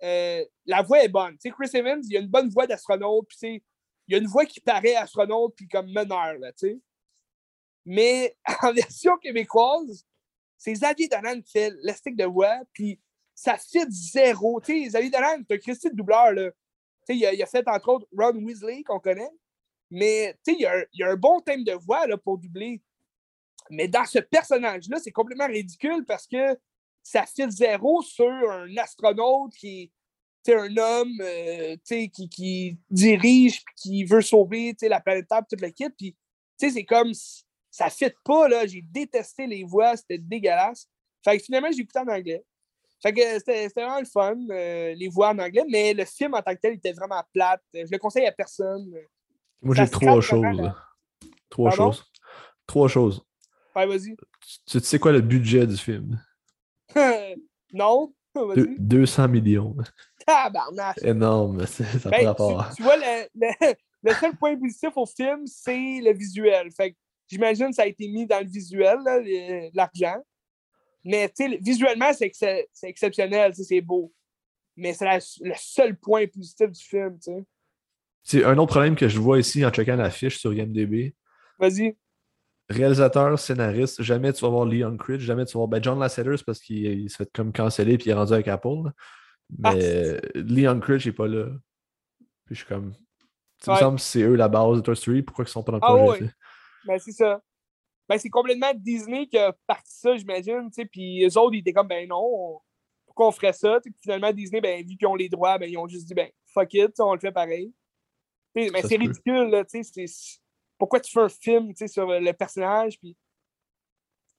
euh, 0.03 0.45
la 0.67 0.83
voix 0.83 1.03
est 1.03 1.09
bonne. 1.09 1.37
Chris 1.39 1.71
Evans, 1.75 2.01
il 2.09 2.17
a 2.17 2.21
une 2.21 2.29
bonne 2.29 2.49
voix 2.49 2.67
d'astronaute, 2.67 3.27
puis 3.29 3.63
il 4.09 4.15
a 4.15 4.19
une 4.19 4.27
voix 4.27 4.45
qui 4.45 4.61
paraît 4.61 4.97
astronaute 4.97 5.55
puis 5.57 5.69
comme 5.69 5.91
meneur, 5.93 6.39
là, 6.39 6.53
tu 6.53 6.69
sais. 6.69 6.81
Mais 7.85 8.37
en 8.63 8.73
version 8.73 9.17
québécoise, 9.19 10.05
c'est 10.59 10.73
Xavier 10.73 11.09
Dolan 11.09 11.41
qui 11.41 11.51
fait 11.51 11.73
l'estique 11.83 12.17
de 12.17 12.25
voix, 12.25 12.61
puis 12.73 13.01
ça 13.35 13.57
fit 13.57 13.85
zéro. 13.89 14.61
Tu 14.61 14.83
sais, 14.83 14.89
Xavier 14.89 15.11
Dolan, 15.11 15.39
c'est 15.49 15.55
un 15.55 15.59
Christy 15.59 15.91
de 15.91 15.97
doubleur, 15.97 16.33
là. 16.33 16.51
Tu 17.07 17.19
sais, 17.19 17.35
il, 17.35 17.43
a 17.43 17.47
fait 17.47 17.67
entre 17.67 17.89
autres 17.89 18.07
Ron 18.17 18.37
Weasley, 18.45 18.85
qu'on 18.85 19.01
connaît. 19.01 19.31
Mais 19.91 20.39
tu 20.45 20.53
sais, 20.53 20.59
il, 20.61 20.87
il, 20.93 21.03
a 21.03 21.11
un 21.11 21.17
bon 21.17 21.41
thème 21.41 21.65
de 21.65 21.73
voix 21.73 22.07
là, 22.07 22.17
pour 22.17 22.39
doubler. 22.39 22.81
Mais 23.71 23.89
dans 23.89 24.05
ce 24.05 24.19
personnage-là, 24.21 24.99
c'est 25.01 25.11
complètement 25.11 25.47
ridicule 25.47 26.05
parce 26.07 26.27
que 26.27 26.57
ça 27.03 27.25
fit 27.27 27.51
zéro 27.51 28.03
sur 28.03 28.31
un 28.31 28.77
astronaute 28.77 29.53
qui 29.55 29.91
est 30.47 30.55
un 30.55 30.77
homme 30.77 31.21
euh, 31.21 31.77
qui, 31.85 32.11
qui, 32.11 32.79
dirige 32.91 33.63
qui 33.77 34.05
veut 34.05 34.23
sauver 34.23 34.75
la 34.83 35.01
planète 35.01 35.29
Terre 35.29 35.43
toute 35.49 35.61
l'équipe. 35.61 35.95
Puis, 35.97 36.17
c'est 36.59 36.85
comme 36.85 37.13
ça 37.71 37.91
fit 37.91 38.13
pas. 38.25 38.49
là. 38.49 38.67
J'ai 38.67 38.83
détesté 38.83 39.47
les 39.47 39.65
voix, 39.65 39.97
c'était 39.97 40.19
dégueulasse. 40.19 40.89
Fait 41.25 41.39
que 41.39 41.45
finalement, 41.45 41.69
j'ai 41.73 41.83
écouté 41.83 42.01
en 42.01 42.09
anglais. 42.09 42.45
Fait 43.03 43.13
que 43.13 43.21
c'était 43.21 43.69
vraiment 43.69 43.99
le 43.99 44.07
fun, 44.07 44.37
euh, 44.51 44.95
les 44.95 45.09
voix 45.09 45.31
en 45.31 45.39
anglais, 45.39 45.65
mais 45.69 45.93
le 45.93 46.05
film 46.05 46.35
en 46.35 46.43
tant 46.43 46.55
que 46.55 46.61
tel 46.61 46.75
était 46.75 46.93
vraiment 46.93 47.23
plate. 47.33 47.63
Je 47.75 47.91
le 47.91 47.99
conseille 47.99 48.27
à 48.27 48.33
personne. 48.33 48.93
Moi, 49.61 49.75
j'ai 49.75 49.89
trois 49.89 50.21
choses. 50.21 50.73
Trois 51.49 51.71
choses. 51.71 52.05
Trois 52.67 52.89
choses. 52.89 53.25
Ouais, 53.75 53.87
vas-y. 53.87 54.17
Tu, 54.67 54.81
tu 54.81 54.81
sais 54.81 54.99
quoi 54.99 55.13
le 55.13 55.21
budget 55.21 55.67
du 55.67 55.77
film? 55.77 56.21
non. 57.73 58.13
200 58.79 59.29
millions. 59.29 59.77
Tabarnak! 60.27 60.99
Énorme, 61.03 61.67
ça 61.67 61.85
ben, 62.11 62.27
rapport. 62.27 62.71
Tu, 62.77 62.83
vois, 62.83 62.97
le, 62.97 64.15
seul 64.15 64.37
point 64.37 64.57
positif 64.57 64.91
au 64.97 65.07
film, 65.07 65.47
c'est 65.47 66.01
le 66.01 66.13
visuel. 66.13 66.71
Fait 66.73 66.97
j'imagine 67.29 67.69
que 67.69 67.75
ça 67.75 67.83
a 67.83 67.87
été 67.87 68.09
mis 68.09 68.27
dans 68.27 68.41
le 68.41 68.49
visuel, 68.49 68.99
l'argent. 69.75 70.23
Mais 71.05 71.33
visuellement, 71.61 72.13
c'est 72.13 72.69
exceptionnel, 72.85 73.53
c'est 73.55 73.81
beau. 73.81 74.13
Mais 74.77 74.95
c'est 74.95 75.07
le 75.41 75.55
seul 75.57 75.97
point 75.97 76.27
positif 76.27 76.71
du 76.71 76.83
film. 76.83 77.19
C'est 78.23 78.45
un 78.45 78.57
autre 78.57 78.73
problème 78.73 78.95
que 78.95 79.09
je 79.09 79.19
vois 79.19 79.41
ici 79.41 79.67
en 79.67 79.71
checkant 79.71 79.97
l'affiche 79.97 80.39
sur 80.39 80.55
IMDB. 80.55 81.15
Vas-y 81.59 81.97
réalisateur, 82.69 83.39
scénariste, 83.39 84.03
jamais 84.03 84.33
tu 84.33 84.41
vas 84.43 84.51
voir 84.51 84.65
Leon 84.65 84.97
Cridge, 84.97 85.23
jamais 85.23 85.45
tu 85.45 85.55
vas 85.55 85.61
voir 85.61 85.69
ben 85.69 85.83
John 85.83 85.99
Lasseter, 85.99 86.43
parce 86.45 86.61
qu'il 86.61 87.09
se 87.11 87.17
fait 87.17 87.31
comme 87.33 87.53
canceller 87.53 87.99
puis 87.99 88.09
il 88.09 88.11
est 88.11 88.15
rendu 88.15 88.33
avec 88.33 88.49
Apple. 88.49 88.91
Ah, 89.63 89.75
Mais 89.75 90.21
Leon 90.35 90.81
Cridge 90.81 91.07
n'est 91.07 91.13
pas 91.13 91.29
là. 91.29 91.47
Puis 92.47 92.55
je 92.55 92.61
suis 92.61 92.67
comme. 92.67 92.95
Ça 93.59 93.75
me 93.75 93.79
semble 93.79 93.97
que 93.97 94.03
c'est 94.03 94.23
eux 94.23 94.35
la 94.35 94.49
base 94.49 94.79
de 94.79 94.81
Toy 94.81 94.97
Story, 94.97 95.23
pourquoi 95.23 95.45
ils 95.45 95.49
sont 95.49 95.63
pas 95.63 95.73
dans 95.73 95.79
le 95.79 95.85
ah, 95.85 96.05
projet? 96.05 96.31
Ben 96.85 96.99
c'est 96.99 97.13
ça. 97.13 97.41
Ben 98.09 98.19
c'est 98.19 98.31
complètement 98.31 98.73
Disney 98.75 99.29
qui 99.29 99.39
a 99.39 99.55
parti 99.67 99.93
ça, 99.95 100.17
j'imagine. 100.17 100.69
Puis 100.91 101.21
les 101.21 101.37
autres, 101.37 101.55
ils 101.55 101.61
étaient 101.61 101.73
comme 101.73 101.87
ben 101.87 102.09
non, 102.09 102.61
pourquoi 103.07 103.29
on 103.29 103.33
ferait 103.33 103.53
ça? 103.53 103.79
Puis 103.81 103.95
finalement, 104.03 104.33
Disney, 104.33 104.61
ben, 104.61 104.85
vu 104.85 104.97
qu'ils 104.97 105.07
ont 105.07 105.15
les 105.15 105.29
droits, 105.29 105.59
ben, 105.59 105.71
ils 105.71 105.79
ont 105.79 105.87
juste 105.87 106.07
dit 106.07 106.15
ben 106.15 106.29
fuck 106.53 106.75
it, 106.75 106.99
on 106.99 107.15
le 107.15 107.21
fait 107.21 107.31
pareil. 107.31 107.73
mais 108.55 108.71
ben, 108.71 108.83
c'est 108.83 108.97
ridicule, 108.97 109.51
là, 109.51 109.65
tu 109.65 109.83
sais 109.85 110.07
pourquoi 110.83 110.99
tu 110.99 111.13
fais 111.13 111.21
un 111.21 111.29
film 111.29 111.73
sur 111.87 112.09
le 112.09 112.33
personnage. 112.33 112.99
Puis... 112.99 113.17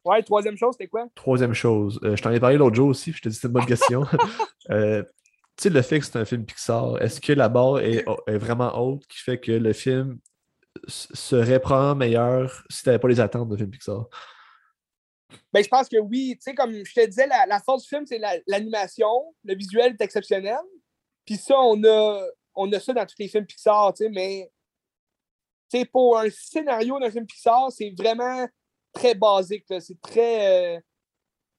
Ouais, 0.03 0.21
troisième 0.23 0.57
chose, 0.57 0.73
c'était 0.73 0.89
quoi? 0.89 1.07
Troisième 1.15 1.53
chose. 1.53 2.01
Euh, 2.03 2.17
je 2.17 2.21
t'en 2.21 2.31
ai 2.31 2.39
parlé 2.41 2.57
l'autre 2.57 2.75
jour 2.75 2.89
aussi, 2.89 3.13
je 3.13 3.21
te 3.21 3.29
dis 3.29 3.35
c'est 3.35 3.47
une 3.47 3.53
bonne 3.53 3.65
question. 3.65 4.03
euh, 4.69 5.03
tu 5.03 5.09
sais, 5.57 5.69
le 5.69 5.81
fait 5.81 5.99
que 5.99 6.05
c'est 6.05 6.17
un 6.17 6.25
film 6.25 6.45
Pixar, 6.45 7.01
est-ce 7.01 7.21
que 7.21 7.31
la 7.31 7.47
barre 7.47 7.79
est, 7.79 8.03
vraiment 8.27 8.77
haute 8.77 9.07
qui 9.07 9.19
fait 9.19 9.39
que 9.39 9.53
le 9.53 9.71
film 9.71 10.19
serait 10.89 11.61
probablement 11.61 11.95
meilleur 11.95 12.65
si 12.69 12.83
tu 12.83 12.89
n'avais 12.89 12.99
pas 12.99 13.07
les 13.07 13.21
attentes 13.21 13.47
de 13.47 13.55
film 13.55 13.69
Pixar? 13.69 14.09
Ben, 15.53 15.63
je 15.63 15.69
pense 15.69 15.87
que 15.87 15.95
oui. 15.95 16.35
Tu 16.35 16.41
sais, 16.41 16.55
comme 16.55 16.73
je 16.73 16.93
te 16.93 17.05
disais, 17.05 17.25
la, 17.25 17.61
force 17.61 17.83
du 17.83 17.87
film, 17.87 18.05
c'est 18.05 18.19
l'animation. 18.47 19.33
le 19.45 19.55
visuel 19.55 19.93
est 19.93 20.03
exceptionnel. 20.03 20.59
Puis 21.25 21.37
ça, 21.37 21.57
on 21.57 21.81
a, 21.85 22.21
on 22.53 22.69
a 22.73 22.81
ça 22.81 22.91
dans 22.91 23.05
tous 23.05 23.15
les 23.17 23.29
films 23.29 23.45
Pixar, 23.45 23.93
tu 23.93 24.03
sais, 24.03 24.09
mais 24.09 24.51
pour 25.91 26.17
un 26.17 26.29
scénario 26.29 26.99
d'un 26.99 27.11
film 27.11 27.25
Pixar, 27.25 27.71
c'est 27.71 27.93
vraiment 27.97 28.47
très 28.93 29.15
basique. 29.15 29.65
C'est 29.79 29.99
très. 30.01 30.77
Euh, 30.77 30.79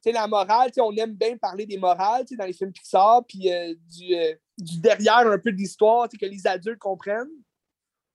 la 0.06 0.26
morale, 0.26 0.70
on 0.78 0.94
aime 0.96 1.14
bien 1.14 1.36
parler 1.38 1.64
des 1.64 1.78
morales 1.78 2.26
dans 2.38 2.44
les 2.44 2.52
films 2.52 2.72
Pixar, 2.72 3.24
puis 3.26 3.50
euh, 3.50 3.74
du, 3.90 4.14
euh, 4.14 4.34
du, 4.58 4.78
derrière 4.78 5.26
un 5.26 5.38
peu 5.38 5.50
de 5.50 5.56
l'histoire 5.56 6.08
que 6.08 6.26
les 6.26 6.46
adultes 6.46 6.78
comprennent. 6.78 7.30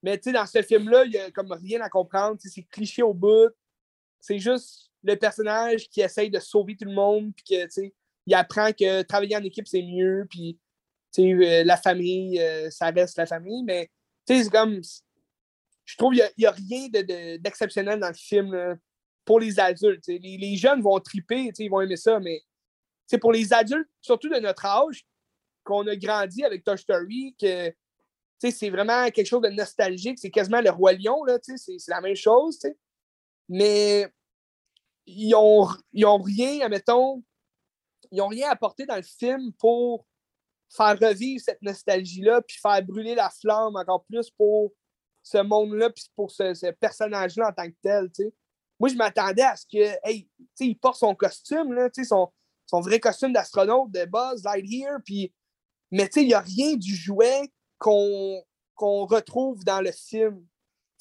Mais 0.03 0.17
dans 0.17 0.45
ce 0.45 0.61
film-là, 0.61 1.05
il 1.05 1.11
n'y 1.11 1.17
a 1.17 1.31
comme 1.31 1.51
rien 1.51 1.81
à 1.81 1.89
comprendre. 1.89 2.37
C'est 2.39 2.63
cliché 2.63 3.01
au 3.01 3.13
bout. 3.13 3.51
C'est 4.21 4.39
juste 4.39 4.91
le 5.03 5.15
personnage 5.15 5.89
qui 5.89 6.01
essaye 6.01 6.29
de 6.29 6.39
sauver 6.39 6.75
tout 6.75 6.85
le 6.85 6.93
monde, 6.93 7.33
puis 7.35 7.57
que, 7.57 7.81
il 8.25 8.35
apprend 8.35 8.71
que 8.71 9.01
travailler 9.01 9.35
en 9.35 9.43
équipe, 9.43 9.67
c'est 9.67 9.81
mieux, 9.81 10.27
puis 10.29 10.59
la 11.17 11.75
famille, 11.75 12.39
ça 12.69 12.91
reste 12.91 13.17
la 13.17 13.25
famille. 13.25 13.63
Mais 13.63 13.89
c'est 14.27 14.49
comme 14.51 14.81
je 15.89 15.97
trouve 15.97 16.13
qu'il 16.13 16.29
n'y 16.37 16.45
a, 16.45 16.51
rien 16.51 16.87
d'exceptionnel 17.39 17.99
dans 17.99 18.09
le 18.09 18.13
film 18.13 18.79
pour 19.25 19.39
les 19.39 19.59
adultes. 19.59 20.05
Les, 20.07 20.55
jeunes 20.55 20.81
vont 20.81 20.99
triper, 20.99 21.51
ils 21.57 21.69
vont 21.69 21.81
aimer 21.81 21.97
ça, 21.97 22.19
mais 22.19 22.43
pour 23.19 23.31
les 23.31 23.51
adultes, 23.51 23.89
surtout 23.99 24.29
de 24.29 24.37
notre 24.37 24.65
âge, 24.65 25.03
qu'on 25.63 25.87
a 25.87 25.95
grandi 25.95 26.43
avec 26.43 26.63
Toy 26.63 26.77
Story, 26.77 27.35
que 27.41 27.73
c'est 28.37 28.69
vraiment 28.69 29.09
quelque 29.09 29.25
chose 29.25 29.41
de 29.41 29.49
nostalgique. 29.49 30.19
C'est 30.19 30.29
quasiment 30.29 30.61
le 30.61 30.69
Roi 30.69 30.93
Lion, 30.93 31.23
c'est 31.41 31.77
la 31.87 32.01
même 32.01 32.15
chose. 32.15 32.59
Mais 33.47 34.07
ils 35.07 35.29
n'ont 35.29 35.69
ils 35.91 36.05
ont 36.05 36.21
rien, 36.21 36.61
admettons, 36.61 37.23
ils 38.11 38.19
n'ont 38.19 38.27
rien 38.27 38.51
apporté 38.51 38.85
dans 38.85 38.95
le 38.95 39.01
film 39.01 39.53
pour 39.53 40.05
faire 40.69 40.99
revivre 40.99 41.43
cette 41.43 41.63
nostalgie-là, 41.63 42.43
puis 42.43 42.57
faire 42.61 42.83
brûler 42.85 43.15
la 43.15 43.31
flamme 43.31 43.75
encore 43.75 44.05
plus 44.05 44.29
pour 44.29 44.71
ce 45.23 45.37
monde-là, 45.39 45.89
puis 45.89 46.05
pour 46.15 46.31
ce, 46.31 46.71
personnage-là 46.71 47.49
en 47.49 47.53
tant 47.53 47.69
que 47.69 47.75
tel, 47.81 48.09
Moi, 48.79 48.89
je 48.89 48.95
m'attendais 48.95 49.43
à 49.43 49.55
ce 49.55 49.65
que, 49.65 49.95
hey, 50.03 50.29
il 50.59 50.77
porte 50.77 50.97
son 50.97 51.15
costume, 51.15 51.73
là, 51.73 51.89
son, 52.03 52.31
son 52.65 52.81
vrai 52.81 52.99
costume 52.99 53.33
d'astronaute 53.33 53.91
de 53.91 54.05
Buzz 54.05 54.43
Lightyear, 54.43 54.99
puis, 55.03 55.33
mais 55.91 56.09
il 56.15 56.27
n'y 56.27 56.33
a 56.33 56.39
rien 56.39 56.75
du 56.75 56.95
jouet 56.95 57.51
qu'on 57.77 58.43
retrouve 58.79 59.63
dans 59.63 59.81
le 59.81 59.91
film. 59.91 60.45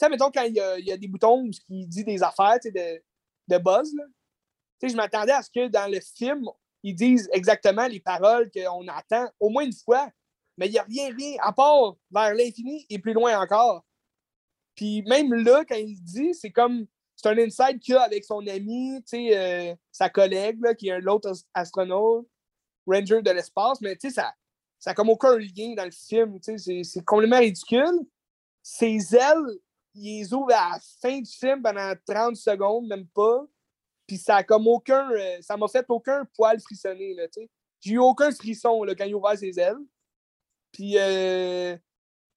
Tu 0.01 0.09
mettons, 0.09 0.31
quand 0.31 0.45
il 0.45 0.55
y, 0.55 0.93
a, 0.93 0.97
des 0.97 1.09
boutons 1.09 1.51
qui 1.51 1.87
dit 1.87 2.05
des 2.05 2.23
affaires 2.23 2.59
de, 2.64 3.03
de 3.49 3.59
Buzz, 3.59 3.93
je 4.83 4.95
m'attendais 4.95 5.33
à 5.33 5.43
ce 5.43 5.51
que 5.51 5.69
dans 5.69 5.91
le 5.91 6.01
film, 6.01 6.47
ils 6.83 6.95
disent 6.95 7.29
exactement 7.33 7.87
les 7.87 8.01
paroles 8.01 8.51
qu'on 8.51 8.87
attend 8.89 9.29
au 9.41 9.49
moins 9.49 9.64
une 9.64 9.73
fois. 9.73 10.09
Mais 10.57 10.66
il 10.66 10.73
n'y 10.73 10.79
a 10.79 10.85
rien, 10.85 11.14
rien, 11.14 11.37
à 11.41 11.53
part 11.53 11.97
vers 12.11 12.35
l'infini 12.35 12.87
et 12.89 12.99
plus 12.99 13.12
loin 13.12 13.41
encore. 13.41 13.85
Puis 14.79 15.03
même 15.03 15.35
là, 15.35 15.64
quand 15.68 15.74
il 15.74 16.01
dit, 16.01 16.33
c'est 16.35 16.53
comme. 16.53 16.87
C'est 17.16 17.31
un 17.31 17.39
inside 17.39 17.81
qu'il 17.81 17.97
a 17.97 18.03
avec 18.03 18.24
son 18.24 18.47
ami, 18.47 19.03
euh, 19.12 19.74
sa 19.91 20.09
collègue, 20.09 20.61
là, 20.62 20.72
qui 20.72 20.87
est 20.87 21.01
l'autre 21.01 21.33
astronaute, 21.53 22.29
ranger 22.87 23.22
de 23.22 23.31
l'espace, 23.33 23.81
mais 23.81 23.99
ça 24.01 24.22
n'a 24.22 24.35
ça 24.79 24.95
comme 24.95 25.09
aucun 25.09 25.37
lien 25.37 25.74
dans 25.76 25.85
le 25.85 25.91
film. 25.91 26.39
C'est 26.41 27.05
complètement 27.05 27.41
ridicule. 27.41 28.07
Ses 28.62 29.16
ailes, 29.16 29.59
il 29.97 30.20
les 30.20 30.33
ouvre 30.33 30.53
à 30.53 30.74
la 30.74 30.79
fin 31.03 31.18
du 31.18 31.29
film 31.29 31.61
pendant 31.61 31.93
30 32.07 32.37
secondes, 32.37 32.87
même 32.87 33.09
pas. 33.09 33.45
Puis 34.07 34.18
ça 34.18 34.37
a 34.37 34.45
comme 34.45 34.68
aucun. 34.68 35.11
euh, 35.11 35.39
ça 35.41 35.57
m'a 35.57 35.66
fait 35.66 35.87
aucun 35.89 36.24
poil 36.37 36.61
frissonner, 36.61 37.16
tu 37.33 37.43
sais. 37.43 37.51
J'ai 37.81 37.95
eu 37.95 37.99
aucun 37.99 38.31
frisson 38.31 38.85
là, 38.85 38.95
quand 38.95 39.05
il 39.07 39.14
a 39.14 39.16
ouvert 39.16 39.37
ses 39.37 39.59
ailes. 39.59 39.85
Puis 40.70 40.95
euh, 40.97 41.76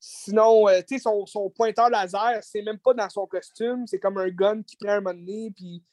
sinon, 0.04 0.68
euh, 0.68 0.82
tu 0.82 0.96
sais, 0.96 1.00
son, 1.00 1.26
son 1.28 1.50
pointeur 1.52 1.90
laser, 1.90 2.40
c'est 2.44 2.64
même 2.64 2.80
pas 2.80 2.94
dans 2.96 3.08
son 3.08 3.28
costume, 3.28 3.86
c'est 3.86 4.00
comme 4.00 4.18
un 4.18 4.30
gun 4.30 4.64
qui 4.64 4.76
prend 4.76 4.94
un 4.94 5.02
moment 5.02 5.14
donné. 5.18 5.54
Puis. 5.56 5.84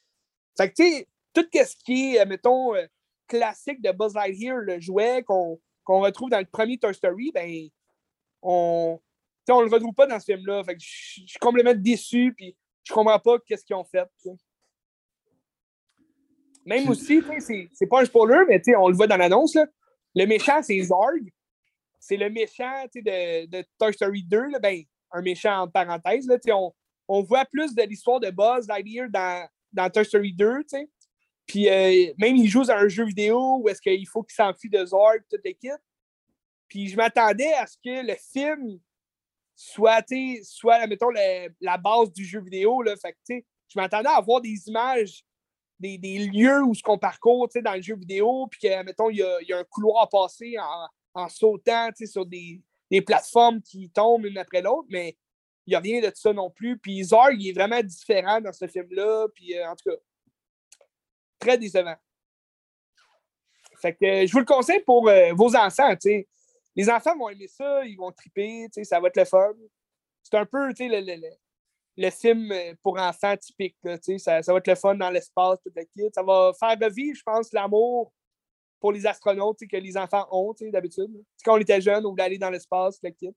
Fait 0.57 0.69
que, 0.69 0.75
tu 0.75 0.91
sais, 0.91 1.07
tout 1.31 1.45
ce 1.53 1.75
qui 1.85 2.15
est, 2.15 2.21
euh, 2.21 2.25
mettons, 2.25 2.75
euh, 2.75 2.87
classique 3.27 3.81
de 3.81 3.91
Buzz 3.91 4.15
Lightyear, 4.15 4.57
le 4.57 4.79
jouet 4.79 5.23
qu'on 5.23 5.59
retrouve 5.85 6.31
dans 6.31 6.39
le 6.39 6.45
premier 6.45 6.79
Toy 6.79 6.93
Story, 6.93 7.31
ben, 7.31 7.69
on. 8.41 8.99
on 9.47 9.61
le 9.61 9.69
retrouve 9.69 9.93
pas 9.93 10.07
dans 10.07 10.19
ce 10.19 10.25
film-là. 10.25 10.63
Fait 10.63 10.75
que 10.75 10.81
je 10.81 10.87
suis 11.27 11.39
complètement 11.39 11.75
déçu, 11.75 12.33
puis 12.35 12.57
je 12.83 12.91
comprends 12.91 13.19
pas 13.19 13.37
qu'est-ce 13.45 13.63
qu'ils 13.63 13.75
ont 13.75 13.85
fait. 13.85 14.07
Même 16.65 16.89
aussi, 16.89 17.21
c'est- 17.73 17.87
pas 17.87 18.01
un 18.01 18.05
spoiler, 18.05 18.43
mais 18.47 18.61
on 18.75 18.89
le 18.89 18.95
voit 18.95 19.07
dans 19.07 19.17
l'annonce, 19.17 19.55
le 20.15 20.25
méchant, 20.25 20.61
c'est 20.63 20.81
Zorg. 20.81 21.31
C'est 22.09 22.17
le 22.17 22.31
méchant 22.31 22.85
de, 22.95 23.45
de 23.45 23.63
Toy 23.77 23.93
Story 23.93 24.23
2, 24.23 24.49
là. 24.49 24.57
ben, 24.57 24.81
un 25.11 25.21
méchant 25.21 25.61
en 25.61 25.67
parenthèse. 25.67 26.25
Là, 26.25 26.37
on, 26.55 26.73
on 27.07 27.21
voit 27.21 27.45
plus 27.45 27.75
de 27.75 27.83
l'histoire 27.83 28.19
de 28.19 28.31
Buzz 28.31 28.67
Lightyear 28.67 29.09
dans, 29.11 29.47
dans 29.71 29.91
Toy 29.91 30.03
Story 30.03 30.33
2. 30.33 30.63
tu 30.63 30.69
sais. 30.69 30.89
Puis 31.45 31.69
euh, 31.69 32.11
même, 32.17 32.35
il 32.35 32.47
joue 32.47 32.63
dans 32.63 32.73
un 32.73 32.87
jeu 32.87 33.05
vidéo 33.05 33.59
où 33.61 33.69
est-ce 33.69 33.79
qu'il 33.79 34.07
faut 34.07 34.23
qu'il 34.23 34.33
s'enfuit 34.33 34.71
de 34.71 34.83
Zorg, 34.83 35.19
toute 35.29 35.45
l'équipe. 35.45 35.71
Puis 36.67 36.87
je 36.87 36.97
m'attendais 36.97 37.53
à 37.53 37.67
ce 37.67 37.77
que 37.77 38.03
le 38.03 38.15
film 38.33 38.79
soit, 39.55 40.03
soit 40.41 40.87
mettons, 40.87 41.11
la 41.61 41.77
base 41.77 42.11
du 42.11 42.25
jeu 42.25 42.41
vidéo. 42.41 42.81
Là. 42.81 42.95
Je 43.27 43.43
m'attendais 43.75 44.09
à 44.09 44.19
voir 44.19 44.41
des 44.41 44.67
images, 44.67 45.23
des, 45.79 45.99
des 45.99 46.25
lieux 46.25 46.63
où 46.63 46.73
ce 46.73 46.81
qu'on 46.81 46.97
parcourt 46.97 47.49
dans 47.63 47.75
le 47.75 47.83
jeu 47.83 47.95
vidéo, 47.95 48.47
puis 48.47 48.61
que, 48.61 48.83
mettons, 48.83 49.11
il 49.11 49.17
y 49.17 49.47
y 49.47 49.53
a 49.53 49.59
un 49.59 49.63
couloir 49.63 50.01
à 50.01 50.09
passer 50.09 50.55
en, 50.57 50.87
en 51.13 51.29
sautant 51.29 51.89
sur 52.05 52.25
des, 52.25 52.61
des 52.89 53.01
plateformes 53.01 53.61
qui 53.61 53.89
tombent 53.89 54.25
une 54.25 54.37
après 54.37 54.61
l'autre, 54.61 54.87
mais 54.89 55.17
il 55.65 55.71
n'y 55.71 55.75
a 55.75 55.79
rien 55.79 56.01
de 56.01 56.11
ça 56.15 56.33
non 56.33 56.49
plus. 56.49 56.77
Puis 56.77 57.03
Zorg, 57.03 57.35
il 57.39 57.49
est 57.49 57.53
vraiment 57.53 57.81
différent 57.81 58.41
dans 58.41 58.53
ce 58.53 58.67
film-là, 58.67 59.27
puis 59.33 59.57
euh, 59.57 59.69
en 59.69 59.75
tout 59.75 59.89
cas, 59.89 59.97
très 61.39 61.57
décevant. 61.57 61.95
Fait 63.81 63.93
que 63.93 64.05
euh, 64.05 64.27
je 64.27 64.31
vous 64.31 64.39
le 64.39 64.45
conseille 64.45 64.83
pour 64.83 65.07
euh, 65.07 65.31
vos 65.33 65.55
enfants. 65.55 65.95
Les 66.75 66.89
enfants 66.89 67.17
vont 67.17 67.29
aimer 67.29 67.47
ça, 67.47 67.85
ils 67.85 67.95
vont 67.95 68.11
triper, 68.11 68.67
ça 68.83 68.99
va 68.99 69.07
être 69.07 69.17
le 69.17 69.25
fun. 69.25 69.53
C'est 70.23 70.35
un 70.35 70.45
peu, 70.45 70.67
le, 70.67 70.73
le- 70.87 71.15
le- 71.15 71.37
le 71.97 72.09
film 72.11 72.53
pour 72.81 72.97
enfants 72.97 73.35
typique. 73.35 73.75
Ça, 74.19 74.41
ça 74.41 74.53
va 74.53 74.59
être 74.59 74.67
le 74.67 74.75
fun 74.75 74.95
dans 74.95 75.09
l'espace, 75.09 75.59
tout 75.61 75.71
le 75.75 75.83
kit. 75.83 76.09
Ça 76.13 76.23
va 76.23 76.53
faire 76.57 76.77
revivre, 76.79 77.17
je 77.17 77.23
pense, 77.23 77.51
l'amour 77.51 78.13
pour 78.79 78.91
les 78.91 79.05
astronautes 79.05 79.59
que 79.69 79.77
les 79.77 79.97
enfants 79.97 80.27
ont, 80.31 80.53
d'habitude. 80.71 81.11
Quand 81.43 81.55
on 81.55 81.57
était 81.57 81.81
jeunes, 81.81 82.05
on 82.05 82.11
voulait 82.11 82.23
aller 82.23 82.37
dans 82.37 82.49
l'espace, 82.49 82.99
le 83.03 83.09
kit. 83.11 83.35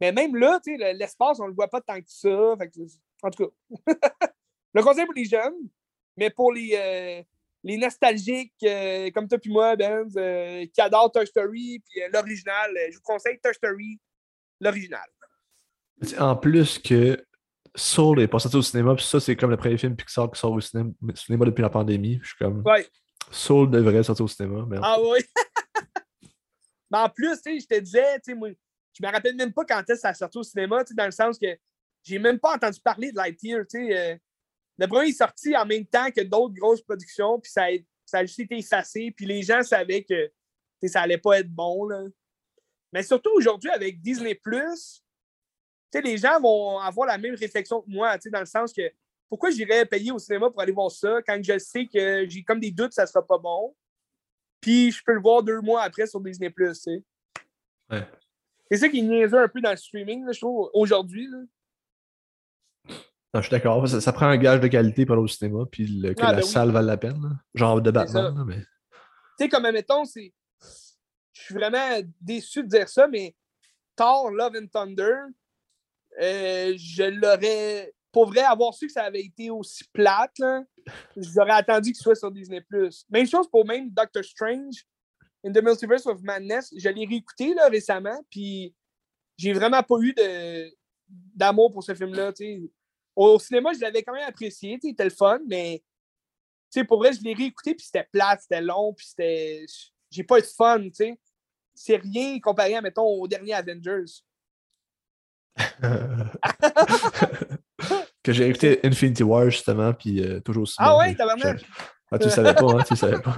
Mais 0.00 0.12
même 0.12 0.34
là, 0.36 0.60
l'espace, 0.94 1.38
on 1.40 1.44
ne 1.44 1.48
le 1.48 1.54
voit 1.54 1.68
pas 1.68 1.80
tant 1.80 2.00
que 2.00 2.08
ça. 2.08 2.56
Fait 2.58 2.68
que, 2.68 2.80
en 3.22 3.30
tout 3.30 3.46
cas, 3.46 4.16
le 4.74 4.82
conseil 4.82 5.04
pour 5.04 5.14
les 5.14 5.24
jeunes, 5.24 5.68
mais 6.16 6.30
pour 6.30 6.52
les, 6.52 6.72
euh, 6.74 7.22
les 7.64 7.76
nostalgiques 7.76 8.52
euh, 8.64 9.10
comme 9.12 9.28
toi 9.28 9.38
puis 9.38 9.50
moi, 9.50 9.76
Benz, 9.76 10.14
euh, 10.16 10.66
qui 10.72 10.80
adorent 10.80 11.12
Toy 11.12 11.26
Story 11.26 11.82
puis 11.88 12.00
l'original, 12.12 12.70
je 12.90 12.96
vous 12.96 13.02
conseille 13.02 13.38
Toy 13.40 13.54
Story, 13.54 14.00
l'original. 14.60 15.08
En 16.18 16.36
plus 16.36 16.78
que 16.78 17.24
Soul 17.74 18.20
est 18.20 18.28
pas 18.28 18.38
sorti 18.38 18.56
au 18.56 18.62
cinéma, 18.62 18.94
puis 18.94 19.04
ça, 19.04 19.20
c'est 19.20 19.36
comme 19.36 19.50
le 19.50 19.56
premier 19.56 19.78
film 19.78 19.96
Pixar 19.96 20.30
qui 20.30 20.38
sort 20.38 20.52
au 20.52 20.60
cinéma, 20.60 20.90
cinéma 21.14 21.44
depuis 21.44 21.62
la 21.62 21.70
pandémie. 21.70 22.18
Je 22.22 22.28
suis 22.28 22.38
comme. 22.38 22.62
Ouais. 22.66 22.86
Soul 23.30 23.70
devrait 23.70 24.02
sortir 24.02 24.24
au 24.24 24.28
cinéma. 24.28 24.66
Ah 24.82 24.98
oui! 25.00 25.18
Mais 26.90 26.98
en 26.98 27.08
plus, 27.08 27.40
je 27.44 27.66
te 27.66 27.78
disais, 27.78 28.20
moi, 28.34 28.50
je 28.92 29.06
me 29.06 29.10
rappelle 29.10 29.34
même 29.34 29.52
pas 29.52 29.64
quand 29.64 29.82
ça 29.96 30.10
a 30.10 30.14
sorti 30.14 30.38
au 30.38 30.42
cinéma, 30.42 30.84
dans 30.92 31.06
le 31.06 31.10
sens 31.10 31.38
que 31.38 31.56
j'ai 32.02 32.18
même 32.18 32.38
pas 32.38 32.54
entendu 32.54 32.80
parler 32.80 33.12
de 33.12 33.16
Lightyear, 33.16 33.64
euh, 33.74 34.16
le 34.78 34.86
premier 34.86 35.08
est 35.08 35.12
sorti 35.12 35.56
en 35.56 35.64
même 35.64 35.86
temps 35.86 36.10
que 36.10 36.20
d'autres 36.20 36.54
grosses 36.54 36.82
productions, 36.82 37.40
puis 37.40 37.50
ça 37.50 37.64
a, 37.64 37.70
ça 38.04 38.24
juste 38.24 38.40
été 38.40 38.58
effacé, 38.58 39.12
puis 39.16 39.24
les 39.24 39.42
gens 39.42 39.62
savaient 39.62 40.04
que 40.04 40.30
ça 40.88 41.02
allait 41.02 41.18
pas 41.18 41.38
être 41.38 41.50
bon, 41.50 41.86
là. 41.86 42.04
Mais 42.92 43.02
surtout 43.02 43.30
aujourd'hui, 43.34 43.70
avec 43.70 44.02
Disney+, 44.02 44.38
les 45.94 46.18
gens 46.18 46.40
vont 46.40 46.78
avoir 46.78 47.06
la 47.06 47.18
même 47.18 47.34
réflexion 47.34 47.80
que 47.80 47.90
moi, 47.90 48.18
dans 48.18 48.40
le 48.40 48.46
sens 48.46 48.72
que 48.72 48.82
pourquoi 49.32 49.48
j'irais 49.50 49.86
payer 49.86 50.12
au 50.12 50.18
cinéma 50.18 50.50
pour 50.50 50.60
aller 50.60 50.72
voir 50.72 50.90
ça 50.90 51.22
quand 51.26 51.40
je 51.42 51.58
sais 51.58 51.86
que 51.86 52.28
j'ai 52.28 52.44
comme 52.44 52.60
des 52.60 52.70
doutes 52.70 52.88
que 52.88 52.94
ça 52.94 53.06
sera 53.06 53.26
pas 53.26 53.38
bon? 53.38 53.74
Puis 54.60 54.90
je 54.92 55.02
peux 55.02 55.14
le 55.14 55.22
voir 55.22 55.42
deux 55.42 55.62
mois 55.62 55.80
après 55.84 56.06
sur 56.06 56.20
Disney+. 56.20 56.52
tu 56.54 56.74
sais. 56.74 57.02
Ouais. 57.90 58.06
C'est 58.70 58.76
ça 58.76 58.88
qui 58.90 58.98
est 58.98 59.02
niaiseux 59.02 59.38
un 59.42 59.48
peu 59.48 59.62
dans 59.62 59.70
le 59.70 59.78
streaming, 59.78 60.26
là, 60.26 60.32
je 60.32 60.40
trouve, 60.40 60.68
aujourd'hui. 60.74 61.28
Non, 62.88 63.40
je 63.40 63.40
suis 63.40 63.50
d'accord. 63.50 63.88
Ça, 63.88 64.02
ça 64.02 64.12
prend 64.12 64.26
un 64.26 64.36
gage 64.36 64.60
de 64.60 64.68
qualité 64.68 65.06
pour 65.06 65.14
aller 65.14 65.22
au 65.22 65.28
cinéma, 65.28 65.64
puis 65.70 65.86
le- 65.86 66.12
que 66.12 66.20
Ah, 66.22 66.32
la 66.32 66.38
ben 66.40 66.42
oui. 66.44 66.48
salle 66.48 66.70
vale 66.70 66.84
la 66.84 66.98
peine. 66.98 67.22
là. 67.22 67.30
Genre 67.54 67.80
de. 67.80 67.90
Batman, 67.90 68.36
là, 68.36 68.44
mais. 68.46 68.58
Tu 68.58 68.64
sais, 69.38 69.48
comme, 69.48 69.64
admettons, 69.64 70.04
c'est... 70.04 70.34
Je 71.32 71.40
suis 71.42 71.54
vraiment 71.54 72.00
déçu 72.20 72.62
de 72.64 72.68
dire 72.68 72.88
ça, 72.90 73.08
mais 73.08 73.34
Thor, 73.96 74.30
Love 74.30 74.56
and 74.62 74.66
Thunder, 74.66 75.16
euh, 76.20 76.74
je 76.76 77.04
l'aurais... 77.04 77.94
Pour 78.12 78.26
vrai, 78.26 78.42
avoir 78.42 78.74
su 78.74 78.86
que 78.86 78.92
ça 78.92 79.04
avait 79.04 79.22
été 79.22 79.50
aussi 79.50 79.84
plate, 79.92 80.38
là, 80.38 80.62
j'aurais 81.16 81.52
attendu 81.52 81.92
qu'il 81.92 82.02
soit 82.02 82.14
sur 82.14 82.30
Disney+. 82.30 82.62
Même 83.10 83.26
chose 83.26 83.48
pour 83.50 83.66
même 83.66 83.90
Doctor 83.90 84.22
Strange, 84.22 84.86
In 85.44 85.52
the 85.52 85.62
Multiverse 85.62 86.06
of 86.06 86.22
Madness. 86.22 86.72
Je 86.76 86.88
l'ai 86.88 87.06
réécouté 87.06 87.54
là, 87.54 87.68
récemment, 87.68 88.20
puis 88.30 88.74
j'ai 89.36 89.52
vraiment 89.52 89.82
pas 89.82 89.98
eu 90.00 90.12
de 90.12 90.72
d'amour 91.08 91.72
pour 91.72 91.82
ce 91.82 91.94
film-là. 91.94 92.32
Au 93.16 93.38
cinéma, 93.38 93.72
je 93.74 93.80
l'avais 93.80 94.02
quand 94.02 94.14
même 94.14 94.28
apprécié, 94.28 94.74
tu 94.74 94.82
sais, 94.82 94.88
il 94.88 94.92
était 94.92 95.04
le 95.04 95.10
fun, 95.10 95.40
mais 95.46 95.82
pour 96.86 96.98
vrai, 96.98 97.12
je 97.12 97.22
l'ai 97.22 97.34
réécouté, 97.34 97.74
puis 97.74 97.84
c'était 97.84 98.08
plate, 98.10 98.42
c'était 98.42 98.62
long, 98.62 98.94
puis 98.94 99.06
c'était. 99.06 99.66
J'ai 100.10 100.24
pas 100.24 100.38
eu 100.38 100.42
de 100.42 100.46
fun. 100.46 100.82
C'est 101.74 101.96
rien 101.96 102.38
comparé, 102.40 102.74
à, 102.74 102.80
mettons, 102.80 103.06
au 103.06 103.26
dernier 103.26 103.54
Avengers. 103.54 104.22
que 108.22 108.32
j'ai 108.32 108.48
écouté 108.48 108.80
Infinity 108.84 109.22
War 109.22 109.50
justement, 109.50 109.92
puis 109.92 110.22
euh, 110.22 110.40
toujours 110.40 110.62
aussi. 110.64 110.76
Ah 110.78 110.96
ouais, 110.98 111.14
tabarnak! 111.14 111.62
Ah, 112.10 112.18
tu 112.18 112.24
le 112.26 112.30
savais 112.30 112.54
pas, 112.54 112.66
hein, 112.66 112.82
tu 112.86 112.92
le 112.92 112.98
savais 112.98 113.20
pas. 113.20 113.34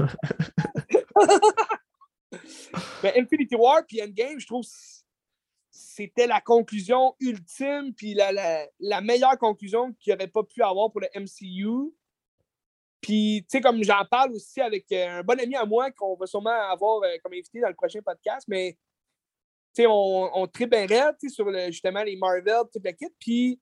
Mais 3.03 3.13
Infinity 3.19 3.55
War 3.55 3.83
puis 3.87 4.03
Endgame, 4.03 4.39
je 4.41 4.47
trouve 4.47 4.65
que 4.65 4.71
c'était 5.71 6.27
la 6.27 6.41
conclusion 6.41 7.15
ultime, 7.21 7.95
puis 7.95 8.15
la, 8.15 8.33
la, 8.33 8.67
la 8.81 9.01
meilleure 9.01 9.39
conclusion 9.39 9.93
qu'il 10.01 10.13
n'y 10.13 10.17
aurait 10.17 10.29
pas 10.31 10.43
pu 10.43 10.63
avoir 10.63 10.91
pour 10.91 11.01
le 11.01 11.09
MCU. 11.15 11.93
Puis, 13.01 13.45
tu 13.49 13.59
sais, 13.59 13.61
comme 13.61 13.85
j'en 13.85 14.05
parle 14.07 14.33
aussi 14.33 14.61
avec 14.61 14.91
euh, 14.91 15.19
un 15.19 15.23
bon 15.23 15.39
ami 15.39 15.55
à 15.57 15.67
moi 15.67 15.91
qu'on 15.91 16.17
va 16.17 16.27
sûrement 16.27 16.71
avoir 16.71 17.03
euh, 17.03 17.17
comme 17.23 17.35
invité 17.35 17.61
dans 17.61 17.69
le 17.69 17.75
prochain 17.75 18.01
podcast, 18.05 18.47
mais 18.49 18.79
tu 19.75 19.83
sais, 19.83 19.87
on, 19.87 20.31
on 20.43 20.49
sur 21.29 21.45
le- 21.45 21.67
justement 21.67 22.03
les 22.03 22.17
Marvel, 22.17 22.63
toute 22.73 22.85
la 22.85 22.93
kit. 22.93 23.09
Puis, 23.19 23.61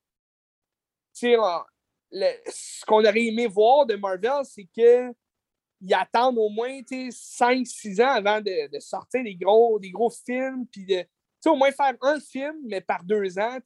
le- 2.11 2.51
ce 2.51 2.85
qu'on 2.85 3.05
aurait 3.05 3.25
aimé 3.25 3.47
voir 3.47 3.87
de 3.87 3.97
Marvel, 3.97 4.45
c'est 4.45 4.69
que 4.77 5.13
ils 5.85 5.95
attendent 5.95 6.39
au 6.39 6.49
moins 6.49 6.81
5-6 7.11 8.01
ans 8.01 8.11
avant 8.11 8.41
de, 8.41 8.71
de 8.73 8.79
sortir 8.79 9.25
des 9.25 9.35
gros, 9.35 9.81
des 9.81 9.91
gros 9.91 10.11
films, 10.11 10.67
puis 10.71 10.87
de 10.87 11.05
au 11.51 11.57
moins 11.57 11.73
faire 11.73 11.95
un 12.03 12.21
film, 12.21 12.55
mais 12.65 12.81
par 12.81 13.03
deux 13.03 13.37
ans, 13.39 13.59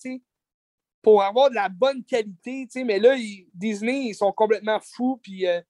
pour 1.03 1.23
avoir 1.23 1.51
de 1.51 1.55
la 1.55 1.69
bonne 1.69 2.03
qualité. 2.03 2.67
Mais 2.85 2.99
là, 2.99 3.15
Disney, 3.53 4.07
ils 4.09 4.15
sont 4.15 4.33
complètement 4.33 4.81
fous, 4.81 5.21
puis 5.23 5.47
euh, 5.47 5.61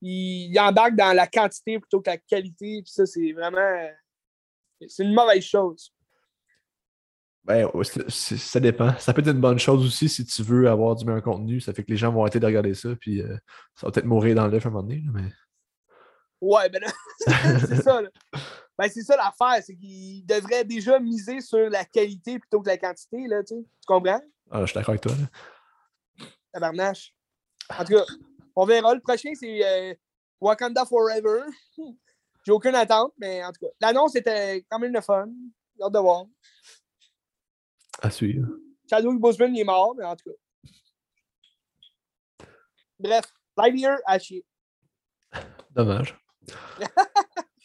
ils, 0.00 0.50
ils 0.50 0.58
embarquent 0.58 0.96
dans 0.96 1.12
la 1.12 1.28
quantité 1.28 1.78
plutôt 1.78 2.00
que 2.00 2.10
la 2.10 2.18
qualité, 2.18 2.82
puis 2.82 2.92
ça, 2.92 3.06
c'est 3.06 3.32
vraiment. 3.32 3.88
c'est 4.88 5.04
une 5.04 5.14
mauvaise 5.14 5.44
chose. 5.44 5.93
Ben, 7.44 7.68
ça 8.08 8.58
dépend. 8.58 8.96
Ça 8.98 9.12
peut 9.12 9.20
être 9.20 9.30
une 9.30 9.40
bonne 9.40 9.58
chose 9.58 9.84
aussi 9.84 10.08
si 10.08 10.24
tu 10.24 10.42
veux 10.42 10.68
avoir 10.68 10.96
du 10.96 11.04
meilleur 11.04 11.22
contenu. 11.22 11.60
Ça 11.60 11.74
fait 11.74 11.84
que 11.84 11.90
les 11.90 11.96
gens 11.96 12.10
vont 12.10 12.22
arrêter 12.22 12.40
de 12.40 12.46
regarder 12.46 12.72
ça, 12.74 12.88
puis 12.98 13.20
euh, 13.20 13.36
ça 13.74 13.86
va 13.86 13.92
peut-être 13.92 14.06
mourir 14.06 14.34
dans 14.34 14.46
l'œuf 14.46 14.64
à 14.64 14.68
un 14.68 14.72
moment 14.72 14.82
donné. 14.82 15.02
mais... 15.12 15.30
Ouais, 16.40 16.68
ben 16.68 16.82
c'est 17.20 17.82
ça. 17.82 18.02
là. 18.02 18.08
Ben, 18.76 18.88
c'est 18.88 19.02
ça 19.02 19.16
l'affaire, 19.16 19.62
c'est 19.64 19.76
qu'ils 19.76 20.24
devraient 20.26 20.64
déjà 20.64 20.98
miser 20.98 21.40
sur 21.40 21.70
la 21.70 21.84
qualité 21.84 22.38
plutôt 22.38 22.60
que 22.60 22.68
la 22.68 22.78
quantité, 22.78 23.26
là. 23.28 23.42
Tu 23.44 23.54
comprends? 23.86 24.20
Ah, 24.50 24.60
je 24.62 24.66
suis 24.66 24.74
d'accord 24.74 24.90
avec 24.90 25.02
toi. 25.02 25.12
là. 25.12 26.26
Tabarnache. 26.52 27.14
En 27.78 27.84
tout 27.84 27.94
cas, 27.94 28.04
on 28.56 28.64
verra. 28.64 28.94
Le 28.94 29.00
prochain, 29.00 29.30
c'est 29.34 29.64
euh, 29.64 29.94
Wakanda 30.40 30.84
Forever. 30.84 31.42
J'ai 32.46 32.52
aucune 32.52 32.74
attente, 32.74 33.12
mais 33.18 33.42
en 33.44 33.52
tout 33.52 33.66
cas, 33.66 33.72
l'annonce 33.80 34.14
était 34.16 34.64
quand 34.70 34.78
même 34.78 34.92
le 34.92 35.00
fun. 35.00 35.28
J'ai 35.76 35.84
hâte 35.84 35.92
de 35.92 35.98
voir. 35.98 36.26
À 38.02 38.10
suivre. 38.10 38.48
Chadwick 38.88 39.18
Boseman, 39.18 39.54
il 39.54 39.60
est 39.60 39.64
mort, 39.64 39.94
mais 39.96 40.04
en 40.04 40.14
tout 40.16 40.30
cas. 40.30 40.36
Bref, 42.98 43.24
Lightyear 43.56 43.98
à 44.06 44.18
chier. 44.18 44.44
Dommage. 45.70 46.16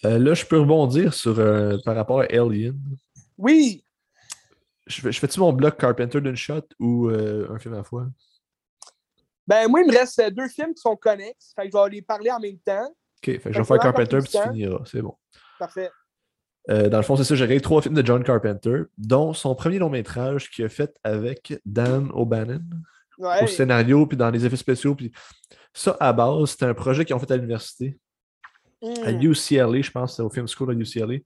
Euh, 0.05 0.17
là, 0.17 0.33
je 0.33 0.45
peux 0.45 0.59
rebondir 0.59 1.13
sur 1.13 1.37
euh, 1.39 1.77
par 1.83 1.95
rapport 1.95 2.21
à 2.21 2.25
Alien. 2.25 2.77
Oui! 3.37 3.83
Je, 4.87 5.01
fais- 5.01 5.11
je 5.11 5.19
fais-tu 5.19 5.39
mon 5.39 5.53
bloc 5.53 5.77
Carpenter 5.77 6.21
d'une 6.21 6.35
shot 6.35 6.61
ou 6.79 7.09
euh, 7.09 7.47
un 7.51 7.59
film 7.59 7.73
à 7.73 7.77
la 7.77 7.83
fois? 7.83 8.07
Ben, 9.45 9.67
moi, 9.67 9.81
il 9.81 9.87
me 9.91 9.97
reste 9.97 10.21
deux 10.31 10.47
films 10.47 10.73
qui 10.73 10.81
sont 10.81 10.95
connexes. 10.95 11.53
Fait 11.55 11.69
que 11.69 11.77
je 11.77 11.83
vais 11.83 11.89
les 11.89 12.01
parler 12.01 12.31
en 12.31 12.39
même 12.39 12.57
temps. 12.59 12.87
Ok, 12.87 13.25
fait 13.25 13.39
que 13.39 13.53
je 13.53 13.59
vais 13.59 13.65
faire 13.65 13.79
Carpenter 13.79 14.19
puis 14.19 14.29
tu 14.31 14.41
finiras. 14.41 14.83
C'est 14.85 15.01
bon. 15.01 15.15
Parfait. 15.59 15.91
Euh, 16.69 16.87
dans 16.89 16.97
le 16.97 17.03
fond, 17.03 17.15
c'est 17.15 17.23
ça, 17.23 17.33
j'ai 17.35 17.43
regardé 17.45 17.61
trois 17.61 17.81
films 17.81 17.95
de 17.95 18.05
John 18.05 18.23
Carpenter, 18.23 18.83
dont 18.97 19.33
son 19.33 19.55
premier 19.55 19.79
long 19.79 19.89
métrage 19.89 20.49
qu'il 20.51 20.65
a 20.65 20.69
fait 20.69 20.95
avec 21.03 21.59
Dan 21.65 22.09
O'Bannon 22.13 22.61
Ouais. 23.17 23.43
au 23.43 23.47
scénario 23.47 24.05
puis 24.07 24.15
dans 24.15 24.29
les 24.29 24.45
effets 24.45 24.55
spéciaux. 24.55 24.95
Puis 24.95 25.11
ça, 25.73 25.97
à 25.99 26.13
base, 26.13 26.51
c'était 26.51 26.65
un 26.65 26.73
projet 26.73 27.03
qu'ils 27.05 27.15
ont 27.15 27.19
fait 27.19 27.31
à 27.31 27.35
l'université, 27.37 27.97
à 29.03 29.11
Hmm. 29.11 29.21
UCLA, 29.21 29.81
je 29.81 29.91
pense, 29.91 30.19
au 30.21 30.29
Film 30.29 30.47
School 30.47 30.71
à 30.71 30.73
UCLA. 30.73 31.17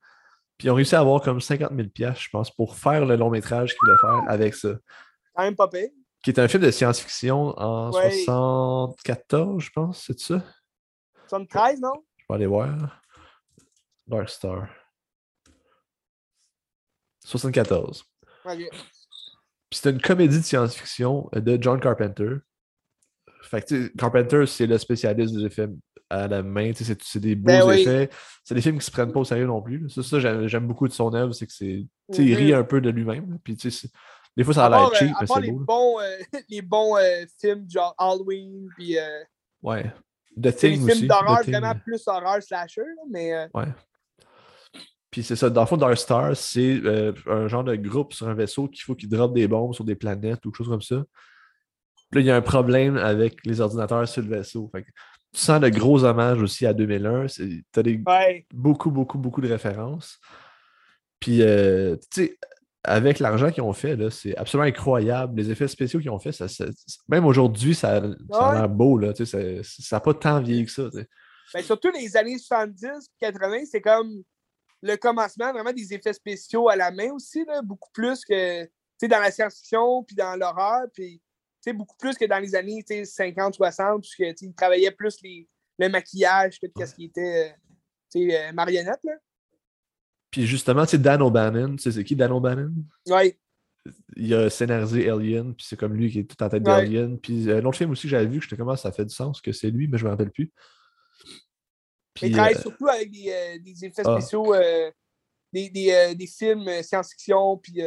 Puis 0.57 0.67
ils 0.67 0.71
ont 0.71 0.75
réussi 0.75 0.95
à 0.95 1.01
avoir 1.01 1.21
comme 1.21 1.39
50 1.41 1.71
000 1.75 1.89
piastres, 1.89 2.21
je 2.23 2.29
pense, 2.31 2.49
pour 2.49 2.75
faire 2.75 3.05
le 3.05 3.15
long 3.15 3.29
métrage 3.29 3.73
qu'ils 3.73 3.79
voulaient 3.85 3.97
faire 4.21 4.31
avec 4.31 4.55
ça. 4.55 4.69
Quand 5.35 5.43
même 5.43 5.55
pas 5.55 5.67
pire. 5.67 5.89
Qui 6.23 6.29
est 6.31 6.39
un 6.39 6.47
film 6.47 6.63
de 6.63 6.71
science-fiction 6.71 7.53
en 7.59 7.91
Ouais. 7.91 8.11
74, 8.11 9.61
je 9.63 9.69
pense, 9.71 10.03
c'est 10.07 10.19
ça? 10.19 10.41
73, 11.27 11.79
non? 11.81 11.91
Je 12.17 12.25
vais 12.29 12.35
aller 12.35 12.45
voir. 12.47 13.01
Dark 14.07 14.29
Star. 14.29 14.67
74. 17.25 18.03
Ok. 18.45 18.57
Puis 18.57 19.77
c'était 19.79 19.91
une 19.91 20.01
comédie 20.01 20.37
de 20.39 20.43
science-fiction 20.43 21.29
euh, 21.35 21.39
de 21.41 21.57
John 21.61 21.79
Carpenter. 21.79 22.29
Fait 23.41 23.61
que, 23.67 23.87
Carpenter, 23.97 24.45
c'est 24.45 24.67
le 24.67 24.77
spécialiste 24.77 25.35
des 25.35 25.45
effets 25.45 25.67
à 26.09 26.27
la 26.27 26.43
main. 26.43 26.71
C'est 26.75 27.01
c'est 27.01 27.19
des 27.19 27.35
beaux 27.35 27.47
Ben 27.47 27.67
oui. 27.67 27.81
effets. 27.81 28.09
C'est 28.43 28.55
des 28.55 28.61
films 28.61 28.79
qui 28.79 28.85
se 28.85 28.91
prennent 28.91 29.11
pas 29.11 29.19
au 29.19 29.25
sérieux 29.25 29.45
non 29.47 29.61
plus. 29.61 29.89
Ça, 29.89 30.03
ça, 30.03 30.19
j'aime 30.47 30.67
beaucoup 30.67 30.87
de 30.87 30.93
son 30.93 31.13
œuvre, 31.13 31.33
c'est 31.33 31.47
que 31.47 31.53
c'est. 31.53 31.85
tu 32.11 32.15
sais, 32.17 32.23
Il 32.25 32.35
rit 32.35 32.53
Mhm. 32.53 32.59
un 32.59 32.63
peu 32.63 32.81
de 32.81 32.89
lui-même. 32.89 33.39
Puis, 33.43 33.57
c'est- 33.59 33.89
des 34.35 34.43
fois, 34.43 34.53
ça 34.53 34.65
a 34.65 34.69
l'air 34.69 34.87
euh, 34.89 34.95
cheap, 34.95 35.11
mais 35.21 35.27
c'est 35.27 35.41
les 35.41 35.51
beau. 35.51 35.59
bons, 35.59 35.99
euh, 35.99 36.17
les 36.49 36.61
bons 36.61 36.97
euh, 36.97 37.25
films 37.39 37.69
genre 37.69 37.93
Halloween, 37.97 38.67
puis 38.75 38.95
Ouais. 39.61 39.91
The 40.35 40.49
c'est 40.51 40.53
Thing 40.69 40.77
films 40.77 40.89
aussi. 40.89 41.07
d'horreur 41.07 41.43
vraiment 41.43 41.75
plus 41.75 42.01
horreur 42.07 42.41
slasher, 42.41 42.81
mais 43.09 43.47
Ouais. 43.53 43.67
Puis 45.13 45.21
c'est 45.21 45.35
ça, 45.35 45.47
dans 45.51 45.61
le 45.61 45.67
fond, 45.67 45.77
Dark 45.77 45.95
Star, 45.95 46.35
c'est 46.35 46.81
euh, 46.85 47.13
un 47.27 47.47
genre 47.47 47.63
de 47.63 47.75
groupe 47.75 48.13
sur 48.13 48.27
un 48.27 48.33
vaisseau 48.33 48.67
qu'il 48.67 48.81
faut 48.81 48.95
qu'il 48.95 49.09
drop 49.09 49.31
des 49.31 49.47
bombes 49.47 49.75
sur 49.75 49.83
des 49.83 49.93
planètes 49.93 50.43
ou 50.43 50.49
quelque 50.49 50.57
chose 50.57 50.69
comme 50.69 50.81
ça. 50.81 51.05
Puis 52.09 52.15
là, 52.15 52.21
il 52.21 52.25
y 52.25 52.31
a 52.31 52.35
un 52.35 52.41
problème 52.41 52.97
avec 52.97 53.45
les 53.45 53.61
ordinateurs 53.61 54.07
sur 54.07 54.23
le 54.23 54.29
vaisseau. 54.29 54.71
Fait 54.73 54.81
que 54.81 54.87
tu 55.31 55.39
sens 55.39 55.61
de 55.61 55.69
gros 55.69 56.03
hommages 56.03 56.41
aussi 56.41 56.65
à 56.65 56.73
2001. 56.73 57.27
Tu 57.27 57.63
as 57.75 57.83
des, 57.83 58.01
ouais. 58.07 58.47
beaucoup, 58.51 58.89
beaucoup, 58.89 59.19
beaucoup 59.19 59.39
de 59.41 59.47
références. 59.47 60.19
Puis, 61.19 61.43
euh, 61.43 61.95
tu 62.11 62.25
sais, 62.25 62.37
avec 62.83 63.19
l'argent 63.19 63.51
qu'ils 63.51 63.61
ont 63.61 63.71
fait, 63.71 64.09
c'est 64.09 64.35
absolument 64.35 64.67
incroyable. 64.67 65.39
Les 65.39 65.51
effets 65.51 65.67
spéciaux 65.67 65.99
qu'ils 65.99 66.09
ont 66.09 66.17
fait, 66.17 66.31
ça, 66.31 66.47
ça- 66.47 66.65
même 67.07 67.27
aujourd'hui, 67.27 67.75
ça, 67.75 68.01
ça 68.31 68.49
a 68.49 68.53
l'air 68.55 68.69
beau. 68.69 68.97
Là, 68.97 69.13
tu 69.13 69.27
sais, 69.27 69.61
ça 69.61 69.97
n'a 69.97 69.99
pas 69.99 70.15
tant 70.15 70.41
vieilli 70.41 70.65
que 70.65 70.71
ça. 70.71 70.89
tu 70.91 71.01
sais. 71.01 71.07
Ben, 71.53 71.61
surtout 71.61 71.91
les 71.91 72.17
années 72.17 72.39
70 72.39 73.11
80, 73.19 73.57
c'est 73.69 73.81
comme 73.81 74.23
le 74.83 74.97
commencement 74.97 75.51
vraiment 75.53 75.71
des 75.71 75.93
effets 75.93 76.13
spéciaux 76.13 76.67
à 76.69 76.75
la 76.75 76.91
main 76.91 77.11
aussi, 77.11 77.43
là, 77.45 77.61
beaucoup 77.61 77.89
plus 77.93 78.23
que 78.25 78.65
dans 79.07 79.19
la 79.19 79.31
science-fiction 79.31 80.03
puis 80.03 80.15
dans 80.15 80.35
l'horreur, 80.35 80.83
puis 80.93 81.21
beaucoup 81.73 81.95
plus 81.97 82.17
que 82.17 82.25
dans 82.25 82.39
les 82.39 82.55
années 82.55 82.83
tu 82.87 82.95
sais, 82.95 83.05
50, 83.05 83.55
60, 83.55 84.01
puisque 84.01 84.17
tu 84.17 84.25
sais, 84.25 84.45
ils 84.45 84.53
travaillaient 84.53 84.91
plus 84.91 85.21
les, 85.21 85.47
le 85.79 85.89
maquillage 85.89 86.59
que 86.59 86.85
ce 86.85 86.93
qui 86.93 87.05
était 87.05 87.55
euh, 88.15 88.19
euh, 88.19 88.51
marionnette. 88.51 88.99
Là. 89.03 89.13
Puis 90.29 90.45
justement, 90.45 90.85
sais, 90.85 90.97
Dan 90.97 91.21
O'Bannon, 91.21 91.75
tu 91.75 91.83
sais, 91.83 91.91
c'est 91.91 92.03
qui 92.03 92.15
Dan 92.15 92.31
O'Bannon? 92.31 92.73
Ouais. 93.07 93.37
il 94.15 94.33
a 94.33 94.49
scénarisé 94.49 95.09
Alien, 95.09 95.53
puis 95.55 95.65
c'est 95.67 95.77
comme 95.77 95.93
lui 95.93 96.11
qui 96.11 96.19
est 96.19 96.23
tout 96.23 96.41
en 96.43 96.49
tête 96.49 96.65
Ouais. 96.67 96.83
d'Alien. 96.83 97.17
Puis 97.19 97.49
euh, 97.49 97.61
un 97.61 97.65
autre 97.65 97.77
film 97.77 97.91
aussi 97.91 98.03
que 98.03 98.09
j'avais 98.09 98.27
vu, 98.27 98.39
que 98.39 98.43
j'étais 98.43 98.57
comment 98.57 98.75
ça 98.75 98.91
fait 98.91 99.05
du 99.05 99.13
sens 99.13 99.39
que 99.41 99.51
c'est 99.53 99.69
lui, 99.69 99.87
mais 99.87 99.97
je 99.97 100.05
me 100.05 100.09
rappelle 100.09 100.31
plus. 100.31 100.51
Puis, 102.13 102.31
travaillent 102.31 102.55
euh, 102.55 102.61
surtout 102.61 102.87
avec 102.87 103.11
des, 103.11 103.29
euh, 103.29 103.59
des 103.59 103.85
effets 103.85 104.03
ah. 104.05 104.19
spéciaux, 104.19 104.53
euh, 104.53 104.91
des, 105.51 105.69
des, 105.69 106.15
des 106.15 106.27
films 106.27 106.69
science-fiction, 106.81 107.57
puis 107.57 107.81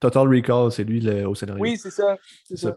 Total 0.00 0.28
Recall, 0.28 0.70
c'est 0.72 0.84
lui 0.84 1.00
le- 1.00 1.26
au 1.26 1.34
scénario. 1.34 1.62
oui, 1.62 1.76
c'est 1.76 1.90
ça. 1.90 2.16
C'est 2.44 2.56
ça. 2.56 2.70
ça. 2.70 2.76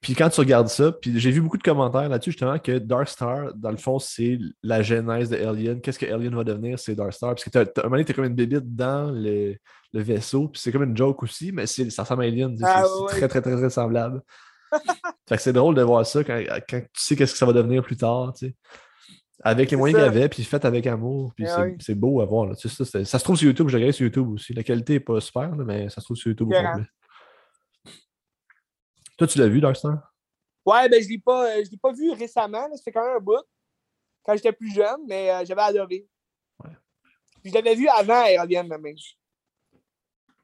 Puis 0.00 0.14
quand 0.14 0.28
tu 0.28 0.40
regardes 0.40 0.68
ça, 0.68 0.92
puis 0.92 1.18
j'ai 1.18 1.32
vu 1.32 1.40
beaucoup 1.40 1.58
de 1.58 1.62
commentaires 1.62 2.08
là-dessus 2.08 2.30
justement 2.30 2.58
que 2.58 2.78
Dark 2.78 3.08
Star, 3.08 3.52
dans 3.54 3.72
le 3.72 3.76
fond, 3.76 3.98
c'est 3.98 4.38
la 4.62 4.80
genèse 4.80 5.28
de 5.28 5.36
Alien. 5.36 5.80
Qu'est-ce 5.80 5.98
que 5.98 6.06
Alien 6.06 6.36
va 6.36 6.44
devenir? 6.44 6.78
C'est 6.78 6.94
Dark 6.94 7.12
Star. 7.12 7.30
Parce 7.30 7.42
que 7.42 7.50
t'as, 7.50 7.62
un 7.62 7.82
moment 7.84 7.96
donné, 7.96 8.04
t'es 8.04 8.14
comme 8.14 8.26
une 8.26 8.34
bébite 8.34 8.76
dans 8.76 9.10
le, 9.10 9.56
le 9.92 10.00
vaisseau, 10.00 10.48
puis 10.48 10.60
c'est 10.60 10.70
comme 10.70 10.84
une 10.84 10.96
joke 10.96 11.20
aussi, 11.24 11.50
mais 11.50 11.66
c'est, 11.66 11.90
ça 11.90 12.02
ressemble 12.02 12.22
à 12.22 12.26
Alien. 12.26 12.56
c'est, 12.56 12.64
Ah, 12.64 12.84
c'est 12.84 13.16
très, 13.16 13.28
très, 13.28 13.40
très, 13.42 13.56
très 13.56 13.70
semblable. 13.70 14.22
fait 15.28 15.36
que 15.36 15.42
c'est 15.42 15.52
drôle 15.52 15.74
de 15.74 15.82
voir 15.82 16.06
ça 16.06 16.22
quand, 16.22 16.40
quand 16.68 16.80
tu 16.80 16.88
sais 16.92 17.16
qu'est-ce 17.16 17.32
que 17.32 17.38
ça 17.38 17.46
va 17.46 17.52
devenir 17.52 17.82
plus 17.82 17.96
tard, 17.96 18.34
tu 18.38 18.46
sais. 18.48 18.54
Avec 19.40 19.70
les 19.70 19.76
moyens 19.76 19.98
qu'il 20.02 20.04
y 20.12 20.16
avait, 20.16 20.28
puis 20.28 20.42
fait 20.44 20.64
avec 20.64 20.86
amour, 20.88 21.32
puis 21.34 21.46
Ah 21.46 21.64
c'est, 21.78 21.92
oui. 21.92 21.98
beau 21.98 22.20
à 22.20 22.24
voir. 22.26 22.46
Là. 22.46 22.56
Tu 22.56 22.68
sais, 22.68 22.84
ça, 22.84 23.04
ça 23.04 23.18
se 23.18 23.24
trouve 23.24 23.36
sur 23.36 23.46
YouTube, 23.46 23.68
je 23.68 23.76
regarde 23.76 23.92
sur 23.92 24.04
YouTube 24.04 24.28
aussi. 24.30 24.52
La 24.52 24.64
qualité 24.64 24.94
n'est 24.94 25.00
pas 25.00 25.20
super, 25.20 25.54
là, 25.54 25.64
mais 25.64 25.88
ça 25.88 26.00
se 26.00 26.06
trouve 26.06 26.16
sur 26.16 26.28
YouTube 26.28 26.48
au 26.48 26.54
complet. 26.54 26.86
Toi, 29.16 29.26
tu 29.26 29.38
l'as 29.38 29.48
vu, 29.48 29.60
Dark 29.60 29.76
Star? 29.76 30.12
Ouais, 30.66 30.88
ben 30.88 31.02
je 31.02 31.08
l'ai 31.08 31.18
pas, 31.18 31.50
euh, 31.56 31.62
je 31.64 31.70
l'ai 31.70 31.76
pas 31.78 31.92
vu 31.92 32.10
récemment, 32.12 32.68
ça 32.74 32.82
fait 32.82 32.92
quand 32.92 33.04
même 33.04 33.16
un 33.16 33.20
bout. 33.20 33.42
Quand 34.24 34.34
j'étais 34.34 34.52
plus 34.52 34.72
jeune, 34.74 35.00
mais 35.08 35.30
euh, 35.30 35.44
j'avais 35.44 35.62
adoré. 35.62 36.06
Ouais. 36.62 36.70
Puis 37.42 37.50
je 37.50 37.54
l'avais 37.54 37.74
vu 37.74 37.88
avant 37.88 38.20
Alien 38.22 38.68
même. 38.68 38.82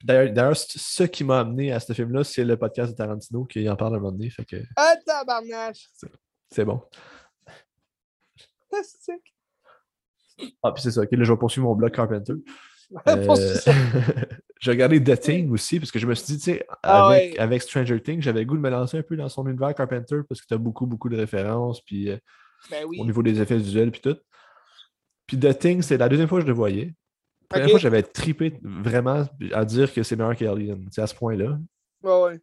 D'ailleurs, 0.02 0.56
ce 0.56 1.02
qui 1.04 1.24
m'a 1.24 1.40
amené 1.40 1.72
à 1.72 1.80
ce 1.80 1.92
film-là, 1.92 2.24
c'est 2.24 2.44
le 2.44 2.56
podcast 2.56 2.92
de 2.92 2.96
Tarantino 2.96 3.44
qui 3.44 3.68
en 3.68 3.76
parle 3.76 3.96
un 3.96 3.98
moment 3.98 4.12
donné. 4.12 4.30
Fait 4.30 4.44
que 4.44 4.56
Ah, 4.76 4.94
tabarnache! 5.04 5.88
c'est 6.50 6.64
bon. 6.64 6.80
Ah, 10.62 10.72
puis 10.72 10.82
c'est 10.82 10.90
ça. 10.90 11.02
Ok, 11.02 11.12
là, 11.12 11.24
je 11.24 11.32
vais 11.32 11.38
poursuivre 11.38 11.66
mon 11.66 11.74
blog 11.74 11.92
Carpenter. 11.92 12.34
Euh. 13.08 13.34
J'ai 14.60 14.70
regardé 14.70 15.02
The 15.02 15.18
Thing 15.18 15.50
aussi, 15.50 15.80
parce 15.80 15.90
que 15.90 15.98
je 15.98 16.06
me 16.06 16.14
suis 16.14 16.34
dit, 16.34 16.38
tu 16.38 16.44
sais, 16.44 16.66
Ah 16.82 17.06
avec, 17.06 17.32
ouais. 17.32 17.38
avec 17.38 17.62
Stranger 17.62 18.00
Things, 18.00 18.20
j'avais 18.20 18.40
le 18.40 18.46
goût 18.46 18.56
de 18.56 18.60
me 18.60 18.68
lancer 18.70 18.98
un 18.98 19.02
peu 19.02 19.16
dans 19.16 19.28
son 19.28 19.46
univers 19.48 19.74
Carpenter, 19.74 20.20
parce 20.28 20.40
que 20.40 20.46
tu 20.46 20.54
as 20.54 20.58
beaucoup, 20.58 20.86
beaucoup 20.86 21.08
de 21.08 21.16
références, 21.16 21.80
puis 21.80 22.10
euh, 22.10 22.18
Ben 22.70 22.84
oui. 22.86 22.98
au 23.00 23.04
niveau 23.04 23.22
des 23.22 23.40
effets 23.40 23.56
visuels, 23.56 23.90
puis 23.90 24.02
tout. 24.02 24.16
Puis 25.26 25.38
The 25.38 25.58
Thing, 25.58 25.82
c'est 25.82 25.96
la 25.96 26.08
deuxième 26.08 26.28
fois 26.28 26.38
que 26.38 26.42
je 26.44 26.48
le 26.48 26.54
voyais. 26.54 26.94
La 27.42 27.48
première 27.48 27.70
fois, 27.70 27.78
j'avais 27.78 28.02
trippé 28.02 28.58
vraiment 28.62 29.24
à 29.52 29.64
dire 29.64 29.92
que 29.92 30.02
c'est 30.02 30.16
meilleur 30.16 30.36
qu'Alien, 30.36 30.86
c'est 30.90 31.02
à 31.02 31.06
ce 31.06 31.14
point-là. 31.14 31.58
Ouais, 32.02 32.22
ouais. 32.22 32.40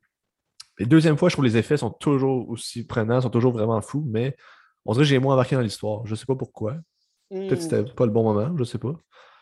Et 0.80 0.86
deuxième 0.86 1.18
fois, 1.18 1.30
je 1.30 1.36
trouve 1.36 1.46
que 1.46 1.50
les 1.50 1.58
effets 1.58 1.78
sont 1.78 1.92
toujours 1.92 2.50
aussi 2.50 2.86
prenants, 2.86 3.22
sont 3.22 3.30
toujours 3.30 3.54
vraiment 3.54 3.82
fous, 3.82 4.04
mais 4.08 4.36
on 4.86 4.94
dirait 4.94 5.04
que 5.04 5.10
j'ai 5.10 5.20
moins 5.20 5.34
embarqué 5.34 5.56
dans 5.56 5.62
l'histoire. 5.62 6.06
Je 6.06 6.16
sais 6.16 6.26
pas 6.26 6.36
pourquoi. 6.36 6.78
Peut-être 7.30 7.50
que 7.50 7.56
Hmm. 7.56 7.62
c'était 7.62 7.84
pas 7.96 8.06
le 8.06 8.12
bon 8.12 8.24
moment, 8.24 8.56
je 8.58 8.64
sais 8.64 8.78
pas. 8.80 8.94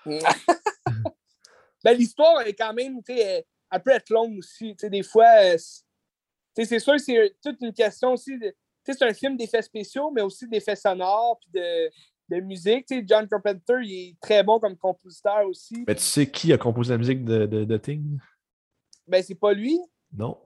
ben, 1.83 1.93
l'histoire 1.97 2.41
est 2.41 2.53
quand 2.53 2.73
même, 2.73 3.01
tu 3.03 3.13
sais, 3.15 3.19
elle- 3.19 3.43
elle 3.71 3.83
peut 3.83 3.91
être 3.91 4.09
longue 4.09 4.37
aussi. 4.37 4.75
Tu 4.75 4.81
sais, 4.81 4.89
des 4.89 5.03
fois, 5.03 5.25
euh, 5.43 5.55
c'est- 5.57 5.83
tu 6.55 6.63
sais, 6.63 6.65
c'est 6.65 6.79
sûr, 6.79 6.99
c'est 6.99 7.35
toute 7.43 7.57
une 7.61 7.73
question 7.73 8.13
aussi. 8.13 8.37
de- 8.37 8.53
Tu 8.85 8.93
sais, 8.93 8.97
c'est 8.99 9.05
un 9.05 9.13
film 9.13 9.37
d'effets 9.37 9.61
spéciaux, 9.61 10.09
mais 10.11 10.21
aussi 10.21 10.47
d'effets 10.47 10.75
sonores, 10.75 11.37
puis 11.41 11.49
de, 11.61 11.89
de 12.29 12.41
musique. 12.41 12.87
John 13.07 13.27
Carpenter, 13.27 13.75
il 13.83 13.91
est 14.11 14.15
très 14.21 14.41
bon 14.43 14.59
comme 14.59 14.75
compositeur 14.77 15.45
aussi. 15.47 15.83
Mais 15.87 15.95
tu 15.95 16.01
sais 16.01 16.29
qui 16.31 16.51
a 16.53 16.57
composé 16.57 16.93
la 16.93 16.97
musique 16.97 17.23
de, 17.25 17.45
de, 17.45 17.65
de 17.65 17.77
Thing? 17.77 18.17
Ben, 19.07 19.21
c'est 19.21 19.35
pas 19.35 19.53
lui. 19.53 19.79
Non. 20.13 20.37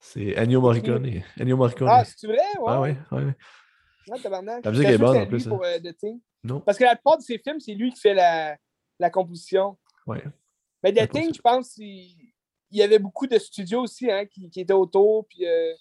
C'est 0.00 0.34
Ennio 0.38 0.60
Morricone. 0.60 1.22
Ennio 1.38 1.56
Morricone. 1.56 1.88
Ah, 1.90 2.04
c'est 2.04 2.26
vrai? 2.26 2.36
Ouais. 2.58 2.64
ah 2.66 2.80
ouais, 2.80 2.96
ouais. 3.12 3.34
Ouais, 4.08 4.20
tabarnak. 4.22 4.64
La 4.64 4.70
musique 4.70 4.86
est 4.88 4.98
bonne, 4.98 5.16
en 5.18 5.26
plus, 5.26 5.46
Pour, 5.46 5.62
euh, 5.64 5.78
The 5.78 5.96
Thing. 5.96 6.20
Non. 6.42 6.60
Parce 6.60 6.78
que 6.78 6.84
la 6.84 6.96
plupart 6.96 7.18
de 7.18 7.22
ses 7.22 7.38
films, 7.38 7.60
c'est 7.60 7.74
lui 7.74 7.92
qui 7.92 8.00
fait 8.00 8.14
la, 8.14 8.56
la 8.98 9.10
composition. 9.10 9.76
Ouais. 10.06 10.22
Mais 10.82 10.92
The 10.92 11.08
Thing, 11.10 11.34
je 11.34 11.40
pense 11.40 11.76
il, 11.76 12.16
il 12.70 12.78
y 12.78 12.82
avait 12.82 12.98
beaucoup 12.98 13.26
de 13.26 13.38
studios 13.38 13.82
aussi 13.82 14.10
hein, 14.10 14.24
qui, 14.24 14.48
qui 14.50 14.60
étaient 14.62 14.72
autour. 14.72 15.26
Puis, 15.28 15.46
euh, 15.46 15.72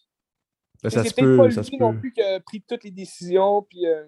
Ben, 0.84 0.90
ça 0.90 1.04
se 1.06 1.14
peut, 1.14 1.38
pas 1.38 1.50
ça 1.52 1.62
lui 1.62 1.68
se 1.70 1.76
non 1.78 1.94
peut. 1.94 2.00
plus 2.02 2.12
qui 2.12 2.22
a 2.22 2.40
pris 2.42 2.62
toutes 2.62 2.84
les 2.84 2.92
décisions. 2.92 3.62
Puis, 3.64 3.88
euh, 3.88 4.04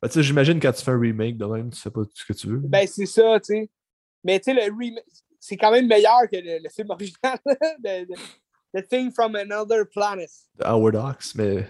Ben, 0.00 0.08
tu 0.08 0.14
sais, 0.14 0.22
j'imagine 0.22 0.58
quand 0.58 0.72
tu 0.72 0.82
fais 0.82 0.90
un 0.92 0.98
remake 0.98 1.36
de 1.36 1.44
même, 1.44 1.70
tu 1.70 1.78
sais 1.78 1.90
pas 1.90 2.00
ce 2.14 2.24
que 2.24 2.32
tu 2.32 2.46
veux. 2.48 2.56
ben, 2.58 2.86
c'est 2.86 3.06
ça, 3.06 3.38
tu 3.40 3.52
sais. 3.54 3.70
Mais 4.24 4.40
tu 4.40 4.44
sais, 4.44 4.54
le 4.54 4.74
remake, 4.74 5.04
c'est 5.38 5.58
quand 5.58 5.70
même 5.70 5.86
meilleur 5.86 6.22
que 6.32 6.36
le, 6.38 6.62
le 6.62 6.68
film 6.70 6.88
original. 6.90 7.38
de- 7.44 8.06
de- 8.06 8.14
The 8.74 8.86
Thing 8.88 9.10
from 9.12 9.36
Another 9.36 9.84
Planet. 9.88 10.30
Howard 10.60 10.96
Hawks, 10.96 11.34
mais 11.36 11.66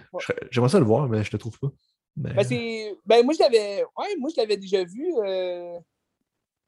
j'aimerais 0.51 0.71
ça 0.71 0.79
le 0.79 0.87
voir, 0.87 1.09
mais 1.09 1.23
je 1.23 1.31
le 1.33 1.39
trouve 1.39 1.59
pas. 1.59 1.69
Mais... 2.17 2.33
Ben. 2.33 2.97
Ben, 3.05 3.25
moi, 3.25 3.35
je 3.35 3.41
l'avais. 3.43 3.85
Ouais, 3.99 4.17
moi, 4.19 4.31
je 4.35 4.41
l'avais 4.41 4.57
déjà 4.57 4.85
vu. 4.85 5.13
euh, 5.25 5.79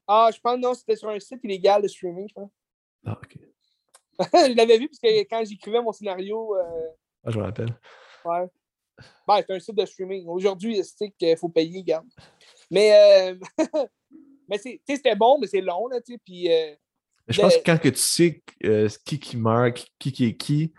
Ah, 0.07 0.29
je 0.33 0.39
pense, 0.39 0.59
non, 0.59 0.73
c'était 0.73 0.95
sur 0.95 1.09
un 1.09 1.19
site 1.19 1.39
illégal 1.43 1.81
de 1.81 1.87
streaming, 1.87 2.27
je 2.29 2.33
pense. 2.33 2.51
Ah, 3.05 3.17
ok. 3.23 3.37
je 4.49 4.55
l'avais 4.55 4.77
vu 4.77 4.87
parce 4.89 4.99
que 4.99 5.19
quand 5.23 5.43
j'écrivais 5.45 5.81
mon 5.81 5.91
scénario, 5.91 6.55
euh, 6.55 6.87
Ah, 7.25 7.31
je 7.31 7.39
me 7.39 7.43
rappelle. 7.43 7.75
ouais. 8.25 8.45
Ben, 9.27 9.41
c'est 9.45 9.53
un 9.53 9.59
site 9.59 9.75
de 9.75 9.85
streaming. 9.85 10.27
Aujourd'hui, 10.27 10.83
c'est 10.83 11.11
qu'il 11.11 11.37
faut 11.37 11.49
payer, 11.49 11.83
garde. 11.83 12.07
Mais, 12.69 13.31
euh... 13.31 13.35
mais 14.49 14.57
c'était 14.57 15.15
bon, 15.15 15.37
mais 15.39 15.47
c'est 15.47 15.61
long, 15.61 15.87
là, 15.87 16.01
tu 16.01 16.13
sais. 16.13 16.19
Puis. 16.23 16.49
Euh, 17.29 17.33
je 17.33 17.41
pense 17.41 17.57
que 17.57 17.63
quand 17.65 17.77
que 17.77 17.89
tu 17.89 17.97
sais 17.97 18.41
euh, 18.63 18.87
qui 19.05 19.19
qui 19.19 19.37
meurt, 19.37 19.85
qui 19.99 20.11
qui 20.11 20.25
est 20.25 20.37
qui, 20.37 20.73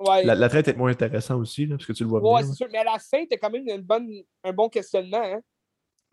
ouais. 0.00 0.24
la, 0.24 0.34
la, 0.34 0.48
traite 0.48 0.68
est 0.68 0.76
moins 0.76 0.90
intéressante 0.90 1.40
aussi, 1.40 1.66
là, 1.66 1.76
parce 1.76 1.86
que 1.86 1.92
tu 1.92 2.02
le 2.04 2.08
vois 2.08 2.20
ouais, 2.20 2.42
bien. 2.42 2.50
c'est 2.50 2.56
sûr. 2.56 2.66
Mais 2.72 2.78
à 2.78 2.84
la 2.84 2.98
fin, 2.98 3.24
t'as 3.28 3.36
quand 3.36 3.50
même 3.50 3.68
une 3.68 3.82
bonne, 3.82 4.08
un 4.42 4.52
bon 4.52 4.68
questionnement. 4.68 5.22
Hein? 5.22 5.40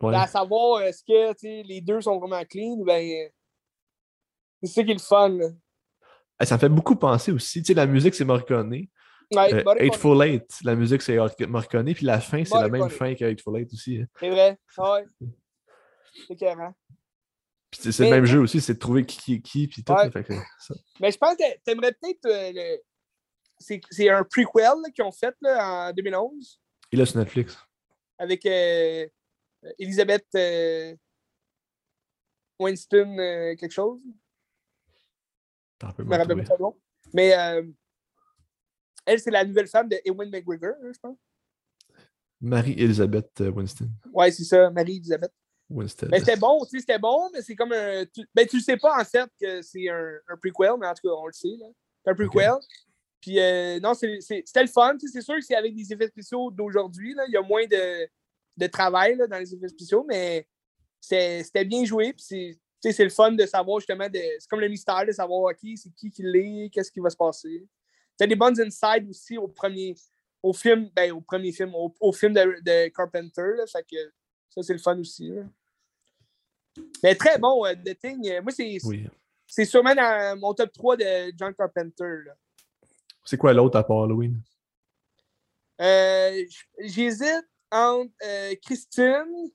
Ouais. 0.02 0.16
À 0.16 0.28
savoir, 0.28 0.82
est-ce 0.82 1.04
que 1.04 1.64
les 1.68 1.82
deux 1.82 2.02
sont 2.02 2.20
vraiment 2.20 2.44
clean 2.46 2.78
ben. 2.86 3.30
C'est 4.62 4.70
ça 4.70 4.84
qui 4.84 4.92
est 4.92 4.96
le 4.96 5.00
fun. 5.00 5.30
Là. 5.30 5.48
Ça 6.46 6.56
me 6.56 6.60
fait 6.60 6.70
beaucoup 6.70 6.96
penser 6.96 7.32
aussi. 7.32 7.62
La 7.74 7.86
musique, 7.86 8.16
c'est 8.16 8.26
Morricone. 8.26 8.70
Ouais, 9.32 9.54
Euh, 9.54 9.76
Eightful 9.78 10.22
Eight, 10.24 10.48
la 10.64 10.76
musique, 10.76 11.02
c'est 11.02 11.18
Morricone. 11.48 11.94
Puis 11.94 12.06
la 12.06 12.20
fin, 12.20 12.44
c'est 12.44 12.60
la 12.60 12.68
même 12.68 12.90
fin 12.90 13.14
qu'Eightful 13.14 13.58
Eight 13.58 13.72
aussi. 13.72 14.00
hein. 14.02 14.06
C'est 14.20 14.30
vrai. 14.30 14.58
Ouais. 14.78 15.06
C'est 16.28 16.36
carré. 16.36 16.70
Puis 17.72 17.94
c'est 17.94 18.04
le 18.06 18.10
même 18.10 18.26
jeu 18.26 18.40
aussi, 18.40 18.62
c'est 18.62 18.74
de 18.74 18.80
trouver 18.80 19.06
qui 19.06 19.18
qui 19.20 19.34
est 19.36 19.42
qui, 19.42 19.68
puis 19.68 19.84
tout. 19.84 19.94
Ouais. 19.94 20.10
fait 20.10 20.24
que 20.24 20.34
ça. 20.60 20.74
Mais 21.00 21.12
je 21.12 21.18
pense 21.18 21.36
que 21.36 21.60
t'aimerais 21.64 21.92
peut-être. 21.94 22.26
euh, 22.26 22.52
le- 22.54 22.82
c'est 23.60 24.10
un 24.10 24.24
prequel 24.24 24.74
qu'ils 24.96 25.04
ont 25.04 25.12
fait 25.12 25.36
là, 25.42 25.90
en 25.90 25.94
2011 25.94 26.62
Et 26.92 26.98
là, 26.98 27.06
sur 27.06 27.18
Netflix. 27.20 27.58
avec 28.18 28.46
euh, 28.46 29.06
Elisabeth 29.78 30.26
euh, 30.36 30.96
Winston, 32.60 33.16
quelque 33.58 33.72
chose. 33.72 34.00
Je 35.82 36.04
me 36.04 36.18
rappelle 36.18 36.44
pas 36.46 36.58
nom. 36.58 36.80
Mais 37.14 37.30
elle, 39.06 39.20
c'est 39.20 39.32
la 39.32 39.44
nouvelle 39.46 39.68
femme 39.68 39.88
de 39.90 40.00
Ewan 40.06 40.30
McGregor, 40.30 40.74
je 40.92 41.00
pense. 41.00 41.18
Marie-Elisabeth 42.42 43.42
Winston. 43.42 43.90
Ouais, 44.14 44.32
c'est 44.32 44.44
ça, 44.46 44.70
Marie-Elisabeth. 44.72 45.34
Winston. 45.70 46.08
Mais 46.10 46.20
c'était 46.20 46.36
bon, 46.36 46.64
tu 46.66 46.72
sais, 46.72 46.80
c'était 46.80 47.00
bon, 47.00 47.30
mais 47.34 47.42
c'est 47.42 47.56
comme 47.56 47.72
un. 47.74 48.06
Tu, 48.06 48.28
ben, 48.34 48.48
tu 48.48 48.58
le 48.58 48.62
sais 48.62 48.78
pas 48.78 49.00
en 49.00 49.04
fait 49.06 49.30
que 49.40 49.62
c'est 49.62 49.88
un, 49.90 50.14
un 50.28 50.38
prequel, 50.38 50.72
mais 50.80 50.88
en 50.88 50.94
tout 50.94 51.08
cas, 51.08 51.14
on 51.16 51.28
le 51.28 51.34
sait. 51.34 51.58
C'est 52.04 52.12
un 52.12 52.16
prequel. 52.16 52.54
Puis, 53.22 53.40
euh, 53.40 53.80
non, 53.82 53.94
c'était 53.94 54.62
le 54.62 54.68
fun. 54.68 54.96
C'est 55.00 55.22
sûr 55.22 55.36
que 55.36 55.42
c'est 55.42 55.56
avec 55.56 55.76
des 55.76 55.92
effets 55.92 56.08
spéciaux 56.08 56.50
d'aujourd'hui. 56.52 57.16
Il 57.28 57.34
y 57.34 57.38
a 57.38 57.42
moins 57.42 57.66
de, 57.68 58.08
de 58.58 58.68
travail 58.68 59.16
là, 59.18 59.28
dans 59.28 59.38
les 59.38 59.54
effets 59.54 59.68
spéciaux, 59.68 60.06
mais 60.08 60.48
c'était 61.00 61.66
bien 61.66 61.84
joué. 61.86 62.14
Puis, 62.14 62.24
c'est 62.26 62.60
tu 62.82 62.90
sais, 62.90 62.96
c'est 62.96 63.04
le 63.04 63.10
fun 63.10 63.34
de 63.34 63.46
savoir 63.46 63.80
justement. 63.80 64.08
C'est 64.14 64.48
comme 64.50 64.62
le 64.62 64.70
mystère 64.70 65.06
de 65.06 65.12
savoir, 65.12 65.52
OK, 65.52 65.70
c'est 65.76 65.94
qui 65.96 66.10
qui 66.10 66.24
l'est, 66.24 66.70
qu'est-ce 66.72 66.90
qui 66.92 67.02
va 67.02 67.10
se 67.10 67.18
passer. 67.18 67.68
T'as 68.18 68.26
des 68.26 68.38
bonnes 68.38 68.60
insides 68.60 69.10
aussi 69.10 69.38
au 69.38 69.50
premier, 69.50 69.96
au 70.42 70.54
film, 70.54 70.90
ben, 70.96 71.12
au 71.12 71.20
premier 71.20 71.52
film, 71.52 71.76
au, 71.76 71.94
au 72.00 72.14
film 72.14 72.34
de, 72.34 72.62
de 72.62 72.88
Carpenter. 72.90 73.54
Là, 73.58 73.68
fait 73.68 73.84
que 73.84 73.98
ça, 74.50 74.64
c'est 74.64 74.74
le 74.74 74.80
fun 74.80 74.98
aussi. 74.98 75.28
là. 75.28 75.44
Mais 77.04 77.16
très 77.16 77.38
bon, 77.38 77.64
The 77.86 77.98
Thing. 78.00 78.30
euh, 78.30 78.42
Moi, 78.42 78.52
c'est 78.52 78.78
Oui. 78.84 79.08
sûrement 79.66 79.96
dans 79.96 80.40
mon 80.40 80.54
top 80.54 80.72
3 80.74 80.98
de 80.98 81.34
John 81.38 81.54
Carpenter. 81.54 82.24
C'est 83.26 83.38
quoi 83.38 83.54
l'autre 83.54 83.78
à 83.78 83.84
part 83.84 84.04
Halloween? 84.04 84.42
Euh, 85.82 86.44
J'hésite 86.80 87.48
entre 87.72 88.12
euh, 88.24 88.54
Christine 88.62 89.52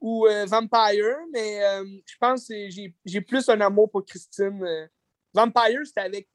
ou 0.00 0.26
euh, 0.26 0.44
Vampire, 0.46 1.16
mais 1.32 1.60
je 2.06 2.16
pense 2.20 2.48
que 2.48 2.68
j'ai 3.04 3.20
plus 3.20 3.48
un 3.48 3.60
amour 3.60 3.90
pour 3.90 4.04
Christine. 4.04 4.88
Vampire, 5.34 5.80
c'était 5.84 6.00
avec. 6.00 6.28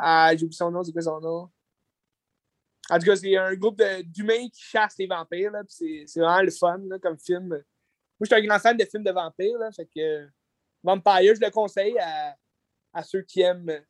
ah, 0.00 0.30
j'ai 0.36 0.44
oublié 0.44 0.56
son 0.56 0.70
nom, 0.70 0.82
c'est 0.82 0.92
quoi 0.92 1.02
son 1.02 1.20
nom? 1.20 1.48
En 2.90 2.98
tout 2.98 3.06
cas, 3.06 3.16
c'est 3.16 3.36
un 3.36 3.54
groupe 3.54 3.80
d'humains 4.04 4.48
qui 4.48 4.60
chassent 4.62 4.96
les 4.98 5.06
vampires. 5.06 5.52
C'est 5.68 6.04
c'est 6.06 6.20
vraiment 6.20 6.42
le 6.42 6.50
fun 6.50 6.78
là, 6.88 6.98
comme 6.98 7.18
film. 7.18 7.62
Moi, 8.22 8.26
je 8.30 8.36
suis 8.36 8.40
un 8.40 8.46
grand 8.46 8.60
fan 8.60 8.76
de 8.76 8.84
films 8.84 9.02
de 9.02 9.10
vampires. 9.10 9.58
Là, 9.58 9.72
fait 9.72 9.84
que 9.84 10.28
Vampire, 10.80 11.34
je 11.34 11.40
le 11.40 11.50
conseille 11.50 11.98
à, 11.98 12.36
à 12.92 13.02
ceux 13.02 13.22
qui 13.22 13.40
aiment. 13.40 13.84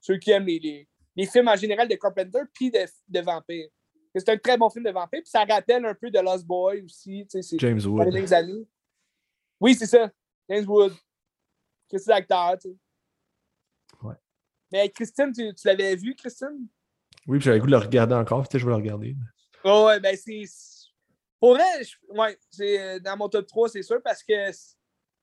Ceux 0.00 0.18
qui 0.18 0.32
aiment 0.32 0.46
les, 0.46 0.58
les, 0.58 0.88
les 1.14 1.26
films 1.26 1.46
en 1.46 1.54
général 1.54 1.86
de 1.86 1.94
Carpenter 1.94 2.40
puis 2.52 2.68
de, 2.68 2.84
de 3.06 3.20
vampires. 3.20 3.68
C'est 4.16 4.28
un 4.28 4.36
très 4.38 4.58
bon 4.58 4.68
film 4.70 4.84
de 4.84 4.90
vampires, 4.90 5.20
puis 5.22 5.30
ça 5.30 5.44
rappelle 5.44 5.86
un 5.86 5.94
peu 5.94 6.10
de 6.10 6.18
Lost 6.18 6.44
Boy 6.44 6.82
aussi. 6.82 7.24
James 7.58 7.78
les 7.78 7.86
Wood. 7.86 8.32
années. 8.32 8.66
Oui, 9.60 9.76
c'est 9.76 9.86
ça. 9.86 10.10
James 10.50 10.66
Wood. 10.66 10.92
C'est 11.88 12.06
l'acteur, 12.08 12.58
tu 12.58 12.70
sais. 12.70 12.76
Ouais. 14.02 14.14
Mais 14.72 14.88
Christine, 14.90 15.30
tu, 15.32 15.54
tu 15.54 15.66
l'avais 15.68 15.94
vu, 15.94 16.16
Christine? 16.16 16.66
Oui, 17.28 17.38
puis 17.38 17.44
j'avais 17.44 17.58
le 17.58 17.60
goût 17.60 17.66
de 17.66 17.72
le 17.72 17.78
regarder 17.78 18.14
encore. 18.16 18.44
Je 18.50 18.58
vais 18.58 18.64
le 18.64 18.74
regarder. 18.74 19.14
Oh, 19.62 19.84
ouais, 19.86 20.00
ben 20.00 20.16
c'est. 20.16 20.42
Pour 21.42 21.54
vrai, 21.54 21.82
je- 21.82 21.96
ouais, 22.16 22.38
c'est 22.50 22.80
euh, 22.80 23.00
dans 23.00 23.16
mon 23.16 23.28
top 23.28 23.48
3, 23.48 23.68
c'est 23.68 23.82
sûr, 23.82 24.00
parce 24.00 24.22
que 24.22 24.32
c'est 24.52 24.76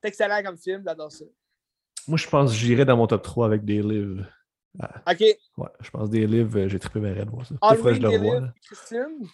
excellent 0.03 0.43
comme 0.43 0.57
film, 0.57 0.83
j'adore 0.85 1.09
ça. 1.13 1.23
Moi, 2.09 2.17
je 2.17 2.27
pense 2.27 2.51
que 2.51 2.57
j'irais 2.57 2.83
dans 2.83 2.97
mon 2.97 3.07
top 3.07 3.21
3 3.23 3.45
avec 3.45 3.63
des 3.63 3.81
livres. 3.81 4.25
Ah, 4.81 5.01
OK. 5.13 5.21
ouais, 5.21 5.69
je 5.79 5.89
pense 5.89 6.09
des 6.09 6.27
livres, 6.27 6.59
euh, 6.59 6.67
j'ai 6.67 6.77
trippé 6.77 6.99
ma 6.99 7.13
de 7.13 7.29
voir 7.29 7.45
ça. 7.45 7.55
Que 7.55 7.59
Halloween, 7.65 7.95
je 7.95 8.01
le. 8.01 8.09
David, 8.09 8.33
là. 8.43 8.53
Christine? 8.65 9.27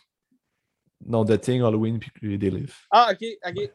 Non, 1.07 1.26
The 1.26 1.41
Thing, 1.41 1.62
Halloween, 1.64 1.98
puis 1.99 2.38
des 2.38 2.52
livres. 2.52 2.74
Ah, 2.91 3.10
OK, 3.12 3.26
OK. 3.48 3.72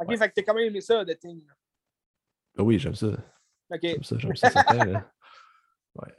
OK, 0.00 0.08
Ouais. 0.08 0.16
fait 0.18 0.28
que 0.28 0.34
t'as 0.34 0.42
quand 0.42 0.54
même 0.54 0.66
aimé 0.66 0.82
ça, 0.82 1.02
The 1.02 1.18
Thing. 1.18 1.42
Ah 2.58 2.62
oui, 2.62 2.78
j'aime 2.78 2.94
ça. 2.94 3.06
OK, 3.70 3.80
J'aime 3.82 4.02
ça, 4.04 4.18
j'aime 4.18 4.36
ça. 4.36 4.50
certain, 4.50 4.84
là. 4.84 5.10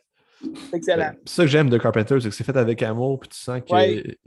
c'est 0.42 0.78
excellent. 0.78 1.12
Ben, 1.12 1.20
C'est 1.26 1.36
ça 1.36 1.44
que 1.44 1.48
j'aime 1.50 1.70
de 1.70 1.78
Carpenter, 1.78 2.20
c'est 2.20 2.30
que 2.30 2.36
c'est 2.36 2.44
fait 2.44 2.58
avec 2.58 2.82
amour, 2.82 3.20
puis 3.20 3.30
tu 3.30 3.38
sens 3.38 3.62
Ouais. 3.70 4.18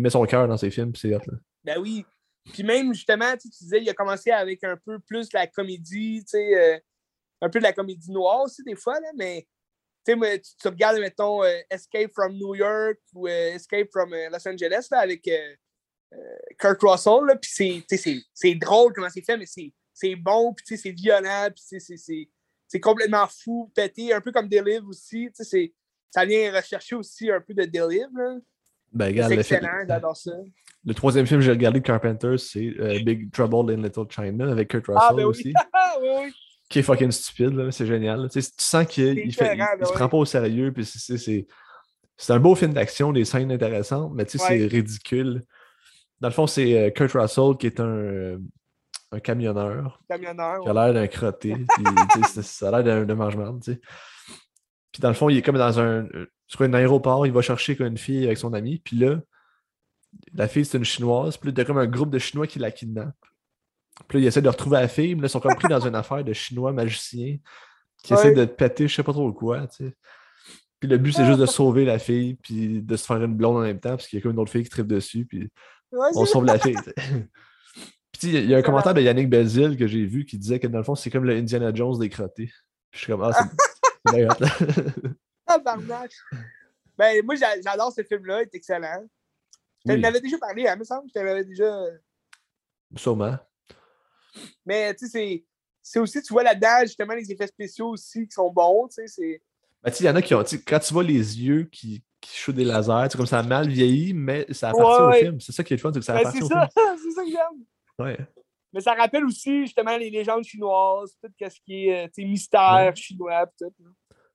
Met 0.00 0.10
son 0.10 0.24
cœur 0.24 0.48
dans 0.48 0.56
ses 0.56 0.70
films, 0.70 0.94
c'est 0.94 1.14
hot, 1.14 1.20
là. 1.26 1.38
Ben 1.64 1.78
oui. 1.78 2.04
Puis 2.52 2.62
même, 2.62 2.92
justement, 2.92 3.32
tu 3.32 3.48
sais, 3.48 3.56
tu 3.56 3.64
disais, 3.64 3.82
il 3.82 3.88
a 3.88 3.94
commencé 3.94 4.30
avec 4.30 4.64
un 4.64 4.76
peu 4.76 4.98
plus 4.98 5.32
la 5.32 5.46
comédie, 5.46 6.24
tu 6.24 6.30
sais, 6.30 6.56
euh, 6.56 6.78
un 7.40 7.48
peu 7.48 7.58
de 7.58 7.64
la 7.64 7.72
comédie 7.72 8.10
noire 8.10 8.42
aussi, 8.42 8.62
des 8.64 8.74
fois, 8.74 8.98
là, 9.00 9.08
mais 9.16 9.46
tu 10.04 10.14
tu, 10.60 10.68
regardes, 10.68 10.98
mettons, 10.98 11.44
euh, 11.44 11.60
Escape 11.70 12.12
from 12.12 12.32
New 12.32 12.56
York 12.56 12.98
ou 13.14 13.28
euh, 13.28 13.54
Escape 13.54 13.88
from 13.92 14.10
Los 14.10 14.48
Angeles, 14.48 14.88
là, 14.90 14.98
avec 14.98 15.30
Kurt 16.58 16.82
Russell, 16.82 17.26
là, 17.26 17.36
puis 17.36 17.50
c'est, 18.34 18.54
drôle 18.56 18.92
comment 18.92 19.08
c'est 19.08 19.24
fait, 19.24 19.36
mais 19.36 19.46
c'est, 19.46 20.16
bon, 20.16 20.52
puis 20.52 20.76
c'est 20.76 20.90
violent, 20.90 21.48
puis 21.54 21.80
c'est, 22.66 22.80
complètement 22.80 23.28
fou, 23.28 23.70
pété, 23.74 24.12
un 24.12 24.20
peu 24.20 24.32
comme 24.32 24.48
Delive 24.48 24.88
aussi, 24.88 25.30
tu 25.36 25.44
sais, 25.44 25.72
ça 26.10 26.24
vient 26.24 26.52
rechercher 26.52 26.96
aussi 26.96 27.30
un 27.30 27.40
peu 27.40 27.54
de 27.54 27.64
Delive. 27.64 28.42
Ben, 28.92 29.06
regarde, 29.06 29.32
le, 29.32 29.42
film- 29.42 29.60
excellent, 29.60 29.84
j'adore 29.88 30.16
ça. 30.16 30.32
le 30.84 30.94
troisième 30.94 31.26
film 31.26 31.40
que 31.40 31.44
j'ai 31.46 31.52
regardé 31.52 31.80
de 31.80 31.84
Carpenter, 31.86 32.36
c'est 32.38 32.74
euh, 32.78 32.98
Big 33.04 33.30
Trouble 33.32 33.72
in 33.72 33.76
Little 33.82 34.04
China 34.10 34.50
avec 34.50 34.68
Kurt 34.68 34.86
Russell 34.86 35.02
Ah, 35.02 35.12
ben 35.14 35.18
oui. 35.18 35.24
aussi, 35.24 35.52
Ah, 35.72 35.94
oui, 36.00 36.08
oui. 36.24 36.32
qui 36.68 36.78
est 36.80 36.82
fucking 36.82 37.10
stupide, 37.10 37.54
là, 37.54 37.70
c'est 37.70 37.86
génial. 37.86 38.28
Tu 38.30 38.40
sais, 38.42 38.50
tu 38.56 38.64
sens 38.64 38.86
qu'il 38.86 39.18
il 39.18 39.34
fait, 39.34 39.46
il, 39.46 39.52
écœurant, 39.54 39.68
il 39.76 39.80
ben 39.80 39.86
se 39.86 39.92
prend 39.92 40.08
pas 40.08 40.16
au 40.18 40.24
sérieux, 40.24 40.72
puis 40.72 40.84
c'est- 40.84 40.98
c'est- 40.98 41.18
c'est 41.18 41.46
c'est 42.18 42.32
un 42.34 42.38
beau 42.38 42.54
film 42.54 42.72
d'action, 42.72 43.10
des 43.12 43.24
scènes 43.24 43.50
intéressantes, 43.50 44.12
mais 44.14 44.24
tu 44.26 44.38
sais, 44.38 44.44
Ouais. 44.44 44.58
c'est 44.60 44.66
ridicule. 44.66 45.42
Dans 46.20 46.28
le 46.28 46.34
fond, 46.34 46.46
c'est 46.46 46.78
euh, 46.78 46.90
Kurt 46.90 47.12
Russell 47.14 47.56
qui 47.58 47.66
est 47.66 47.80
un, 47.80 47.84
euh, 47.86 48.38
un 49.10 49.18
camionneur. 49.18 50.00
Camionneur. 50.08 50.60
qui 50.60 50.68
a 50.68 50.72
l'air 50.72 50.94
d'un 50.94 51.06
crotté. 51.08 51.54
puis, 51.54 51.84
tu 52.12 52.20
sais, 52.22 52.28
c'est- 52.34 52.42
ça 52.42 52.68
a 52.68 52.82
l'air 52.82 53.04
d'un 53.06 53.14
mangement, 53.14 53.58
tu 53.58 53.72
sais. 53.72 53.80
Puis 54.92 55.00
dans 55.00 55.08
le 55.08 55.14
fond, 55.14 55.28
il 55.28 55.36
est 55.38 55.42
comme 55.42 55.56
dans 55.58 55.80
un, 55.80 56.04
euh, 56.14 56.26
sur 56.46 56.62
un 56.62 56.72
aéroport, 56.74 57.26
il 57.26 57.32
va 57.32 57.40
chercher 57.42 57.76
comme 57.76 57.86
une 57.86 57.98
fille 57.98 58.24
avec 58.26 58.38
son 58.38 58.52
ami, 58.52 58.78
puis 58.78 58.96
là, 58.96 59.20
la 60.34 60.46
fille, 60.48 60.64
c'est 60.66 60.76
une 60.78 60.84
chinoise, 60.84 61.36
puis 61.38 61.48
là, 61.50 61.54
t'as 61.56 61.64
comme 61.64 61.78
un 61.78 61.86
groupe 61.86 62.10
de 62.10 62.18
Chinois 62.18 62.46
qui 62.46 62.58
la 62.58 62.70
kidnappe. 62.70 63.14
Puis 64.08 64.18
là, 64.18 64.24
il 64.24 64.26
essaie 64.26 64.42
de 64.42 64.48
retrouver 64.48 64.78
la 64.80 64.88
fille, 64.88 65.14
mais 65.14 65.22
là, 65.22 65.26
ils 65.28 65.30
sont 65.30 65.40
comme 65.40 65.54
pris 65.54 65.68
dans 65.68 65.80
une 65.86 65.94
affaire 65.94 66.22
de 66.24 66.32
Chinois 66.32 66.72
magiciens 66.72 67.38
qui 68.02 68.12
Ouais. 68.12 68.18
essaient 68.20 68.32
de 68.34 68.44
te 68.44 68.50
péter, 68.52 68.88
je 68.88 68.94
sais 68.94 69.02
pas 69.02 69.12
trop 69.12 69.32
quoi, 69.32 69.66
tu 69.68 69.86
sais. 69.86 69.94
Puis 70.80 70.88
le 70.90 70.98
but, 70.98 71.12
c'est 71.12 71.24
juste 71.24 71.38
de 71.38 71.46
sauver 71.46 71.84
la 71.84 71.98
fille, 71.98 72.34
puis 72.34 72.82
de 72.82 72.96
se 72.96 73.06
faire 73.06 73.22
une 73.22 73.34
blonde 73.34 73.56
en 73.58 73.60
même 73.60 73.78
temps, 73.80 73.90
parce 73.90 74.06
qu'il 74.08 74.18
y 74.18 74.20
a 74.20 74.22
comme 74.22 74.32
une 74.32 74.38
autre 74.40 74.50
fille 74.50 74.64
qui 74.64 74.70
tripe 74.70 74.86
dessus, 74.88 75.24
puis 75.24 75.48
Ouais, 75.92 76.08
on 76.14 76.26
sauve 76.26 76.44
la 76.44 76.58
fille. 76.58 76.74
tu 76.74 76.82
sais. 76.82 76.94
Puis 78.12 78.28
il 78.28 78.34
y 78.34 78.36
a- 78.36 78.40
il 78.40 78.50
y 78.50 78.54
a 78.54 78.58
un 78.58 78.62
commentaire 78.62 78.92
de 78.94 79.00
Yannick 79.00 79.28
Belzil 79.30 79.76
que 79.76 79.86
j'ai 79.86 80.04
vu 80.04 80.24
qui 80.26 80.38
disait 80.38 80.58
que 80.60 80.66
dans 80.66 80.78
le 80.78 80.84
fond, 80.84 80.94
c'est 80.94 81.10
comme 81.10 81.24
le 81.24 81.34
Indiana 81.36 81.72
Jones 81.74 81.98
des 81.98 82.08
crottés. 82.08 82.46
Puis 82.46 82.52
je 82.92 82.98
suis 82.98 83.06
comme, 83.12 83.22
ah, 83.22 83.32
c'est 83.32 83.42
Tabarnak. 85.46 86.12
Ben, 86.96 87.24
moi, 87.24 87.34
j'a- 87.34 87.60
j'adore 87.60 87.92
ce 87.92 88.02
film-là, 88.02 88.40
il 88.42 88.44
est 88.44 88.54
excellent. 88.54 89.04
Tu 89.84 89.92
Oui. 89.92 90.00
m'avais 90.00 90.20
déjà 90.20 90.38
parlé, 90.38 90.66
hein, 90.68 90.76
me 90.76 90.84
semble. 90.84 91.08
Je 91.08 91.12
t'avais 91.14 91.44
déjà. 91.44 91.84
Sûrement. 92.96 93.36
Mais, 94.64 94.94
tu 94.94 95.08
sais, 95.08 95.44
c'est- 95.82 95.98
aussi, 95.98 96.22
tu 96.22 96.32
vois 96.32 96.42
là-dedans, 96.42 96.80
justement, 96.82 97.14
les 97.14 97.30
effets 97.30 97.46
spéciaux 97.46 97.88
aussi 97.90 98.26
qui 98.26 98.32
sont 98.32 98.50
bons, 98.50 98.88
tu 98.88 98.94
sais. 98.94 99.06
c'est- 99.08 99.42
Ben, 99.82 99.90
tu 99.90 99.96
sais, 99.98 100.04
il 100.04 100.06
y 100.06 100.10
en 100.10 100.16
a 100.16 100.22
qui 100.22 100.34
ont, 100.34 100.44
quand 100.66 100.78
tu 100.78 100.92
vois 100.92 101.02
les 101.02 101.40
yeux 101.40 101.64
qui, 101.64 102.04
qui 102.20 102.36
shootent 102.36 102.54
des 102.54 102.64
lasers, 102.64 103.08
tu 103.10 103.16
comme 103.16 103.26
ça 103.26 103.40
a 103.40 103.42
mal 103.42 103.68
vieilli, 103.68 104.14
mais 104.14 104.46
ça 104.52 104.68
appartient 104.70 105.02
Ouais, 105.02 105.08
ouais. 105.08 105.16
au 105.18 105.20
film. 105.24 105.40
C'est 105.40 105.52
ça 105.52 105.64
qui 105.64 105.72
est 105.74 105.76
le 105.76 105.80
fun, 105.82 105.90
c'est 105.92 105.98
que 105.98 106.04
ça 106.04 106.12
Ben, 106.14 106.20
appartient 106.20 106.42
au 106.44 106.48
ça, 106.48 106.68
film. 106.68 106.96
c'est 107.02 107.10
ça 107.10 107.24
que 107.24 107.30
j'aime. 107.30 107.64
Ouais. 107.98 108.18
Mais 108.72 108.80
ça 108.80 108.94
rappelle 108.94 109.24
aussi, 109.24 109.62
justement, 109.62 109.96
les 109.96 110.10
légendes 110.10 110.44
chinoises, 110.44 111.16
tout 111.22 111.28
ce 111.40 111.60
qui 111.64 111.88
est, 111.88 112.06
euh, 112.06 112.24
mystère 112.24 112.86
Ouais. 112.86 112.96
chinois, 112.96 113.46
tout. 113.58 113.72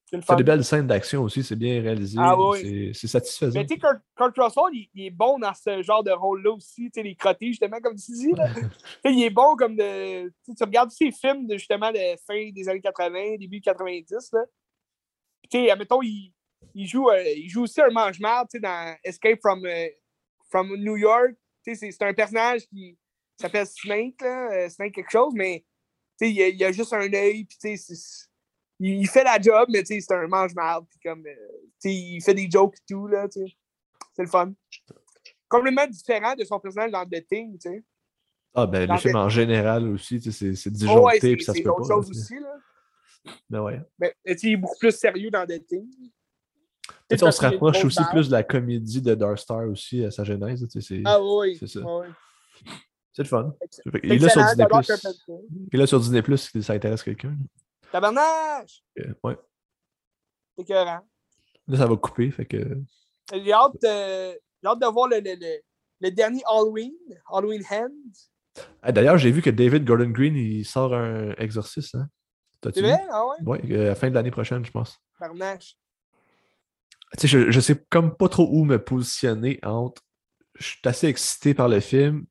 C'est 0.10 0.38
des 0.38 0.44
belles 0.44 0.64
scènes 0.64 0.88
d'action 0.88 1.24
aussi, 1.24 1.44
c'est 1.44 1.58
bien 1.58 1.82
réalisé. 1.82 2.18
Ah 2.18 2.34
oui. 2.40 2.94
c'est- 2.94 3.08
satisfaisant. 3.08 3.60
Mais 3.60 3.66
tu 3.66 3.74
sais, 3.74 3.80
Kurt, 3.80 4.00
Kurt 4.16 4.38
Russell, 4.38 4.64
il, 4.72 4.90
il 4.94 5.06
est 5.08 5.10
bon 5.12 5.38
dans 5.38 5.54
ce 5.54 5.82
genre 5.82 6.02
de 6.02 6.12
rôle-là 6.12 6.52
aussi, 6.52 6.86
tu 6.86 6.92
sais, 6.94 7.04
les 7.04 7.14
crottés, 7.16 7.48
justement, 7.48 7.82
comme 7.82 7.96
tu 7.98 8.12
dis. 8.14 8.32
Là. 8.32 8.46
Il 9.04 9.22
est 9.22 9.30
bon 9.30 9.58
comme 9.58 9.76
de. 9.76 10.30
Tu 10.46 10.64
regardes 10.64 10.90
tous 10.92 10.96
ces 10.96 11.12
films 11.12 11.46
de 11.48 11.58
justement 11.58 11.92
de 11.92 12.00
fin 12.26 12.50
des 12.52 12.70
années 12.70 12.80
80, 12.80 13.36
début 13.38 13.60
90. 13.60 14.30
Là. 14.32 14.46
Tu 15.50 15.58
sais, 15.60 15.72
admettons, 15.72 16.02
il, 16.02 16.34
il, 16.74 16.88
joue, 16.88 17.10
euh, 17.10 17.22
il 17.36 17.50
joue 17.50 17.64
aussi 17.64 17.82
un 17.82 17.90
mange-marde 17.90 18.48
tu 18.50 18.58
sais, 18.58 18.62
dans 18.62 18.96
Escape 19.04 19.40
from, 19.42 19.66
euh, 19.66 19.88
from 20.50 20.74
New 20.78 20.96
York. 20.96 21.32
Tu 21.66 21.76
sais, 21.76 21.92
c'est 21.92 22.06
un 22.06 22.14
personnage 22.14 22.62
qui 22.68 22.98
s'appelle 23.38 23.68
Snake, 23.68 24.22
là, 24.22 24.52
euh, 24.52 24.70
Snake 24.70 24.94
quelque 24.96 25.12
chose, 25.12 25.34
mais 25.36 25.66
il, 26.22 26.42
a, 26.42 26.48
il 26.48 26.64
a 26.64 26.72
juste 26.72 26.94
un 26.94 27.12
œil, 27.14 27.46
puis 27.46 27.80
il, 28.80 29.08
fait 29.08 29.24
la 29.24 29.40
job, 29.40 29.70
mais 29.72 29.84
c'est 29.86 30.12
un 30.12 30.28
mange-marde, 30.28 30.86
puis 30.90 31.00
comme, 31.04 31.26
euh, 31.26 31.36
il 31.84 32.22
fait 32.22 32.34
des 32.34 32.50
jokes 32.50 32.76
et 32.76 32.94
tout, 32.94 33.08
là, 33.08 33.28
tu 33.28 33.40
sais. 33.42 33.58
C'est 34.16 34.24
le 34.24 34.30
fun. 34.30 34.54
Complètement 35.48 35.88
différent 35.88 36.36
de 36.36 36.44
son 36.44 36.60
personnage 36.60 36.92
dans 36.92 37.06
The 37.06 37.26
Thing, 37.28 37.58
tu 37.60 37.70
sais. 37.70 37.84
Ah, 38.56 38.66
ben, 38.66 38.88
Dans 38.88 38.96
le- 38.96 39.16
en 39.16 39.30
général 39.30 39.88
aussi, 39.88 40.20
tu 40.20 40.32
sais, 40.32 40.56
c'est 40.56 40.56
c'est 40.56 40.70
Oh, 40.70 40.74
disjoncté, 40.74 41.30
ouais, 41.30 41.36
puis 41.36 41.46
ça 41.46 41.54
se 41.54 41.62
peut 41.62 41.72
pas. 41.78 41.84
sais. 41.84 41.94
aussi, 41.94 42.40
là. 42.40 42.56
Ben 43.50 43.62
ouais. 43.62 43.82
Mais 44.00 44.16
sais, 44.26 44.48
il 44.48 44.54
est 44.54 44.58
beaucoup 44.58 44.80
plus 44.80 44.92
sérieux 44.92 45.30
dans 45.30 45.46
The 45.46 45.64
Thing. 45.66 45.88
Tu 47.10 47.18
sais, 47.18 47.24
on 47.24 47.32
se 47.32 47.42
y 47.42 47.46
rapproche 47.46 47.86
aussi 47.86 48.04
plus 48.10 48.28
de 48.28 48.32
la 48.32 48.44
comédie 48.44 49.02
de 49.02 49.14
Dark 49.16 49.38
Star 49.38 49.68
aussi 49.68 50.04
à 50.04 50.12
sa 50.12 50.24
genèse. 50.24 50.68
tu 50.68 50.82
sais, 50.82 50.96
C'est 50.96 51.02
Ah 51.06 51.22
oui, 51.22 51.56
c'est 51.60 51.68
ça. 51.68 51.80
ouais, 51.82 52.08
ouais. 52.08 52.08
C'est 53.18 53.24
le 53.24 53.30
fun. 53.30 53.56
Il 54.04 54.14
est 54.14 54.18
là 54.20 54.30
sur 54.30 54.44
Disney+. 54.46 54.68
Il 55.72 55.76
est 55.76 55.78
là 55.80 55.88
sur 55.88 56.00
Disney+, 56.00 56.22
Plus 56.22 56.38
si 56.38 56.62
ça 56.62 56.74
intéresse 56.74 57.02
quelqu'un. 57.02 57.36
Tabarnage! 57.92 58.84
Euh, 59.00 59.14
Ouais. 59.24 59.36
C'est 60.56 60.64
écœurant. 60.64 61.00
Là, 61.68 61.78
ça 61.78 61.86
va 61.88 61.96
couper, 61.96 62.30
fait 62.30 62.46
que... 62.46 62.78
J'ai 63.34 63.52
hâte, 63.54 63.84
euh, 63.84 64.36
hâte 64.64 64.80
de 64.80 64.86
voir 64.86 65.08
le, 65.10 65.18
le, 65.20 65.34
le, 65.36 65.58
le 66.02 66.12
dernier 66.12 66.42
Halloween, 66.48 66.94
Halloween 67.32 67.64
Hands. 67.72 68.62
Ah, 68.84 68.92
D'ailleurs, 68.92 69.18
j'ai 69.18 69.32
vu 69.32 69.42
que 69.42 69.50
David 69.50 69.84
Gordon 69.84 70.10
Green, 70.10 70.36
il 70.36 70.64
sort 70.64 70.94
un 70.94 71.32
exorciste, 71.40 71.96
hein? 71.96 72.08
C'est 72.64 72.82
vrai? 72.82 73.04
Ah 73.10 73.24
ouais? 73.26 73.36
Ouais, 73.46 73.72
euh, 73.72 73.86
à 73.86 73.88
la 73.90 73.96
fin 73.96 74.10
de 74.10 74.14
l'année 74.16 74.32
prochaine, 74.32 74.64
je 74.64 74.72
pense. 74.72 75.00
Tabarnage. 75.20 75.76
Tu 77.18 77.22
sais, 77.22 77.28
je, 77.28 77.50
je 77.52 77.60
sais 77.60 77.84
comme 77.90 78.16
pas 78.16 78.30
trop 78.30 78.48
où 78.52 78.64
me 78.64 78.78
positionner 78.84 79.60
entre. 79.64 80.02
Je 80.60 80.66
suis 80.66 80.80
assez 80.86 81.08
excité 81.08 81.54
par 81.54 81.70
le 81.70 81.80
film, 81.80 82.26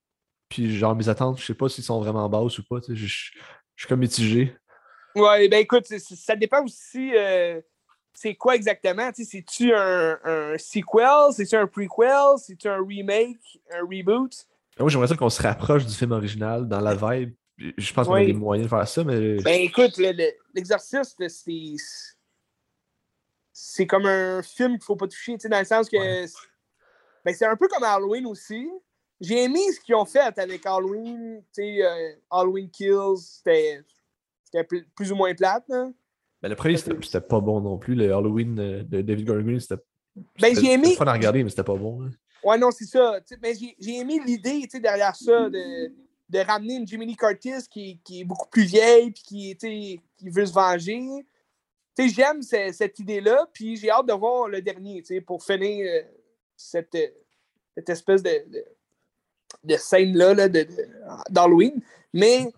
puis 0.49 0.77
genre 0.77 0.95
mes 0.95 1.09
attentes, 1.09 1.41
je 1.41 1.45
sais 1.45 1.55
pas 1.55 1.69
s'ils 1.69 1.85
sont 1.85 2.01
vraiment 2.01 2.29
basses 2.29 2.59
ou 2.59 2.65
pas. 2.65 2.77
Je, 2.89 3.07
suis 3.07 3.89
comme 3.89 4.01
mitigé. 4.01 4.57
Ouais, 5.15 5.49
ben 5.49 5.61
écoute, 5.61 5.87
ça 5.87 6.37
dépend 6.37 6.65
aussi. 6.65 7.13
euh, 7.17 7.61
c'est 8.13 8.35
quoi 8.35 8.55
exactement? 8.55 9.11
C'est-tu 9.15 9.75
un, 9.75 10.19
un 10.25 10.59
sequel? 10.59 11.33
C'est-tu 11.33 11.57
un 11.57 11.67
prequel? 11.67 12.39
C'est-tu 12.39 12.69
un 12.69 12.85
remake? 12.87 13.61
Un 13.73 13.81
reboot? 13.81 14.47
Moi, 14.79 14.91
j'aimerais 14.91 15.09
ça 15.09 15.17
qu'on 15.17 15.31
se 15.31 15.43
rapproche 15.43 15.87
du 15.87 15.95
film 15.95 16.13
original 16.13 16.69
dans 16.69 16.81
la 16.81 16.95
vibe. 16.95 17.35
Je 17.59 17.93
pense 17.95 18.07
qu'on 18.07 18.15
a 18.15 18.25
des 18.25 18.35
moyens 18.35 18.67
de 18.67 18.75
faire 18.75 18.87
ça, 18.87 19.05
mais. 19.05 19.37
Ben 19.37 19.61
écoute, 19.63 19.97
le- 19.97 20.13
le- 20.13 20.33
l'exorciste, 20.55 21.17
c'est. 21.29 21.75
C'est 23.53 23.87
comme 23.87 24.05
un 24.05 24.43
film 24.43 24.73
qu'il 24.73 24.85
faut 24.85 24.97
pas 24.97 25.09
toucher, 25.09 25.33
tu 25.35 25.41
sais, 25.41 25.49
dans 25.49 25.59
le 25.59 25.65
sens 25.65 25.89
que. 25.89 25.97
Ouais. 25.97 26.27
Ben, 27.25 27.35
c'est 27.35 27.47
un 27.47 27.57
peu 27.57 27.69
comme 27.69 27.83
Halloween 27.83 28.27
aussi. 28.27 28.69
J'ai 29.21 29.45
aimé 29.45 29.61
ce 29.73 29.81
qu'ils 29.81 29.95
ont 29.95 30.05
fait 30.05 30.39
avec 30.39 30.65
Halloween, 30.67 31.43
tu 31.55 31.63
sais, 31.63 31.83
euh, 31.85 32.13
Halloween 32.31 32.69
Kills, 32.71 33.17
c'était 33.19 33.81
c'était 34.45 34.65
pl- 34.65 34.87
plus 34.95 35.11
ou 35.13 35.17
moins 35.17 35.35
plate, 35.35 35.65
là. 35.69 35.91
Ben, 36.43 36.49
le 36.51 36.55
premier, 36.55 36.77
c'était 36.77 37.21
pas 37.23 37.41
bon 37.41 37.61
non 37.61 37.79
plus. 37.79 37.95
Le 37.95 38.13
Halloween 38.15 38.55
de 38.55 39.01
David 39.03 39.27
Gordon 39.27 39.43
Green, 39.45 39.61
c'était. 39.61 39.83
Ben, 40.41 40.55
j'ai 40.55 40.73
aimé- 40.73 40.95
fun 40.95 41.07
à 41.07 41.13
regarder, 41.15 41.43
mais 41.43 41.51
c'était 41.51 41.65
pas 41.65 41.75
bon. 41.77 42.03
hein. 42.05 42.11
Ouais, 42.45 42.59
non, 42.59 42.71
c'est 42.71 42.85
ça. 42.85 43.19
Mais 43.43 43.55
j'ai 43.55 43.75
j'ai 43.81 43.97
aimé 43.97 44.21
l'idée 44.25 44.67
derrière 44.81 45.17
ça 45.17 45.49
de, 45.49 45.93
de 46.29 46.39
ramener 46.39 46.75
une 46.77 46.87
Jiminy 46.87 47.17
Curtis 47.17 47.67
qui, 47.71 47.99
qui 48.05 48.21
est 48.21 48.25
beaucoup 48.25 48.49
plus 48.49 48.65
vieille 48.65 49.11
puis 49.11 49.23
qui, 49.25 50.01
veut 50.31 50.47
se 50.47 50.53
venger. 50.53 51.03
J'aime 51.99 52.43
ce- 52.43 52.71
cette 52.73 52.99
idée-là, 52.99 53.49
puis 53.53 53.77
j'ai 53.77 53.91
hâte 53.91 54.07
de 54.07 54.13
voir 54.13 54.49
le 54.49 54.61
dernier 54.61 55.03
pour 55.27 55.43
finir 55.43 55.87
euh, 55.91 56.03
cette, 56.55 56.97
cette 57.75 57.89
espèce 57.89 58.23
de, 58.23 58.31
de, 58.49 58.65
de 59.65 59.77
scène-là 59.77 60.35
là, 60.35 60.49
de- 60.49 60.63
de- 60.63 60.89
d'Halloween. 61.31 61.81
Mais 62.13 62.51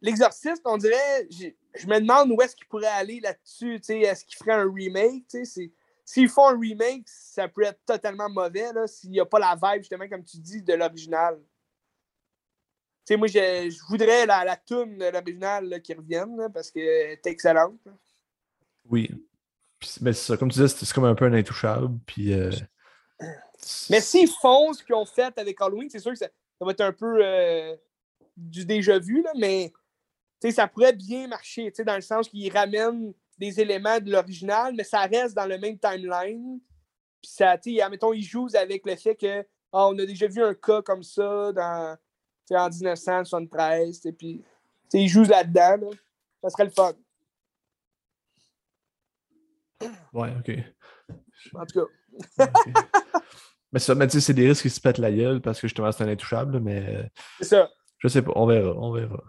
l'exorciste, 0.00 0.62
on 0.64 0.76
dirait, 0.76 1.28
je 1.30 1.86
me 1.86 1.98
demande 2.00 2.30
où 2.30 2.40
est-ce 2.42 2.54
qu'il 2.56 2.66
pourrait 2.66 2.86
aller 2.86 3.20
là-dessus. 3.20 3.74
Est-ce 3.88 4.24
qu'il 4.24 4.36
ferait 4.36 4.52
un 4.52 4.72
remake? 4.72 5.24
c'est- 5.28 5.72
S'ils 6.08 6.28
font 6.28 6.46
un 6.48 6.58
remake, 6.60 7.02
ça 7.06 7.48
peut 7.48 7.64
être 7.64 7.80
totalement 7.84 8.28
mauvais 8.30 8.72
là, 8.72 8.86
s'il 8.86 9.10
n'y 9.10 9.18
a 9.18 9.26
pas 9.26 9.40
la 9.40 9.56
vibe, 9.60 9.82
justement, 9.82 10.08
comme 10.08 10.22
tu 10.22 10.38
dis, 10.38 10.62
de 10.62 10.72
l'original. 10.74 11.40
Moi, 13.10 13.26
je, 13.28 13.70
je 13.70 13.88
voudrais 13.88 14.24
la, 14.26 14.44
la 14.44 14.56
toune 14.56 14.98
de 14.98 15.06
l'original 15.06 15.68
là, 15.68 15.80
qui 15.80 15.94
revienne 15.94 16.36
là, 16.36 16.48
parce 16.48 16.70
qu'elle 16.70 16.82
est 17.12 17.26
excellente. 17.26 17.78
Oui. 18.88 19.10
Puis, 19.78 19.90
mais 20.00 20.12
c'est 20.12 20.26
ça, 20.32 20.36
comme 20.36 20.48
tu 20.48 20.60
disais, 20.60 20.68
c'est 20.68 20.84
c'est 20.86 20.94
comme 20.94 21.04
un 21.04 21.14
peu 21.14 21.24
un 21.24 21.32
intouchable. 21.34 21.98
Puis. 22.06 22.32
euh, 22.32 22.50
Mais 23.90 24.00
s'ils 24.00 24.30
font 24.30 24.72
ce 24.72 24.82
qu'ils 24.82 24.94
ont 24.94 25.06
fait 25.06 25.36
avec 25.38 25.60
Halloween, 25.60 25.88
c'est 25.90 25.98
sûr 25.98 26.12
que 26.12 26.18
ça, 26.18 26.28
ça 26.58 26.64
va 26.64 26.70
être 26.70 26.80
un 26.80 26.92
peu 26.92 27.18
euh, 27.22 27.76
du 28.36 28.64
déjà 28.64 28.98
vu, 28.98 29.22
là, 29.22 29.32
mais 29.36 29.72
ça 30.52 30.68
pourrait 30.68 30.92
bien 30.92 31.26
marcher, 31.28 31.72
dans 31.84 31.96
le 31.96 32.00
sens 32.00 32.28
qu'ils 32.28 32.52
ramènent 32.52 33.12
des 33.38 33.60
éléments 33.60 33.98
de 34.00 34.10
l'original, 34.10 34.74
mais 34.74 34.84
ça 34.84 35.00
reste 35.00 35.34
dans 35.34 35.46
le 35.46 35.58
même 35.58 35.78
timeline. 35.78 36.60
Puis 37.22 37.32
ça, 37.32 37.58
tu 37.58 37.80
admettons, 37.80 38.12
ils 38.12 38.22
jouent 38.22 38.54
avec 38.54 38.86
le 38.86 38.96
fait 38.96 39.16
que 39.16 39.40
ah, 39.72 39.88
on 39.88 39.98
a 39.98 40.06
déjà 40.06 40.26
vu 40.26 40.42
un 40.42 40.54
cas 40.54 40.82
comme 40.82 41.02
ça 41.02 41.52
dans, 41.52 41.96
en 42.50 42.68
1973, 42.68 43.96
tu 43.96 44.02
sais, 44.02 44.12
puis 44.12 44.44
ils 44.92 45.08
jouent 45.08 45.24
là-dedans. 45.24 45.88
là. 45.88 45.96
Ça 46.42 46.50
serait 46.50 46.64
le 46.64 46.70
fun. 46.70 46.92
Ouais, 50.12 50.32
ok. 50.38 50.52
En 51.54 51.66
tout 51.66 51.86
cas. 52.38 52.46
mais 53.72 53.78
ça, 53.78 53.94
mais 53.94 54.06
tu 54.06 54.12
sais, 54.12 54.20
c'est 54.20 54.34
des 54.34 54.48
risques 54.48 54.62
qui 54.62 54.70
se 54.70 54.80
pètent 54.80 54.98
la 54.98 55.12
gueule 55.12 55.40
parce 55.40 55.60
que 55.60 55.66
justement, 55.66 55.90
c'est 55.92 56.04
un 56.04 56.08
intouchable, 56.08 56.60
mais 56.60 56.96
euh, 56.96 57.02
c'est 57.38 57.46
ça. 57.46 57.70
je 57.98 58.08
sais 58.08 58.22
pas, 58.22 58.32
on 58.34 58.46
verra, 58.46 58.72
on 58.76 58.92
verra. 58.92 59.22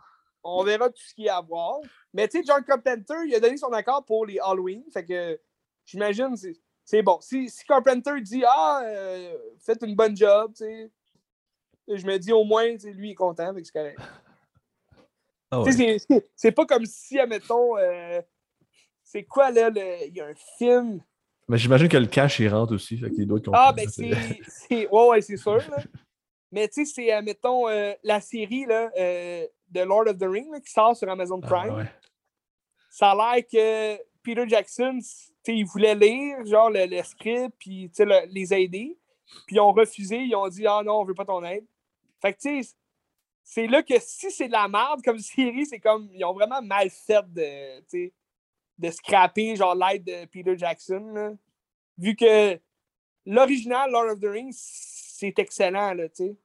On 0.44 0.64
verra 0.64 0.90
tout 0.90 1.02
ce 1.06 1.14
qu'il 1.14 1.26
y 1.26 1.30
a 1.30 1.38
à 1.38 1.42
voir. 1.42 1.80
Mais 2.14 2.28
tu 2.28 2.40
sais, 2.40 2.44
John 2.48 2.64
Carpenter, 2.64 3.16
il 3.28 3.36
a 3.36 3.40
donné 3.40 3.58
son 3.58 3.72
accord 3.74 4.06
pour 4.06 4.26
les 4.26 4.40
Halloween. 4.40 4.84
Fait 4.94 5.04
que 5.04 5.40
j'imagine 5.86 6.36
c'est 6.86 7.02
bon. 7.02 7.20
Si, 7.20 7.50
si 7.50 7.66
Carpenter 7.66 8.22
dit 8.22 8.44
Ah, 8.48 8.82
euh, 8.86 9.38
faites 9.60 9.84
une 9.84 9.94
bonne 9.96 10.16
job, 10.16 10.54
tu 10.56 10.64
sais, 10.64 10.92
je 11.90 12.06
me 12.06 12.18
dis 12.18 12.32
au 12.32 12.46
moins, 12.46 12.64
lui 12.66 13.10
il 13.10 13.12
est 13.12 13.16
content, 13.16 13.54
que 13.54 13.62
c'est 13.62 13.74
correct. 13.74 14.00
Ah 15.52 15.62
ouais. 15.62 15.98
c'est- 16.36 16.52
pas 16.52 16.66
comme 16.66 16.86
si, 16.86 17.20
admettons, 17.20 17.78
euh, 17.78 18.22
c'est 19.04 19.24
quoi 19.24 19.52
là, 19.52 19.70
il 20.06 20.16
y 20.16 20.22
a 20.22 20.28
un 20.28 20.36
film. 20.58 21.02
Mais 21.48 21.58
j'imagine 21.58 21.88
que 21.88 21.98
le 21.98 22.08
cash, 22.08 22.40
il 22.40 22.50
rentre 22.50 22.74
aussi. 22.76 22.98
Fait 22.98 23.10
qu'il 23.10 23.26
doit 23.26 23.38
être 23.40 23.46
content. 23.46 23.58
Ah, 23.60 23.72
ben 23.74 23.88
C'est- 24.48 24.88
Ouais, 24.90 25.08
ouais, 25.10 25.22
c'est 25.22 25.38
sûr. 25.38 25.56
Là. 25.56 25.78
Mais 26.52 26.68
tu 26.68 26.86
sais, 26.86 26.94
c'est, 26.94 27.12
admettons, 27.12 27.68
euh, 27.70 27.94
la 28.04 28.20
série 28.22 28.66
là, 28.66 28.90
euh, 28.98 29.46
de 29.70 29.80
Lord 29.82 30.08
of 30.08 30.18
the 30.18 30.24
Rings 30.24 30.52
là, 30.52 30.60
qui 30.60 30.72
sort 30.72 30.96
sur 30.96 31.10
Amazon 31.10 31.40
Ah, 31.44 31.48
Prime. 31.48 31.76
ouais. 31.76 31.86
ça 32.90 33.12
a 33.12 33.16
l'air 33.36 33.44
que 33.48 34.02
Peter 34.24 34.44
Jackson, 34.48 34.98
tu 35.00 35.06
sais, 35.06 35.56
il 35.58 35.66
voulait 35.66 35.96
lire 35.96 36.46
genre 36.46 36.70
le, 36.70 36.86
le 36.86 37.02
script 37.04 37.54
puis 37.60 37.90
tu 37.90 37.96
sais, 37.96 38.06
le- 38.06 38.26
les 38.32 38.54
aider. 38.54 38.98
Puis 39.46 39.56
ils 39.58 39.60
ont 39.60 39.72
refusé, 39.74 40.18
ils 40.18 40.36
ont 40.36 40.48
dit 40.48 40.66
Ah 40.68 40.82
non, 40.86 41.02
on 41.02 41.06
veut 41.06 41.14
pas 41.14 41.26
ton 41.26 41.44
aide. 41.44 41.66
Fait 42.22 42.34
que 42.34 42.40
tu 42.40 42.64
sais, 42.64 42.74
c'est 43.44 43.68
là 43.68 43.84
que 43.84 43.94
si 44.00 44.32
c'est 44.32 44.48
de 44.48 44.54
la 44.54 44.68
merde 44.68 45.02
comme 45.04 45.20
série, 45.20 45.66
c'est 45.66 45.80
comme 45.80 46.10
ils 46.14 46.24
ont 46.26 46.34
vraiment 46.34 46.62
mal 46.62 46.90
fait 46.90 47.24
de, 47.34 47.80
tu 47.80 47.86
sais, 47.88 48.14
de 48.78 48.92
scraper 48.92 49.56
genre 49.56 49.76
l'aide 49.76 50.04
de 50.04 50.26
Peter 50.26 50.58
Jackson. 50.58 51.12
là. 51.14 51.32
Vu 51.98 52.16
que 52.16 52.60
l'original 53.26 53.92
Lord 53.92 54.12
of 54.12 54.20
the 54.20 54.26
Rings, 54.26 54.56
c'est 54.58 55.38
excellent, 55.40 55.94
là, 55.94 56.08
tu 56.10 56.26
sais. 56.26 56.36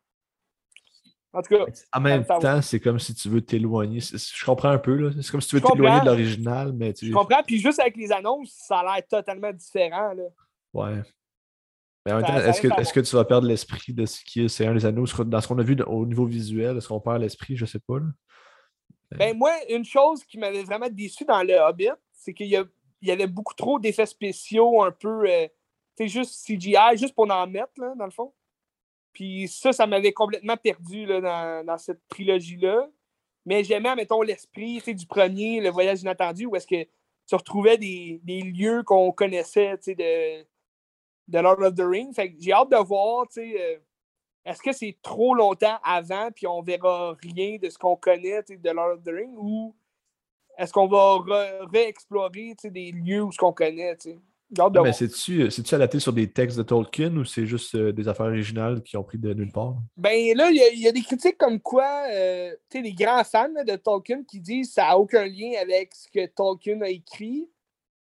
En 1.34 1.40
tout 1.40 1.56
cas, 1.56 1.64
En 1.94 2.00
même 2.00 2.26
temps, 2.26 2.60
c'est 2.60 2.78
comme 2.78 2.98
si 2.98 3.14
tu 3.14 3.30
veux 3.30 3.40
t'éloigner. 3.40 4.00
Je 4.00 4.44
comprends 4.44 4.68
un 4.68 4.78
peu, 4.78 4.94
là. 4.96 5.10
C'est 5.22 5.30
comme 5.30 5.40
si 5.40 5.48
tu 5.48 5.56
veux 5.56 5.62
t'éloigner 5.62 6.00
de 6.00 6.06
l'original, 6.06 6.72
mais 6.74 6.92
tu. 6.92 7.06
je 7.06 7.12
comprends. 7.12 7.42
Puis 7.42 7.58
juste 7.58 7.80
avec 7.80 7.96
les 7.96 8.12
annonces, 8.12 8.52
ça 8.52 8.80
a 8.80 8.96
l'air 8.96 9.06
totalement 9.06 9.52
différent, 9.52 10.12
là. 10.12 10.24
Ouais. 10.74 11.02
Mais 12.04 12.12
en 12.12 12.16
même 12.16 12.26
temps, 12.26 12.36
est-ce 12.36 12.60
que, 12.60 12.80
est-ce 12.80 12.92
que 12.92 13.00
tu 13.00 13.14
vas 13.16 13.24
perdre 13.24 13.46
l'esprit 13.46 13.92
de 13.94 14.04
ce 14.04 14.22
qui 14.24 14.42
est 14.42 14.48
C'est 14.48 14.66
un 14.66 14.74
des 14.74 14.84
anneaux 14.84 15.06
Dans 15.24 15.40
ce 15.40 15.48
qu'on 15.48 15.58
a 15.58 15.62
vu 15.62 15.80
au 15.86 16.04
niveau 16.04 16.26
visuel, 16.26 16.76
est-ce 16.76 16.88
qu'on 16.88 17.00
perd 17.00 17.20
l'esprit? 17.20 17.56
Je 17.56 17.64
sais 17.64 17.78
pas. 17.78 17.98
Là. 17.98 18.06
Ben, 19.12 19.36
moi, 19.36 19.52
une 19.68 19.84
chose 19.84 20.24
qui 20.24 20.38
m'avait 20.38 20.64
vraiment 20.64 20.88
déçu 20.90 21.24
dans 21.24 21.42
le 21.42 21.54
Hobbit, 21.54 21.90
c'est 22.22 22.34
qu'il 22.34 22.46
y, 22.46 22.58
y 23.02 23.10
avait 23.10 23.26
beaucoup 23.26 23.54
trop 23.54 23.78
d'effets 23.78 24.06
spéciaux, 24.06 24.82
un 24.82 24.92
peu, 24.92 25.28
euh, 25.28 25.46
tu 25.96 26.04
sais, 26.04 26.08
juste 26.08 26.46
CGI, 26.46 26.96
juste 26.96 27.14
pour 27.14 27.30
en 27.30 27.46
mettre, 27.46 27.72
là, 27.78 27.94
dans 27.96 28.04
le 28.04 28.10
fond. 28.10 28.32
Puis 29.12 29.48
ça, 29.48 29.72
ça 29.72 29.86
m'avait 29.86 30.12
complètement 30.12 30.56
perdu 30.56 31.04
là, 31.04 31.62
dans, 31.62 31.78
cette 31.78 32.00
trilogie-là. 32.08 32.88
Mais 33.44 33.64
j'aimais, 33.64 33.94
mettons, 33.96 34.22
l'esprit 34.22 34.80
tu 34.82 34.94
du 34.94 35.06
premier, 35.06 35.60
le 35.60 35.70
voyage 35.70 36.02
inattendu, 36.02 36.46
où 36.46 36.56
est-ce 36.56 36.66
que 36.66 36.88
se 37.26 37.34
retrouvaient 37.34 37.78
des, 37.78 38.20
lieux 38.24 38.82
qu'on 38.84 39.12
connaissait 39.12 39.76
de, 39.86 40.42
de 41.28 41.38
Lord 41.38 41.60
of 41.60 41.74
the 41.74 41.82
Rings. 41.82 42.14
J'ai 42.38 42.52
hâte 42.52 42.70
de 42.70 42.76
voir, 42.76 43.26
euh, 43.36 43.78
est-ce 44.44 44.62
que 44.62 44.72
c'est 44.72 44.96
trop 45.02 45.34
longtemps 45.34 45.78
avant, 45.82 46.30
puis 46.30 46.46
on 46.46 46.62
verra 46.62 47.16
rien 47.20 47.58
de 47.58 47.68
ce 47.68 47.78
qu'on 47.78 47.96
connaît 47.96 48.42
de 48.48 48.70
Lord 48.70 48.98
of 48.98 49.02
the 49.02 49.10
Rings, 49.10 49.34
ou 49.36 49.74
est-ce 50.62 50.72
qu'on 50.72 50.86
va 50.86 51.18
réexplorer 51.72 52.54
des 52.64 52.92
lieux 52.92 53.22
où 53.22 53.32
ce 53.32 53.38
qu'on 53.38 53.52
connaît? 53.52 53.96
mais 54.82 54.92
c'est-tu, 54.92 55.50
c'est-tu 55.50 55.74
adapté 55.74 55.98
sur 55.98 56.12
des 56.12 56.30
textes 56.30 56.58
de 56.58 56.62
Tolkien 56.62 57.16
ou 57.16 57.24
c'est 57.24 57.46
juste 57.46 57.74
euh, 57.74 57.92
des 57.92 58.06
affaires 58.06 58.26
originales 58.26 58.82
qui 58.82 58.96
ont 58.96 59.02
pris 59.02 59.18
de 59.18 59.32
nulle 59.34 59.50
part? 59.50 59.74
Ben 59.96 60.36
là, 60.36 60.50
il 60.50 60.78
y, 60.78 60.86
a 60.86 60.92
des 60.92 61.00
critiques 61.00 61.38
comme 61.38 61.58
quoi, 61.58 62.04
euh, 62.10 62.54
tu 62.70 62.78
sais, 62.78 62.82
les 62.82 62.92
grands 62.92 63.24
fans 63.24 63.48
de 63.48 63.76
Tolkien 63.76 64.22
qui 64.24 64.40
disent 64.40 64.68
que 64.68 64.74
ça 64.74 64.82
n'a 64.82 64.98
aucun 64.98 65.24
lien 65.24 65.52
avec 65.60 65.94
ce 65.94 66.06
que 66.08 66.26
Tolkien 66.26 66.80
a 66.82 66.88
écrit. 66.88 67.48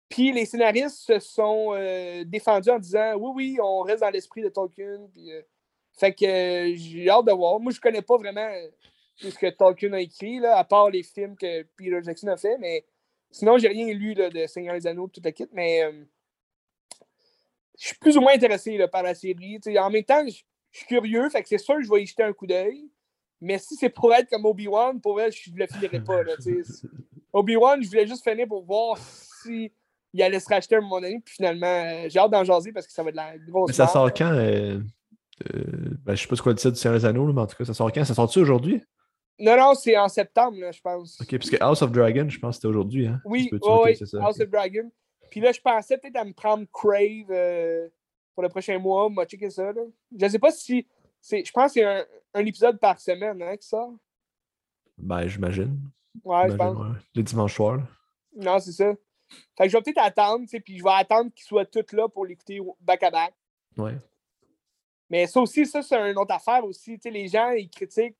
Puis 0.10 0.34
les 0.34 0.45
scénaristes 0.45 0.98
se 0.98 1.19
sont 1.19 1.73
euh, 1.73 2.26
défendus 2.26 2.72
en 2.72 2.80
disant 2.80 3.14
oui, 3.15 3.32
oui, 3.36 3.57
on 3.64 3.82
reste 3.82 4.02
dans 4.02 4.10
l'esprit 4.10 4.41
de 4.41 4.49
Tolkien. 4.49 4.98
fait 5.94 6.14
que 6.14 6.73
j'ai 6.76 7.10
hâte 7.10 7.26
de 7.28 7.32
voir. 7.32 7.60
Moi, 7.61 7.72
je 7.72 7.80
connais 7.80 8.02
pas 8.02 8.18
vraiment 8.18 8.49
ce 9.30 9.38
que 9.38 9.49
Tolkien 9.49 9.93
a 9.93 9.99
écrit, 9.99 10.39
là, 10.39 10.57
à 10.57 10.64
part 10.64 10.89
les 10.89 11.03
films 11.03 11.35
que 11.35 11.64
Peter 11.77 11.99
Jackson 12.03 12.27
a 12.27 12.38
fait, 12.38 12.57
mais 12.60 12.85
sinon, 13.30 13.57
j'ai 13.57 13.68
rien 13.68 13.93
lu 13.93 14.14
là, 14.14 14.30
de 14.30 14.45
Seigneur 14.48 14.76
des 14.76 14.88
Anneaux, 14.88 15.07
tout 15.07 15.22
le 15.23 15.31
kit, 15.31 15.48
mais 15.53 15.84
je 17.80 17.88
suis 17.88 17.98
plus 17.98 18.18
ou 18.18 18.22
moins 18.22 18.34
intéressé 18.34 18.77
par 18.91 19.03
la 19.03 19.15
série. 19.15 19.60
en 19.80 19.89
même 19.89 20.03
temps, 20.03 20.23
je 20.27 20.77
suis 20.77 20.85
curieux, 20.88 21.30
fait 21.30 21.41
que 21.41 21.49
c'est 21.49 21.57
sûr 21.57 21.76
que 21.76 21.84
je 21.84 21.89
vais 21.89 22.03
y 22.03 22.06
jeter 22.06 22.23
un 22.23 22.34
coup 22.34 22.48
d'œil. 22.48 22.89
Mais 23.41 23.57
si 23.57 23.76
c'est 23.76 23.89
pour 23.89 24.14
être 24.14 24.30
comme 24.30 24.45
Obi-Wan, 24.45 25.02
pour 25.02 25.19
elle, 25.19 25.31
je 25.31 25.52
ne 25.52 25.57
le 25.57 25.68
finirai 25.68 25.99
pas. 26.02 26.22
Obi-Wan, 27.34 27.81
je 27.81 27.89
voulais 27.89 28.06
juste 28.06 28.23
finir 28.23 28.48
pour 28.48 28.64
voir 28.64 28.98
si 28.99 29.72
il 30.14 30.22
allait 30.22 30.39
se 30.39 30.48
racheter 30.48 30.76
un 30.76 30.81
moment 30.81 31.02
donné. 31.02 31.19
Puis 31.26 31.35
finalement, 31.35 31.65
euh, 31.65 32.07
j'ai 32.07 32.19
hâte 32.19 32.31
d'en 32.31 32.43
jaser 32.43 32.72
parce 32.72 32.85
que 32.85 32.93
ça 32.93 33.02
va 33.02 33.10
être 33.10 33.15
de 33.15 33.18
la 33.18 33.38
grosse. 33.39 33.69
Mais 33.69 33.73
ça 33.73 33.88
sort 33.88 34.14
quand 34.14 34.31
euh, 34.31 34.80
euh, 35.56 35.64
ben, 36.06 36.14
Je 36.14 36.22
sais 36.22 36.27
pas 36.27 36.35
ce 36.35 36.41
qu'on 36.43 36.53
dit 36.53 36.72
du 36.72 36.76
Seigneur 36.76 36.99
des 36.99 37.06
Anneaux, 37.06 37.34
mais 37.34 37.41
en 37.41 37.48
tout 37.48 37.56
cas, 37.56 37.65
ça 37.65 37.73
sort 37.73 37.91
quand? 37.91 38.06
Ça 38.06 38.14
sort-tu 38.14 38.39
aujourd'hui? 38.39 38.84
Non, 39.39 39.57
non, 39.57 39.73
c'est 39.73 39.97
en 39.97 40.07
septembre, 40.07 40.57
je 40.71 40.81
pense. 40.81 41.19
Ok, 41.19 41.31
parce 41.31 41.49
que 41.49 41.57
House 41.61 41.81
of 41.81 41.91
Dragon, 41.91 42.29
je 42.29 42.39
pense 42.39 42.51
que 42.51 42.55
c'était 42.55 42.67
aujourd'hui. 42.67 43.07
Hein? 43.07 43.19
Oui, 43.25 43.49
oui, 43.51 43.97
House 44.19 44.39
of 44.39 44.49
Dragon. 44.49 44.91
Puis 45.31 45.39
là, 45.39 45.51
je 45.51 45.61
pensais 45.61 45.97
peut-être 45.97 46.17
à 46.17 46.25
me 46.25 46.33
prendre 46.33 46.65
Crave 46.71 47.31
euh, 47.31 47.87
pour 48.33 48.43
le 48.43 48.49
prochain 48.49 48.77
mois, 48.77 49.09
m'a 49.09 49.25
checké 49.25 49.49
ça. 49.49 49.71
Là. 49.71 49.81
Je 50.15 50.27
sais 50.27 50.39
pas 50.39 50.51
si. 50.51 50.85
Je 51.29 51.51
pense 51.51 51.73
que 51.73 51.79
c'est 51.79 51.85
un, 51.85 52.05
un, 52.33 52.45
épisode 52.45 52.79
par 52.79 52.99
semaine 52.99 53.41
hein, 53.41 53.55
qui 53.55 53.67
sort. 53.67 53.93
Ben, 54.97 55.27
j'imagine. 55.27 55.79
Ouais, 56.23 56.49
je 56.49 56.55
pense. 56.55 56.77
Le 57.15 57.23
dimanche 57.23 57.55
soir. 57.55 57.79
Non, 58.35 58.59
c'est 58.59 58.71
ça. 58.71 58.93
Fait 59.57 59.63
que 59.63 59.69
je 59.69 59.77
vais 59.77 59.83
peut-être 59.83 60.03
attendre, 60.03 60.45
puis 60.63 60.77
je 60.77 60.83
vais 60.83 60.91
attendre 60.91 61.31
qu'ils 61.33 61.45
soient 61.45 61.65
tous 61.65 61.95
là 61.95 62.09
pour 62.09 62.25
l'écouter 62.25 62.59
back-à-back. 62.81 63.33
Ouais. 63.77 63.97
Mais 65.09 65.27
ça 65.27 65.39
aussi, 65.41 65.65
ça, 65.65 65.81
c'est 65.81 65.95
une 65.95 66.17
autre 66.17 66.33
affaire 66.33 66.63
aussi. 66.65 66.99
sais, 67.01 67.09
les 67.09 67.27
gens, 67.27 67.51
ils 67.51 67.69
critiquent 67.69 68.17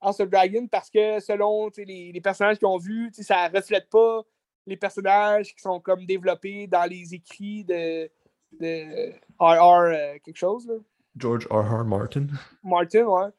House 0.00 0.20
of 0.20 0.30
Dragon 0.30 0.66
parce 0.66 0.90
que 0.90 1.20
selon 1.20 1.70
les, 1.76 2.12
les, 2.12 2.20
personnages 2.20 2.58
qu'ils 2.58 2.68
ont 2.68 2.78
vus, 2.78 3.10
ça 3.12 3.48
reflète 3.48 3.88
pas 3.90 4.22
les 4.66 4.76
personnages 4.76 5.54
qui 5.54 5.60
sont 5.60 5.80
comme 5.80 6.06
développés 6.06 6.66
dans 6.66 6.88
les 6.88 7.14
écrits 7.14 7.64
de, 7.64 8.10
de 8.52 9.12
R.R. 9.38 9.92
Euh, 9.92 10.18
quelque 10.24 10.36
chose. 10.36 10.66
Là. 10.66 10.74
George 11.16 11.46
R.R. 11.50 11.84
Martin. 11.84 12.26
Martin, 12.62 13.04
ouais. 13.04 13.30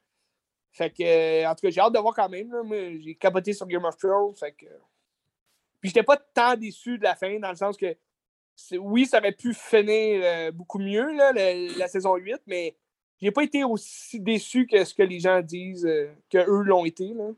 Fait 0.71 0.89
que, 0.89 1.03
euh, 1.03 1.49
en 1.49 1.55
tout 1.55 1.61
cas, 1.61 1.69
j'ai 1.69 1.81
hâte 1.81 1.93
de 1.93 1.99
voir 1.99 2.15
quand 2.15 2.29
même. 2.29 2.49
Moi, 2.63 2.97
j'ai 2.99 3.15
capoté 3.15 3.53
sur 3.53 3.67
Game 3.67 3.83
of 3.83 3.97
Thrones. 3.97 4.35
Fait 4.35 4.53
que... 4.53 4.65
Puis 5.79 5.89
j'étais 5.89 6.03
pas 6.03 6.17
tant 6.17 6.55
déçu 6.55 6.97
de 6.97 7.03
la 7.03 7.15
fin, 7.15 7.39
dans 7.39 7.49
le 7.49 7.55
sens 7.55 7.75
que 7.75 7.95
oui, 8.73 9.05
ça 9.05 9.17
aurait 9.17 9.31
pu 9.31 9.53
finir 9.53 10.21
euh, 10.23 10.51
beaucoup 10.51 10.79
mieux, 10.79 11.11
là, 11.13 11.31
la, 11.33 11.87
saison 11.87 12.15
8, 12.15 12.41
mais 12.45 12.75
j'ai 13.21 13.31
pas 13.31 13.43
été 13.43 13.63
aussi 13.63 14.19
déçu 14.19 14.65
que 14.65 14.83
ce 14.83 14.93
que 14.93 15.03
les 15.03 15.19
gens 15.19 15.41
disent 15.41 15.87
que 16.29 16.37
eux 16.37 16.63
l'ont 16.63 16.85
été. 16.85 17.13
Là. 17.13 17.29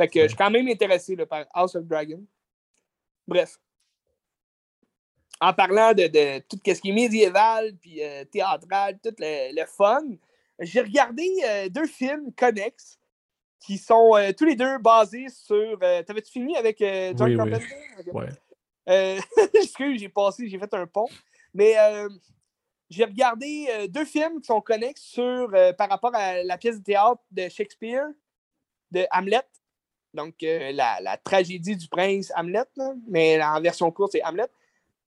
Fait 0.00 0.08
que 0.08 0.22
je 0.22 0.28
suis 0.28 0.36
quand 0.36 0.50
même 0.50 0.66
intéressé 0.66 1.14
là, 1.14 1.26
par 1.26 1.44
House 1.52 1.74
of 1.74 1.84
Dragon. 1.84 2.24
Bref. 3.28 3.60
En 5.42 5.52
parlant 5.52 5.92
de, 5.92 6.38
tout 6.40 6.58
ce 6.66 6.80
qui 6.80 6.88
est 6.88 6.94
médiéval, 6.94 7.74
puis 7.76 8.02
euh, 8.02 8.24
théâtral, 8.24 8.98
tout 9.02 9.14
le, 9.18 9.64
fun, 9.66 10.02
j'ai 10.58 10.80
regardé 10.80 11.28
euh, 11.44 11.68
deux 11.68 11.86
films 11.86 12.32
connexes 12.32 12.98
qui 13.58 13.76
sont 13.76 14.16
euh, 14.16 14.32
tous 14.32 14.46
les 14.46 14.56
deux 14.56 14.78
basés 14.78 15.28
sur. 15.28 15.78
T'avais-tu 15.78 16.32
fini 16.32 16.56
avec 16.56 16.78
John 17.16 17.36
Carpenter? 17.36 17.66
Oui. 18.14 18.24
Excuse, 19.54 20.00
j'ai 20.00 20.08
passé, 20.08 20.48
j'ai 20.48 20.58
fait 20.58 20.74
un 20.74 20.86
pont. 20.86 21.08
Mais 21.52 21.74
j'ai 22.90 23.04
regardé 23.04 23.88
deux 23.88 24.04
films 24.04 24.40
qui 24.40 24.46
sont 24.46 24.60
connexes 24.60 25.02
sur, 25.02 25.50
par 25.78 25.88
rapport 25.88 26.14
à 26.14 26.42
la 26.42 26.58
pièce 26.58 26.78
de 26.78 26.84
théâtre 26.84 27.22
de 27.30 27.48
Shakespeare, 27.48 28.06
de 28.90 29.06
Hamlet. 29.12 29.46
Donc, 30.12 30.42
euh, 30.42 30.72
la, 30.72 31.16
tragédie 31.18 31.76
du 31.76 31.88
prince 31.88 32.32
Hamlet, 32.34 32.64
mais 33.08 33.42
en 33.42 33.60
version 33.60 33.90
courte, 33.90 34.12
c'est 34.12 34.24
Hamlet. 34.24 34.48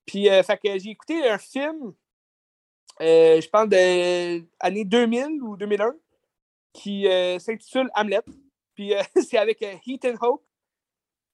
Puis, 0.06 0.30
euh, 0.30 0.42
j'ai 0.64 0.90
écouté 0.90 1.28
un 1.28 1.38
film, 1.38 1.94
euh, 3.02 3.42
je 3.42 3.50
pense, 3.50 3.68
de 3.68 4.46
l'année 4.62 4.86
2000 4.86 5.42
ou 5.42 5.58
2001, 5.58 5.96
qui 6.74 7.08
s'intitule 7.40 7.90
Hamlet. 7.96 8.22
Puis, 8.76 8.94
c'est 9.28 9.38
avec 9.38 9.62
Heaton 9.86 10.16
Hawke. 10.22 10.44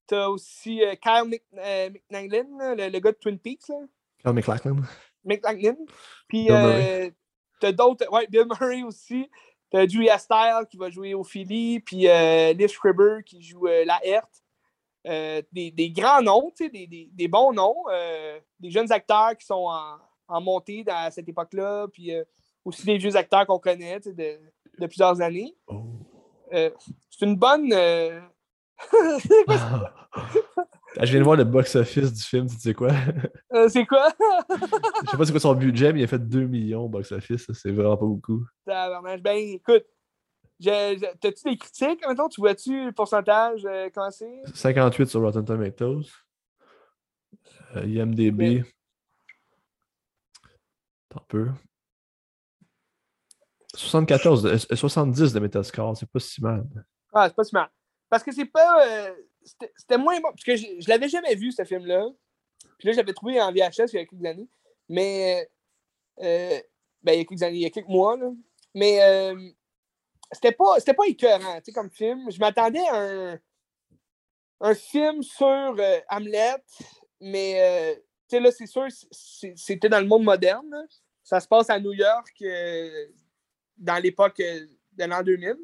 T'as 0.07 0.27
aussi 0.27 0.81
Kyle 1.03 1.39
McNaglen, 1.51 2.47
le, 2.75 2.99
gars 2.99 3.11
de 3.11 3.17
Twin 3.17 3.37
Peaks. 3.37 3.67
Kyle 3.67 4.33
McLachlan. 4.33 4.77
McLachlan. 5.23 5.77
Puis, 6.27 6.47
t'as 7.59 7.71
d'autres, 7.71 8.09
ouais, 8.11 8.27
Bill 8.27 8.45
Murray 8.45 8.83
aussi. 8.83 9.29
T'as 9.71 9.87
Julia 9.87 10.17
Style 10.17 10.65
qui 10.69 10.77
va 10.77 10.89
jouer 10.89 11.13
au 11.13 11.23
Philly, 11.23 11.79
puis 11.79 12.07
euh, 12.07 12.53
Liv 12.53 12.69
Schreiber 12.69 13.17
qui 13.23 13.41
joue 13.41 13.67
euh, 13.67 13.85
la 13.85 14.03
Hertz. 14.03 14.43
Euh, 15.07 15.41
des, 15.51 15.71
des, 15.71 15.91
grands 15.91 16.21
noms, 16.21 16.51
des, 16.59 16.69
des, 16.69 17.09
des, 17.11 17.27
bons 17.29 17.53
noms, 17.53 17.85
des 18.59 18.69
jeunes 18.69 18.91
acteurs 18.91 19.37
qui 19.37 19.45
sont 19.45 19.67
en, 19.69 19.97
en 20.27 20.41
montée 20.41 20.83
à 20.87 21.09
cette 21.09 21.29
époque-là, 21.29 21.87
puis 21.87 22.11
aussi 22.65 22.85
des 22.85 22.97
vieux 22.97 23.15
acteurs 23.15 23.47
qu'on 23.47 23.59
connaît 23.59 24.01
de, 24.01 24.11
de, 24.77 24.85
plusieurs 24.87 25.21
années. 25.21 25.55
Oh. 25.67 25.85
c'est 26.51 27.25
une 27.25 27.37
bonne. 27.37 27.73
Ah, 30.97 31.05
je 31.05 31.11
viens 31.11 31.19
de 31.19 31.25
voir 31.25 31.37
le 31.37 31.43
box-office 31.43 32.13
du 32.13 32.21
film, 32.21 32.47
tu 32.47 32.57
sais 32.57 32.73
quoi? 32.73 32.91
c'est 33.69 33.85
quoi? 33.85 34.09
je 34.49 35.11
sais 35.11 35.17
pas 35.17 35.25
c'est 35.25 35.31
quoi 35.31 35.39
son 35.39 35.53
budget, 35.53 35.93
mais 35.93 35.99
il 36.01 36.03
a 36.03 36.07
fait 36.07 36.19
2 36.19 36.45
millions 36.47 36.85
au 36.85 36.89
box-office. 36.89 37.51
C'est 37.53 37.71
vraiment 37.71 37.97
pas 37.97 38.05
beaucoup. 38.05 38.43
Ben, 38.65 39.35
écoute, 39.35 39.85
t'as-tu 40.61 41.43
des 41.45 41.57
critiques? 41.57 42.05
Maintenant, 42.05 42.27
tu 42.27 42.41
vois-tu 42.41 42.85
le 42.85 42.91
pourcentage 42.91 43.65
euh, 43.65 43.89
comment 43.93 44.11
c'est? 44.11 44.41
58 44.53 45.07
sur 45.07 45.21
Rotten 45.21 45.45
Tomatoes. 45.45 46.05
Euh, 47.75 47.85
IMDB. 47.85 48.63
Tant 51.09 51.23
peu. 51.27 51.49
74, 53.75 54.65
70 54.73 55.33
de 55.33 55.39
Metascore, 55.39 55.95
c'est 55.95 56.09
pas 56.09 56.19
si 56.19 56.41
mal. 56.41 56.65
Ah, 57.13 57.29
c'est 57.29 57.35
pas 57.35 57.43
si 57.43 57.55
mal. 57.55 57.69
Parce 58.09 58.23
que 58.23 58.31
c'est 58.31 58.45
pas. 58.45 58.85
Euh, 58.85 59.13
c'était 59.75 59.97
moins 59.97 60.19
bon. 60.19 60.29
Parce 60.29 60.43
que 60.43 60.55
je, 60.55 60.65
je 60.79 60.89
l'avais 60.89 61.09
jamais 61.09 61.35
vu, 61.35 61.51
ce 61.51 61.63
film-là. 61.63 62.07
Puis 62.77 62.87
là, 62.87 62.93
j'avais 62.93 63.13
trouvé 63.13 63.41
en 63.41 63.51
VHS 63.51 63.91
il 63.93 63.95
y 63.95 63.97
a 63.97 64.05
quelques 64.05 64.25
années. 64.25 64.47
Mais. 64.87 65.49
Euh, 66.21 66.59
ben, 67.01 67.13
il 67.13 67.19
y 67.19 67.21
a 67.21 67.25
quelques 67.25 67.43
années, 67.43 67.57
il 67.57 67.61
y 67.61 67.65
a 67.65 67.69
quelques 67.69 67.87
mois, 67.87 68.17
là. 68.17 68.31
Mais. 68.73 69.01
Euh, 69.01 69.49
c'était 70.31 70.51
pas, 70.51 70.75
pas 70.79 71.07
écœurant, 71.07 71.59
tu 71.61 71.71
comme 71.71 71.89
film. 71.89 72.29
Je 72.29 72.39
m'attendais 72.39 72.87
à 72.87 72.97
un, 72.97 73.39
un 74.61 74.75
film 74.75 75.23
sur 75.23 75.47
euh, 75.47 75.99
Hamlet, 76.07 76.63
mais, 77.19 77.95
tu 78.29 78.35
sais, 78.35 78.39
là, 78.39 78.51
c'est 78.51 78.67
sûr, 78.67 78.85
c'était 79.09 79.89
dans 79.89 79.99
le 79.99 80.05
monde 80.05 80.23
moderne. 80.23 80.87
Ça 81.23 81.39
se 81.39 81.47
passe 81.47 81.71
à 81.71 81.79
New 81.79 81.93
York 81.93 82.43
dans 83.75 83.97
l'époque 83.97 84.37
de 84.37 85.05
l'an 85.05 85.23
2000. 85.23 85.55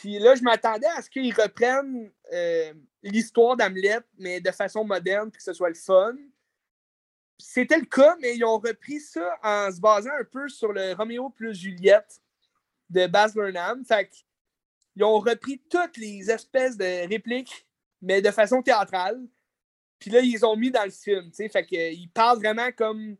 Puis 0.00 0.18
là, 0.18 0.34
je 0.34 0.42
m'attendais 0.42 0.86
à 0.96 1.02
ce 1.02 1.10
qu'ils 1.10 1.34
reprennent 1.34 2.10
euh, 2.32 2.72
l'histoire 3.02 3.54
d'Hamlet, 3.54 3.98
mais 4.16 4.40
de 4.40 4.50
façon 4.50 4.82
moderne, 4.82 5.30
puis 5.30 5.36
que 5.36 5.44
ce 5.44 5.52
soit 5.52 5.68
le 5.68 5.74
fun. 5.74 6.16
C'était 7.36 7.78
le 7.78 7.84
cas, 7.84 8.16
mais 8.18 8.34
ils 8.34 8.42
ont 8.42 8.56
repris 8.56 8.98
ça 8.98 9.38
en 9.42 9.70
se 9.70 9.78
basant 9.78 10.12
un 10.18 10.24
peu 10.24 10.48
sur 10.48 10.72
le 10.72 10.94
Roméo 10.94 11.28
plus 11.28 11.54
Juliette 11.54 12.18
de 12.88 13.06
Baz 13.08 13.36
Luhrmann. 13.36 13.84
Fait 13.84 14.08
qu'ils 14.08 15.04
ont 15.04 15.18
repris 15.18 15.60
toutes 15.68 15.98
les 15.98 16.30
espèces 16.30 16.78
de 16.78 17.06
répliques, 17.06 17.66
mais 18.00 18.22
de 18.22 18.30
façon 18.30 18.62
théâtrale. 18.62 19.20
Puis 19.98 20.10
là, 20.10 20.20
ils 20.20 20.46
ont 20.46 20.56
mis 20.56 20.70
dans 20.70 20.84
le 20.84 20.90
film. 20.90 21.30
Fait 21.30 21.66
qu'ils 21.66 22.08
parlent 22.08 22.38
vraiment 22.38 22.72
comme 22.72 23.18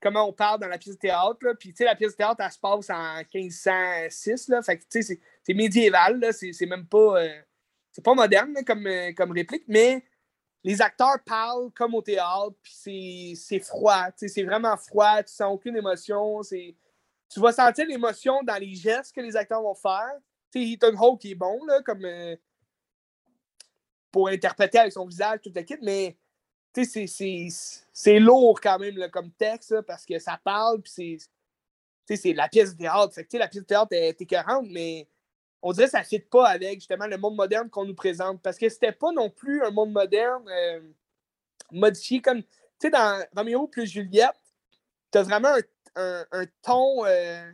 comment 0.00 0.28
on 0.28 0.32
parle 0.32 0.60
dans 0.60 0.68
la 0.68 0.78
pièce 0.78 0.94
de 0.94 1.00
théâtre. 1.00 1.38
Là. 1.42 1.54
Puis, 1.56 1.70
tu 1.70 1.78
sais, 1.78 1.84
la 1.84 1.96
pièce 1.96 2.12
de 2.12 2.18
théâtre, 2.18 2.40
elle 2.44 2.52
se 2.52 2.60
passe 2.60 2.90
en 2.90 3.22
1506. 3.34 4.48
Là. 4.48 4.62
Fait 4.62 4.78
que, 4.78 4.84
tu 4.88 5.02
sais, 5.02 5.20
c'est 5.42 5.54
médiéval. 5.54 6.32
C'est 6.32 6.66
même 6.66 6.86
pas... 6.86 7.22
Euh, 7.22 7.42
c'est 7.92 8.02
pas 8.02 8.14
moderne 8.14 8.56
comme, 8.66 8.86
euh, 8.86 9.12
comme 9.12 9.32
réplique, 9.32 9.64
mais 9.68 10.02
les 10.64 10.80
acteurs 10.80 11.18
parlent 11.26 11.70
comme 11.72 11.94
au 11.94 12.02
théâtre, 12.02 12.54
puis 12.62 13.36
c'est 13.36 13.60
froid. 13.60 14.06
C'est 14.16 14.44
vraiment 14.44 14.76
froid, 14.76 15.22
tu 15.22 15.32
sens 15.32 15.52
aucune 15.52 15.76
émotion. 15.76 16.40
Tu 16.42 17.40
vas 17.40 17.52
sentir 17.52 17.86
l'émotion 17.86 18.42
dans 18.42 18.56
les 18.56 18.74
gestes 18.74 19.14
que 19.14 19.20
les 19.20 19.36
acteurs 19.36 19.62
vont 19.62 19.74
faire. 19.74 20.12
sais, 20.52 20.62
Ethan 20.62 20.96
Hawke 20.96 21.24
est 21.26 21.34
bon, 21.34 21.64
là, 21.66 21.82
comme 21.82 22.04
euh, 22.04 22.36
pour 24.10 24.28
interpréter 24.28 24.78
avec 24.78 24.92
son 24.92 25.06
visage 25.06 25.40
toute 25.42 25.54
la 25.54 25.62
kit, 25.62 25.78
mais 25.82 26.16
c'est 26.74 28.18
lourd 28.18 28.60
quand 28.60 28.78
même 28.78 29.10
comme 29.10 29.30
texte 29.32 29.82
parce 29.82 30.06
que 30.06 30.18
ça 30.18 30.40
parle, 30.42 30.80
puis 30.80 31.18
c'est 32.08 32.32
la 32.32 32.48
pièce 32.48 32.74
de 32.74 32.78
théâtre. 32.78 33.14
Fait 33.14 33.38
la 33.38 33.48
pièce 33.48 33.62
de 33.62 33.66
théâtre 33.66 33.92
est 33.92 34.20
écœurante, 34.20 34.66
mais 34.70 35.08
on 35.62 35.72
dirait 35.72 35.86
que 35.86 35.92
ça 35.92 36.00
ne 36.00 36.04
fit 36.04 36.18
pas 36.18 36.48
avec 36.48 36.80
justement 36.80 37.06
le 37.06 37.16
monde 37.16 37.36
moderne 37.36 37.70
qu'on 37.70 37.84
nous 37.84 37.94
présente. 37.94 38.42
Parce 38.42 38.58
que 38.58 38.68
c'était 38.68 38.92
pas 38.92 39.12
non 39.12 39.30
plus 39.30 39.62
un 39.64 39.70
monde 39.70 39.92
moderne 39.92 40.44
euh, 40.48 40.80
modifié 41.70 42.20
comme. 42.20 42.42
Tu 42.42 42.88
sais, 42.88 42.90
dans 42.90 43.24
Romeo 43.36 43.68
plus 43.68 43.86
Juliette, 43.86 44.34
tu 45.12 45.18
as 45.18 45.22
vraiment 45.22 45.54
un, 45.94 46.24
ton, 46.62 47.04
euh, 47.06 47.52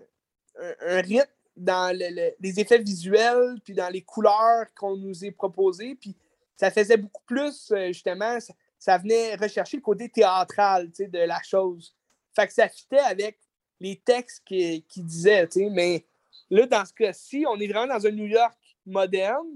un, 0.56 1.00
rythme 1.02 1.30
dans 1.56 1.94
les 1.94 2.60
effets 2.60 2.78
visuels, 2.78 3.60
puis 3.62 3.74
dans 3.74 3.88
les 3.88 4.02
couleurs 4.02 4.66
qu'on 4.74 4.96
nous 4.96 5.24
est 5.24 5.32
proposées. 5.32 5.94
Puis 5.96 6.16
ça 6.58 6.70
faisait 6.70 6.96
beaucoup 6.96 7.22
plus, 7.24 7.70
euh, 7.72 7.88
justement, 7.88 8.38
ça, 8.78 8.98
venait 8.98 9.36
rechercher 9.36 9.76
le 9.76 9.82
côté 9.82 10.08
théâtral 10.08 10.90
de 10.90 11.18
la 11.18 11.42
chose. 11.42 11.94
Fait 12.34 12.46
que 12.46 12.52
ça 12.52 12.68
fitait 12.68 12.98
avec 12.98 13.38
les 13.80 13.96
textes 13.96 14.42
qui, 14.44 14.84
disaient, 14.96 15.48
mais 15.70 16.04
Là, 16.50 16.66
dans 16.66 16.84
ce 16.84 16.92
cas-ci, 16.92 17.44
on 17.48 17.58
est 17.58 17.68
vraiment 17.68 17.94
dans 17.94 18.06
un 18.06 18.10
New 18.10 18.26
York 18.26 18.56
moderne, 18.86 19.46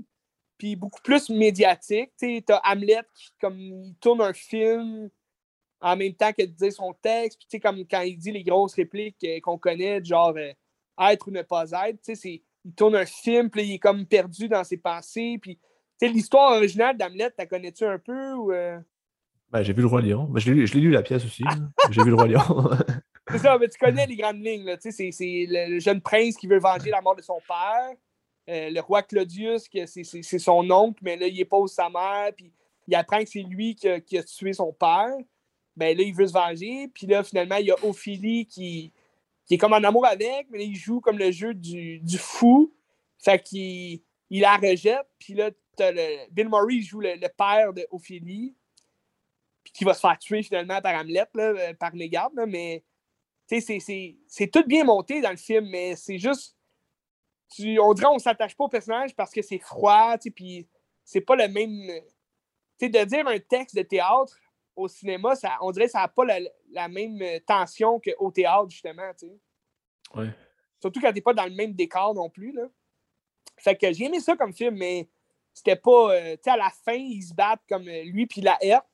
puis 0.59 0.77
beaucoup 0.77 1.01
plus 1.03 1.31
médiatique. 1.31 2.13
Tu 2.19 2.43
as 2.49 2.61
Hamlet 2.65 3.03
qui 3.15 3.31
comme, 3.41 3.59
il 3.59 3.95
tourne 4.01 4.21
un 4.21 4.33
film 4.33 5.11
en 5.81 5.97
même 5.97 6.15
temps 6.15 6.33
que 6.33 6.43
dit 6.43 6.73
son 6.73 6.95
texte, 7.03 7.41
puis 7.49 7.61
comme 7.61 7.79
quand 7.91 8.03
il 8.03 8.17
dit 8.17 8.31
les 8.31 8.45
grosses 8.45 8.75
répliques 8.75 9.25
euh, 9.25 9.41
qu'on 9.41 9.59
connaît, 9.59 10.03
genre 10.05 10.35
euh, 10.37 10.53
être 11.11 11.27
ou 11.27 11.31
ne 11.33 11.43
pas 11.43 11.65
être, 11.89 12.09
il 12.25 12.75
tourne 12.77 12.95
un 12.95 13.05
film, 13.05 13.51
puis 13.51 13.65
il 13.65 13.75
est 13.75 13.79
comme 13.79 14.07
perdu 14.07 14.49
dans 14.49 14.63
ses 14.63 14.77
pensées, 14.77 15.39
puis 15.43 15.59
l'histoire 16.01 16.53
originale 16.57 16.97
d'Hamlet, 16.97 17.33
la 17.37 17.47
connais-tu 17.47 17.85
un 17.85 17.99
peu? 17.99 18.55
Euh? 18.55 18.79
ben, 19.51 19.63
j'ai 19.63 19.73
vu 19.73 19.83
le 19.83 19.89
Roi 19.89 20.03
Lion. 20.03 20.25
Ben, 20.25 20.41
je 20.41 20.53
l'ai 20.53 20.81
lu 20.81 20.91
la 20.91 21.03
pièce 21.03 21.25
aussi. 21.25 21.45
j'ai 21.91 22.03
vu 22.03 22.11
le 22.11 22.17
Roi 22.17 22.29
Lion. 22.29 22.41
C'est 23.33 23.39
ça, 23.39 23.57
mais 23.59 23.69
tu 23.69 23.79
connais 23.79 24.07
les 24.07 24.17
grandes 24.17 24.45
lignes. 24.45 24.77
C'est 24.81 25.11
le 25.49 25.79
jeune 25.79 26.01
prince 26.01 26.37
qui 26.37 26.47
veut 26.47 26.59
venger 26.59 26.91
la 26.91 27.01
mort 27.01 27.17
de 27.17 27.23
son 27.23 27.41
père. 27.47 27.97
Euh, 28.51 28.71
le 28.71 28.81
roi 28.81 29.03
Claudius, 29.03 29.69
c'est 29.87 30.39
son 30.39 30.69
oncle, 30.71 31.01
mais 31.03 31.17
là, 31.17 31.27
il 31.27 31.41
épouse 31.41 31.73
sa 31.73 31.89
mère, 31.89 32.33
puis 32.37 32.53
il 32.89 32.95
apprend 32.95 33.21
que 33.21 33.29
c'est 33.29 33.43
lui 33.43 33.75
qui 33.75 33.89
a, 33.89 34.01
tué 34.01 34.53
son 34.53 34.73
père. 34.73 35.15
Ben 35.77 35.97
là, 35.97 36.03
il 36.03 36.15
veut 36.15 36.27
se 36.27 36.33
venger. 36.33 36.89
Puis 36.89 37.07
là, 37.07 37.23
finalement, 37.23 37.57
il 37.57 37.67
y 37.67 37.71
a 37.71 37.77
Ophélie 37.85 38.47
qui, 38.47 38.93
qui 39.47 39.55
est 39.55 39.59
comme 39.59 39.73
en 39.73 39.85
amour 39.85 40.07
avec, 40.07 40.49
mais 40.51 40.67
il 40.67 40.77
joue 40.77 41.01
comme 41.01 41.19
le 41.19 41.31
jeu 41.31 41.55
du, 41.55 42.19
fou. 42.19 42.75
Fait 43.19 43.41
qu'il 43.41 44.03
il 44.29 44.41
la 44.41 44.57
rejette. 44.57 45.07
Puis 45.19 45.35
là, 45.35 45.51
Bill 46.31 46.49
Murray 46.49 46.81
joue 46.81 47.01
le, 47.01 47.29
père 47.29 47.73
d'Ophélie, 47.73 48.55
puis 49.65 49.73
qui 49.73 49.85
va 49.85 49.95
se 49.95 50.01
faire 50.01 50.19
tuer 50.19 50.43
finalement 50.43 50.81
par 50.83 51.01
Hamlet, 51.01 51.27
là, 51.35 51.75
par 51.75 51.95
Mégard. 51.95 52.31
Mais 52.47 52.83
c'est 53.47 54.51
tout 54.53 54.65
bien 54.67 54.85
monté 54.85 55.21
dans 55.21 55.31
le 55.31 55.37
film, 55.37 55.67
mais 55.69 55.97
c'est 55.97 56.19
juste. 56.19 56.57
on 57.59 57.95
dirait 57.95 58.07
qu'on 58.07 58.15
ne 58.15 58.21
s'attache 58.21 58.57
pas 58.57 58.65
au 58.65 58.69
personnage 58.69 59.15
parce 59.15 59.33
que 59.33 59.43
c'est 59.43 59.59
froid, 59.59 60.17
puis 60.35 60.69
c'est 61.05 61.21
pas 61.21 61.37
le 61.37 61.49
même. 61.49 62.03
Tu 62.79 62.89
de 62.89 63.05
dire 63.05 63.27
un 63.27 63.39
texte 63.39 63.77
de 63.77 63.83
théâtre 63.83 64.37
au 64.75 64.89
cinéma, 64.89 65.37
ça, 65.37 65.59
on 65.61 65.71
dirait 65.71 65.87
que 65.87 65.93
ça 65.93 66.01
n'a 66.01 66.09
pas 66.09 66.25
la, 66.25 66.89
même 66.89 67.23
tension 67.47 68.01
qu'au 68.01 68.31
théâtre, 68.31 68.71
justement. 68.71 69.11
Ouais. 70.15 70.31
Surtout 70.81 71.01
quand 71.01 71.13
t'es 71.13 71.21
pas 71.21 71.35
dans 71.35 71.45
le 71.45 71.55
même 71.55 71.75
décor 71.75 72.15
non 72.15 72.31
plus. 72.31 72.53
Là. 72.53 72.65
Fait 73.59 73.77
que 73.77 73.93
j'ai 73.93 74.07
aimé 74.07 74.19
ça 74.21 74.37
comme 74.37 74.53
film, 74.53 74.77
mais 74.77 75.09
c'était 75.53 75.77
pas. 75.77 76.15
Euh, 76.15 76.37
tu 76.37 76.43
sais, 76.45 76.51
à 76.51 76.57
la 76.57 76.71
fin, 76.71 76.95
ils 76.95 77.23
se 77.23 77.35
battent 77.35 77.63
comme 77.69 77.87
euh, 77.87 78.03
lui 78.05 78.27
puis 78.27 78.41
la 78.41 78.57
Herthe. 78.61 78.87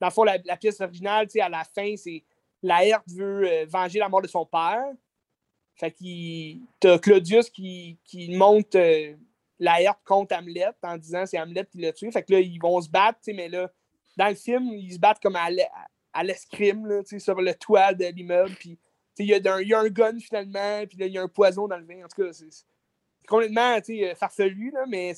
Dans 0.00 0.08
le 0.08 0.12
fond, 0.12 0.24
la, 0.24 0.36
la 0.44 0.56
pièce 0.56 0.80
originale, 0.80 1.26
tu 1.26 1.32
sais, 1.32 1.40
à 1.40 1.48
la 1.48 1.64
fin, 1.64 1.96
c'est 1.96 2.22
Laerte 2.62 3.08
veut 3.08 3.48
euh, 3.48 3.66
venger 3.68 3.98
la 3.98 4.08
mort 4.08 4.22
de 4.22 4.28
son 4.28 4.46
père. 4.46 4.84
Fait 5.76 5.90
qu'il. 5.90 6.62
T'as 6.80 6.98
Claudius 6.98 7.50
qui, 7.50 7.98
qui 8.04 8.34
monte 8.36 8.74
euh, 8.74 9.14
Laerte 9.58 10.00
contre 10.04 10.36
Hamlet 10.36 10.72
en 10.82 10.96
disant 10.96 11.26
c'est 11.26 11.38
Hamlet 11.38 11.66
qui 11.70 11.78
l'a 11.78 11.92
tué. 11.92 12.10
Fait 12.10 12.22
que 12.22 12.32
là, 12.32 12.40
ils 12.40 12.58
vont 12.58 12.80
se 12.80 12.88
battre, 12.88 13.18
mais 13.28 13.48
là, 13.48 13.70
dans 14.16 14.28
le 14.28 14.34
film, 14.34 14.72
ils 14.72 14.94
se 14.94 14.98
battent 14.98 15.20
comme 15.22 15.36
à 15.36 16.22
l'escrime, 16.22 17.02
sur 17.18 17.40
le 17.40 17.54
toit 17.54 17.92
de 17.92 18.06
l'immeuble. 18.06 18.54
Puis 18.58 18.78
il 19.18 19.26
y, 19.26 19.34
a 19.34 19.78
un 19.78 19.88
gun 19.88 20.18
finalement, 20.18 20.86
puis 20.86 20.98
là, 20.98 21.06
il 21.06 21.12
y 21.12 21.18
a 21.18 21.22
un 21.22 21.28
poison 21.28 21.68
dans 21.68 21.76
le 21.76 21.84
vin. 21.84 22.04
En 22.04 22.08
tout 22.08 22.22
cas, 22.22 22.32
c'est 22.32 22.48
complètement 23.28 23.78
euh, 23.88 24.14
farfelu, 24.14 24.70
là, 24.70 24.84
mais 24.88 25.12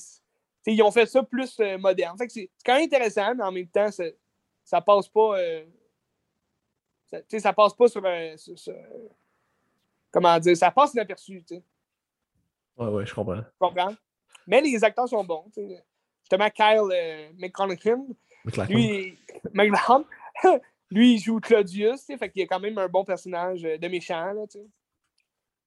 ils 0.65 0.81
ont 0.83 0.91
fait 0.91 1.05
ça 1.05 1.23
plus 1.23 1.57
moderne. 1.79 2.17
Fait 2.17 2.29
c'est 2.29 2.49
quand 2.65 2.75
même 2.75 2.83
intéressant, 2.83 3.33
mais 3.35 3.43
en 3.43 3.51
même 3.51 3.67
temps, 3.67 3.91
ça, 3.91 4.03
ça 4.63 4.81
passe 4.81 5.07
pas 5.07 5.37
ça, 7.09 7.39
ça 7.39 7.53
passe 7.53 7.73
pas 7.73 7.87
sur, 7.87 8.05
un. 8.05 8.35
comment 10.11 10.39
dire, 10.39 10.55
ça 10.55 10.71
passe 10.71 10.93
inaperçu. 10.93 11.43
sais. 11.47 11.63
Ouais, 12.77 12.87
ouais, 12.87 13.05
je 13.05 13.13
comprends. 13.13 13.37
Je 13.41 13.59
comprends? 13.59 13.95
Mais 14.47 14.61
les 14.61 14.83
acteurs 14.83 15.09
sont 15.09 15.23
bons. 15.23 15.45
sais. 15.53 15.83
Justement, 16.21 16.49
Kyle 16.49 16.89
euh, 16.91 17.29
McConaughey, 17.37 17.95
lui, 18.69 19.17
lui, 20.91 21.13
il 21.15 21.19
joue 21.19 21.39
Claudius, 21.39 22.05
fait 22.05 22.29
qu'il 22.29 22.43
a 22.43 22.47
quand 22.47 22.59
même 22.59 22.77
un 22.77 22.87
bon 22.87 23.03
personnage 23.03 23.65
euh, 23.65 23.77
de 23.77 23.87
méchant. 23.87 24.33
Là, 24.33 24.45
t'sais. 24.47 24.65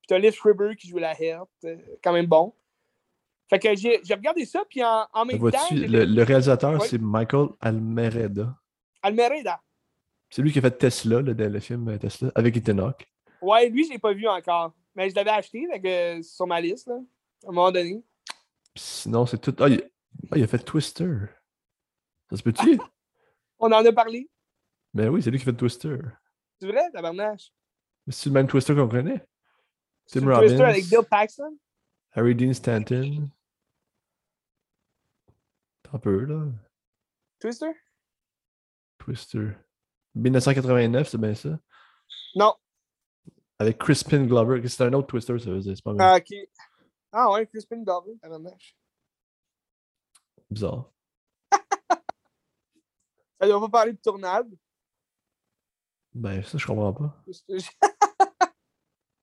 Puis 0.01 0.07
t'as 0.09 0.19
Liv 0.19 0.33
Schreiber 0.33 0.77
qui 0.77 0.89
joue 0.89 0.99
la 0.99 1.21
Herte, 1.21 1.49
euh, 1.65 1.77
quand 2.03 2.13
même 2.13 2.27
bon. 2.27 2.55
Fait 3.51 3.59
que 3.59 3.75
j'ai 3.75 4.01
regardé 4.15 4.45
ça, 4.45 4.63
puis 4.69 4.83
en, 4.83 5.07
en 5.13 5.25
même 5.25 5.39
temps. 5.51 5.59
Le, 5.73 6.05
le, 6.05 6.23
réalisateur, 6.23 6.81
c'est 6.83 7.01
Michael 7.01 7.49
Almereda. 7.61 8.55
Almereda. 9.03 9.61
C'est 10.33 10.41
lui 10.41 10.51
qui 10.51 10.61
a 10.61 10.63
fait 10.63 10.79
Tesla, 10.79 11.21
le, 11.21 11.35
le 11.35 11.61
film 11.61 11.89
euh, 11.89 11.99
Tesla, 11.99 12.33
avec 12.35 12.57
Ethan 12.57 12.79
Hawke. 12.79 13.07
Ouais, 13.43 13.69
lui, 13.69 13.85
je 13.85 13.91
l'ai 13.91 13.99
pas 13.99 14.15
vu 14.15 14.27
encore. 14.27 14.73
Mais 14.95 15.11
je 15.11 15.15
l'avais 15.15 15.31
acheté 15.31 15.69
euh, 15.71 16.23
sur 16.23 16.47
ma 16.47 16.59
liste, 16.59 16.87
là, 16.87 16.95
à 16.95 17.51
un 17.51 17.53
moment 17.53 17.71
donné. 17.71 18.03
Sinon, 18.75 19.27
c'est 19.27 19.37
tout. 19.37 19.55
Ah 19.59 19.69
il... 19.69 19.83
ah, 20.31 20.39
il, 20.39 20.43
a 20.43 20.47
fait 20.47 20.61
Twister. 20.61 21.17
Ça 22.31 22.39
se 22.39 22.43
peut-tu? 22.43 22.81
On 23.59 23.67
en 23.67 23.85
a 23.85 23.93
parlé. 23.93 24.31
Ben 24.95 25.11
oui, 25.11 25.23
c'est 25.23 25.31
lui 25.31 25.39
qui 25.39 25.45
fait 25.45 25.53
Twister. 25.53 25.99
C'est 26.59 26.67
vrai, 26.67 26.91
tabarnache? 26.91 27.53
C'est 28.09 28.31
le 28.31 28.33
même 28.33 28.47
Twister 28.47 28.75
qu'on 28.75 28.89
connaît. 28.89 29.23
Tim 30.07 30.21
Robbins. 30.21 30.47
Twister 30.47 30.65
avec 30.65 30.89
Bill 30.89 31.03
Paxton? 31.11 31.59
Harry 32.13 32.35
Dean 32.35 32.55
Stanton. 32.55 33.29
Un 35.93 35.99
peu, 35.99 36.25
là. 36.25 36.47
Twister? 37.39 37.73
Twister. 38.97 39.51
1989, 40.15 41.09
c'est 41.09 41.19
bien 41.19 41.35
ça? 41.35 41.59
Non. 42.35 42.55
Avec 43.59 43.79
Crispin 43.79 44.25
Glover. 44.25 44.67
C'est 44.69 44.85
un 44.85 44.93
autre 44.93 45.09
Twister, 45.09 45.39
ça 45.39 45.51
veut 45.51 45.61
dire. 45.61 45.77
C'est 45.77 45.85
pas 45.85 45.95
Ah, 45.99 46.17
ok. 46.17 46.35
Ah 47.13 47.31
ouais, 47.33 47.47
Crispin 47.47 47.83
Glover, 47.83 48.13
Bizarre. 50.51 50.91
ça 53.41 53.47
doit 53.47 53.61
pas 53.61 53.69
parler 53.69 53.93
de 53.93 53.99
tournade. 53.99 54.51
Ben, 56.15 56.43
ça, 56.43 56.59
je 56.59 56.67
comprends 56.67 56.93
pas. 56.93 57.23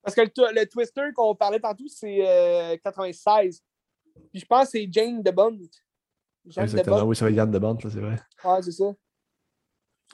Parce 0.01 0.15
que 0.15 0.21
le, 0.53 0.65
Twister 0.65 1.11
qu'on 1.15 1.35
parlait 1.35 1.59
tantôt, 1.59 1.87
c'est 1.87 2.27
euh, 2.27 2.77
96. 2.83 3.63
Puis 4.31 4.41
je 4.41 4.45
pense 4.45 4.65
que 4.65 4.71
c'est 4.71 4.87
Jane 4.91 5.21
DeBont. 5.21 5.59
Exactement, 6.45 7.03
oui, 7.03 7.15
ça 7.15 7.25
va 7.25 7.31
être 7.31 7.37
Yann 7.37 7.51
DeBont, 7.51 7.77
là, 7.83 7.89
c'est 7.89 7.99
vrai. 7.99 8.19
Ah, 8.43 8.59
c'est 8.61 8.71
ça. 8.71 8.93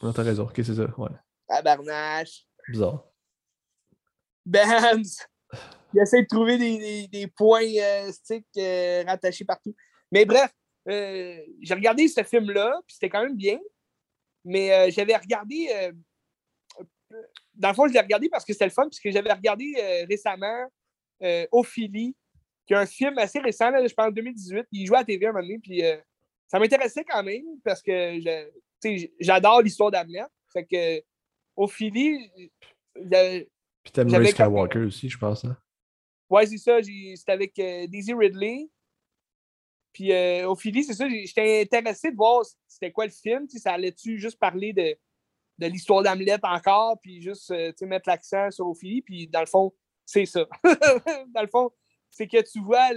Non, 0.01 0.13
t'as 0.13 0.23
raison. 0.23 0.43
Ok, 0.43 0.55
c'est 0.57 0.76
ça. 0.76 0.85
Ouais. 0.97 1.09
Tabarnache. 1.47 2.45
Bizarre. 2.67 3.05
Benz. 4.45 5.26
Il 5.93 6.01
essaie 6.01 6.23
de 6.23 6.27
trouver 6.27 6.57
des, 6.57 7.07
des, 7.07 7.27
points 7.27 7.63
euh, 7.63 8.11
sticks 8.11 8.45
euh, 8.57 9.03
rattachés 9.05 9.45
partout. 9.45 9.73
Mais 10.11 10.26
bref, 10.26 10.51
euh, 10.89 11.39
j'ai 11.61 11.73
regardé 11.73 12.07
ce 12.07 12.22
film-là, 12.23 12.81
puis 12.85 12.95
c'était 12.95 13.09
quand 13.09 13.23
même 13.23 13.38
bien. 13.38 13.59
Mais 14.43 14.91
j'avais 14.91 15.15
regardé. 15.15 15.91
dans 17.55 17.69
le 17.69 17.73
fond, 17.73 17.88
je 17.88 17.93
l'ai 17.93 17.99
regardé 17.99 18.30
parce 18.30 18.45
que 18.45 18.53
c'était 18.53 18.65
le 18.65 18.72
fun, 18.72 18.88
puisque 18.88 19.09
j'avais 19.09 19.34
regardé 19.34 20.05
récemment 20.07 20.67
Ophélie, 21.51 22.15
qui 22.67 22.73
est 22.73 22.77
un 22.77 22.85
film 22.85 23.17
assez 23.17 23.39
récent, 23.39 23.72
là, 23.72 23.88
je 23.88 23.93
pense 23.95 24.05
en 24.05 24.11
2018. 24.11 24.67
Il 24.72 24.85
jouait 24.85 24.97
à 24.97 24.99
la 24.99 25.05
TV 25.05 25.26
un 25.26 25.31
moment 25.31 25.41
donné, 25.41 25.57
puis 25.57 25.81
ça 26.47 26.59
m'intéressait 26.59 27.03
quand 27.03 27.23
même 27.23 27.43
parce 27.63 27.81
que 27.81 28.19
je, 28.19 28.51
j'adore 29.19 29.61
l'histoire 29.61 29.91
d'Hamlet. 29.91 30.26
Fait 30.52 30.65
que, 30.65 31.03
Ophélie, 31.56 32.30
Puis 32.93 33.91
t'aimes 33.93 34.14
Ray 34.14 34.27
Skywalker 34.27 34.80
aussi, 34.80 35.10
je 35.10 35.18
pense. 35.18 35.45
Hein? 35.45 35.57
Ouais, 36.30 36.45
c'est 36.45 36.57
ça. 36.57 36.77
C'était 36.81 37.31
avec 37.31 37.57
euh, 37.60 37.88
Daisy 37.88 38.14
Ridley. 38.14 38.69
Puis 39.93 40.11
euh, 40.11 40.49
Ophélie, 40.49 40.84
c'est 40.84 40.93
ça, 40.93 41.07
j'étais 41.07 41.61
intéressé 41.61 42.11
de 42.11 42.15
voir 42.18 42.43
c'était 42.68 42.91
quoi 42.91 43.06
le 43.06 43.11
film. 43.11 43.47
Ça 43.47 43.73
allait-tu 43.73 44.18
juste 44.18 44.38
parler 44.38 44.73
de, 44.73 44.97
de 45.57 45.68
l'histoire 45.68 46.03
d'Hamlet 46.03 46.38
encore, 46.43 46.99
puis 46.99 47.22
juste 47.22 47.52
euh, 47.52 47.72
mettre 47.84 48.10
l'accent 48.10 48.52
sur 48.52 48.68
Ophélie. 48.68 49.02
Puis 49.02 49.27
dans 49.27 49.39
le 49.39 49.45
fond, 49.45 49.73
c'est 50.06 50.26
ça. 50.26 50.45
dans 51.34 51.41
le 51.41 51.47
fond, 51.47 51.72
c'est 52.10 52.27
que 52.27 52.41
tu 52.41 52.61
vois, 52.61 52.89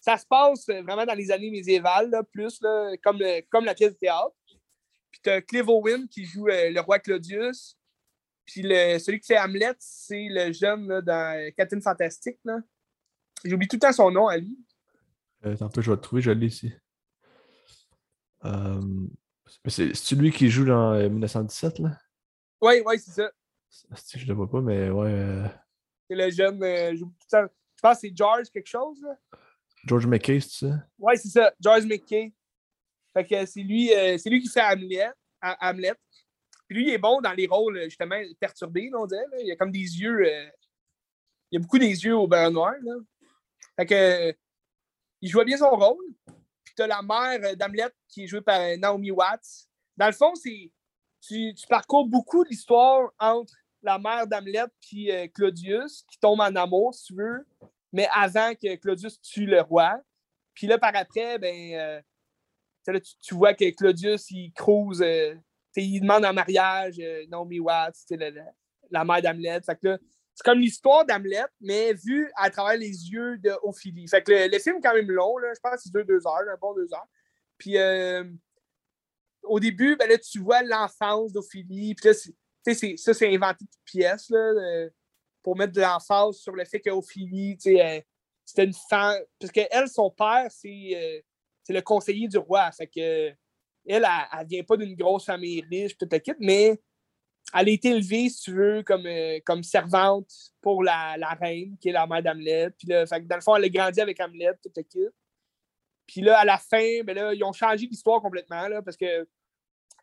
ça 0.00 0.16
se 0.16 0.26
passe 0.26 0.66
vraiment 0.68 1.04
dans 1.04 1.14
les 1.14 1.30
années 1.32 1.50
médiévales, 1.50 2.12
plus 2.32 2.60
comme, 3.02 3.22
comme 3.50 3.64
la 3.64 3.74
pièce 3.74 3.92
de 3.92 3.98
théâtre. 3.98 4.34
Puis 5.10 5.20
tu 5.22 5.30
as 5.30 5.40
Clive 5.42 5.68
Owen 5.68 6.08
qui 6.08 6.24
joue 6.24 6.46
le 6.46 6.80
roi 6.80 6.98
Claudius. 6.98 7.76
Puis 8.44 8.62
le, 8.62 8.98
celui 8.98 9.20
qui 9.20 9.26
fait 9.26 9.38
Hamlet, 9.38 9.74
c'est 9.78 10.28
le 10.30 10.52
jeune 10.52 10.88
là, 10.88 11.02
dans 11.02 11.52
Catherine 11.54 11.82
Fantastique. 11.82 12.38
J'oublie 13.44 13.68
tout 13.68 13.76
le 13.76 13.80
temps 13.80 13.92
son 13.92 14.10
nom 14.10 14.26
à 14.26 14.38
lui. 14.38 14.58
Euh, 15.44 15.56
tantôt, 15.56 15.80
je 15.80 15.90
vais 15.90 15.96
le 15.96 16.00
trouver, 16.00 16.22
je 16.22 16.30
l'ai 16.30 16.46
ici. 16.46 16.72
Euh, 18.44 18.80
c'est 19.66 20.12
lui 20.12 20.32
qui 20.32 20.48
joue 20.48 20.64
dans 20.64 20.94
1917, 20.94 21.80
euh, 21.80 21.82
là? 21.84 21.98
Oui, 22.60 22.82
oui, 22.84 22.98
c'est 22.98 23.12
ça. 23.12 23.30
Je 24.14 24.24
ne 24.24 24.28
le 24.28 24.34
vois 24.34 24.50
pas, 24.50 24.60
mais 24.60 24.90
ouais. 24.90 25.10
Euh, 25.10 25.48
c'est 26.08 26.16
le 26.16 26.30
jeune. 26.30 26.60
je 26.60 27.04
pense 27.82 27.94
que 27.96 28.00
c'est 28.00 28.16
George 28.16 28.50
quelque 28.50 28.66
chose, 28.66 29.00
là. 29.02 29.16
George 29.84 30.06
McKay, 30.06 30.40
c'est 30.40 30.66
ça? 30.66 30.74
Oui, 30.98 31.16
c'est 31.16 31.28
ça. 31.28 31.52
George 31.60 31.84
McKay. 31.84 32.32
Fait 33.18 33.26
que 33.26 33.46
c'est 33.46 33.62
lui, 33.62 33.88
c'est 33.88 34.30
lui 34.30 34.40
qui 34.40 34.48
fait 34.48 34.62
Hamlet. 34.62 35.10
Hamlet. 35.42 35.94
Puis 36.68 36.76
lui, 36.76 36.88
il 36.88 36.92
est 36.92 36.98
bon 36.98 37.20
dans 37.22 37.32
les 37.32 37.46
rôles, 37.46 37.84
justement, 37.84 38.20
perturbés, 38.38 38.90
on 38.94 39.06
dirait. 39.06 39.24
Il 39.42 39.50
a 39.50 39.56
comme 39.56 39.72
des 39.72 39.78
yeux. 39.78 40.26
Euh, 40.26 40.48
il 41.50 41.56
a 41.56 41.60
beaucoup 41.60 41.78
des 41.78 42.04
yeux 42.04 42.14
au 42.14 42.28
beurre 42.28 42.50
noir. 42.50 42.74
Là. 42.82 42.94
Fait 43.76 43.86
que. 43.86 44.36
Il 45.20 45.30
jouait 45.30 45.46
bien 45.46 45.56
son 45.56 45.70
rôle. 45.70 46.04
Puis 46.62 46.74
t'as 46.76 46.86
la 46.86 47.02
mère 47.02 47.56
d'Hamlet 47.56 47.88
qui 48.06 48.24
est 48.24 48.26
jouée 48.26 48.42
par 48.42 48.60
Naomi 48.76 49.10
Watts. 49.10 49.66
Dans 49.96 50.06
le 50.06 50.12
fond, 50.12 50.34
c'est. 50.34 50.70
Tu, 51.20 51.54
parcours 51.68 52.06
beaucoup 52.06 52.44
l'histoire 52.44 53.10
entre 53.18 53.52
la 53.82 53.98
mère 53.98 54.26
d'Hamlet 54.26 54.66
et 54.92 55.12
euh, 55.12 55.26
Claudius, 55.34 56.04
qui 56.08 56.18
tombe 56.20 56.40
en 56.40 56.54
amour, 56.54 56.94
si 56.94 57.06
tu 57.06 57.14
veux, 57.14 57.46
mais 57.92 58.08
avant 58.12 58.54
que 58.54 58.76
Claudius 58.76 59.20
tue 59.20 59.46
le 59.46 59.60
roi. 59.60 60.00
Puis 60.54 60.66
là, 60.66 60.78
par 60.78 60.94
après, 60.94 61.38
ben, 61.38 62.02
euh, 62.88 63.00
tu, 63.22 63.34
vois 63.34 63.54
que 63.54 63.70
Claudius, 63.70 64.30
il 64.30 64.52
crouse 64.52 65.02
il 65.82 66.00
demande 66.00 66.24
en 66.24 66.32
mariage 66.32 66.96
euh, 67.00 67.24
Naomi 67.28 67.60
Watts, 67.60 67.96
la, 68.10 68.30
la, 68.90 69.04
mère 69.04 69.22
d'Hamlet. 69.22 69.60
c'est 69.64 70.44
comme 70.44 70.60
l'histoire 70.60 71.04
d'Hamlet, 71.04 71.44
mais 71.60 71.92
vue 71.94 72.30
à 72.36 72.50
travers 72.50 72.78
les 72.78 73.10
yeux 73.10 73.38
d'Ophélie. 73.38 74.08
Fait 74.08 74.22
que 74.22 74.32
le, 74.32 74.58
film 74.58 74.76
est 74.76 74.80
quand 74.80 74.94
même 74.94 75.10
long, 75.10 75.38
là, 75.38 75.52
je 75.54 75.60
pense 75.60 75.74
que 75.74 75.80
c'est 75.82 75.92
deux, 75.92 76.04
deux 76.04 76.26
heures, 76.26 76.48
un 76.50 76.56
bon 76.60 76.74
deux 76.74 76.92
heures. 76.92 77.08
Puis 77.56 77.76
euh, 77.76 78.24
au 79.42 79.60
début, 79.60 79.96
ben, 79.96 80.08
là, 80.08 80.18
tu 80.18 80.38
vois 80.38 80.62
l'enfance 80.62 81.32
d'Ophélie. 81.32 81.94
Puis 81.94 82.14
ça, 82.96 83.14
c'est 83.14 83.34
inventé 83.34 83.64
de 83.64 83.70
pièce 83.84 84.30
là, 84.30 84.88
pour 85.42 85.56
mettre 85.56 85.72
de 85.72 85.80
l'emphase 85.80 86.36
sur 86.36 86.52
le 86.52 86.64
fait 86.64 86.80
qu'Ophélie, 86.80 87.56
c'était 87.58 88.64
une 88.64 88.74
femme. 88.88 89.18
Parce 89.40 89.52
qu'elle, 89.52 89.88
son 89.88 90.10
père, 90.10 90.46
c'est 90.50 91.24
c'est 91.68 91.74
le 91.74 91.82
conseiller 91.82 92.28
du 92.28 92.38
roi. 92.38 92.72
Fait 92.72 92.86
que 92.86 93.28
elle, 93.86 94.06
elle, 94.06 94.46
vient 94.46 94.62
pas 94.62 94.78
d'une 94.78 94.94
grosse 94.94 95.26
famille 95.26 95.62
riche, 95.70 95.94
la 96.00 96.34
mais 96.40 96.80
elle 97.52 97.68
a 97.68 97.70
été 97.70 97.90
élevée, 97.90 98.30
si 98.30 98.44
tu 98.44 98.52
veux, 98.52 98.82
comme, 98.82 99.04
euh, 99.04 99.38
comme 99.44 99.62
servante 99.62 100.30
pour 100.62 100.82
la, 100.82 101.16
reine, 101.38 101.76
qui 101.78 101.90
est 101.90 101.92
la 101.92 102.06
mère 102.06 102.22
d'Hamlet. 102.22 102.70
Puis 102.70 102.88
là, 102.88 103.04
dans 103.04 103.36
le 103.36 103.42
fond, 103.42 103.54
elle 103.54 103.64
a 103.64 103.68
grandi 103.68 104.00
avec 104.00 104.18
Hamlet, 104.18 104.52
toute 104.62 104.74
la 104.78 104.82
Puis 106.06 106.22
là, 106.22 106.38
à 106.38 106.46
la 106.46 106.56
fin, 106.56 107.02
ben 107.04 107.14
là, 107.14 107.34
ils 107.34 107.44
ont 107.44 107.52
changé 107.52 107.86
l'histoire 107.86 108.22
complètement, 108.22 108.66
là, 108.66 108.80
parce 108.80 108.96
que 108.96 109.28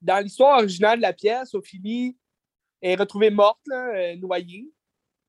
dans 0.04 0.24
l'histoire 0.24 0.60
originale 0.60 0.98
de 0.98 1.02
la 1.02 1.14
pièce, 1.14 1.56
Ophélie 1.56 2.16
est 2.80 2.96
retrouvée 2.96 3.32
morte, 3.32 3.68
euh, 3.72 4.16
noyée. 4.18 4.72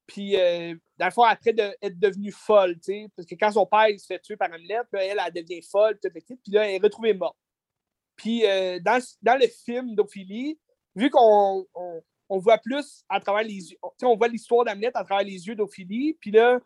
Puis, 0.07 0.37
euh, 0.37 0.75
dans 0.99 1.07
le 1.07 1.11
fond, 1.11 1.25
après 1.25 1.53
de, 1.53 1.77
être 1.83 1.99
devenue 1.99 2.31
folle, 2.31 2.77
parce 3.17 3.27
que 3.27 3.35
quand 3.35 3.51
son 3.51 3.67
père 3.67 3.89
il 3.89 3.99
se 3.99 4.07
fait 4.07 4.21
tuer 4.21 4.37
par 4.37 4.49
Hamlet, 4.49 4.79
elle, 4.93 5.21
elle 5.25 5.33
devient 5.33 5.63
folle, 5.63 5.99
toute 6.01 6.15
la 6.15 6.21
Puis 6.21 6.53
là, 6.53 6.69
elle 6.69 6.77
est 6.77 6.83
retrouvée 6.83 7.13
morte. 7.13 7.37
Puis 8.15 8.47
euh, 8.47 8.79
dans, 8.81 9.03
dans, 9.21 9.39
le 9.39 9.47
film 9.49 9.95
d'Ophélie, 9.95 10.59
vu 10.95 11.11
qu'on 11.11 11.67
on, 11.75 12.39
voit 12.39 12.59
plus 12.59 13.05
à 13.09 13.21
travers 13.21 13.43
les 13.43 13.73
yeux, 13.73 13.79
on 14.03 14.17
voit 14.17 14.29
l'histoire 14.29 14.65
d'Hamlet 14.65 14.91
à 14.95 15.05
travers 15.05 15.27
les 15.27 15.47
yeux 15.47 15.55
d'Ophélie, 15.55 16.17
puis 16.21 16.31
là, 16.31 16.61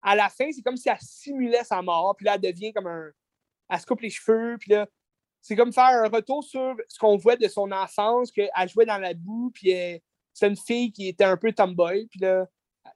à 0.00 0.14
la 0.14 0.28
fin, 0.28 0.50
c'est 0.52 0.62
comme 0.62 0.76
si 0.76 0.88
elle 0.88 0.96
simulait 1.00 1.64
sa 1.64 1.82
mort, 1.82 2.14
puis 2.16 2.26
là, 2.26 2.36
elle 2.36 2.40
devient 2.40 2.72
comme 2.72 2.86
un. 2.86 3.10
Elle 3.70 3.80
se 3.80 3.86
coupe 3.86 4.02
les 4.02 4.10
cheveux, 4.10 4.56
puis 4.58 4.70
là, 4.70 4.86
c'est 5.40 5.56
comme 5.56 5.72
faire 5.72 5.84
un 5.84 6.08
retour 6.08 6.44
sur 6.44 6.76
ce 6.88 6.98
qu'on 6.98 7.16
voit 7.16 7.36
de 7.36 7.48
son 7.48 7.70
enfance, 7.72 8.30
qu'elle 8.30 8.50
jouait 8.68 8.86
dans 8.86 8.98
la 8.98 9.14
boue, 9.14 9.50
puis 9.52 9.72
c'est 10.32 10.46
une 10.46 10.56
fille 10.56 10.92
qui 10.92 11.08
était 11.08 11.24
un 11.24 11.36
peu 11.36 11.52
tomboy, 11.52 12.06
puis 12.06 12.20
là, 12.20 12.46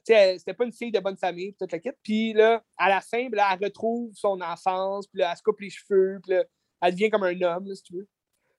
c'était 0.08 0.54
pas 0.54 0.64
une 0.64 0.72
fille 0.72 0.90
de 0.90 1.00
bonne 1.00 1.16
famille, 1.16 1.54
toute 1.54 1.70
la. 1.70 1.78
Puis 2.02 2.32
là, 2.32 2.64
à 2.76 2.88
la 2.88 3.00
fin, 3.00 3.28
là, 3.30 3.50
elle 3.52 3.64
retrouve 3.64 4.12
son 4.14 4.40
enfance, 4.40 5.06
puis 5.06 5.20
elle 5.20 5.36
se 5.36 5.42
coupe 5.42 5.60
les 5.60 5.70
cheveux, 5.70 6.18
puis 6.22 6.32
là, 6.32 6.44
elle 6.80 6.92
devient 6.92 7.10
comme 7.10 7.24
un 7.24 7.40
homme, 7.42 7.74
si 7.74 7.82
tu 7.82 7.94
veux. 7.94 8.08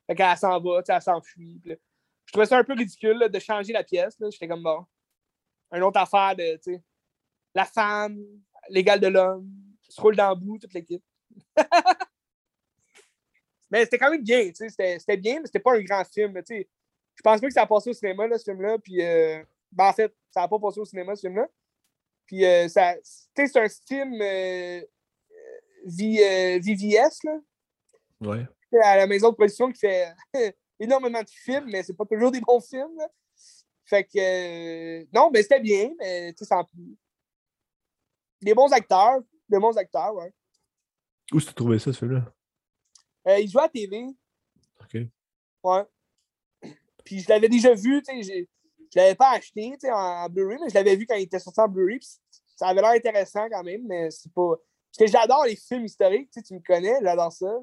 Fait 0.07 0.15
qu'elle 0.15 0.37
s'en 0.37 0.59
va, 0.59 0.81
elle 0.87 1.01
s'enfuit. 1.01 1.61
Je 1.65 2.31
trouvais 2.31 2.45
ça 2.45 2.57
un 2.57 2.63
peu 2.63 2.73
ridicule 2.73 3.27
de 3.29 3.39
changer 3.39 3.73
la 3.73 3.83
pièce. 3.83 4.15
J'étais 4.31 4.47
comme 4.47 4.63
bon. 4.63 4.85
Une 5.71 5.83
autre 5.83 5.99
affaire 5.99 6.35
de, 6.35 6.55
tu 6.57 6.73
sais, 6.73 6.83
la 7.53 7.65
femme, 7.65 8.19
l'égal 8.69 8.99
de 8.99 9.07
l'homme, 9.07 9.49
se 9.87 9.99
roule 9.99 10.15
dans 10.15 10.29
le 10.29 10.35
bout, 10.35 10.59
toute 10.59 10.73
l'équipe. 10.73 11.03
mais 13.71 13.83
c'était 13.83 13.97
quand 13.97 14.11
même 14.11 14.23
bien, 14.23 14.47
tu 14.51 14.69
sais, 14.69 14.97
c'était 14.99 15.17
bien, 15.17 15.39
mais 15.39 15.45
c'était 15.45 15.59
pas 15.59 15.75
un 15.75 15.81
grand 15.81 16.03
film. 16.05 16.33
Je 16.47 17.21
pense 17.23 17.41
pas 17.41 17.47
que 17.47 17.53
ça 17.53 17.63
a 17.63 17.67
passé 17.67 17.89
au 17.89 17.93
cinéma, 17.93 18.27
là, 18.27 18.37
ce 18.37 18.45
film-là. 18.45 18.77
Puis, 18.79 19.01
euh, 19.01 19.43
ben, 19.71 19.89
en 19.89 19.93
fait, 19.93 20.13
ça 20.31 20.41
n'a 20.41 20.47
pas 20.47 20.59
passé 20.59 20.79
au 20.79 20.85
cinéma, 20.85 21.15
ce 21.15 21.21
film-là. 21.21 21.47
Puis, 22.25 22.45
euh, 22.45 22.67
ça, 22.67 22.95
c'est 23.03 23.57
un 23.57 23.67
film 23.87 24.21
euh, 24.21 24.81
VVS, 25.85 27.23
là. 27.23 27.39
Ouais. 28.21 28.45
À 28.83 28.97
la 28.97 29.07
maison 29.07 29.29
de 29.29 29.35
production 29.35 29.71
qui 29.71 29.79
fait 29.79 30.13
énormément 30.79 31.21
de 31.21 31.29
films, 31.29 31.69
mais 31.71 31.83
c'est 31.83 31.95
pas 31.95 32.05
toujours 32.05 32.31
des 32.31 32.41
bons 32.41 32.59
films. 32.59 32.99
Fait 33.85 34.03
que 34.03 34.19
euh, 34.19 35.05
non, 35.11 35.31
mais 35.31 35.41
c'était 35.41 35.59
bien, 35.59 35.91
mais 35.97 36.31
tu 36.33 36.39
sais, 36.39 36.45
sans 36.45 36.63
plus. 36.63 36.95
Des 38.41 38.53
bons 38.53 38.71
acteurs. 38.71 39.19
Des 39.47 39.57
bons 39.57 39.75
acteurs, 39.75 40.13
ouais. 40.13 40.31
Où 41.31 41.41
tu 41.41 41.53
trouvé 41.53 41.79
ça, 41.79 41.91
celui-là? 41.91 42.31
Euh, 43.27 43.39
il 43.39 43.49
jouait 43.49 43.61
à 43.61 43.65
la 43.65 43.69
TV. 43.69 44.05
OK. 44.81 44.97
Ouais. 45.63 45.83
Puis 47.03 47.21
je 47.21 47.29
l'avais 47.29 47.49
déjà 47.49 47.73
vu, 47.73 48.01
tu 48.03 48.23
sais, 48.23 48.47
je 48.93 48.99
l'avais 48.99 49.15
pas 49.15 49.31
acheté 49.31 49.75
en, 49.85 49.95
en 49.95 50.29
Blu-ray, 50.29 50.57
mais 50.61 50.69
je 50.69 50.73
l'avais 50.73 50.95
vu 50.95 51.05
quand 51.05 51.15
il 51.15 51.23
était 51.23 51.39
sorti 51.39 51.59
en 51.59 51.67
Blu-ray. 51.67 51.99
Ça 52.55 52.67
avait 52.67 52.81
l'air 52.81 52.91
intéressant 52.91 53.47
quand 53.49 53.63
même, 53.63 53.85
mais 53.85 54.09
c'est 54.11 54.33
pas. 54.33 54.55
Parce 54.91 54.97
que 54.97 55.07
j'adore 55.07 55.45
les 55.45 55.55
films 55.55 55.85
historiques, 55.85 56.31
tu, 56.31 56.53
me 56.53 56.59
connais, 56.59 56.97
j'adore 57.01 57.31
ça. 57.31 57.59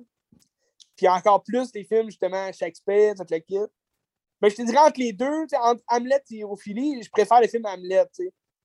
Puis 0.96 1.08
encore 1.08 1.42
plus 1.42 1.70
les 1.74 1.84
films, 1.84 2.06
justement, 2.06 2.50
Shakespeare, 2.52 3.14
toute 3.14 3.30
la 3.30 3.40
kit. 3.40 3.58
Mais 4.40 4.50
je 4.50 4.56
te 4.56 4.62
dirais 4.62 4.78
entre 4.78 5.00
les 5.00 5.12
deux, 5.12 5.46
entre 5.60 5.82
Hamlet 5.88 6.22
et 6.30 6.44
Ophélie, 6.44 7.02
je 7.02 7.10
préfère 7.10 7.40
les 7.40 7.48
films 7.48 7.66
Hamlet. 7.66 8.06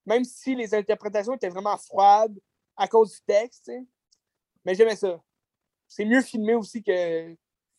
Même 0.06 0.24
si 0.24 0.56
les 0.56 0.74
interprétations 0.74 1.36
étaient 1.36 1.50
vraiment 1.50 1.78
froides 1.78 2.38
à 2.78 2.88
cause 2.88 3.14
du 3.14 3.22
texte. 3.26 3.72
Mais 4.64 4.76
j'aimais 4.76 4.96
ça. 4.96 5.22
C'est 5.88 6.06
mieux 6.06 6.22
filmé 6.22 6.56
aussi 6.56 6.82
que 6.82 7.36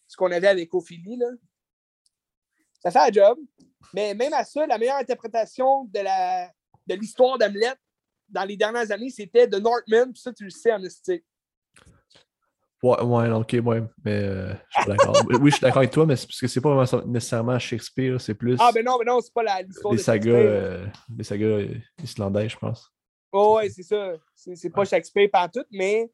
ce 0.06 0.16
qu'on 0.16 0.30
avait 0.30 0.48
avec 0.48 0.72
Ophélie. 0.74 1.16
Là. 1.16 1.28
Ça 2.82 2.90
fait 2.90 2.98
un 2.98 3.12
job. 3.12 3.38
Mais 3.94 4.14
même 4.14 4.32
à 4.32 4.44
ça, 4.44 4.66
la 4.66 4.78
meilleure 4.78 4.96
interprétation 4.96 5.84
de 5.84 6.00
la 6.00 6.50
de 6.86 6.94
l'histoire 6.94 7.38
d'Hamlet 7.38 7.74
dans 8.28 8.44
les 8.44 8.56
dernières 8.56 8.90
années, 8.90 9.10
c'était 9.10 9.46
de 9.46 9.58
Northman. 9.58 10.12
Puis 10.12 10.22
ça, 10.22 10.32
tu 10.32 10.44
le 10.44 10.50
sais, 10.50 10.70
Amnesty. 10.70 11.22
Ouais, 12.82 13.00
ouais, 13.00 13.30
ok, 13.30 13.56
ouais, 13.64 13.82
mais 14.04 14.24
euh, 14.24 14.52
je 14.70 14.80
suis 14.80 14.90
d'accord. 14.90 15.16
oui, 15.40 15.50
je 15.50 15.56
suis 15.56 15.60
d'accord 15.60 15.78
avec 15.78 15.92
toi, 15.92 16.04
mais 16.04 16.16
c'est 16.16 16.26
parce 16.26 16.40
que 16.40 16.48
c'est 16.48 16.60
pas 16.60 16.84
nécessairement 17.06 17.56
Shakespeare, 17.56 18.20
c'est 18.20 18.34
plus. 18.34 18.56
Ah, 18.58 18.72
ben 18.74 18.84
non, 18.84 18.98
mais 18.98 19.04
non, 19.04 19.20
c'est 19.20 19.32
pas 19.32 19.62
l'histoire 19.62 19.94
de 19.94 19.98
sagas, 19.98 20.32
euh, 20.32 20.86
Les 21.16 21.22
sagas 21.22 21.46
euh, 21.46 21.74
islandais, 22.02 22.48
je 22.48 22.58
pense. 22.58 22.92
Oh, 23.30 23.56
ouais, 23.56 23.70
c'est 23.70 23.84
ça. 23.84 24.14
C'est 24.34 24.70
pas 24.70 24.84
Shakespeare 24.84 25.28
par 25.30 25.48
tout, 25.48 25.64
mais 25.70 26.10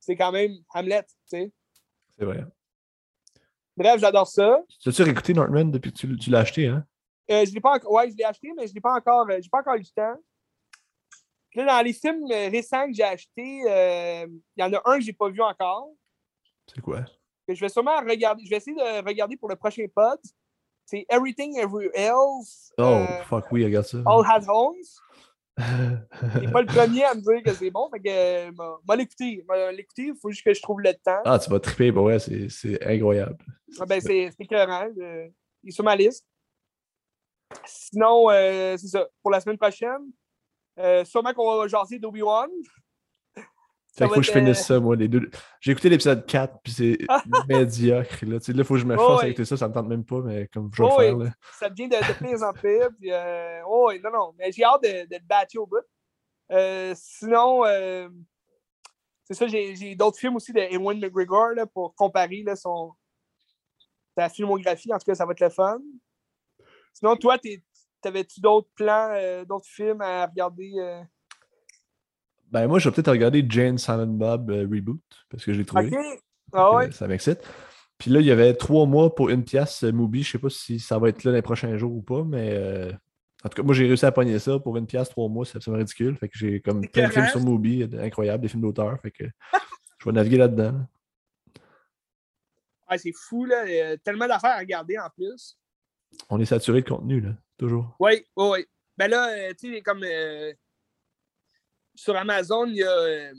c'est 0.00 0.16
quand 0.16 0.32
même 0.32 0.56
Hamlet, 0.74 1.04
tu 1.04 1.14
sais. 1.26 1.52
C'est 2.18 2.24
vrai. 2.24 2.44
Bref, 3.76 4.00
j'adore 4.00 4.26
ça. 4.26 4.62
Tu 4.80 4.88
as-tu 4.88 5.02
réécouté 5.02 5.34
Northman 5.34 5.70
depuis 5.70 5.92
que 5.92 6.06
tu, 6.14 6.30
l'as 6.30 6.40
acheté, 6.40 6.66
hein? 6.66 6.84
Euh, 7.30 7.44
je 7.46 7.52
l'ai 7.52 7.60
pas 7.60 7.76
encore. 7.76 7.92
Ouais, 7.92 8.10
je 8.10 8.16
l'ai 8.16 8.24
acheté, 8.24 8.52
mais 8.56 8.66
je 8.66 8.74
l'ai 8.74 8.80
pas 8.80 8.94
encore. 8.94 9.26
J'ai 9.30 9.48
pas 9.48 9.60
encore 9.60 9.74
eu 9.74 9.78
le 9.78 9.84
temps. 9.86 10.20
Là, 11.54 11.66
dans 11.66 11.84
les 11.84 11.92
films 11.92 12.30
euh, 12.30 12.48
récents 12.48 12.86
que 12.86 12.94
j'ai 12.94 13.02
achetés, 13.02 13.62
euh, 13.68 14.26
il 14.56 14.60
y 14.60 14.64
en 14.64 14.72
a 14.72 14.80
un 14.86 14.98
que 14.98 15.04
j'ai 15.04 15.12
pas 15.12 15.28
vu 15.28 15.40
encore. 15.42 15.90
C'est 16.66 16.80
quoi? 16.80 17.04
Que 17.46 17.54
je 17.54 17.60
vais 17.60 17.68
sûrement 17.68 17.98
regarder. 17.98 18.44
Je 18.44 18.50
vais 18.50 18.56
essayer 18.56 18.76
de 18.76 19.04
regarder 19.04 19.36
pour 19.36 19.48
le 19.48 19.56
prochain 19.56 19.84
pod. 19.94 20.18
C'est 20.86 21.06
Everything 21.08 21.58
Every 21.58 21.88
Else. 21.94 22.72
Oh, 22.78 22.82
euh, 22.82 23.22
fuck 23.24 23.50
oui, 23.52 23.64
regarde 23.64 23.86
ça. 23.86 23.98
All 24.06 24.24
Has 24.26 24.46
Homes. 24.48 24.82
Il 25.58 26.40
n'est 26.40 26.50
pas 26.50 26.62
le 26.62 26.66
premier 26.66 27.04
à 27.04 27.14
me 27.14 27.20
dire 27.20 27.42
que 27.44 27.52
c'est 27.52 27.70
bon. 27.70 27.88
Fait 27.90 28.00
que, 28.00 28.08
euh, 28.08 28.52
moi, 28.86 28.96
l'écouter. 28.96 29.44
l'écouter, 29.72 30.04
il 30.06 30.14
faut 30.20 30.30
juste 30.30 30.44
que 30.44 30.54
je 30.54 30.62
trouve 30.62 30.80
le 30.80 30.92
temps. 30.94 31.20
Ah, 31.24 31.38
tu 31.38 31.50
vas 31.50 31.60
triper, 31.60 31.90
ouais, 31.90 32.18
c'est 32.18 32.82
incroyable. 32.86 33.36
Ah, 33.78 33.86
ben, 33.86 34.00
c'est 34.00 34.30
écœurant. 34.38 34.88
il 34.96 35.68
est 35.68 35.70
sur 35.70 35.84
ma 35.84 35.94
liste. 35.94 36.26
Sinon, 37.66 38.30
euh, 38.30 38.76
c'est 38.78 38.88
ça. 38.88 39.06
Pour 39.22 39.30
la 39.30 39.40
semaine 39.40 39.58
prochaine, 39.58 40.10
euh, 40.78 41.04
sûrement 41.04 41.32
qu'on 41.34 41.58
va 41.58 41.68
jaser 41.68 41.98
d'Obi-Wan. 41.98 42.48
Fait 43.94 44.08
faut 44.08 44.14
que 44.14 44.22
je 44.22 44.32
finisse 44.32 44.64
ça, 44.64 44.80
moi, 44.80 44.96
les 44.96 45.06
deux. 45.06 45.30
J'ai 45.60 45.72
écouté 45.72 45.90
l'épisode 45.90 46.24
4, 46.24 46.60
puis 46.62 46.72
c'est 46.72 46.98
médiocre. 47.48 48.24
Là, 48.24 48.38
il 48.46 48.64
faut 48.64 48.74
que 48.74 48.80
je 48.80 48.86
me 48.86 48.96
fasse 48.96 49.22
avec 49.22 49.44
ça, 49.44 49.56
ça 49.56 49.68
me 49.68 49.74
tente 49.74 49.86
même 49.86 50.04
pas, 50.04 50.20
mais 50.20 50.48
comme 50.48 50.70
je 50.74 50.82
vais 50.82 50.88
le 50.88 50.94
faire. 50.94 51.16
Là. 51.18 51.30
Ça 51.58 51.68
devient 51.68 51.88
de, 51.88 51.96
de 51.96 52.18
pire 52.18 52.42
en 52.42 52.52
pire. 52.54 52.88
Puis, 52.98 53.12
euh... 53.12 53.60
oh, 53.66 53.92
non, 54.02 54.10
non, 54.10 54.34
mais 54.38 54.50
j'ai 54.50 54.64
hâte 54.64 54.82
de, 54.82 55.14
le 55.14 55.26
battre 55.26 55.58
au 55.58 55.66
bout. 55.66 55.84
Euh, 56.50 56.94
sinon, 56.96 57.66
euh... 57.66 58.08
c'est 59.24 59.34
ça, 59.34 59.46
j'ai 59.46 59.94
d'autres 59.94 60.18
films 60.18 60.36
aussi 60.36 60.54
de 60.54 60.60
Ewan 60.60 60.98
McGregor 60.98 61.50
là, 61.50 61.66
pour 61.66 61.94
comparer 61.94 62.42
là, 62.46 62.56
son, 62.56 62.92
sa 64.16 64.30
filmographie. 64.30 64.92
En 64.92 64.98
tout 64.98 65.04
cas, 65.04 65.14
ça 65.14 65.26
va 65.26 65.32
être 65.32 65.40
le 65.40 65.50
fun. 65.50 65.80
Sinon, 66.94 67.16
toi, 67.16 67.36
t'avais-tu 68.00 68.40
d'autres 68.40 68.70
plans, 68.74 69.10
euh, 69.12 69.44
d'autres 69.44 69.68
films 69.68 70.00
à 70.00 70.26
regarder? 70.26 70.72
Euh? 70.78 71.02
Ben, 72.52 72.68
moi, 72.68 72.78
je 72.78 72.88
vais 72.88 72.94
peut-être 72.94 73.10
regarder 73.10 73.44
Jane 73.48 73.78
Silent 73.78 74.06
Bob 74.06 74.50
euh, 74.50 74.68
Reboot, 74.70 75.00
parce 75.30 75.44
que 75.44 75.52
je 75.52 75.58
l'ai 75.58 75.64
trouvé. 75.64 75.90
Ah 76.52 76.76
ouais. 76.76 76.92
Ça 76.92 77.08
m'excite. 77.08 77.40
Puis 77.98 78.10
là, 78.10 78.20
il 78.20 78.26
y 78.26 78.30
avait 78.30 78.54
trois 78.54 78.86
mois 78.86 79.14
pour 79.14 79.30
une 79.30 79.42
pièce 79.42 79.82
Mubi. 79.82 80.22
Je 80.22 80.32
sais 80.32 80.38
pas 80.38 80.50
si 80.50 80.78
ça 80.78 80.98
va 80.98 81.08
être 81.08 81.24
là 81.24 81.32
les 81.32 81.42
prochains 81.42 81.76
jours 81.78 81.94
ou 81.94 82.02
pas, 82.02 82.24
mais 82.24 82.92
en 83.44 83.48
tout 83.48 83.56
cas, 83.56 83.62
moi, 83.62 83.74
j'ai 83.74 83.86
réussi 83.86 84.04
à 84.04 84.12
pogner 84.12 84.38
ça 84.38 84.58
pour 84.58 84.76
une 84.76 84.86
pièce, 84.86 85.08
trois 85.08 85.28
mois. 85.28 85.44
C'est 85.44 85.56
absolument 85.56 85.78
ridicule. 85.78 86.16
Fait 86.16 86.28
que 86.28 86.36
j'ai 86.36 86.60
comme 86.60 86.86
plein 86.86 87.08
de 87.08 87.12
films 87.12 87.28
sur 87.28 87.40
Mubi, 87.40 87.88
incroyable, 88.00 88.42
des 88.42 88.48
films 88.48 88.62
d'auteur. 88.62 89.00
Fait 89.00 89.10
que 89.10 89.24
je 89.98 90.04
vais 90.04 90.12
naviguer 90.12 90.36
là-dedans. 90.36 90.86
C'est 92.98 93.12
fou, 93.12 93.44
là. 93.44 93.66
Il 93.66 93.74
y 93.74 93.80
a 93.80 93.96
tellement 93.96 94.28
d'affaires 94.28 94.50
à 94.50 94.58
regarder 94.58 94.98
en 94.98 95.08
plus. 95.10 95.56
On 96.28 96.38
est 96.40 96.44
saturé 96.44 96.82
de 96.82 96.88
contenu, 96.88 97.20
là, 97.20 97.30
toujours. 97.56 97.96
Oui, 97.98 98.26
oui, 98.36 98.46
oui. 98.50 98.66
Ben 98.98 99.08
là, 99.08 99.30
euh, 99.30 99.54
tu 99.58 99.72
sais, 99.72 99.80
comme 99.80 100.02
euh, 100.04 100.52
sur 101.94 102.16
Amazon, 102.16 102.66
il 102.66 102.76
y 102.76 102.82
a, 102.82 102.90
euh, 102.90 103.32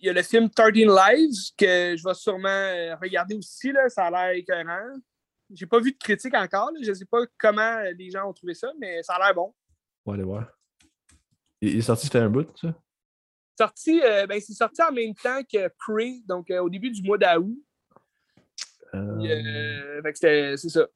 il 0.00 0.06
y 0.06 0.08
a 0.08 0.12
le 0.12 0.22
film 0.22 0.48
13 0.50 0.72
Lives 0.74 1.52
que 1.56 1.96
je 1.96 2.04
vais 2.04 2.14
sûrement 2.14 2.96
regarder 3.00 3.34
aussi. 3.34 3.72
Là, 3.72 3.88
ça 3.88 4.06
a 4.06 4.10
l'air 4.10 4.30
écœurant. 4.36 4.96
J'ai 5.50 5.66
pas 5.66 5.80
vu 5.80 5.92
de 5.92 5.98
critique 5.98 6.34
encore. 6.34 6.70
Je 6.80 6.86
Je 6.86 6.94
sais 6.94 7.06
pas 7.06 7.22
comment 7.38 7.80
les 7.96 8.10
gens 8.10 8.28
ont 8.28 8.32
trouvé 8.32 8.54
ça, 8.54 8.70
mais 8.78 9.02
ça 9.02 9.14
a 9.14 9.18
l'air 9.18 9.34
bon. 9.34 9.52
On 10.04 10.12
va 10.12 10.14
aller 10.14 10.24
voir. 10.24 10.46
Il 11.60 11.78
est 11.78 11.82
sorti, 11.82 12.06
fait 12.06 12.20
un 12.20 12.30
bout, 12.30 12.48
ça? 12.56 12.74
Sorti, 13.58 14.00
ben, 14.00 14.40
c'est 14.40 14.52
sorti 14.52 14.80
en 14.82 14.92
même 14.92 15.14
temps 15.14 15.42
que 15.42 15.68
Prey, 15.78 16.20
donc 16.28 16.48
au 16.50 16.70
début 16.70 16.90
du 16.90 17.02
mois 17.02 17.18
d'août. 17.18 17.58
c'est 20.14 20.56
ça. 20.56 20.86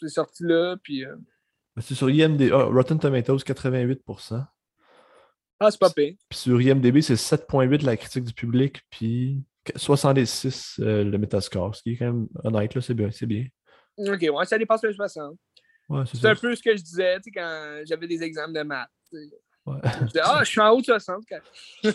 C'est 0.00 0.08
sorti 0.08 0.44
là, 0.44 0.76
puis. 0.82 1.04
Euh, 1.04 1.16
c'est 1.80 1.94
sur 1.94 2.10
IMDb. 2.10 2.52
Ah, 2.52 2.64
Rotten 2.64 2.98
Tomatoes, 2.98 3.38
88%. 3.38 4.44
Ah, 5.60 5.70
c'est 5.70 5.80
pas 5.80 5.90
pire. 5.90 6.14
Puis 6.28 6.38
sur 6.38 6.60
IMDb, 6.60 7.00
c'est 7.00 7.14
7.8 7.14 7.84
la 7.84 7.96
critique 7.96 8.24
du 8.24 8.34
public, 8.34 8.80
puis 8.90 9.44
66 9.76 10.80
euh, 10.80 11.04
le 11.04 11.18
Metascore, 11.18 11.74
ce 11.74 11.82
qui 11.82 11.92
est 11.92 11.96
quand 11.96 12.06
même 12.06 12.28
honnête, 12.42 12.74
là, 12.74 12.80
c'est 12.80 12.94
bien, 12.94 13.10
c'est 13.10 13.26
bien. 13.26 13.46
Ok, 13.96 14.20
ouais, 14.20 14.44
ça 14.44 14.58
dépasse 14.58 14.82
le 14.82 14.92
60. 14.92 15.36
Ouais, 15.88 16.02
c'est 16.12 16.26
un 16.26 16.34
peu 16.34 16.54
ce 16.54 16.62
que 16.62 16.76
je 16.76 16.82
disais, 16.82 17.16
tu 17.16 17.24
sais, 17.24 17.30
quand 17.30 17.82
j'avais 17.84 18.06
des 18.06 18.22
examens 18.22 18.52
de 18.52 18.62
maths. 18.62 18.90
Ouais. 19.12 19.26
Je 19.84 20.04
disais, 20.06 20.20
ah, 20.22 20.40
je 20.42 20.50
suis 20.50 20.60
en 20.60 20.70
haut 20.70 20.80
de 20.80 20.86
60. 20.86 21.24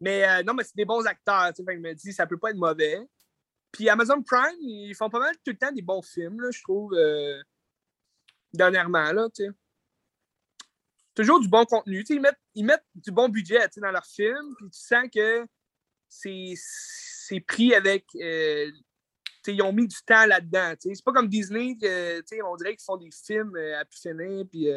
mais 0.00 0.28
euh, 0.28 0.42
non, 0.42 0.54
mais 0.54 0.64
c'est 0.64 0.76
des 0.76 0.84
bons 0.84 1.04
acteurs, 1.06 1.52
tu 1.54 1.62
sais, 1.62 1.74
je 1.74 1.78
me 1.78 1.94
dis, 1.94 2.12
ça 2.12 2.26
peut 2.26 2.38
pas 2.38 2.50
être 2.50 2.56
mauvais. 2.56 3.00
Puis 3.72 3.88
Amazon 3.88 4.22
Prime, 4.22 4.56
ils 4.60 4.94
font 4.94 5.10
pas 5.10 5.18
mal 5.18 5.34
tout 5.44 5.50
le 5.50 5.58
temps 5.58 5.72
des 5.72 5.82
bons 5.82 6.02
films, 6.02 6.40
là, 6.40 6.50
je 6.50 6.62
trouve, 6.62 6.94
euh, 6.94 7.42
dernièrement, 8.52 9.12
là, 9.12 9.28
tu 9.34 9.44
sais. 9.44 9.50
Toujours 11.16 11.40
du 11.40 11.48
bon 11.48 11.64
contenu. 11.64 12.04
Ils 12.08 12.20
mettent, 12.20 12.38
ils 12.54 12.64
mettent 12.64 12.84
du 12.94 13.10
bon 13.10 13.28
budget 13.30 13.58
dans 13.78 13.90
leurs 13.90 14.06
films, 14.06 14.54
puis 14.58 14.70
tu 14.70 14.78
sens 14.78 15.08
que 15.12 15.46
c'est 16.08 17.40
pris 17.40 17.74
avec. 17.74 18.04
Euh, 18.16 18.70
ils 19.48 19.62
ont 19.62 19.72
mis 19.72 19.86
du 19.86 19.96
temps 20.04 20.26
là-dedans. 20.26 20.74
C'est 20.78 21.04
pas 21.04 21.12
comme 21.12 21.28
Disney, 21.28 21.76
que, 21.80 22.42
on 22.44 22.56
dirait 22.56 22.76
qu'ils 22.76 22.84
font 22.84 22.96
des 22.98 23.10
films 23.10 23.56
euh, 23.56 23.80
à 23.80 23.84
finir. 23.90 24.44
Puis, 24.50 24.68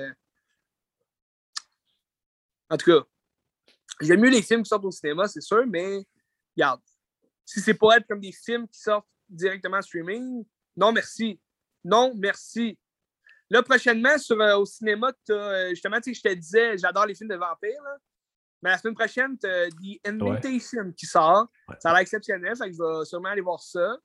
En 2.70 2.78
tout 2.78 2.86
cas, 2.86 3.06
j'aime 3.99 4.22
mieux 4.22 4.30
les 4.30 4.41
films 4.41 4.64
qui 4.64 4.70
sortent 4.70 4.86
au 4.86 4.91
cinéma, 4.91 5.28
c'est 5.28 5.41
sûr, 5.41 5.66
mais 5.68 6.06
regarde, 6.56 6.82
si 7.44 7.60
c'est 7.60 7.74
pour 7.74 7.94
être 7.94 8.07
comme 8.07 8.22
des 8.22 8.32
films 8.32 8.68
qui 8.68 8.80
sortent 8.80 9.07
directement 9.28 9.78
en 9.78 9.82
streaming, 9.82 10.45
non 10.78 10.94
merci. 10.94 11.40
Non 11.84 12.14
merci. 12.16 12.78
Là, 13.50 13.64
prochainement, 13.64 14.18
sur, 14.18 14.40
euh, 14.40 14.58
au 14.58 14.66
cinéma, 14.66 15.12
euh, 15.30 15.70
justement, 15.70 16.00
tu 16.00 16.14
sais, 16.14 16.22
je 16.24 16.30
te 16.30 16.34
disais, 16.36 16.78
j'adore 16.78 17.06
les 17.06 17.16
films 17.16 17.30
de 17.30 17.36
vampires. 17.36 17.84
Mais 18.62 18.72
la 18.72 18.78
semaine 18.78 18.96
prochaine, 18.96 19.38
tu 19.40 19.48
as 19.48 19.70
The 19.70 20.06
Invitation 20.06 20.92
qui 20.92 21.06
sort. 21.06 21.48
Ça 21.80 21.90
a 21.90 21.94
l'air 21.94 22.02
exceptionnel, 22.02 22.56
fait 22.56 22.70
que 22.70 22.76
je 22.76 22.84
vais 22.84 23.06
sûrement 23.06 23.30
aller 23.30 23.42
voir 23.42 23.62
ça. 23.62 23.98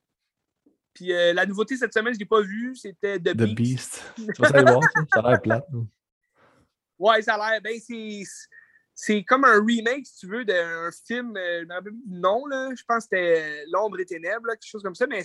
Puis 0.93 1.11
euh, 1.11 1.33
la 1.33 1.45
nouveauté 1.45 1.75
cette 1.75 1.93
semaine, 1.93 2.13
je 2.13 2.17
ne 2.17 2.21
l'ai 2.21 2.25
pas 2.25 2.41
vue, 2.41 2.73
c'était 2.75 3.19
The, 3.19 3.35
The 3.35 3.53
Beast. 3.53 4.01
tu 4.15 4.41
vas 4.41 4.47
aller 4.47 4.71
voir 4.71 4.81
ça? 4.81 5.01
Ça 5.13 5.19
a 5.19 5.29
l'air 5.29 5.41
plate. 5.41 5.67
Ouais, 6.97 7.21
ça 7.21 7.35
a 7.35 7.51
l'air. 7.51 7.61
Ben, 7.61 7.77
c'est 7.85 8.23
c'est 8.97 9.23
comme 9.23 9.43
un 9.43 9.61
remake, 9.63 10.07
si 10.07 10.19
tu 10.19 10.27
veux, 10.27 10.45
d'un 10.45 10.89
film, 11.05 11.35
euh, 11.35 11.65
non, 12.07 12.45
là, 12.47 12.69
je 12.73 12.83
pense 12.87 13.05
que 13.05 13.17
c'était 13.17 13.65
L'ombre 13.67 13.99
et 13.99 14.05
ténèbres, 14.05 14.47
quelque 14.51 14.65
chose 14.65 14.81
comme 14.81 14.95
ça, 14.95 15.05
mais 15.05 15.21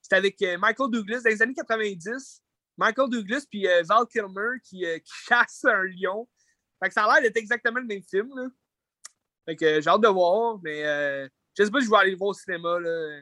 c'était 0.00 0.16
avec 0.16 0.40
euh, 0.42 0.56
Michael 0.56 0.90
Douglas 0.92 1.22
dans 1.22 1.30
les 1.30 1.42
années 1.42 1.54
90. 1.54 2.42
Michael 2.78 3.10
Douglas 3.10 3.44
puis 3.50 3.68
euh, 3.68 3.82
Val 3.82 4.06
Kilmer 4.06 4.60
qui, 4.64 4.86
chasse 5.28 5.64
un 5.64 5.82
lion. 5.84 6.26
Fait 6.82 6.88
que 6.88 6.94
ça 6.94 7.04
a 7.04 7.14
l'air 7.14 7.22
d'être 7.22 7.36
exactement 7.36 7.80
le 7.80 7.86
même 7.86 8.02
film. 8.02 8.30
Là. 8.34 8.48
Fait 9.44 9.56
que 9.56 9.80
j'ai 9.80 9.90
hâte 9.90 10.00
de 10.00 10.08
voir, 10.08 10.58
mais 10.62 10.82
je 11.54 11.64
sais 11.64 11.70
pas 11.70 11.80
si 11.80 11.86
je 11.86 11.90
vais 11.90 11.96
aller 11.96 12.10
le 12.12 12.16
voir 12.16 12.30
au 12.30 12.34
cinéma. 12.34 12.78
Là. 12.78 13.20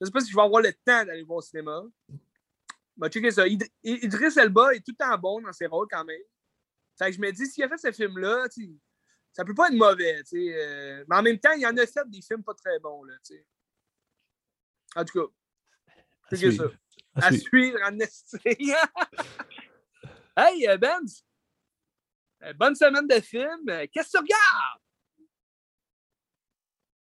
Je 0.00 0.06
sais 0.06 0.12
pas 0.12 0.20
si 0.20 0.30
je 0.30 0.36
vais 0.36 0.42
avoir 0.42 0.62
le 0.62 0.72
temps 0.72 1.04
d'aller 1.04 1.20
le 1.20 1.26
voir 1.26 1.38
au 1.38 1.42
cinéma. 1.42 1.82
Bah, 2.96 3.08
checker 3.08 3.30
ça. 3.30 3.44
Idriss 3.46 4.36
Elba 4.36 4.74
est 4.74 4.80
tout 4.80 4.92
le 4.92 4.96
temps 4.96 5.16
bon 5.18 5.40
dans 5.40 5.52
ses 5.52 5.66
rôles 5.66 5.86
quand 5.88 6.04
même. 6.04 6.20
Fait 6.98 7.10
que 7.10 7.16
je 7.16 7.20
me 7.20 7.30
dis, 7.30 7.46
s'il 7.46 7.62
a 7.62 7.68
fait 7.68 7.78
ce 7.78 7.92
film-là, 7.92 8.46
ça 9.32 9.44
peut 9.44 9.54
pas 9.54 9.68
être 9.68 9.74
mauvais. 9.74 10.20
Euh, 10.34 11.04
mais 11.08 11.16
en 11.16 11.22
même 11.22 11.38
temps, 11.38 11.52
il 11.52 11.62
y 11.62 11.66
en 11.66 11.76
a 11.76 11.86
fait 11.86 12.08
des 12.10 12.20
films 12.20 12.42
pas 12.42 12.54
très 12.54 12.80
bons, 12.80 13.04
là. 13.04 13.14
En 14.96 15.04
tout 15.04 15.20
cas, 15.20 16.36
c'est 16.36 16.50
ça. 16.52 16.64
À, 17.22 17.32
suivre, 17.32 17.78
en 17.84 17.98
essayant. 17.98 18.76
hey, 20.36 20.68
euh, 20.68 20.76
Ben, 20.78 21.00
bonne 22.56 22.74
semaine 22.74 23.06
de 23.06 23.20
film. 23.20 23.66
Qu'est-ce 23.92 24.12
que 24.12 24.18
tu 24.18 24.24
regardes? 24.24 24.87